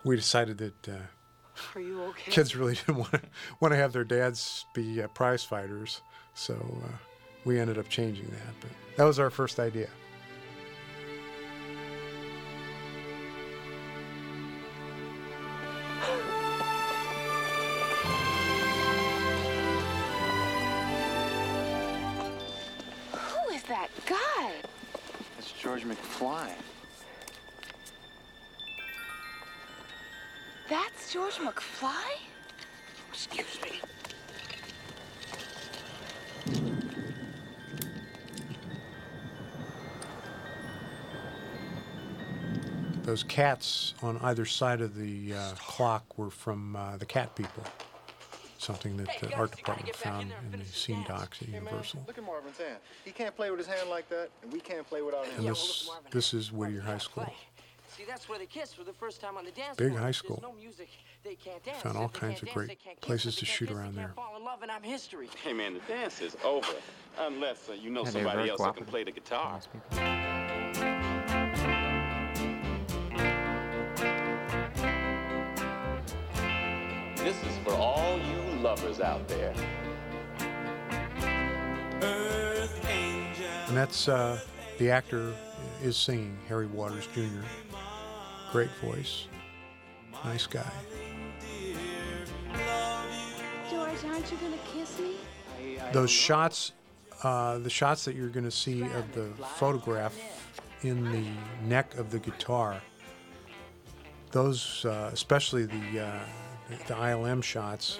We 0.05 0.15
decided 0.15 0.57
that 0.59 0.89
uh, 0.89 1.79
okay? 1.79 2.31
kids 2.31 2.55
really 2.55 2.75
didn't 2.85 2.95
want 2.95 3.11
to 3.11 3.21
want 3.59 3.73
to 3.73 3.77
have 3.77 3.91
their 3.91 4.03
dads 4.05 4.65
be 4.73 5.01
uh, 5.01 5.07
prize 5.09 5.43
fighters, 5.43 6.01
so 6.33 6.53
uh, 6.53 6.97
we 7.43 7.59
ended 7.59 7.77
up 7.77 7.89
changing 7.89 8.27
that. 8.27 8.53
But 8.61 8.69
that 8.95 9.03
was 9.03 9.19
our 9.19 9.29
first 9.29 9.59
idea. 9.59 9.89
George 31.35 31.55
McFly? 31.55 32.03
Excuse 33.09 33.59
me. 33.61 33.81
Those 43.03 43.23
cats 43.23 43.93
on 44.01 44.17
either 44.23 44.45
side 44.45 44.81
of 44.81 44.95
the 44.95 45.33
uh, 45.33 45.51
clock 45.57 46.17
were 46.17 46.29
from 46.29 46.75
uh, 46.75 46.97
the 46.97 47.05
Cat 47.05 47.35
People, 47.35 47.63
something 48.57 48.97
that 48.97 49.07
the 49.21 49.33
art 49.35 49.55
department 49.55 49.95
found 49.95 50.33
in 50.51 50.59
the 50.59 50.65
scene 50.65 51.03
docks 51.07 51.41
at 51.41 51.49
Universal. 51.49 52.03
Look 52.07 52.17
at 52.17 52.23
Marvin's 52.23 52.57
hand. 52.57 52.77
He 53.03 53.11
can't 53.11 53.35
play 53.35 53.51
with 53.51 53.59
his 53.59 53.67
hand 53.67 53.89
like 53.89 54.09
that, 54.09 54.29
and 54.41 54.51
we 54.51 54.59
can't 54.59 54.87
play 54.87 55.03
without 55.03 55.27
him. 55.27 55.39
And 55.39 55.47
this 55.49 55.89
this 56.09 56.33
is 56.33 56.51
Whittier 56.51 56.81
High 56.81 56.97
School. 56.97 57.31
See, 57.95 58.03
that's 58.05 58.27
where 58.27 58.37
they 58.37 58.45
kiss 58.45 58.73
for 58.73 58.83
the 58.83 58.91
first 58.91 59.21
time 59.21 59.37
on 59.37 59.45
the 59.45 59.51
dance 59.51 59.77
Big 59.77 59.89
floor. 59.89 59.99
high 59.99 60.05
There's 60.07 60.17
school. 60.17 60.39
no 60.41 60.51
music, 60.53 60.89
they 61.23 61.35
can't 61.35 61.63
dance. 61.63 61.81
Found 61.83 61.97
all 61.97 62.07
they 62.09 62.19
kinds 62.19 62.39
can't 62.39 62.41
of 62.41 62.47
dance, 62.47 62.55
great 62.67 62.79
kiss. 62.83 62.93
places 62.99 63.35
to 63.37 63.45
shoot 63.45 63.69
kiss, 63.69 63.77
around 63.77 63.95
there. 63.95 64.05
can't 64.05 64.15
fall 64.15 64.35
in 64.37 64.43
love, 64.43 64.61
and 64.63 64.71
I'm 64.71 64.83
history. 64.83 65.29
Hey, 65.41 65.53
man, 65.53 65.75
the 65.75 65.79
dance 65.87 66.19
is 66.21 66.35
over. 66.43 66.73
Unless 67.17 67.69
uh, 67.69 67.73
you 67.73 67.89
know 67.89 68.03
Yeah, 68.03 68.09
somebody 68.09 68.49
else 68.49 68.61
that 68.61 68.75
can 68.75 68.85
play 68.85 69.05
the 69.05 69.11
guitar. 69.11 69.61
This 77.17 77.35
is 77.43 77.57
for 77.63 77.73
all 77.73 78.19
you 78.19 78.59
lovers 78.61 78.99
out 78.99 79.27
there. 79.27 79.53
And 83.67 83.75
that's 83.75 84.07
uh, 84.07 84.39
the 84.77 84.91
actor 84.91 85.33
is 85.81 85.97
singing, 85.97 86.37
Harry 86.47 86.67
Waters 86.67 87.07
Jr. 87.15 87.21
Great 88.55 88.71
voice, 88.81 89.27
nice 90.23 90.47
guy. 90.47 90.71
George, 93.69 94.05
aren't 94.05 94.31
you 94.31 94.37
gonna 94.37 94.55
kiss 94.73 94.97
me? 94.97 95.15
Those 95.91 96.09
shots, 96.09 96.71
uh, 97.23 97.57
the 97.57 97.69
shots 97.69 98.05
that 98.05 98.15
you're 98.15 98.29
going 98.29 98.45
to 98.45 98.49
see 98.49 98.83
of 98.83 99.13
the 99.13 99.25
photograph 99.57 100.15
in 100.83 101.03
the 101.11 101.25
neck 101.67 101.95
of 101.95 102.11
the 102.11 102.19
guitar, 102.19 102.81
those, 104.31 104.85
uh, 104.85 105.09
especially 105.11 105.65
the 105.65 106.05
uh, 106.05 106.19
the 106.87 106.93
ILM 106.93 107.43
shots, 107.43 107.99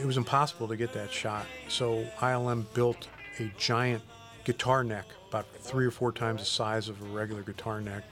it 0.00 0.06
was 0.06 0.18
impossible 0.18 0.68
to 0.68 0.76
get 0.76 0.92
that 0.92 1.10
shot. 1.10 1.46
So 1.68 2.06
ILM 2.20 2.64
built 2.74 3.08
a 3.40 3.50
giant 3.58 4.04
guitar 4.44 4.84
neck, 4.84 5.06
about 5.28 5.48
three 5.52 5.84
or 5.84 5.90
four 5.90 6.12
times 6.12 6.42
the 6.42 6.46
size 6.46 6.88
of 6.88 7.02
a 7.02 7.06
regular 7.06 7.42
guitar 7.42 7.80
neck, 7.80 8.04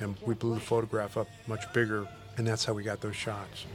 and 0.00 0.16
we 0.26 0.34
blew 0.34 0.54
the 0.54 0.60
photograph 0.60 1.16
up 1.16 1.28
much 1.46 1.70
bigger, 1.72 2.06
and 2.36 2.46
that's 2.46 2.64
how 2.64 2.72
we 2.72 2.82
got 2.82 3.00
those 3.00 3.16
shots. 3.16 3.66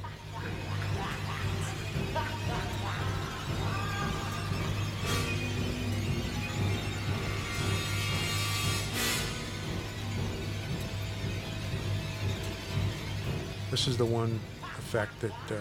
This 13.71 13.87
is 13.87 13.97
the 13.97 14.05
one 14.05 14.39
effect 14.79 15.19
that 15.21 15.31
uh, 15.51 15.55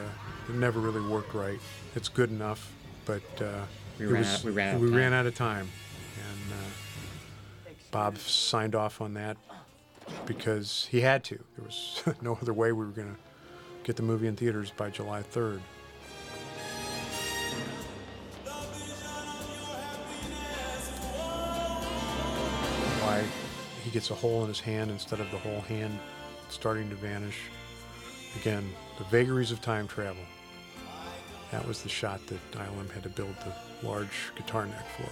it 0.48 0.54
never 0.54 0.80
really 0.80 1.06
worked 1.06 1.34
right. 1.34 1.58
It's 1.94 2.08
good 2.08 2.30
enough, 2.30 2.72
but 3.04 3.22
uh, 3.40 3.64
We 3.98 4.06
ran 4.06 4.20
was- 4.20 4.34
out- 4.34 4.44
we 4.44 4.50
ran 4.52 4.68
out 4.68 4.76
of 4.76 4.80
we 4.82 4.88
time. 4.88 4.96
ran 4.96 5.12
out 5.12 5.26
of 5.26 5.34
time, 5.34 5.68
and 6.30 6.52
uh, 6.52 7.70
Bob 7.90 8.18
signed 8.18 8.74
off 8.74 9.00
on 9.00 9.14
that 9.14 9.36
because 10.26 10.88
he 10.90 11.00
had 11.00 11.24
to. 11.24 11.38
There 11.56 11.64
was 11.64 12.02
no 12.22 12.38
other 12.40 12.52
way 12.52 12.72
we 12.72 12.84
were 12.84 12.92
going 12.92 13.14
to 13.14 13.20
get 13.84 13.96
the 13.96 14.02
movie 14.02 14.26
in 14.26 14.36
theaters 14.36 14.72
by 14.76 14.90
July 14.90 15.22
3rd. 15.22 15.60
Why 23.00 23.24
he 23.84 23.90
gets 23.90 24.10
a 24.10 24.14
hole 24.14 24.42
in 24.42 24.48
his 24.48 24.60
hand 24.60 24.90
instead 24.90 25.20
of 25.20 25.30
the 25.30 25.38
whole 25.38 25.60
hand 25.62 25.98
starting 26.50 26.88
to 26.90 26.96
vanish. 26.96 27.38
Again, 28.36 28.70
the 28.98 29.04
vagaries 29.04 29.50
of 29.50 29.60
time 29.60 29.88
travel. 29.88 30.22
That 31.50 31.66
was 31.66 31.82
the 31.82 31.88
shot 31.88 32.20
that 32.26 32.52
ILM 32.52 32.90
had 32.90 33.02
to 33.04 33.08
build 33.08 33.34
the 33.40 33.86
large 33.86 34.32
guitar 34.36 34.66
neck 34.66 34.86
for. 34.96 35.10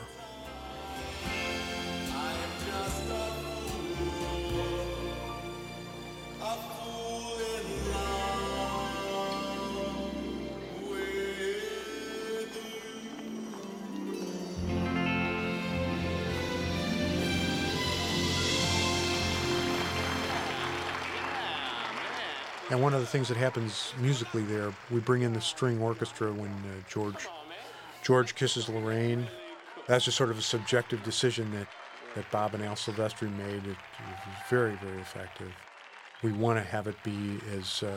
And 22.69 22.83
one 22.83 22.95
of 22.95 23.01
the 23.01 23.07
things 23.07 23.29
that 23.29 23.37
happens 23.37 23.95
musically 24.01 24.43
there, 24.43 24.73
we 24.91 24.99
bring 24.99 25.23
in 25.23 25.33
the 25.33 25.41
string 25.41 25.81
orchestra 25.81 26.33
when 26.33 26.51
uh, 26.51 26.89
George 26.89 27.29
George 28.03 28.35
kisses 28.35 28.69
Lorraine. 28.69 29.27
That's 29.87 30.05
just 30.05 30.17
sort 30.17 30.31
of 30.31 30.39
a 30.39 30.43
subjective 30.43 31.03
decision 31.03 31.51
that, 31.53 31.67
that 32.15 32.31
Bob 32.31 32.55
and 32.55 32.63
Al 32.63 32.75
Silvestri 32.75 33.37
made. 33.37 33.67
It, 33.67 33.77
was 33.77 34.37
very, 34.49 34.75
very 34.77 35.01
effective. 35.01 35.53
We 36.23 36.33
want 36.33 36.59
to 36.59 36.65
have 36.65 36.87
it 36.87 36.97
be 37.03 37.39
as 37.57 37.83
uh, 37.83 37.93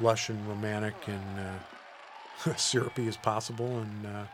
lush 0.00 0.28
and 0.28 0.48
romantic 0.48 0.94
and 1.06 1.40
uh, 1.40 2.54
syrupy 2.56 3.08
as 3.08 3.16
possible, 3.16 3.78
and 3.78 4.06
uh, 4.06 4.24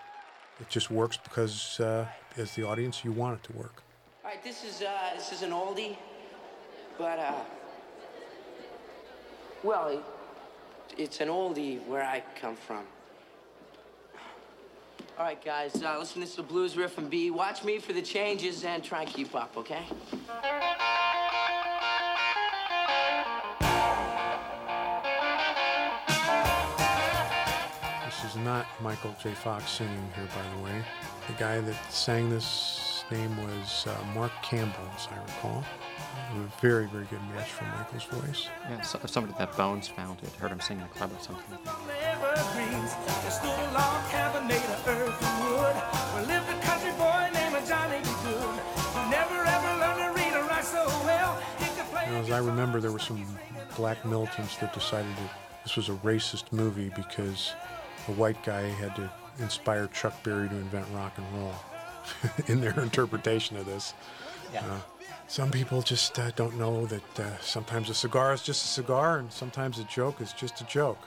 it 0.61 0.69
just 0.69 0.91
works 0.91 1.17
because, 1.17 1.81
uh, 1.81 2.07
as 2.37 2.55
the 2.55 2.65
audience, 2.65 3.05
you 3.05 3.13
want 3.13 3.39
it 3.39 3.43
to 3.51 3.57
work. 3.57 3.83
All 4.25 4.31
right, 4.31 4.43
this 4.43 4.63
is 4.65 4.83
uh, 4.83 5.15
this 5.15 5.33
is 5.33 5.43
an 5.43 5.51
oldie, 5.51 5.97
but 6.99 7.19
well, 9.63 9.89
it, 9.89 10.05
it's 10.97 11.21
an 11.21 11.29
oldie 11.29 11.85
where 11.87 12.03
I 12.03 12.23
come 12.41 12.57
from. 12.57 12.85
All 15.19 15.25
right, 15.25 15.45
guys, 15.45 15.83
uh, 15.83 15.99
listen. 15.99 16.21
This 16.21 16.39
is 16.39 16.45
blues 16.45 16.77
riff 16.77 16.97
and 16.97 17.11
B. 17.11 17.31
Watch 17.33 17.65
me 17.65 17.81
for 17.81 17.93
the 17.93 18.03
changes 18.03 18.65
and 18.65 18.85
try 18.85 19.03
and 19.03 19.11
keep 19.11 19.35
up, 19.35 19.57
okay? 19.57 19.83
This 28.05 28.31
is 28.31 28.37
not 28.37 28.67
Michael 28.81 29.15
J. 29.21 29.35
Fox 29.35 29.71
singing 29.71 30.09
here, 30.15 30.29
by 30.35 30.57
the 30.57 30.65
way. 30.65 30.85
The 31.27 31.33
guy 31.33 31.61
that 31.61 31.93
sang 31.93 32.31
this 32.31 32.78
name 33.11 33.37
was 33.37 33.87
uh, 33.87 33.97
Mark 34.15 34.33
Campbell, 34.43 34.85
as 34.97 35.09
I 35.11 35.17
recall. 35.23 35.65
A 36.35 36.61
very, 36.61 36.87
very 36.87 37.07
good 37.07 37.23
match 37.35 37.51
for 37.51 37.65
Michael's 37.65 38.05
voice. 38.05 38.49
Yeah, 38.69 38.83
so, 38.83 39.01
somebody 39.07 39.35
that 39.39 39.57
Bones 39.57 39.89
found 39.89 40.19
it, 40.23 40.31
heard 40.35 40.53
him 40.53 40.61
sing 40.61 40.79
in 40.79 40.85
a 40.85 40.89
club 40.89 41.11
or 41.13 41.23
something. 41.23 41.45
like 41.51 41.65
that. 41.65 42.39
evergreens. 42.39 42.95
There 43.23 43.31
stood 43.31 43.49
a 43.49 43.73
log 43.73 44.09
cabin 44.11 44.47
made 44.47 44.57
of 44.57 44.89
earth 44.89 45.23
and 45.23 45.45
wood. 45.45 45.77
Where 46.13 46.27
lived 46.27 46.49
a 46.51 46.61
country 46.67 46.93
boy 46.93 47.31
named 47.33 47.67
Johnny 47.67 47.99
B. 47.99 48.11
Goode. 48.25 48.61
Who 48.95 49.11
never 49.11 49.37
ever 49.45 49.71
learned 49.81 50.17
to 50.17 50.23
read 50.23 50.35
or 50.35 50.45
write 50.49 50.65
so 50.65 50.85
well. 51.05 51.41
He 51.59 51.67
could 51.67 51.87
play 51.91 52.07
You 52.07 52.13
know, 52.13 52.21
as 52.21 52.31
I 52.31 52.39
remember, 52.39 52.81
there 52.81 52.93
were 52.93 52.99
some 52.99 53.25
black 53.77 54.05
militants 54.05 54.57
that 54.57 54.75
decided 54.75 55.11
that 55.17 55.31
this 55.65 55.77
was 55.77 55.89
a 55.89 55.95
racist 56.05 56.53
movie 56.53 56.91
because 56.95 57.55
a 58.09 58.13
white 58.13 58.43
guy 58.45 58.63
had 58.69 58.95
to 58.97 59.11
inspire 59.39 59.87
Chuck 59.89 60.15
Berry 60.25 60.49
to 60.49 60.57
invent 60.57 60.87
rock 60.93 61.13
and 61.17 61.27
roll 61.41 61.55
in 62.47 62.61
their 62.61 62.79
interpretation 62.81 63.57
of 63.57 63.67
this. 63.67 63.95
Yeah. 64.53 64.65
Uh, 64.65 64.81
some 65.27 65.51
people 65.51 65.83
just 65.83 66.19
uh, 66.19 66.31
don't 66.37 66.57
know 66.57 66.87
that 66.87 67.21
uh, 67.21 67.39
sometimes 67.41 67.91
a 67.91 67.95
cigar 67.95 68.33
is 68.33 68.43
just 68.43 68.65
a 68.65 68.69
cigar 68.69 69.19
and 69.19 69.31
sometimes 69.31 69.79
a 69.79 69.85
joke 69.85 70.21
is 70.23 70.33
just 70.33 70.61
a 70.63 70.65
joke. 70.65 70.99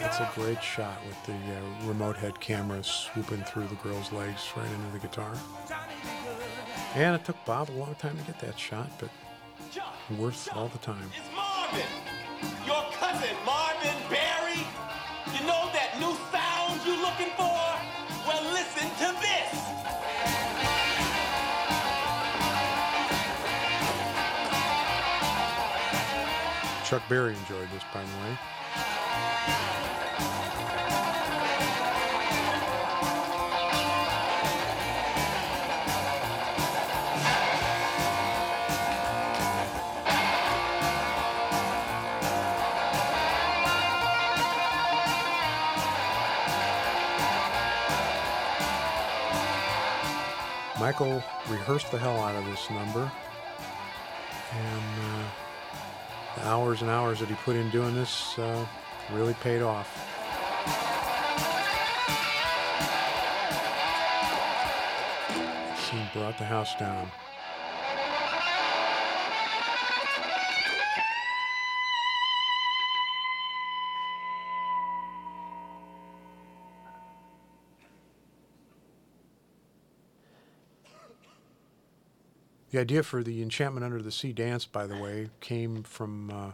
That's 0.00 0.20
a 0.20 0.40
great 0.40 0.62
shot 0.62 0.98
with 1.06 1.26
the 1.26 1.32
uh, 1.32 1.88
remote 1.88 2.16
head 2.16 2.38
camera 2.40 2.82
swooping 2.84 3.42
through 3.42 3.66
the 3.66 3.74
girl's 3.76 4.12
legs 4.12 4.50
right 4.56 4.70
into 4.70 4.92
the 4.92 5.00
guitar. 5.00 5.32
And 6.94 7.16
it 7.16 7.24
took 7.24 7.44
Bob 7.44 7.70
a 7.70 7.72
long 7.72 7.96
time 7.96 8.16
to 8.16 8.22
get 8.22 8.38
that 8.38 8.58
shot, 8.58 8.88
but 8.98 9.10
worth 10.16 10.48
all 10.54 10.68
the 10.68 10.78
time. 10.78 11.10
Your 12.66 12.84
cousin 12.98 13.36
Marvin 13.44 13.96
Berry. 14.10 14.66
You 15.34 15.46
know 15.46 15.70
that 15.72 15.98
new 15.98 16.14
sound 16.32 16.80
you're 16.84 17.00
looking 17.00 17.32
for? 17.36 17.58
Well, 18.26 18.42
listen 18.52 18.88
to 19.02 19.08
this. 19.20 19.50
Chuck 26.88 27.02
Berry 27.08 27.34
enjoyed 27.34 27.68
this, 27.72 27.82
by 27.92 28.02
the 28.02 28.08
way. 28.22 28.55
Michael 50.86 51.20
rehearsed 51.48 51.90
the 51.90 51.98
hell 51.98 52.20
out 52.20 52.36
of 52.36 52.44
this 52.44 52.70
number, 52.70 53.10
and 54.52 55.02
uh, 55.02 55.24
the 56.36 56.46
hours 56.46 56.80
and 56.80 56.88
hours 56.88 57.18
that 57.18 57.28
he 57.28 57.34
put 57.34 57.56
in 57.56 57.68
doing 57.70 57.92
this 57.92 58.38
uh, 58.38 58.64
really 59.12 59.34
paid 59.34 59.62
off. 59.62 59.90
Scene 65.76 66.08
brought 66.14 66.38
the 66.38 66.44
house 66.44 66.76
down. 66.76 67.10
The 82.76 82.82
idea 82.82 83.02
for 83.02 83.22
the 83.22 83.40
Enchantment 83.40 83.86
Under 83.86 84.02
the 84.02 84.12
Sea 84.12 84.34
dance, 84.34 84.66
by 84.66 84.86
the 84.86 84.98
way, 84.98 85.30
came 85.40 85.82
from 85.82 86.30
uh, 86.30 86.50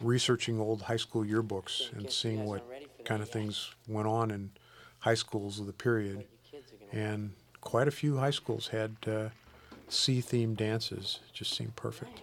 researching 0.00 0.58
old 0.58 0.82
high 0.82 0.96
school 0.96 1.24
yearbooks 1.24 1.92
and 1.92 2.10
seeing 2.10 2.44
what 2.44 2.68
kind 3.04 3.22
of 3.22 3.28
things 3.28 3.72
went 3.86 4.08
on 4.08 4.32
in 4.32 4.50
high 4.98 5.14
schools 5.14 5.60
of 5.60 5.66
the 5.66 5.72
period. 5.72 6.24
And 6.90 7.34
quite 7.60 7.86
a 7.86 7.92
few 7.92 8.16
high 8.16 8.32
schools 8.32 8.66
had 8.66 8.96
uh, 9.06 9.28
sea 9.88 10.20
themed 10.20 10.56
dances. 10.56 11.20
It 11.28 11.34
just 11.34 11.54
seemed 11.54 11.76
perfect. 11.76 12.22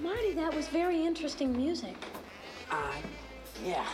Marty, 0.00 0.34
that 0.34 0.54
was 0.54 0.68
very 0.68 1.04
interesting 1.04 1.52
music. 1.52 1.96
Uh, 2.70 2.92
yeah. 3.64 3.88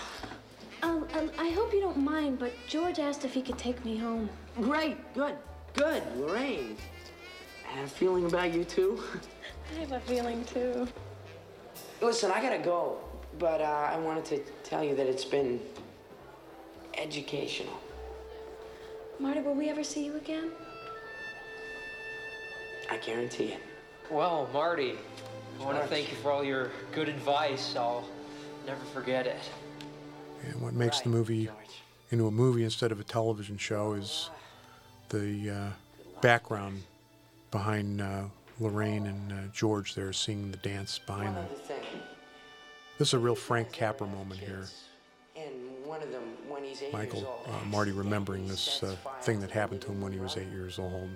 Um, 0.83 1.09
um, 1.15 1.31
I 1.39 1.49
hope 1.49 1.73
you 1.73 1.81
don't 1.81 2.05
mind, 2.05 2.39
but 2.39 2.53
George 2.69 2.99
asked 2.99 3.25
if 3.25 3.33
he 3.33 3.41
could 3.41 3.57
take 3.57 3.83
me 3.83 3.97
home. 3.97 4.29
Great, 4.61 4.99
good, 5.15 5.37
good, 5.73 6.03
Lorraine. 6.19 6.77
I 7.73 7.77
had 7.77 7.85
a 7.87 7.89
feeling 7.89 8.27
about 8.27 8.53
you 8.53 8.65
too. 8.65 9.03
I 9.75 9.81
have 9.81 9.93
a 9.93 10.01
feeling 10.01 10.45
too. 10.45 10.87
Listen, 12.03 12.31
I 12.31 12.43
gotta 12.43 12.59
go, 12.59 12.99
but 13.39 13.63
uh, 13.63 13.89
I 13.91 13.97
wanted 13.97 14.27
to 14.27 14.39
tell 14.63 14.85
you 14.85 14.95
that 14.97 15.07
it's 15.07 15.25
been 15.25 15.59
educational. 16.99 17.81
Marty, 19.19 19.41
will 19.41 19.55
we 19.55 19.71
ever 19.71 19.83
see 19.83 20.05
you 20.05 20.17
again? 20.17 20.51
I 22.91 22.99
guarantee 22.99 23.53
it. 23.53 23.63
Well, 24.11 24.51
Marty, 24.53 24.95
I 25.59 25.65
want 25.65 25.81
to 25.81 25.87
thank 25.87 26.11
you 26.11 26.17
for 26.19 26.31
all 26.31 26.45
your 26.45 26.71
good 26.93 27.09
advice. 27.09 27.75
I'll 27.75 28.05
never 28.67 28.85
forget 28.87 29.27
it. 29.27 29.41
And 30.47 30.61
what 30.61 30.75
makes 30.75 31.01
the 31.01 31.09
movie 31.09 31.49
into 32.11 32.27
a 32.27 32.31
movie 32.31 32.65
instead 32.65 32.93
of 32.93 33.01
a 33.01 33.05
television 33.05 33.57
show 33.57 33.95
is 33.95 34.29
the 35.09 35.51
uh, 35.51 36.21
background 36.21 36.83
behind 37.57 38.01
uh, 38.01 38.25
Lorraine 38.59 39.07
and 39.07 39.33
uh, 39.33 39.37
George 39.53 39.95
there 39.95 40.13
singing 40.13 40.51
the 40.51 40.57
dance 40.59 40.99
behind 40.99 41.37
them. 41.37 41.47
This 42.99 43.09
is 43.09 43.15
a 43.15 43.19
real 43.21 43.37
Frank 43.37 43.71
Capra 43.71 44.07
moment 44.09 44.41
here. 44.41 44.65
And 45.37 45.53
one 45.85 46.03
of 46.03 46.11
them, 46.11 46.23
when 46.49 46.65
he's 46.65 46.83
eight 46.83 46.93
Michael, 46.93 47.21
years 47.21 47.29
old, 47.47 47.49
uh, 47.63 47.65
Marty 47.67 47.93
remembering 47.93 48.49
this 48.49 48.83
uh, 48.83 48.97
thing 49.21 49.41
that 49.41 49.51
happened 49.51 49.81
to 49.83 49.89
him 49.89 50.01
when 50.01 50.13
he 50.13 50.19
was 50.19 50.37
eight 50.37 50.49
years 50.49 50.79
old. 50.81 51.09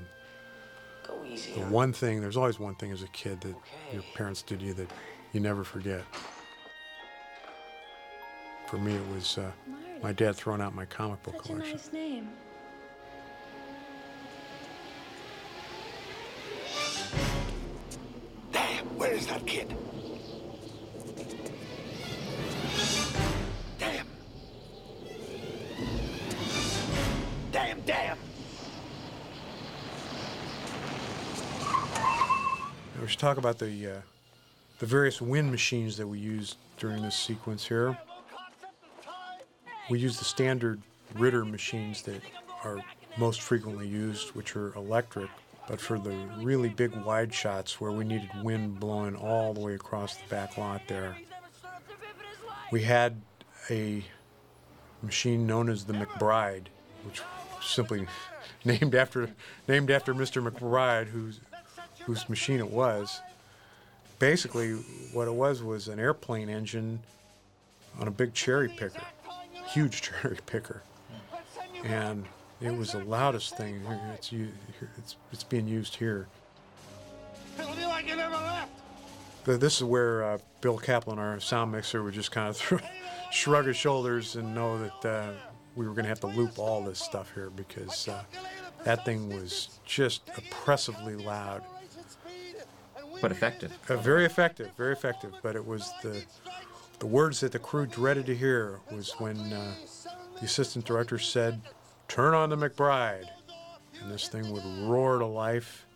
The 1.54 1.60
one 1.62 1.92
thing, 1.92 2.20
there's 2.20 2.36
always 2.36 2.58
one 2.58 2.74
thing 2.76 2.92
as 2.92 3.02
a 3.02 3.08
kid 3.08 3.40
that 3.42 3.54
your 3.92 4.02
parents 4.14 4.42
did 4.42 4.60
to 4.60 4.66
you 4.66 4.74
that 4.74 4.90
you 5.32 5.40
never 5.40 5.64
forget. 5.64 6.02
For 8.66 8.78
me, 8.78 8.94
it 8.94 9.08
was 9.14 9.38
uh, 9.38 9.50
my 10.02 10.12
dad 10.12 10.34
throwing 10.34 10.60
out 10.60 10.74
my 10.74 10.84
comic 10.86 11.22
book 11.22 11.36
Such 11.36 11.44
a 11.44 11.48
collection. 11.48 11.76
nice 11.76 11.92
name. 11.92 12.28
Where 19.06 19.14
is 19.14 19.26
that 19.28 19.46
kid? 19.46 19.72
Damn. 23.78 24.06
Damn, 27.52 27.80
damn. 27.82 28.18
We 33.00 33.06
should 33.06 33.20
talk 33.20 33.36
about 33.36 33.60
the 33.60 33.86
uh, 33.86 34.00
the 34.80 34.86
various 34.86 35.22
wind 35.22 35.52
machines 35.52 35.96
that 35.98 36.06
we 36.06 36.18
used 36.18 36.56
during 36.76 37.00
this 37.02 37.16
sequence 37.16 37.64
here. 37.64 37.96
We 39.88 40.00
used 40.00 40.18
the 40.20 40.24
standard 40.24 40.80
Ritter 41.14 41.44
machines 41.44 42.02
that 42.02 42.20
are 42.64 42.80
most 43.16 43.40
frequently 43.40 43.86
used, 43.86 44.30
which 44.30 44.56
are 44.56 44.74
electric. 44.74 45.30
But 45.68 45.80
for 45.80 45.98
the 45.98 46.16
really 46.38 46.68
big 46.68 46.94
wide 46.94 47.34
shots 47.34 47.80
where 47.80 47.90
we 47.90 48.04
needed 48.04 48.30
wind 48.42 48.78
blowing 48.78 49.16
all 49.16 49.52
the 49.52 49.60
way 49.60 49.74
across 49.74 50.16
the 50.16 50.28
back 50.28 50.56
lot 50.56 50.82
there, 50.86 51.16
we 52.70 52.82
had 52.82 53.20
a 53.68 54.04
machine 55.02 55.46
known 55.46 55.68
as 55.68 55.84
the 55.84 55.92
McBride, 55.92 56.66
which 57.04 57.20
simply 57.60 58.06
named 58.64 58.94
after 58.94 59.30
named 59.66 59.90
after 59.90 60.14
Mr. 60.14 60.46
McBride, 60.46 61.08
whose 61.08 61.40
whose 62.04 62.28
machine 62.28 62.60
it 62.60 62.70
was. 62.70 63.20
Basically, 64.18 64.72
what 65.12 65.28
it 65.28 65.34
was 65.34 65.62
was 65.62 65.88
an 65.88 65.98
airplane 65.98 66.48
engine 66.48 67.00
on 67.98 68.08
a 68.08 68.10
big 68.10 68.32
cherry 68.34 68.68
picker, 68.68 69.02
huge 69.68 70.00
cherry 70.22 70.38
picker, 70.46 70.82
and 71.84 72.24
it 72.60 72.76
was 72.76 72.92
the 72.92 73.04
loudest 73.04 73.56
thing. 73.56 73.82
It's 74.14 74.32
it's 74.98 75.16
it's 75.32 75.44
being 75.44 75.68
used 75.68 75.96
here. 75.96 76.28
It'll 77.58 77.74
be 77.74 77.84
like 77.84 78.08
you 78.08 78.16
never 78.16 78.34
left. 78.34 78.70
This 79.44 79.76
is 79.76 79.84
where 79.84 80.24
uh, 80.24 80.38
Bill 80.60 80.76
Kaplan, 80.76 81.18
our 81.18 81.38
sound 81.38 81.72
mixer, 81.72 82.02
would 82.02 82.14
just 82.14 82.32
kind 82.32 82.48
of 82.48 82.56
throw, 82.56 82.78
shrug 83.30 83.66
his 83.66 83.76
shoulders 83.76 84.36
and 84.36 84.54
know 84.54 84.78
that 84.78 85.04
uh, 85.04 85.32
we 85.76 85.86
were 85.86 85.92
going 85.92 86.04
to 86.04 86.08
have 86.08 86.20
to 86.20 86.26
loop 86.26 86.58
all 86.58 86.82
this 86.82 86.98
stuff 86.98 87.32
here 87.34 87.50
because 87.50 88.08
uh, 88.08 88.22
that 88.84 89.04
thing 89.04 89.28
was 89.28 89.78
just 89.84 90.22
oppressively 90.36 91.14
loud. 91.14 91.62
But 93.20 93.32
effective. 93.32 93.72
Uh, 93.88 93.96
very 93.96 94.24
effective, 94.26 94.70
very 94.76 94.92
effective. 94.92 95.32
But 95.42 95.56
it 95.56 95.64
was 95.64 95.90
the 96.02 96.22
the 96.98 97.06
words 97.06 97.40
that 97.40 97.52
the 97.52 97.58
crew 97.58 97.86
dreaded 97.86 98.26
to 98.26 98.34
hear 98.34 98.80
was 98.90 99.12
when 99.18 99.36
uh, 99.52 99.74
the 100.38 100.44
assistant 100.44 100.84
director 100.84 101.18
said, 101.18 101.60
"Turn 102.08 102.34
on 102.34 102.50
the 102.50 102.56
McBride," 102.56 103.28
and 104.00 104.10
this 104.10 104.28
thing 104.28 104.50
would 104.52 104.64
roar 104.88 105.18
to 105.18 105.26
life. 105.26 105.86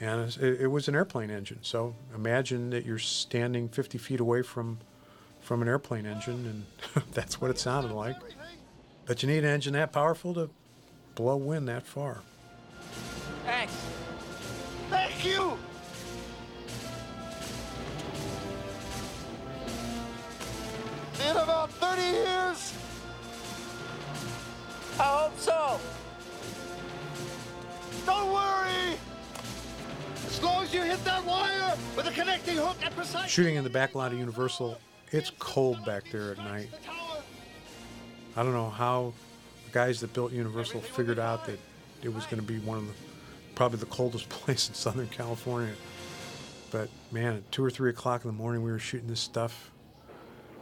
And 0.00 0.36
it, 0.40 0.60
it 0.60 0.66
was 0.68 0.86
an 0.86 0.94
airplane 0.94 1.30
engine. 1.30 1.58
So 1.62 1.96
imagine 2.14 2.70
that 2.70 2.86
you're 2.86 3.00
standing 3.00 3.68
50 3.68 3.98
feet 3.98 4.20
away 4.20 4.42
from 4.42 4.78
from 5.40 5.62
an 5.62 5.68
airplane 5.68 6.06
engine, 6.06 6.66
and 6.94 7.04
that's 7.12 7.40
what 7.40 7.50
it 7.50 7.58
sounded 7.58 7.92
like. 7.92 8.16
But 9.06 9.22
you 9.22 9.28
need 9.28 9.38
an 9.38 9.46
engine 9.46 9.72
that 9.72 9.92
powerful 9.92 10.34
to 10.34 10.50
blow 11.14 11.36
wind 11.36 11.66
that 11.68 11.84
far. 11.84 12.20
Thanks. 13.44 13.72
Thank 14.90 15.24
you. 15.24 15.56
In 21.28 21.36
about 21.36 21.70
30 21.72 22.02
years, 22.02 22.74
I 24.98 25.02
hope 25.02 25.38
so. 25.38 25.80
Don't 28.04 28.32
worry. 28.32 28.98
As 30.26 30.42
long 30.42 30.64
as 30.64 30.74
you 30.74 30.82
hit 30.82 31.04
that 31.04 31.24
wire 31.24 31.76
with 31.96 32.06
a 32.06 32.12
connecting 32.12 32.56
hook 32.56 32.76
at 32.84 32.94
precise. 32.96 33.30
Shooting 33.30 33.56
in 33.56 33.64
the 33.64 33.70
back 33.70 33.94
lot 33.94 34.12
of 34.12 34.18
Universal, 34.18 34.78
it's 35.12 35.30
cold 35.38 35.84
back 35.84 36.04
there 36.10 36.32
at 36.32 36.38
night. 36.38 36.68
I 38.36 38.42
don't 38.42 38.52
know 38.52 38.70
how 38.70 39.12
the 39.66 39.72
guys 39.72 40.00
that 40.00 40.12
built 40.12 40.32
Universal 40.32 40.80
figured 40.80 41.18
out 41.18 41.46
that 41.46 41.58
it 42.02 42.12
was 42.12 42.24
going 42.24 42.40
to 42.40 42.46
be 42.46 42.58
one 42.58 42.78
of 42.78 42.86
the 42.86 42.94
probably 43.54 43.78
the 43.78 43.86
coldest 43.86 44.28
place 44.28 44.68
in 44.68 44.74
Southern 44.74 45.08
California. 45.08 45.74
But 46.70 46.88
man, 47.10 47.36
at 47.36 47.52
two 47.52 47.64
or 47.64 47.70
three 47.70 47.90
o'clock 47.90 48.24
in 48.24 48.30
the 48.30 48.36
morning, 48.36 48.62
we 48.62 48.70
were 48.70 48.78
shooting 48.78 49.08
this 49.08 49.20
stuff. 49.20 49.70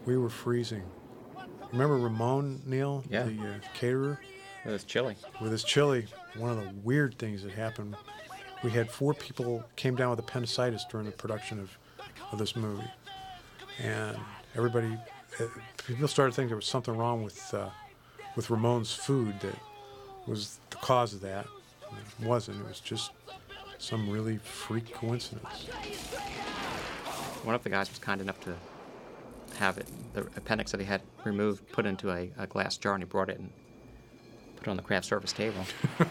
We 0.04 0.16
were 0.16 0.30
freezing. 0.30 0.84
Remember 1.72 1.96
Ramon 1.98 2.62
Neil, 2.66 3.04
Yeah. 3.10 3.24
the 3.24 3.38
uh, 3.40 3.54
caterer, 3.74 4.20
With 4.64 4.72
his 4.72 4.84
chili. 4.84 5.16
with 5.40 5.52
his 5.52 5.64
chili? 5.64 6.06
One 6.36 6.50
of 6.50 6.56
the 6.62 6.70
weird 6.82 7.18
things 7.18 7.42
that 7.42 7.52
happened. 7.52 7.96
We 8.64 8.70
had 8.70 8.90
four 8.90 9.14
people 9.14 9.64
came 9.76 9.94
down 9.96 10.10
with 10.10 10.18
appendicitis 10.18 10.84
during 10.90 11.06
the 11.06 11.12
production 11.12 11.60
of, 11.60 11.70
of 12.32 12.38
this 12.38 12.56
movie, 12.56 12.88
and 13.78 14.16
everybody, 14.54 14.96
uh, 15.40 15.44
people 15.86 16.08
started 16.08 16.34
thinking 16.34 16.48
there 16.48 16.56
was 16.56 16.66
something 16.66 16.96
wrong 16.96 17.22
with 17.22 17.52
uh, 17.54 17.68
with 18.34 18.50
Ramon's 18.50 18.92
food 18.92 19.38
that 19.40 19.54
was 20.26 20.58
the 20.70 20.76
cause 20.76 21.14
of 21.14 21.20
that. 21.20 21.46
It 22.20 22.26
wasn't. 22.26 22.60
It 22.60 22.68
was 22.68 22.80
just 22.80 23.10
some 23.78 24.08
really 24.10 24.38
freak 24.38 24.92
coincidence. 24.94 25.66
One 27.44 27.54
of 27.54 27.62
the 27.62 27.70
guys 27.70 27.88
was 27.90 27.98
kind 27.98 28.20
enough 28.20 28.40
to 28.40 28.54
have 29.56 29.78
it, 29.78 29.86
the 30.14 30.22
appendix 30.36 30.70
that 30.72 30.80
he 30.80 30.86
had 30.86 31.02
removed, 31.24 31.70
put 31.72 31.86
into 31.86 32.10
a, 32.10 32.30
a 32.38 32.46
glass 32.46 32.76
jar, 32.76 32.94
and 32.94 33.02
he 33.02 33.06
brought 33.08 33.28
it 33.28 33.38
and 33.38 33.50
put 34.56 34.66
it 34.66 34.70
on 34.70 34.76
the 34.76 34.82
craft 34.82 35.06
service 35.06 35.32
table. 35.32 35.64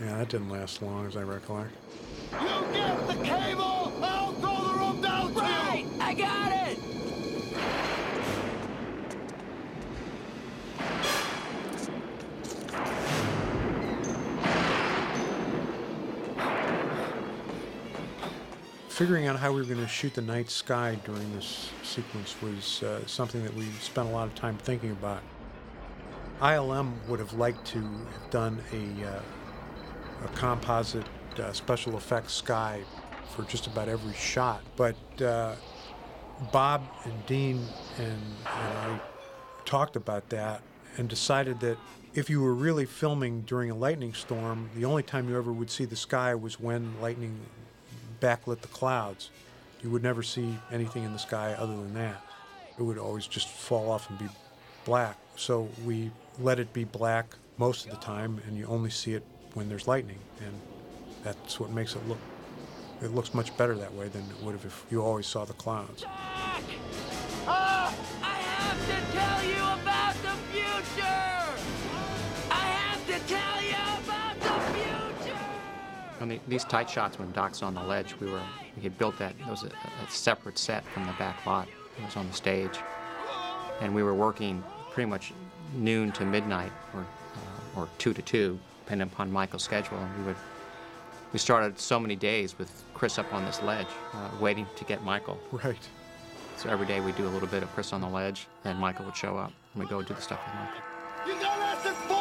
Yeah, 0.00 0.16
that 0.16 0.30
didn't 0.30 0.48
last 0.48 0.80
long, 0.80 1.06
as 1.06 1.14
I 1.14 1.20
recollect. 1.22 1.72
You 2.32 2.38
get 2.72 3.06
the 3.06 3.22
cable, 3.22 3.79
Figuring 19.00 19.28
out 19.28 19.38
how 19.38 19.50
we 19.50 19.62
were 19.62 19.66
going 19.66 19.80
to 19.80 19.88
shoot 19.88 20.12
the 20.12 20.20
night 20.20 20.50
sky 20.50 20.98
during 21.06 21.34
this 21.34 21.70
sequence 21.82 22.36
was 22.42 22.82
uh, 22.82 23.00
something 23.06 23.42
that 23.42 23.54
we 23.54 23.64
spent 23.80 24.06
a 24.06 24.10
lot 24.10 24.28
of 24.28 24.34
time 24.34 24.58
thinking 24.58 24.90
about. 24.90 25.22
ILM 26.42 26.92
would 27.08 27.18
have 27.18 27.32
liked 27.32 27.66
to 27.68 27.78
have 27.78 28.30
done 28.30 28.62
a, 28.74 29.08
uh, 29.08 29.22
a 30.26 30.28
composite 30.34 31.06
uh, 31.38 31.50
special 31.50 31.96
effects 31.96 32.34
sky 32.34 32.82
for 33.34 33.44
just 33.44 33.66
about 33.66 33.88
every 33.88 34.12
shot. 34.12 34.60
But 34.76 34.96
uh, 35.22 35.54
Bob 36.52 36.86
and 37.04 37.24
Dean 37.24 37.64
and, 37.96 38.06
and 38.06 38.78
I 38.78 39.00
talked 39.64 39.96
about 39.96 40.28
that 40.28 40.60
and 40.98 41.08
decided 41.08 41.60
that 41.60 41.78
if 42.12 42.28
you 42.28 42.42
were 42.42 42.54
really 42.54 42.84
filming 42.84 43.40
during 43.46 43.70
a 43.70 43.74
lightning 43.74 44.12
storm, 44.12 44.68
the 44.76 44.84
only 44.84 45.04
time 45.04 45.26
you 45.26 45.38
ever 45.38 45.54
would 45.54 45.70
see 45.70 45.86
the 45.86 45.96
sky 45.96 46.34
was 46.34 46.60
when 46.60 47.00
lightning 47.00 47.40
backlit 48.20 48.60
the 48.60 48.68
clouds. 48.68 49.30
You 49.82 49.90
would 49.90 50.02
never 50.02 50.22
see 50.22 50.58
anything 50.70 51.04
in 51.04 51.12
the 51.12 51.18
sky 51.18 51.54
other 51.58 51.74
than 51.74 51.94
that. 51.94 52.22
It 52.78 52.82
would 52.82 52.98
always 52.98 53.26
just 53.26 53.48
fall 53.48 53.90
off 53.90 54.08
and 54.10 54.18
be 54.18 54.28
black. 54.84 55.16
So 55.36 55.68
we 55.84 56.10
let 56.38 56.58
it 56.58 56.72
be 56.72 56.84
black 56.84 57.34
most 57.58 57.86
of 57.86 57.90
the 57.90 57.98
time, 57.98 58.40
and 58.46 58.56
you 58.56 58.66
only 58.66 58.90
see 58.90 59.14
it 59.14 59.22
when 59.54 59.68
there's 59.68 59.86
lightning, 59.88 60.18
and 60.40 60.52
that's 61.22 61.58
what 61.58 61.70
makes 61.70 61.94
it 61.94 62.06
look. 62.08 62.18
It 63.02 63.14
looks 63.14 63.32
much 63.34 63.56
better 63.56 63.74
that 63.76 63.94
way 63.94 64.08
than 64.08 64.22
it 64.22 64.42
would 64.42 64.52
have 64.52 64.64
if 64.64 64.84
you 64.90 65.02
always 65.02 65.26
saw 65.26 65.44
the 65.44 65.54
clouds. 65.54 66.04
Ah! 66.06 67.94
I 68.22 68.36
have 68.36 68.80
to 68.86 68.98
tell 69.16 69.44
you 69.44 69.62
about 69.80 70.14
the 70.22 70.36
future! 70.52 71.42
I 72.50 72.66
have 72.78 73.06
to 73.06 73.18
tell 73.26 73.59
On 76.20 76.28
the, 76.28 76.38
these 76.48 76.64
tight 76.64 76.88
shots 76.88 77.18
when 77.18 77.32
Doc's 77.32 77.62
on 77.62 77.74
the 77.74 77.82
ledge, 77.82 78.14
we 78.20 78.30
were 78.30 78.42
we 78.76 78.82
had 78.82 78.96
built 78.98 79.18
that. 79.18 79.34
It 79.40 79.46
was 79.46 79.62
a, 79.62 79.68
a 79.68 80.10
separate 80.10 80.58
set 80.58 80.84
from 80.84 81.06
the 81.06 81.12
back 81.12 81.44
lot. 81.46 81.66
It 81.98 82.04
was 82.04 82.16
on 82.16 82.26
the 82.28 82.34
stage, 82.34 82.78
and 83.80 83.94
we 83.94 84.02
were 84.02 84.14
working 84.14 84.62
pretty 84.90 85.08
much 85.08 85.32
noon 85.74 86.12
to 86.12 86.24
midnight, 86.24 86.72
or 86.94 87.00
uh, 87.00 87.80
or 87.80 87.88
two 87.98 88.12
to 88.12 88.20
two, 88.22 88.58
depending 88.84 89.08
upon 89.08 89.32
Michael's 89.32 89.64
schedule. 89.64 89.96
And 89.96 90.18
we 90.18 90.24
would 90.24 90.36
we 91.32 91.38
started 91.38 91.78
so 91.78 91.98
many 91.98 92.16
days 92.16 92.58
with 92.58 92.84
Chris 92.92 93.18
up 93.18 93.32
on 93.32 93.44
this 93.44 93.62
ledge, 93.62 93.88
uh, 94.12 94.28
waiting 94.40 94.66
to 94.76 94.84
get 94.84 95.02
Michael. 95.02 95.38
Right. 95.52 95.88
So 96.56 96.68
every 96.68 96.86
day 96.86 97.00
we'd 97.00 97.16
do 97.16 97.26
a 97.26 97.30
little 97.32 97.48
bit 97.48 97.62
of 97.62 97.72
Chris 97.72 97.94
on 97.94 98.02
the 98.02 98.08
ledge, 98.08 98.46
and 98.64 98.78
Michael 98.78 99.06
would 99.06 99.16
show 99.16 99.38
up, 99.38 99.52
and 99.72 99.82
we'd 99.82 99.88
go 99.88 100.02
do 100.02 100.12
the 100.12 100.20
stuff 100.20 100.40
with 100.44 100.54
Michael. 100.54 100.82
You 101.26 101.40
got 101.40 101.58
less 101.58 102.19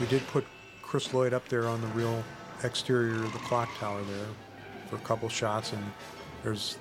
We 0.00 0.06
did 0.06 0.26
put 0.28 0.44
Chris 0.82 1.12
Lloyd 1.14 1.32
up 1.32 1.48
there 1.48 1.66
on 1.66 1.80
the 1.80 1.86
real 1.88 2.22
exterior 2.62 3.24
of 3.24 3.32
the 3.32 3.38
clock 3.40 3.68
tower 3.78 4.02
there 4.02 4.26
for 4.88 4.96
a 4.96 5.00
couple 5.00 5.28
shots, 5.28 5.72
and 5.72 5.82
there's 6.42 6.78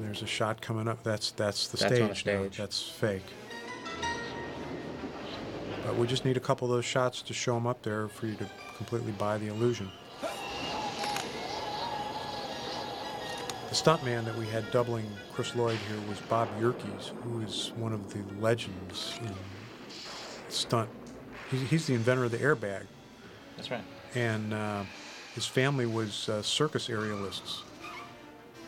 there's 0.00 0.22
a 0.22 0.26
shot 0.26 0.60
coming 0.60 0.88
up. 0.88 1.02
That's 1.02 1.30
that's 1.32 1.68
the 1.68 1.76
That's 1.76 1.94
stage. 1.94 2.08
on 2.08 2.14
stage. 2.14 2.56
That's 2.58 2.82
fake. 2.82 3.24
But 5.84 5.96
we 5.96 6.06
just 6.06 6.24
need 6.24 6.36
a 6.36 6.40
couple 6.40 6.66
of 6.66 6.74
those 6.74 6.84
shots 6.84 7.22
to 7.22 7.32
show 7.32 7.54
them 7.54 7.66
up 7.66 7.82
there 7.82 8.08
for 8.08 8.26
you 8.26 8.34
to 8.36 8.46
completely 8.76 9.12
buy 9.12 9.38
the 9.38 9.46
illusion. 9.46 9.90
The 13.68 13.74
stuntman 13.74 14.24
that 14.24 14.36
we 14.36 14.46
had 14.46 14.70
doubling 14.70 15.06
Chris 15.32 15.54
Lloyd 15.56 15.78
here 15.88 16.00
was 16.08 16.20
Bob 16.20 16.48
Yerkes, 16.60 17.12
who 17.24 17.40
is 17.40 17.72
one 17.76 17.92
of 17.92 18.12
the 18.12 18.20
legends 18.40 19.18
in 19.22 19.34
stunt. 20.48 20.88
He's, 21.50 21.62
he's 21.62 21.86
the 21.86 21.94
inventor 21.94 22.24
of 22.24 22.30
the 22.30 22.38
airbag. 22.38 22.84
That's 23.56 23.70
right. 23.70 23.82
And 24.14 24.54
uh, 24.54 24.84
his 25.34 25.46
family 25.46 25.86
was 25.86 26.28
uh, 26.28 26.42
circus 26.42 26.88
aerialists. 26.88 27.62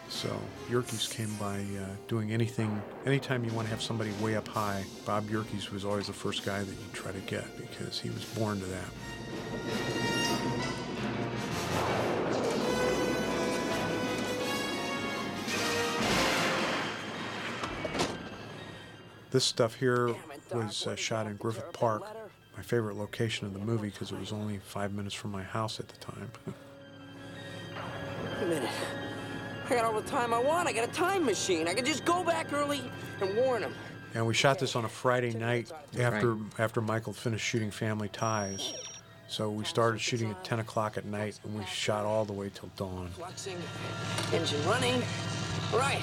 So 0.09 0.29
Yerkes 0.71 1.07
came 1.09 1.33
by 1.35 1.59
uh, 1.61 1.87
doing 2.09 2.33
anything, 2.33 2.83
anytime 3.07 3.45
you 3.45 3.53
want 3.53 3.67
to 3.69 3.71
have 3.71 3.83
somebody 3.83 4.11
way 4.21 4.37
up 4.37 4.49
high, 4.49 4.85
Bob 5.05 5.29
Yerkes 5.29 5.71
was 5.71 5.85
always 5.85 6.07
the 6.07 6.13
first 6.13 6.45
guy 6.45 6.61
that 6.61 6.67
you 6.67 6.87
try 6.93 7.13
to 7.13 7.21
get 7.21 7.45
because 7.57 8.01
he 8.01 8.11
was 8.11 8.25
born 8.25 8.59
to 8.59 8.67
that. 8.67 10.18
This 19.31 19.45
stuff 19.45 19.75
here 19.75 20.15
was 20.53 20.87
uh, 20.87 20.97
shot 20.97 21.27
in 21.27 21.37
Griffith 21.37 21.73
Park, 21.73 22.03
my 22.57 22.63
favorite 22.63 22.97
location 22.97 23.47
in 23.47 23.53
the 23.53 23.59
movie 23.59 23.91
because 23.91 24.11
it 24.11 24.19
was 24.19 24.33
only 24.33 24.59
five 24.59 24.95
minutes 24.95 25.15
from 25.15 25.31
my 25.31 25.43
house 25.43 25.79
at 25.81 25.89
the 25.89 25.97
time. 25.99 26.31
Wait 28.41 28.43
a 28.43 28.47
minute. 28.47 28.71
I 29.67 29.75
got 29.75 29.85
all 29.85 30.01
the 30.01 30.09
time 30.09 30.33
I 30.33 30.39
want. 30.39 30.67
I 30.67 30.73
got 30.73 30.89
a 30.89 30.93
time 30.93 31.27
machine. 31.27 31.69
I 31.69 31.75
can 31.75 31.85
just 31.85 32.07
go 32.07 32.25
back 32.25 32.53
early 32.55 32.81
and 33.21 33.37
warn 33.37 33.63
him. 33.63 33.75
And 34.15 34.27
we 34.27 34.33
shot 34.33 34.59
this 34.59 34.75
on 34.75 34.87
a 34.87 34.89
Friday 34.89 35.35
night 35.35 35.71
after 35.99 36.39
after 36.59 36.81
Michael 36.81 37.13
finished 37.13 37.45
shooting 37.45 37.71
Family 37.71 38.09
Ties. 38.09 38.73
So 39.29 39.51
we 39.51 39.65
started 39.65 40.01
shooting 40.01 40.31
at 40.31 40.43
10 40.43 40.61
o'clock 40.61 40.97
at 40.97 41.05
night, 41.05 41.39
and 41.45 41.55
we 41.55 41.63
shot 41.67 42.07
all 42.07 42.25
the 42.25 42.33
way 42.33 42.51
till 42.55 42.71
dawn. 42.77 43.11
Fluxing, 43.19 43.59
engine 44.33 44.65
running. 44.67 45.03
Right. 45.71 46.01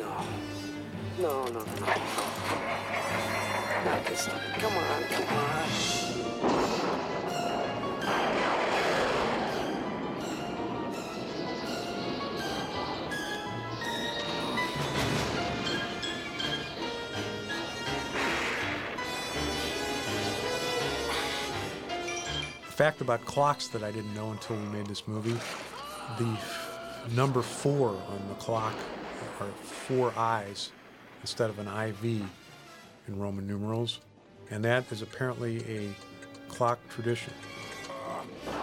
No. 0.00 0.24
No, 1.18 1.44
no, 1.44 1.52
no. 1.52 1.86
Not 3.84 4.06
this 4.06 4.24
time. 4.24 4.40
Come 4.58 4.72
on, 4.72 5.02
come 5.04 5.36
on. 5.36 5.68
Fact 22.70 23.02
about 23.02 23.22
clocks 23.26 23.68
that 23.68 23.82
I 23.82 23.90
didn't 23.90 24.14
know 24.14 24.30
until 24.30 24.56
we 24.56 24.64
made 24.68 24.86
this 24.86 25.06
movie 25.06 25.36
the 26.18 26.38
number 27.14 27.42
four 27.42 27.90
on 27.90 28.28
the 28.30 28.34
clock 28.36 28.72
are 29.40 29.48
four 29.62 30.12
eyes 30.16 30.70
instead 31.22 31.50
of 31.50 31.58
an 31.58 31.66
IV 31.66 32.04
in 32.04 33.18
Roman 33.18 33.46
numerals. 33.46 34.00
And 34.50 34.64
that 34.64 34.90
is 34.90 35.02
apparently 35.02 35.58
a 35.68 35.94
clock 36.48 36.78
tradition. 36.88 37.32
And 38.46 38.54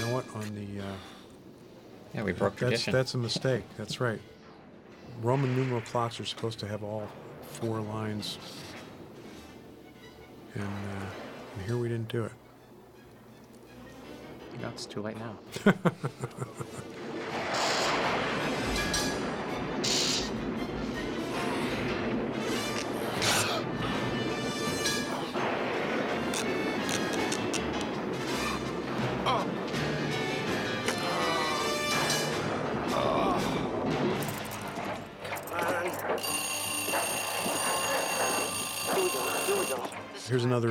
you 0.00 0.06
know 0.06 0.14
what? 0.14 0.24
On 0.34 0.54
the. 0.54 0.82
Uh, 0.82 0.92
Yeah, 2.14 2.22
we 2.24 2.32
broke 2.32 2.54
that's, 2.56 2.60
tradition. 2.60 2.92
That's 2.92 3.14
a 3.14 3.18
mistake. 3.18 3.62
That's 3.76 4.00
right. 4.00 4.20
Roman 5.22 5.54
numeral 5.54 5.80
clocks 5.82 6.18
are 6.20 6.24
supposed 6.24 6.58
to 6.60 6.66
have 6.66 6.82
all 6.82 7.06
four 7.42 7.80
lines. 7.80 8.38
And, 10.54 10.64
uh, 10.64 11.06
and 11.56 11.66
here 11.66 11.76
we 11.76 11.88
didn't 11.88 12.08
do 12.08 12.24
it. 12.24 12.32
You 14.54 14.62
know, 14.62 14.68
it's 14.68 14.86
too 14.86 15.02
late 15.02 15.16
now. 15.18 15.38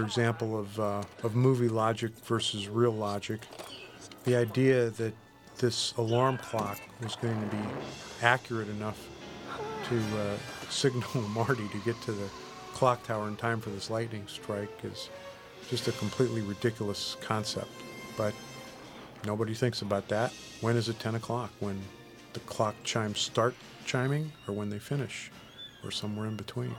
example 0.10 0.60
of, 0.60 0.80
uh, 0.80 1.04
of 1.22 1.36
movie 1.36 1.70
logic 1.70 2.12
versus 2.26 2.68
real 2.68 2.92
logic. 2.92 3.42
The 4.24 4.36
idea 4.36 4.90
that 4.90 5.14
this 5.58 5.94
alarm 5.98 6.40
clock 6.40 6.80
was 7.04 7.16
going 7.16 7.40
to 7.40 7.56
be 7.56 7.64
accurate 8.24 8.70
enough 8.70 9.08
to 9.88 9.98
uh, 10.20 10.36
signal 10.72 11.22
Marty 11.30 11.68
to 11.68 11.78
get 11.86 12.02
to 12.02 12.12
the 12.12 12.28
clock 12.74 13.04
tower 13.04 13.28
in 13.28 13.36
time 13.36 13.62
for 13.62 13.70
this 13.70 13.92
lightning 13.92 14.24
strike 14.26 14.72
is 14.84 15.10
just 15.70 15.88
a 15.88 15.92
completely 15.92 16.42
ridiculous 16.42 17.16
concept. 17.22 17.70
But 18.18 18.34
nobody 19.28 19.54
thinks 19.54 19.84
about 19.84 20.08
that. 20.08 20.34
When 20.62 20.76
is 20.76 20.90
it 20.90 21.00
10 21.00 21.16
o'clock? 21.16 21.52
When 21.60 21.80
the 22.34 22.40
clock 22.42 22.74
chimes 22.84 23.20
start 23.20 23.54
chiming 23.86 24.32
or 24.48 24.56
when 24.56 24.72
they 24.72 24.80
finish? 24.80 25.30
Or 25.84 25.92
somewhere 25.92 26.26
in 26.26 26.36
between? 26.36 26.74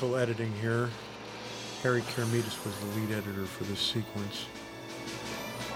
Wonderful 0.00 0.22
editing 0.22 0.52
here. 0.60 0.88
Harry 1.82 2.02
Keramidas 2.02 2.64
was 2.64 2.78
the 2.78 3.00
lead 3.00 3.10
editor 3.10 3.44
for 3.46 3.64
this 3.64 3.80
sequence. 3.80 4.46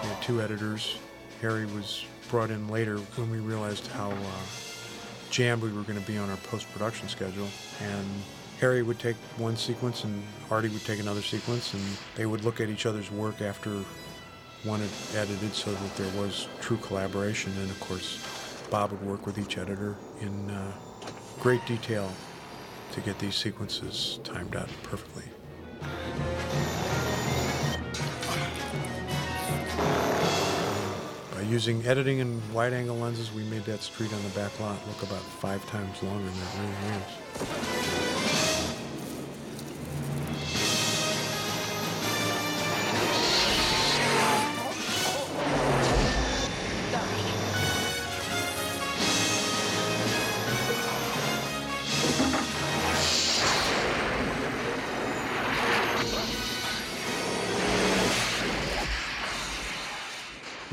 We 0.01 0.09
had 0.09 0.23
two 0.23 0.41
editors. 0.41 0.99
Harry 1.41 1.67
was 1.67 2.05
brought 2.31 2.51
in 2.51 2.69
later 2.69 2.99
when 3.17 3.33
we 3.33 3.39
realized 3.39 3.89
how 3.89 4.13
uh, 4.13 4.41
jammed 5.31 5.61
we 5.61 5.73
were 5.73 5.83
going 5.83 6.01
to 6.01 6.07
be 6.07 6.19
on 6.19 6.31
our 6.31 6.37
post-production 6.37 7.09
schedule. 7.09 7.49
And 7.81 8.07
Harry 8.61 8.85
would 8.85 9.01
take 9.01 9.17
one 9.39 9.57
sequence 9.57 10.05
and 10.05 10.23
Artie 10.53 10.69
would 10.69 10.85
take 10.85 11.01
another 11.01 11.23
sequence, 11.23 11.75
and 11.75 11.83
they 12.15 12.27
would 12.27 12.45
look 12.45 12.61
at 12.61 12.69
each 12.69 12.87
other's 12.87 13.11
work 13.11 13.41
after 13.41 13.71
one 14.63 14.79
had 14.79 15.27
edited 15.27 15.53
so 15.53 15.73
that 15.73 15.97
there 15.97 16.23
was 16.23 16.47
true 16.61 16.77
collaboration. 16.77 17.53
And 17.59 17.69
of 17.69 17.81
course, 17.81 18.25
Bob 18.71 18.93
would 18.93 19.03
work 19.03 19.27
with 19.27 19.37
each 19.37 19.59
editor 19.59 19.97
in 20.21 20.49
uh, 20.49 20.73
great 21.41 21.67
detail 21.67 22.09
to 22.93 23.01
get 23.01 23.19
these 23.19 23.35
sequences 23.35 24.21
timed 24.23 24.55
out 24.55 24.69
perfectly. 24.83 25.25
By 31.35 31.41
using 31.49 31.85
editing 31.87 32.21
and 32.21 32.41
wide 32.53 32.73
angle 32.73 32.97
lenses, 32.97 33.33
we 33.33 33.45
made 33.45 33.65
that 33.65 33.81
street 33.81 34.13
on 34.13 34.23
the 34.23 34.29
back 34.31 34.59
lot 34.61 34.79
look 34.87 35.03
about 35.03 35.23
five 35.23 35.67
times 35.67 36.03
longer 36.03 36.25
than 36.25 36.39
it 36.39 36.49
really 36.61 36.97
is. 36.99 38.52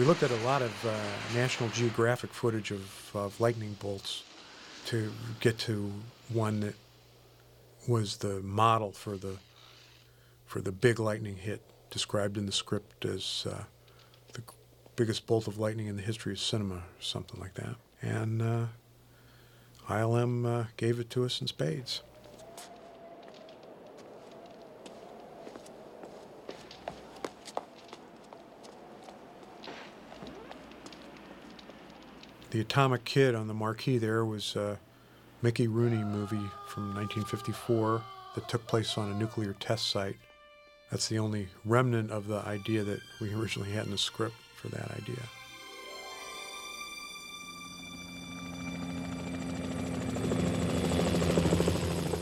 Looked 0.10 0.23
at 0.23 0.31
a 0.31 0.44
lot 0.44 0.64
of 0.64 0.86
uh, 0.88 0.91
National 1.36 1.69
Geographic 1.69 2.34
footage 2.34 2.72
of, 2.72 3.11
of 3.14 3.40
lightning 3.40 3.77
bolts 3.80 4.23
to 4.88 5.11
get 5.40 5.60
to 5.60 5.94
one 6.30 6.61
that 6.61 6.73
was 7.88 8.18
the 8.18 8.41
model 8.41 8.91
for 8.91 9.18
the 9.18 9.38
for 10.48 10.61
the 10.61 10.72
big 10.72 10.99
lightning 10.99 11.36
hit 11.36 11.61
described 11.91 12.40
in 12.40 12.48
the 12.48 12.52
script 12.52 13.06
as 13.06 13.45
uh, 13.48 13.65
the 14.34 14.41
biggest 14.95 15.27
bolt 15.27 15.48
of 15.48 15.60
lightning 15.60 15.86
in 15.86 15.95
the 15.95 16.02
history 16.02 16.34
of 16.34 16.40
cinema, 16.40 16.73
or 16.77 16.84
something 16.99 17.40
like 17.40 17.53
that. 17.53 17.76
And 18.02 18.41
uh, 18.41 18.65
ILM 19.88 20.44
uh, 20.44 20.64
gave 20.76 20.99
it 20.99 21.11
to 21.11 21.23
us 21.23 21.40
in 21.40 21.45
spades. 21.45 22.02
The 32.51 32.61
Atomic 32.61 33.05
Kid 33.05 33.35
on 33.35 33.47
the 33.47 33.53
marquee 33.53 33.99
there 33.99 34.26
was 34.26 34.55
a 34.55 34.80
Mickey 35.43 35.67
Rooney 35.67 36.03
movie 36.03 36.49
from 36.67 36.95
1954 36.95 38.01
that 38.34 38.49
took 38.49 38.65
place 38.65 38.97
on 38.97 39.11
a 39.11 39.13
nuclear 39.13 39.53
test 39.59 39.91
site. 39.91 40.15
That's 40.89 41.07
the 41.07 41.19
only 41.19 41.49
remnant 41.63 42.09
of 42.09 42.26
the 42.26 42.39
idea 42.39 42.84
that 42.84 43.01
we 43.21 43.31
originally 43.35 43.69
had 43.69 43.85
in 43.85 43.91
the 43.91 43.99
script 43.99 44.34
for 44.55 44.67
that 44.69 44.89
idea. 44.97 45.21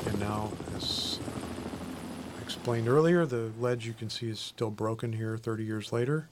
And 0.08 0.20
now, 0.20 0.52
as 0.76 1.20
I 2.38 2.44
explained 2.44 2.90
earlier, 2.90 3.26
the 3.26 3.54
ledge 3.62 3.88
you 3.88 3.94
can 3.94 4.10
see 4.10 4.30
is 4.30 4.42
still 4.42 4.72
broken 4.72 5.14
here 5.14 5.38
30 5.38 5.64
years 5.64 5.94
later. 5.94 6.28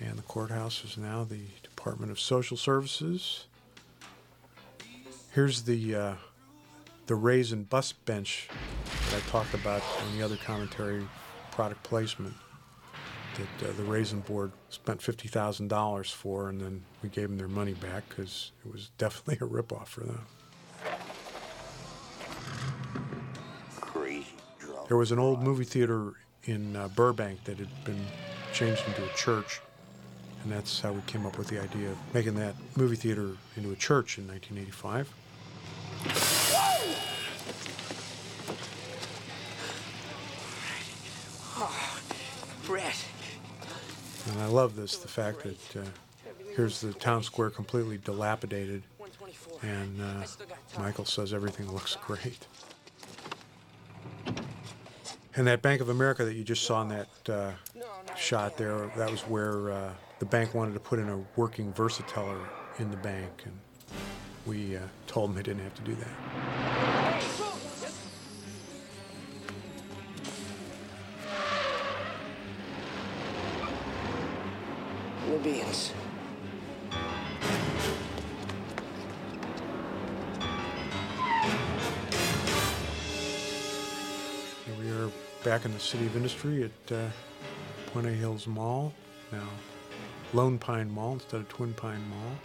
And 0.00 0.16
the 0.16 0.22
courthouse 0.22 0.84
is 0.84 0.96
now 0.96 1.24
the 1.24 1.40
Department 1.78 2.10
of 2.10 2.18
Social 2.18 2.56
Services. 2.56 3.46
Here's 5.32 5.62
the 5.62 5.94
uh, 5.94 6.14
the 7.06 7.14
raisin 7.14 7.62
bus 7.62 7.92
bench 7.92 8.48
that 9.10 9.22
I 9.22 9.30
talked 9.30 9.54
about 9.54 9.80
in 10.02 10.18
the 10.18 10.24
other 10.24 10.36
commentary 10.38 11.06
product 11.52 11.84
placement 11.84 12.34
that 13.36 13.68
uh, 13.68 13.72
the 13.76 13.84
Raisin 13.84 14.20
Board 14.20 14.50
spent 14.70 15.00
fifty 15.00 15.28
thousand 15.28 15.68
dollars 15.68 16.10
for, 16.10 16.48
and 16.48 16.60
then 16.60 16.82
we 17.00 17.10
gave 17.10 17.28
them 17.28 17.38
their 17.38 17.46
money 17.46 17.74
back 17.74 18.08
because 18.08 18.50
it 18.66 18.72
was 18.72 18.90
definitely 18.98 19.46
a 19.46 19.48
ripoff 19.48 19.86
for 19.86 20.00
them. 20.00 20.26
There 24.88 24.96
was 24.96 25.12
an 25.12 25.20
old 25.20 25.42
movie 25.44 25.64
theater 25.64 26.14
in 26.42 26.74
uh, 26.74 26.88
Burbank 26.88 27.44
that 27.44 27.58
had 27.58 27.84
been 27.84 28.04
changed 28.52 28.82
into 28.88 29.04
a 29.04 29.14
church, 29.14 29.60
and 30.42 30.52
that's 30.52 30.80
how 30.80 30.92
we 30.92 31.00
came 31.02 31.26
up 31.26 31.38
with 31.38 31.48
the 31.48 31.60
idea 31.60 31.90
of 31.90 31.98
making 32.14 32.34
that 32.36 32.54
movie 32.76 32.96
theater 32.96 33.32
into 33.56 33.70
a 33.72 33.76
church 33.76 34.18
in 34.18 34.26
1985. 34.28 35.12
Oh, 41.60 42.00
Brett. 42.66 43.04
And 44.30 44.40
I 44.40 44.46
love 44.46 44.76
this 44.76 44.98
the 44.98 45.08
fact 45.08 45.42
that 45.42 45.76
uh, 45.76 45.84
here's 46.54 46.80
the 46.80 46.92
town 46.92 47.22
square 47.22 47.50
completely 47.50 47.98
dilapidated, 47.98 48.82
and 49.62 50.00
uh, 50.00 50.26
Michael 50.78 51.04
says 51.04 51.32
everything 51.32 51.72
looks 51.72 51.96
great. 51.96 52.46
And 55.34 55.46
that 55.46 55.62
Bank 55.62 55.80
of 55.80 55.88
America 55.88 56.24
that 56.24 56.34
you 56.34 56.44
just 56.44 56.64
saw 56.64 56.82
in 56.82 56.88
that 56.88 57.08
uh, 57.28 57.52
shot 58.28 58.58
there, 58.58 58.90
that 58.94 59.10
was 59.10 59.22
where 59.22 59.70
uh, 59.70 59.90
the 60.18 60.26
bank 60.26 60.52
wanted 60.52 60.74
to 60.74 60.80
put 60.80 60.98
in 60.98 61.08
a 61.08 61.18
working 61.36 61.72
Versateller 61.72 62.46
in 62.78 62.90
the 62.90 62.96
bank, 62.98 63.44
and 63.46 63.58
we 64.44 64.76
uh, 64.76 64.80
told 65.06 65.30
them 65.30 65.36
they 65.36 65.42
didn't 65.42 65.62
have 65.62 65.74
to 65.76 65.80
do 65.80 65.94
that. 65.94 66.08
Libyans. 75.30 75.94
We 84.78 84.90
are 84.90 85.10
back 85.42 85.64
in 85.64 85.72
the 85.72 85.80
City 85.80 86.04
of 86.04 86.14
Industry 86.14 86.64
at 86.64 86.92
uh, 86.92 87.08
Puente 87.92 88.14
Hills 88.14 88.46
Mall, 88.46 88.92
now 89.32 89.48
Lone 90.34 90.58
Pine 90.58 90.90
Mall 90.90 91.14
instead 91.14 91.40
of 91.40 91.48
Twin 91.48 91.72
Pine 91.72 92.02
Mall. 92.10 92.38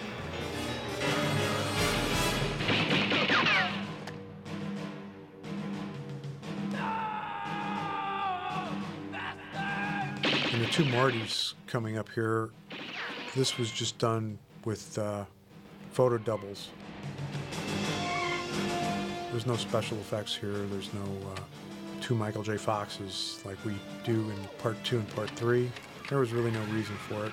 And 10.54 10.62
the 10.62 10.68
two 10.68 10.86
Martys 10.86 11.56
coming 11.68 11.98
up 11.98 12.08
here, 12.10 12.52
this 13.36 13.58
was 13.58 13.70
just 13.70 13.98
done 13.98 14.40
with 14.64 14.98
uh, 14.98 15.26
photo 15.92 16.18
doubles. 16.20 16.70
There's 19.32 19.46
no 19.46 19.58
special 19.58 19.98
effects 19.98 20.36
here. 20.36 20.54
There's 20.54 20.94
no 20.94 21.02
uh, 21.02 21.40
two 22.04 22.16
Michael 22.16 22.44
J. 22.44 22.58
Foxes 22.58 23.40
like 23.46 23.58
we 23.64 23.74
do 24.04 24.30
in 24.30 24.38
part 24.58 24.76
two 24.84 24.98
and 24.98 25.08
part 25.16 25.30
three. 25.30 25.72
There 26.10 26.20
was 26.20 26.34
really 26.34 26.52
no 26.52 26.60
reason 26.64 26.98
for 27.08 27.26
it. 27.26 27.32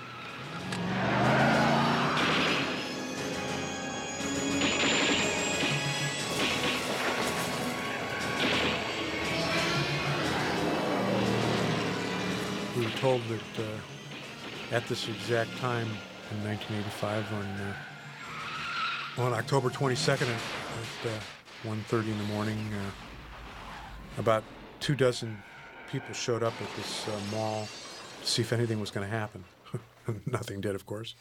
We 12.77 12.85
were 12.85 12.97
told 13.01 13.21
that 13.27 13.41
uh, 13.59 14.73
at 14.73 14.87
this 14.87 15.09
exact 15.09 15.49
time 15.57 15.87
in 16.31 16.43
1985, 16.45 17.33
on 17.33 17.43
uh, 17.43 19.21
on 19.21 19.33
October 19.33 19.69
22nd 19.69 20.21
at, 20.21 20.29
at 20.29 21.11
uh, 21.11 21.69
1:30 21.69 22.07
in 22.07 22.17
the 22.17 22.23
morning, 22.23 22.57
uh, 22.73 24.17
about 24.17 24.45
two 24.81 24.95
dozen 24.95 25.37
people 25.91 26.13
showed 26.13 26.41
up 26.41 26.53
at 26.59 26.75
this 26.75 27.07
uh, 27.07 27.11
mall 27.31 27.67
to 28.21 28.27
see 28.27 28.41
if 28.41 28.51
anything 28.51 28.79
was 28.79 28.89
going 28.91 29.07
to 29.07 29.15
happen. 29.15 29.43
Nothing 30.25 30.59
did, 30.59 30.75
of 30.75 30.85
course. 30.85 31.15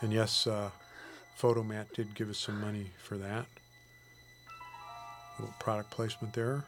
And 0.00 0.12
yes, 0.12 0.46
uh, 0.46 0.70
Fotomat 1.40 1.92
did 1.92 2.14
give 2.14 2.30
us 2.30 2.38
some 2.38 2.60
money 2.60 2.86
for 3.02 3.18
that. 3.18 3.46
A 5.38 5.42
little 5.42 5.54
product 5.58 5.90
placement 5.90 6.32
there. 6.32 6.62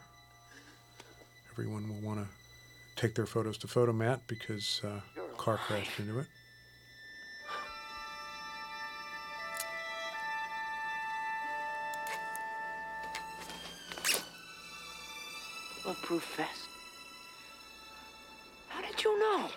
Everyone 1.53 1.87
will 1.87 2.07
want 2.07 2.19
to 2.19 2.40
take 3.01 3.15
their 3.15 3.25
photos 3.25 3.57
to 3.57 3.65
Fotomat 3.65 4.19
because 4.27 4.79
uh, 4.83 4.89
a 5.17 5.35
car 5.35 5.57
crashed 5.57 5.99
into 5.99 6.19
it. 6.19 6.27
Bulletproof 15.83 16.35
vest. 16.37 16.51
How 18.69 18.83
did 18.83 19.03
you 19.03 19.19
know? 19.19 19.49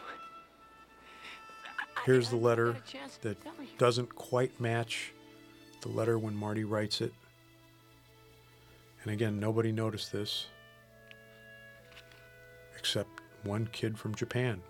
Here's 2.06 2.30
the 2.30 2.36
letter 2.36 2.76
that 3.20 3.36
doesn't 3.76 4.14
quite 4.14 4.58
match 4.58 5.12
the 5.82 5.90
letter 5.90 6.18
when 6.18 6.34
Marty 6.34 6.64
writes 6.64 7.02
it. 7.02 7.12
And 9.02 9.12
again, 9.12 9.38
nobody 9.38 9.70
noticed 9.70 10.12
this 10.12 10.46
except 12.78 13.20
one 13.44 13.68
kid 13.72 13.98
from 13.98 14.14
Japan. 14.14 14.60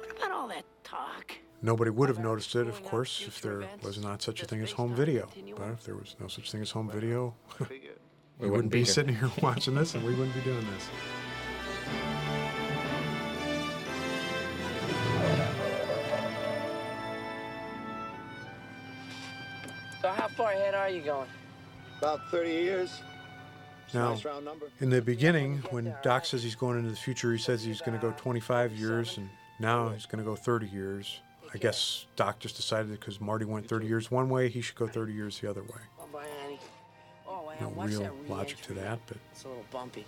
What 0.00 0.16
about 0.16 0.30
all 0.30 0.48
that 0.48 0.64
talk? 0.84 1.36
Nobody 1.60 1.90
would 1.90 2.08
have 2.08 2.20
noticed 2.20 2.54
it, 2.54 2.68
of 2.68 2.84
course, 2.84 3.24
if 3.26 3.40
there 3.40 3.64
was 3.82 3.98
not 3.98 4.22
such 4.22 4.42
a 4.42 4.46
thing 4.46 4.62
as 4.62 4.70
home 4.70 4.94
video. 4.94 5.28
But 5.56 5.70
if 5.70 5.84
there 5.84 5.96
was 5.96 6.14
no 6.20 6.28
such 6.28 6.52
thing 6.52 6.62
as 6.62 6.70
home 6.70 6.88
video, 6.88 7.34
we 8.38 8.48
wouldn't 8.48 8.70
be 8.70 8.78
here. 8.78 8.86
sitting 8.86 9.16
here 9.16 9.30
watching 9.42 9.74
this 9.74 9.94
and 9.94 10.04
we 10.04 10.14
wouldn't 10.14 10.34
be 10.34 10.40
doing 10.42 10.64
this. 10.74 10.88
So 20.00 20.08
how 20.10 20.28
far 20.28 20.52
ahead 20.52 20.74
are 20.74 20.88
you 20.88 21.00
going? 21.02 21.28
About 21.98 22.20
30 22.30 22.50
years. 22.50 23.02
Now, 23.94 24.10
Nice 24.10 24.24
round 24.24 24.44
number. 24.44 24.66
in 24.80 24.90
the 24.90 25.00
beginning, 25.00 25.58
when 25.70 25.94
Doc 26.02 26.24
says 26.26 26.42
he's 26.42 26.54
going 26.54 26.78
into 26.78 26.90
the 26.90 26.96
future, 26.96 27.32
he 27.32 27.38
says 27.38 27.62
he's 27.62 27.80
going 27.80 27.98
to 27.98 28.06
go 28.06 28.12
25 28.18 28.72
years, 28.72 29.16
and 29.16 29.28
now 29.58 29.88
he's 29.88 30.04
going 30.06 30.18
to 30.22 30.24
go 30.28 30.36
30 30.36 30.66
years. 30.66 31.20
I 31.54 31.58
guess 31.58 32.04
Doc 32.16 32.38
just 32.40 32.56
decided 32.56 32.90
because 32.90 33.20
Marty 33.20 33.46
went 33.46 33.66
30 33.66 33.86
years 33.86 34.10
one 34.10 34.28
way, 34.28 34.48
he 34.50 34.60
should 34.60 34.76
go 34.76 34.86
30 34.86 35.12
years 35.14 35.40
the 35.40 35.48
other 35.48 35.62
way. 35.62 35.80
Oh. 37.26 37.52
No 37.60 37.70
real 37.70 38.14
logic 38.28 38.60
to 38.62 38.74
that, 38.74 38.98
but 39.06 39.16
It's 39.32 39.44
a 39.44 39.48
little 39.48 39.64
bumpy. 39.70 40.04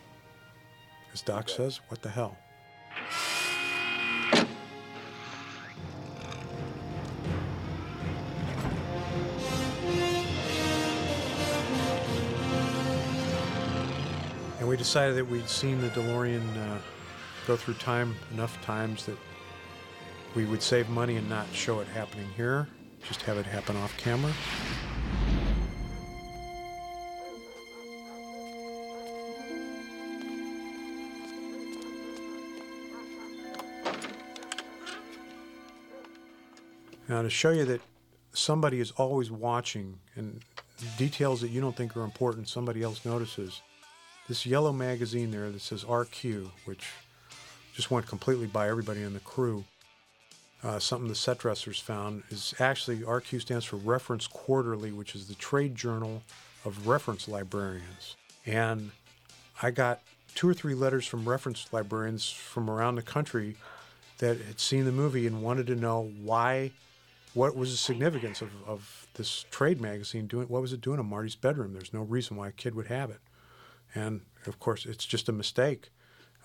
as 1.14 1.22
Doc 1.22 1.48
says, 1.48 1.80
what 1.88 2.02
the 2.02 2.10
hell? 2.10 2.36
Decided 14.80 15.14
that 15.14 15.26
we'd 15.26 15.46
seen 15.46 15.78
the 15.78 15.88
DeLorean 15.88 16.40
uh, 16.56 16.78
go 17.46 17.54
through 17.54 17.74
time 17.74 18.16
enough 18.32 18.58
times 18.64 19.04
that 19.04 19.18
we 20.34 20.46
would 20.46 20.62
save 20.62 20.88
money 20.88 21.16
and 21.16 21.28
not 21.28 21.46
show 21.52 21.80
it 21.80 21.88
happening 21.88 22.26
here, 22.34 22.66
just 23.06 23.20
have 23.20 23.36
it 23.36 23.44
happen 23.44 23.76
off 23.76 23.94
camera. 23.98 24.32
Now, 37.06 37.20
to 37.20 37.28
show 37.28 37.50
you 37.50 37.66
that 37.66 37.82
somebody 38.32 38.80
is 38.80 38.92
always 38.92 39.30
watching 39.30 39.98
and 40.16 40.40
details 40.96 41.42
that 41.42 41.48
you 41.48 41.60
don't 41.60 41.76
think 41.76 41.94
are 41.98 42.04
important, 42.04 42.48
somebody 42.48 42.82
else 42.82 43.04
notices. 43.04 43.60
This 44.30 44.46
yellow 44.46 44.72
magazine 44.72 45.32
there 45.32 45.50
that 45.50 45.60
says 45.60 45.82
RQ, 45.82 46.52
which 46.64 46.92
just 47.74 47.90
went 47.90 48.06
completely 48.06 48.46
by 48.46 48.68
everybody 48.68 49.02
in 49.02 49.12
the 49.12 49.18
crew, 49.18 49.64
uh, 50.62 50.78
something 50.78 51.08
the 51.08 51.16
set 51.16 51.38
dressers 51.38 51.80
found, 51.80 52.22
is 52.30 52.54
actually 52.60 52.98
RQ 52.98 53.40
stands 53.40 53.64
for 53.64 53.74
Reference 53.74 54.28
Quarterly, 54.28 54.92
which 54.92 55.16
is 55.16 55.26
the 55.26 55.34
trade 55.34 55.74
journal 55.74 56.22
of 56.64 56.86
reference 56.86 57.26
librarians. 57.26 58.14
And 58.46 58.92
I 59.60 59.72
got 59.72 60.00
two 60.36 60.48
or 60.48 60.54
three 60.54 60.74
letters 60.74 61.06
from 61.06 61.28
reference 61.28 61.66
librarians 61.72 62.30
from 62.30 62.70
around 62.70 62.94
the 62.94 63.02
country 63.02 63.56
that 64.18 64.40
had 64.40 64.60
seen 64.60 64.84
the 64.84 64.92
movie 64.92 65.26
and 65.26 65.42
wanted 65.42 65.66
to 65.66 65.74
know 65.74 66.12
why, 66.22 66.70
what 67.34 67.56
was 67.56 67.72
the 67.72 67.76
significance 67.76 68.42
of, 68.42 68.50
of 68.64 69.08
this 69.14 69.44
trade 69.50 69.80
magazine 69.80 70.28
doing, 70.28 70.46
what 70.46 70.62
was 70.62 70.72
it 70.72 70.80
doing 70.80 71.00
in 71.00 71.06
Marty's 71.06 71.34
bedroom? 71.34 71.72
There's 71.72 71.92
no 71.92 72.02
reason 72.02 72.36
why 72.36 72.46
a 72.46 72.52
kid 72.52 72.76
would 72.76 72.86
have 72.86 73.10
it. 73.10 73.18
And 73.94 74.22
of 74.46 74.58
course, 74.58 74.86
it's 74.86 75.04
just 75.04 75.28
a 75.28 75.32
mistake. 75.32 75.90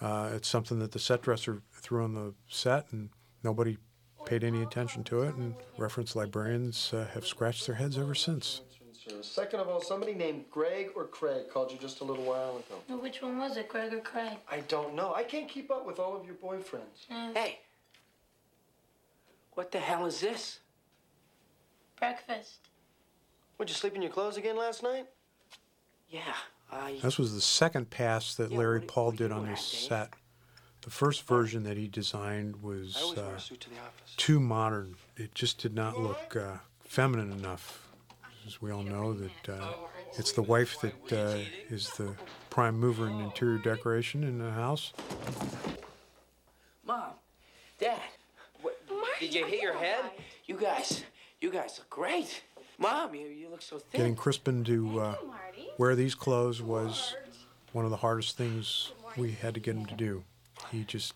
Uh, 0.01 0.31
it's 0.33 0.47
something 0.47 0.79
that 0.79 0.91
the 0.91 0.99
set 0.99 1.21
dresser 1.21 1.61
threw 1.71 2.03
on 2.03 2.13
the 2.13 2.33
set, 2.47 2.91
and 2.91 3.09
nobody 3.43 3.77
paid 4.25 4.43
any 4.43 4.61
attention 4.61 5.03
to 5.05 5.21
it. 5.23 5.35
And 5.35 5.55
reference 5.77 6.15
librarians 6.15 6.93
uh, 6.93 7.07
have 7.13 7.25
scratched 7.25 7.65
their 7.65 7.75
heads 7.75 7.97
ever 7.97 8.15
since. 8.15 8.61
Second 9.21 9.59
of 9.59 9.67
all, 9.67 9.81
somebody 9.81 10.13
named 10.13 10.45
Greg 10.49 10.89
or 10.95 11.05
Craig 11.05 11.49
called 11.51 11.71
you 11.71 11.77
just 11.77 12.01
a 12.01 12.03
little 12.03 12.23
while 12.23 12.57
ago. 12.57 12.81
Well, 12.89 12.99
which 12.99 13.21
one 13.21 13.37
was 13.37 13.55
it, 13.55 13.69
Greg 13.69 13.93
or 13.93 13.99
Craig? 13.99 14.37
I 14.49 14.61
don't 14.61 14.95
know. 14.95 15.13
I 15.13 15.23
can't 15.23 15.47
keep 15.47 15.69
up 15.69 15.85
with 15.85 15.99
all 15.99 16.15
of 16.15 16.25
your 16.25 16.35
boyfriends. 16.35 17.05
Hey. 17.07 17.59
What 19.53 19.71
the 19.71 19.79
hell 19.79 20.05
is 20.07 20.19
this? 20.19 20.59
Breakfast. 21.99 22.69
Would 23.57 23.69
you 23.69 23.75
sleep 23.75 23.95
in 23.95 24.01
your 24.01 24.11
clothes 24.11 24.37
again 24.37 24.57
last 24.57 24.81
night? 24.83 25.05
Yeah. 26.09 26.33
I. 26.71 26.97
This 27.01 27.17
was 27.17 27.33
the 27.33 27.41
second 27.41 27.89
pass 27.89 28.35
that 28.35 28.51
Larry 28.51 28.81
Paull 28.81 29.11
did 29.11 29.31
on 29.31 29.47
this 29.47 29.61
set. 29.61 30.13
The 30.81 30.91
first 30.91 31.23
version 31.25 31.63
that 31.63 31.77
he 31.77 31.87
designed 31.87 32.61
was 32.61 32.95
uh, 33.17 33.39
too 34.17 34.39
modern. 34.39 34.95
It 35.17 35.33
just 35.33 35.57
did 35.57 35.73
not 35.73 35.99
look 35.99 36.35
uh, 36.35 36.57
feminine 36.83 37.31
enough. 37.31 37.87
As 38.45 38.61
we 38.61 38.71
all 38.71 38.83
know, 38.83 39.13
that 39.13 39.49
uh, 39.49 39.73
it's 40.17 40.31
the 40.31 40.43
wife 40.43 40.79
that 40.81 41.11
uh, 41.11 41.39
is 41.69 41.89
the 41.91 42.15
prime 42.51 42.79
mover 42.79 43.07
in 43.07 43.19
interior 43.19 43.57
decoration 43.57 44.23
in 44.23 44.37
the 44.37 44.51
house. 44.51 44.93
Mom. 46.85 47.13
Dad. 47.79 47.99
What, 48.61 48.79
did 49.19 49.33
you 49.33 49.45
hit 49.45 49.61
your 49.61 49.73
head? 49.75 50.05
You 50.45 50.55
guys. 50.55 51.03
You 51.41 51.51
guys 51.51 51.79
look 51.79 51.89
great. 51.89 52.43
Mom, 52.77 53.15
you, 53.15 53.27
you 53.27 53.49
look 53.49 53.61
so 53.61 53.79
thin. 53.79 53.99
Getting 53.99 54.15
Crispin 54.15 54.63
to 54.65 54.99
uh, 54.99 55.15
wear 55.77 55.95
these 55.95 56.15
clothes 56.15 56.61
was 56.61 57.15
one 57.71 57.85
of 57.85 57.91
the 57.91 57.97
hardest 57.97 58.37
things 58.37 58.91
we 59.17 59.31
had 59.31 59.53
to 59.53 59.59
get 59.59 59.75
him 59.75 59.85
to 59.85 59.95
do. 59.95 60.23
He 60.71 60.83
just 60.83 61.13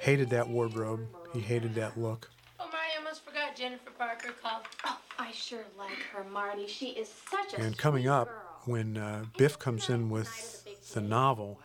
hated 0.00 0.30
that 0.30 0.48
wardrobe. 0.48 1.06
He 1.32 1.40
hated 1.40 1.74
that 1.76 1.98
look. 1.98 2.30
Oh, 2.60 2.64
Marty, 2.64 2.76
I 2.94 2.98
almost 2.98 3.24
forgot 3.24 3.56
Jennifer 3.56 3.90
Parker 3.90 4.32
called. 4.42 4.62
Oh, 4.84 4.98
I 5.18 5.32
sure 5.32 5.64
like 5.78 5.98
her, 6.12 6.24
Marty. 6.24 6.66
She 6.66 6.90
is 6.90 7.08
such 7.30 7.54
a 7.54 7.62
And 7.62 7.76
coming 7.76 8.08
up, 8.08 8.28
when 8.64 8.96
uh, 8.96 9.24
Biff 9.36 9.58
comes 9.58 9.88
in 9.88 10.10
with 10.10 10.64
the 10.94 11.00
novel, 11.00 11.58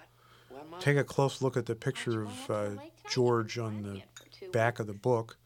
take 0.79 0.97
a 0.97 1.03
close 1.03 1.41
look 1.41 1.55
at 1.57 1.65
the 1.65 1.75
picture 1.75 2.23
of 2.23 2.49
uh, 2.49 2.69
George 3.09 3.57
on 3.57 3.83
the 3.83 4.47
back 4.51 4.79
of 4.79 4.87
the 4.87 4.93
book. 4.93 5.37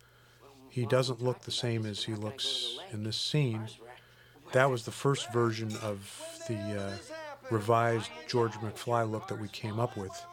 He 0.72 0.86
doesn't 0.86 1.22
look 1.22 1.42
the 1.42 1.52
same 1.52 1.86
as 1.86 2.06
he 2.06 2.14
looks 2.14 2.80
in 2.94 3.04
this 3.04 3.18
scene. 3.18 3.68
That 4.54 4.72
was 4.72 4.86
the 4.86 4.92
first 4.92 5.32
version 5.34 5.76
of 5.82 6.00
the 6.48 6.56
uh, 6.56 6.94
revised 7.50 8.10
George 8.30 8.54
McFly 8.54 9.10
look 9.10 9.28
that 9.28 9.40
we 9.40 9.50
came 9.50 9.82
up 9.82 9.98
with. 9.98 10.26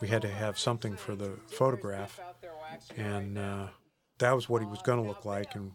We 0.00 0.08
had 0.08 0.20
to 0.22 0.28
have 0.28 0.58
something 0.58 0.96
for 0.96 1.14
the 1.14 1.30
photograph, 1.46 2.18
and 2.96 3.38
uh, 3.38 3.68
that 4.18 4.34
was 4.34 4.48
what 4.48 4.62
he 4.62 4.66
was 4.66 4.82
going 4.82 5.00
to 5.00 5.08
look 5.08 5.24
like. 5.24 5.54
And 5.54 5.70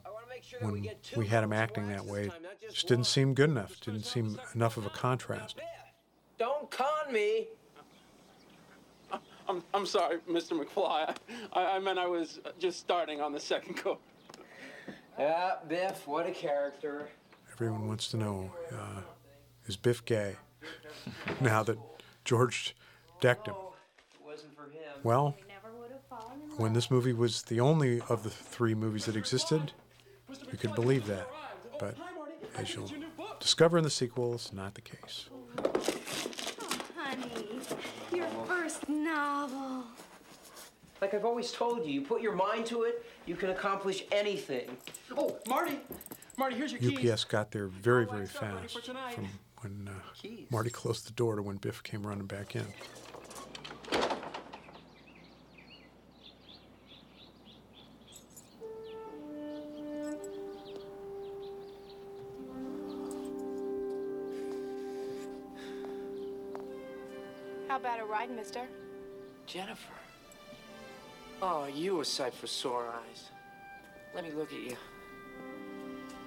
when 0.60 0.90
we 1.16 1.28
had 1.28 1.46
him 1.46 1.54
acting 1.54 1.88
that 1.88 2.06
way, 2.06 2.30
just 2.70 2.90
didn't 2.90 3.06
seem 3.06 3.34
good 3.34 3.50
enough. 3.50 3.80
Didn't 3.80 4.06
seem 4.06 4.38
enough 4.54 4.76
of 4.76 4.86
a 4.86 4.90
contrast. 4.90 5.60
Don't 6.38 6.70
con 6.70 7.14
me. 7.14 7.48
I'm, 9.48 9.64
I'm 9.74 9.86
sorry, 9.86 10.20
Mr. 10.30 10.60
McFly. 10.60 11.15
I, 11.53 11.65
I 11.65 11.80
meant 11.80 11.99
I 11.99 12.07
was 12.07 12.40
just 12.60 12.80
starting 12.80 13.22
on 13.22 13.32
the 13.32 13.40
second 13.40 13.76
coat. 13.76 14.02
Yeah, 15.18 15.56
Biff, 15.68 16.07
what 16.07 16.28
a 16.28 16.32
character. 16.32 17.07
Everyone 17.52 17.88
wants 17.88 18.07
to 18.10 18.18
know 18.18 18.52
uh, 18.72 19.02
is 19.68 19.78
Biff 19.78 20.03
gay? 20.06 20.36
now 21.41 21.64
that 21.64 21.78
George 22.26 22.76
decked 23.22 23.48
him. 23.48 23.56
Well, 25.03 25.36
when 26.57 26.74
this 26.74 26.90
movie 26.90 27.14
was 27.14 27.44
the 27.44 27.60
only 27.60 28.02
of 28.10 28.24
the 28.24 28.30
three 28.30 28.74
movies 28.74 29.06
that 29.06 29.15
existed, 29.15 29.74
you 30.52 30.57
could 30.57 30.74
believe 30.76 31.06
that. 31.07 31.28
But 31.80 31.98
as 32.56 32.74
you'll 32.74 32.91
discover 33.40 33.78
in 33.78 33.84
the 33.84 33.90
sequel, 33.90 34.34
it's 34.36 34.53
not 34.53 34.76
the 34.76 34.82
case. 34.82 35.30
Honey, 38.74 39.00
your 39.00 39.06
first 39.06 39.06
novel. 39.06 39.84
Like 41.02 41.14
I've 41.14 41.26
always 41.26 41.52
told 41.52 41.86
you, 41.86 41.91
you 41.91 42.02
put 42.02 42.22
your 42.22 42.34
mind 42.34 42.66
to 42.68 42.84
it, 42.84 43.06
you 43.26 43.36
can 43.36 43.50
accomplish 43.50 44.04
anything. 44.12 44.78
Oh, 45.18 45.38
Marty! 45.48 45.80
Marty, 46.38 46.56
here's 46.56 46.72
your 46.72 46.80
keys. 46.80 47.12
UPS 47.12 47.24
got 47.26 47.52
there 47.52 47.68
very, 47.68 48.06
very 48.06 48.26
fast 48.26 48.90
from 49.14 49.28
when 49.62 49.90
uh, 49.90 50.28
Marty 50.50 50.70
closed 50.70 51.08
the 51.08 51.12
door 51.12 51.36
to 51.36 51.41
when 51.41 51.58
Biff 51.58 51.84
came 51.84 52.06
running 52.06 52.26
back 52.26 52.56
in. 52.56 52.66
How 68.24 68.28
about 68.28 68.36
a 68.36 68.38
ride, 68.38 68.45
mister? 68.45 68.62
Jennifer. 69.45 69.94
Oh, 71.41 71.66
you 71.66 72.00
a 72.00 72.06
sight 72.06 72.34
for 72.34 72.48
sore 72.48 72.86
eyes. 72.88 73.30
Let 74.16 74.24
me 74.24 74.32
look 74.32 74.54
at 74.54 74.60
you. 74.62 74.78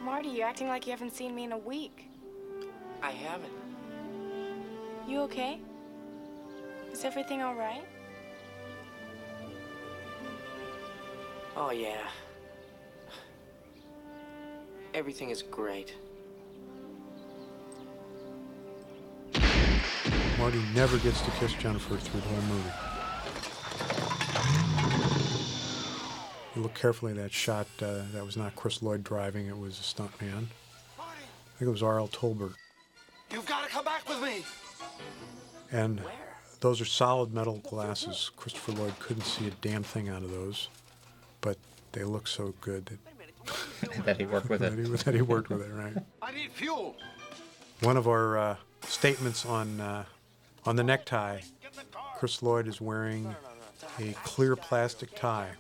Marty, 0.03 0.29
you're 0.29 0.47
acting 0.47 0.69
like 0.69 0.87
you 0.87 0.93
haven't 0.93 1.15
seen 1.15 1.35
me 1.35 1.45
in 1.45 1.53
a 1.53 1.59
week. 1.59 2.11
I 3.03 3.13
haven't. 3.13 3.53
You 5.09 5.21
okay? 5.21 5.59
Is 6.93 7.03
everything 7.05 7.43
all 7.43 7.55
right? 7.55 7.85
Oh, 11.57 11.71
yeah. 11.71 12.09
Everything 14.93 15.31
is 15.31 15.43
great. 15.43 15.95
Marty 20.39 20.63
never 20.75 20.99
gets 20.99 21.23
to 21.23 21.31
kiss 21.33 21.55
Jennifer 21.55 21.97
through 21.97 22.21
the 22.21 22.29
whole 22.29 22.43
movie. 22.43 22.71
You 26.55 26.63
look 26.63 26.75
carefully 26.75 27.13
at 27.13 27.19
that 27.19 27.33
shot. 27.33 27.67
Uh, 27.81 28.03
that 28.13 28.25
was 28.25 28.37
not 28.37 28.55
Chris 28.55 28.83
Lloyd 28.83 29.03
driving. 29.03 29.47
It 29.47 29.57
was 29.57 29.81
a 29.81 29.83
stunt 29.83 30.11
man. 30.21 30.49
I 30.99 31.59
think 31.59 31.69
it 31.69 31.71
was 31.71 31.83
R.L. 31.83 32.09
Tolbert. 32.09 32.55
You've 33.31 33.47
got 33.47 33.65
to 33.65 33.71
come 33.71 33.85
back 33.85 34.07
with 34.09 34.23
me. 34.23 34.45
And 35.73 36.01
those 36.61 36.81
are 36.81 36.85
solid 36.85 37.33
metal 37.33 37.61
glasses. 37.69 38.31
Christopher 38.37 38.73
Lloyd 38.73 38.99
couldn't 38.99 39.25
see 39.25 39.49
a 39.49 39.53
damn 39.63 39.83
thing 39.83 40.09
out 40.09 40.23
of 40.23 40.31
those, 40.31 40.69
but 41.41 41.57
they 41.93 42.05
look 42.05 42.27
so 42.27 42.55
good 42.61 42.87
that, 42.87 44.05
that 44.05 44.17
he 44.19 44.27
worked 44.27 44.51
with 44.51 44.61
that, 44.61 44.75
it. 44.75 44.87
he, 44.87 44.93
that 44.93 45.15
he 45.15 45.23
worked 45.23 45.49
with 45.49 45.63
it, 45.63 45.73
right? 45.73 45.97
I 46.23 46.33
need 46.33 46.53
fuel. 46.53 46.97
One 47.81 47.97
of 47.97 48.07
our 48.07 48.39
uh, 48.39 48.57
statements 48.83 49.45
on 49.45 49.81
uh, 49.81 50.05
on 50.67 50.77
the 50.77 50.85
necktie, 50.85 51.41
Chris 52.19 52.43
Lloyd 52.43 52.67
is 52.67 52.81
wearing 52.81 53.35
a 54.01 54.13
clear 54.25 54.57
plastic 54.57 55.15
tie. 55.15 55.51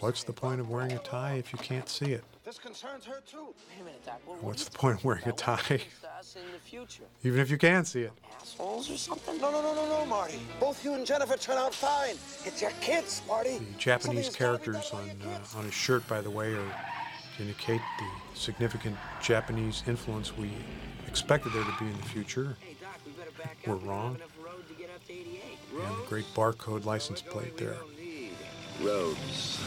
What's 0.00 0.24
the 0.24 0.32
point 0.32 0.60
of 0.60 0.68
wearing 0.70 0.92
a 0.92 0.98
tie 0.98 1.34
if 1.34 1.52
you 1.52 1.58
can't 1.58 1.88
see 1.88 2.12
it? 2.12 2.24
This 2.44 2.58
concerns 2.58 3.04
her 3.06 3.22
too. 3.26 3.54
Wait 3.70 3.80
a 3.80 3.84
minute, 3.84 4.04
Doc. 4.04 4.20
What's 4.42 4.64
the 4.64 4.76
point 4.76 4.98
of 4.98 5.04
wearing 5.04 5.26
a 5.26 5.32
tie, 5.32 5.60
to 5.62 5.74
us 6.18 6.36
in 6.36 6.52
the 6.52 6.58
future? 6.58 7.04
even 7.22 7.40
if 7.40 7.50
you 7.50 7.56
can 7.56 7.84
see 7.84 8.02
it? 8.02 8.12
Assholes 8.40 8.90
or 8.90 8.98
something? 8.98 9.40
No, 9.40 9.50
no, 9.50 9.62
no, 9.62 9.74
no, 9.74 9.88
no, 9.88 10.06
Marty. 10.06 10.40
Both 10.60 10.84
you 10.84 10.94
and 10.94 11.06
Jennifer 11.06 11.36
turn 11.38 11.56
out 11.56 11.74
fine. 11.74 12.16
It's 12.44 12.60
your 12.60 12.72
kids, 12.80 13.22
Marty. 13.26 13.58
The 13.58 13.78
Japanese 13.78 14.34
characters 14.34 14.90
on 14.92 15.10
uh, 15.26 15.58
on 15.58 15.64
his 15.64 15.74
shirt, 15.74 16.06
by 16.06 16.20
the 16.20 16.30
way, 16.30 16.52
are 16.52 16.74
to 17.36 17.42
indicate 17.42 17.80
the 17.98 18.38
significant 18.38 18.96
Japanese 19.22 19.82
influence 19.86 20.36
we 20.36 20.50
expected 21.06 21.52
there 21.52 21.64
to 21.64 21.74
be 21.80 21.86
in 21.86 21.96
the 21.96 22.06
future. 22.06 22.56
We're 23.66 23.74
wrong. 23.76 24.18
And 25.08 25.96
the 25.96 26.06
great 26.08 26.26
barcode 26.34 26.84
license 26.84 27.20
plate 27.22 27.56
there. 27.56 27.76
Roads. 28.80 29.58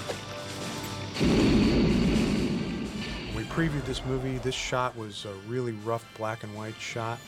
When 3.34 3.36
we 3.36 3.44
previewed 3.44 3.86
this 3.86 4.04
movie, 4.06 4.38
this 4.40 4.56
shot 4.56 4.96
was 4.96 5.26
a 5.26 5.34
really 5.50 5.72
rough 5.84 6.06
black 6.18 6.44
and 6.44 6.56
white 6.56 6.80
shot, 6.80 7.20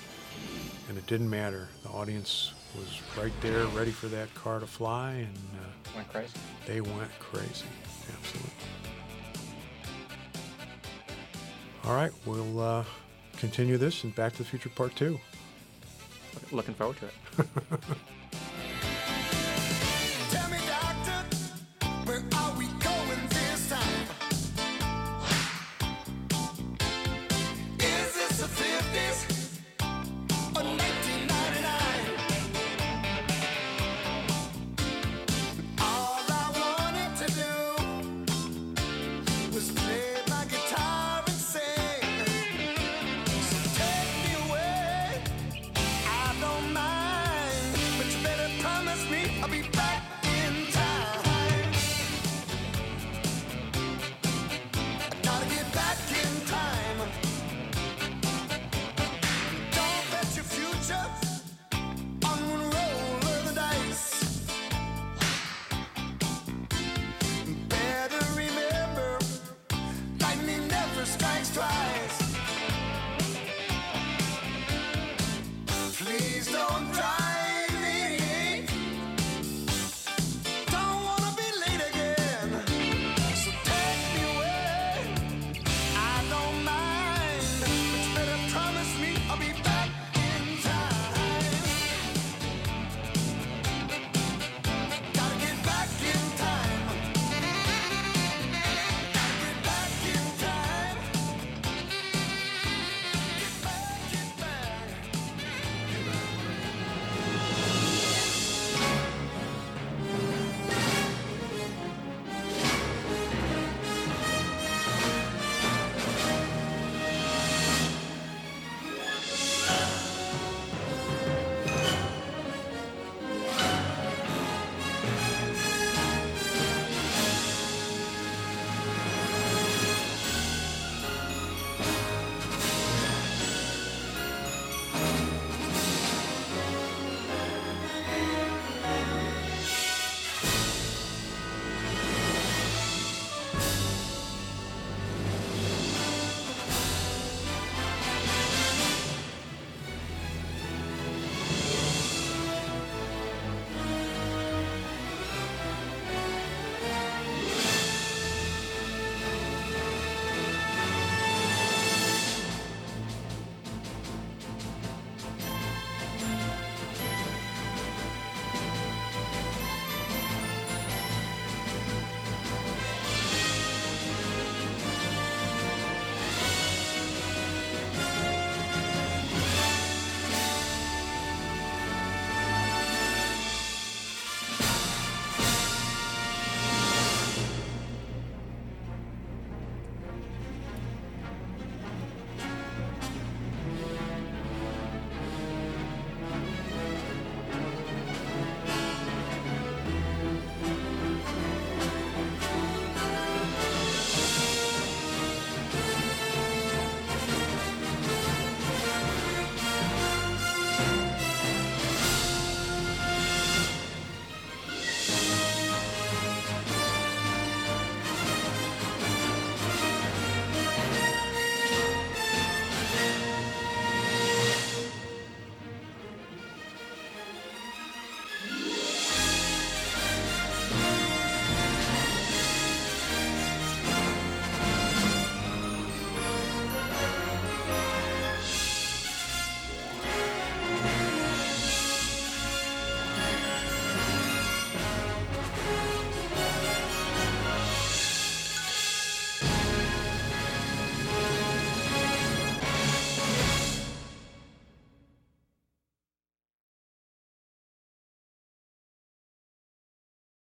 and 0.87 0.97
it 0.97 1.05
didn't 1.07 1.29
matter. 1.29 1.67
The 1.83 1.89
audience 1.89 2.53
was 2.77 3.01
right 3.17 3.33
there, 3.41 3.65
ready 3.67 3.91
for 3.91 4.07
that 4.07 4.33
car 4.35 4.59
to 4.59 4.67
fly, 4.67 5.11
and 5.11 5.37
uh, 5.55 5.89
Went 5.95 6.09
crazy. 6.09 6.33
they 6.65 6.81
went 6.81 7.11
crazy. 7.19 7.65
Absolutely. 8.13 8.51
All 11.85 11.95
right, 11.95 12.11
we'll 12.25 12.59
uh, 12.59 12.83
continue 13.37 13.77
this 13.77 14.03
in 14.03 14.11
Back 14.11 14.33
to 14.33 14.39
the 14.39 14.43
Future 14.43 14.69
Part 14.69 14.95
2. 14.95 15.19
Looking 16.51 16.73
forward 16.73 16.97
to 16.97 17.05
it. 17.05 17.13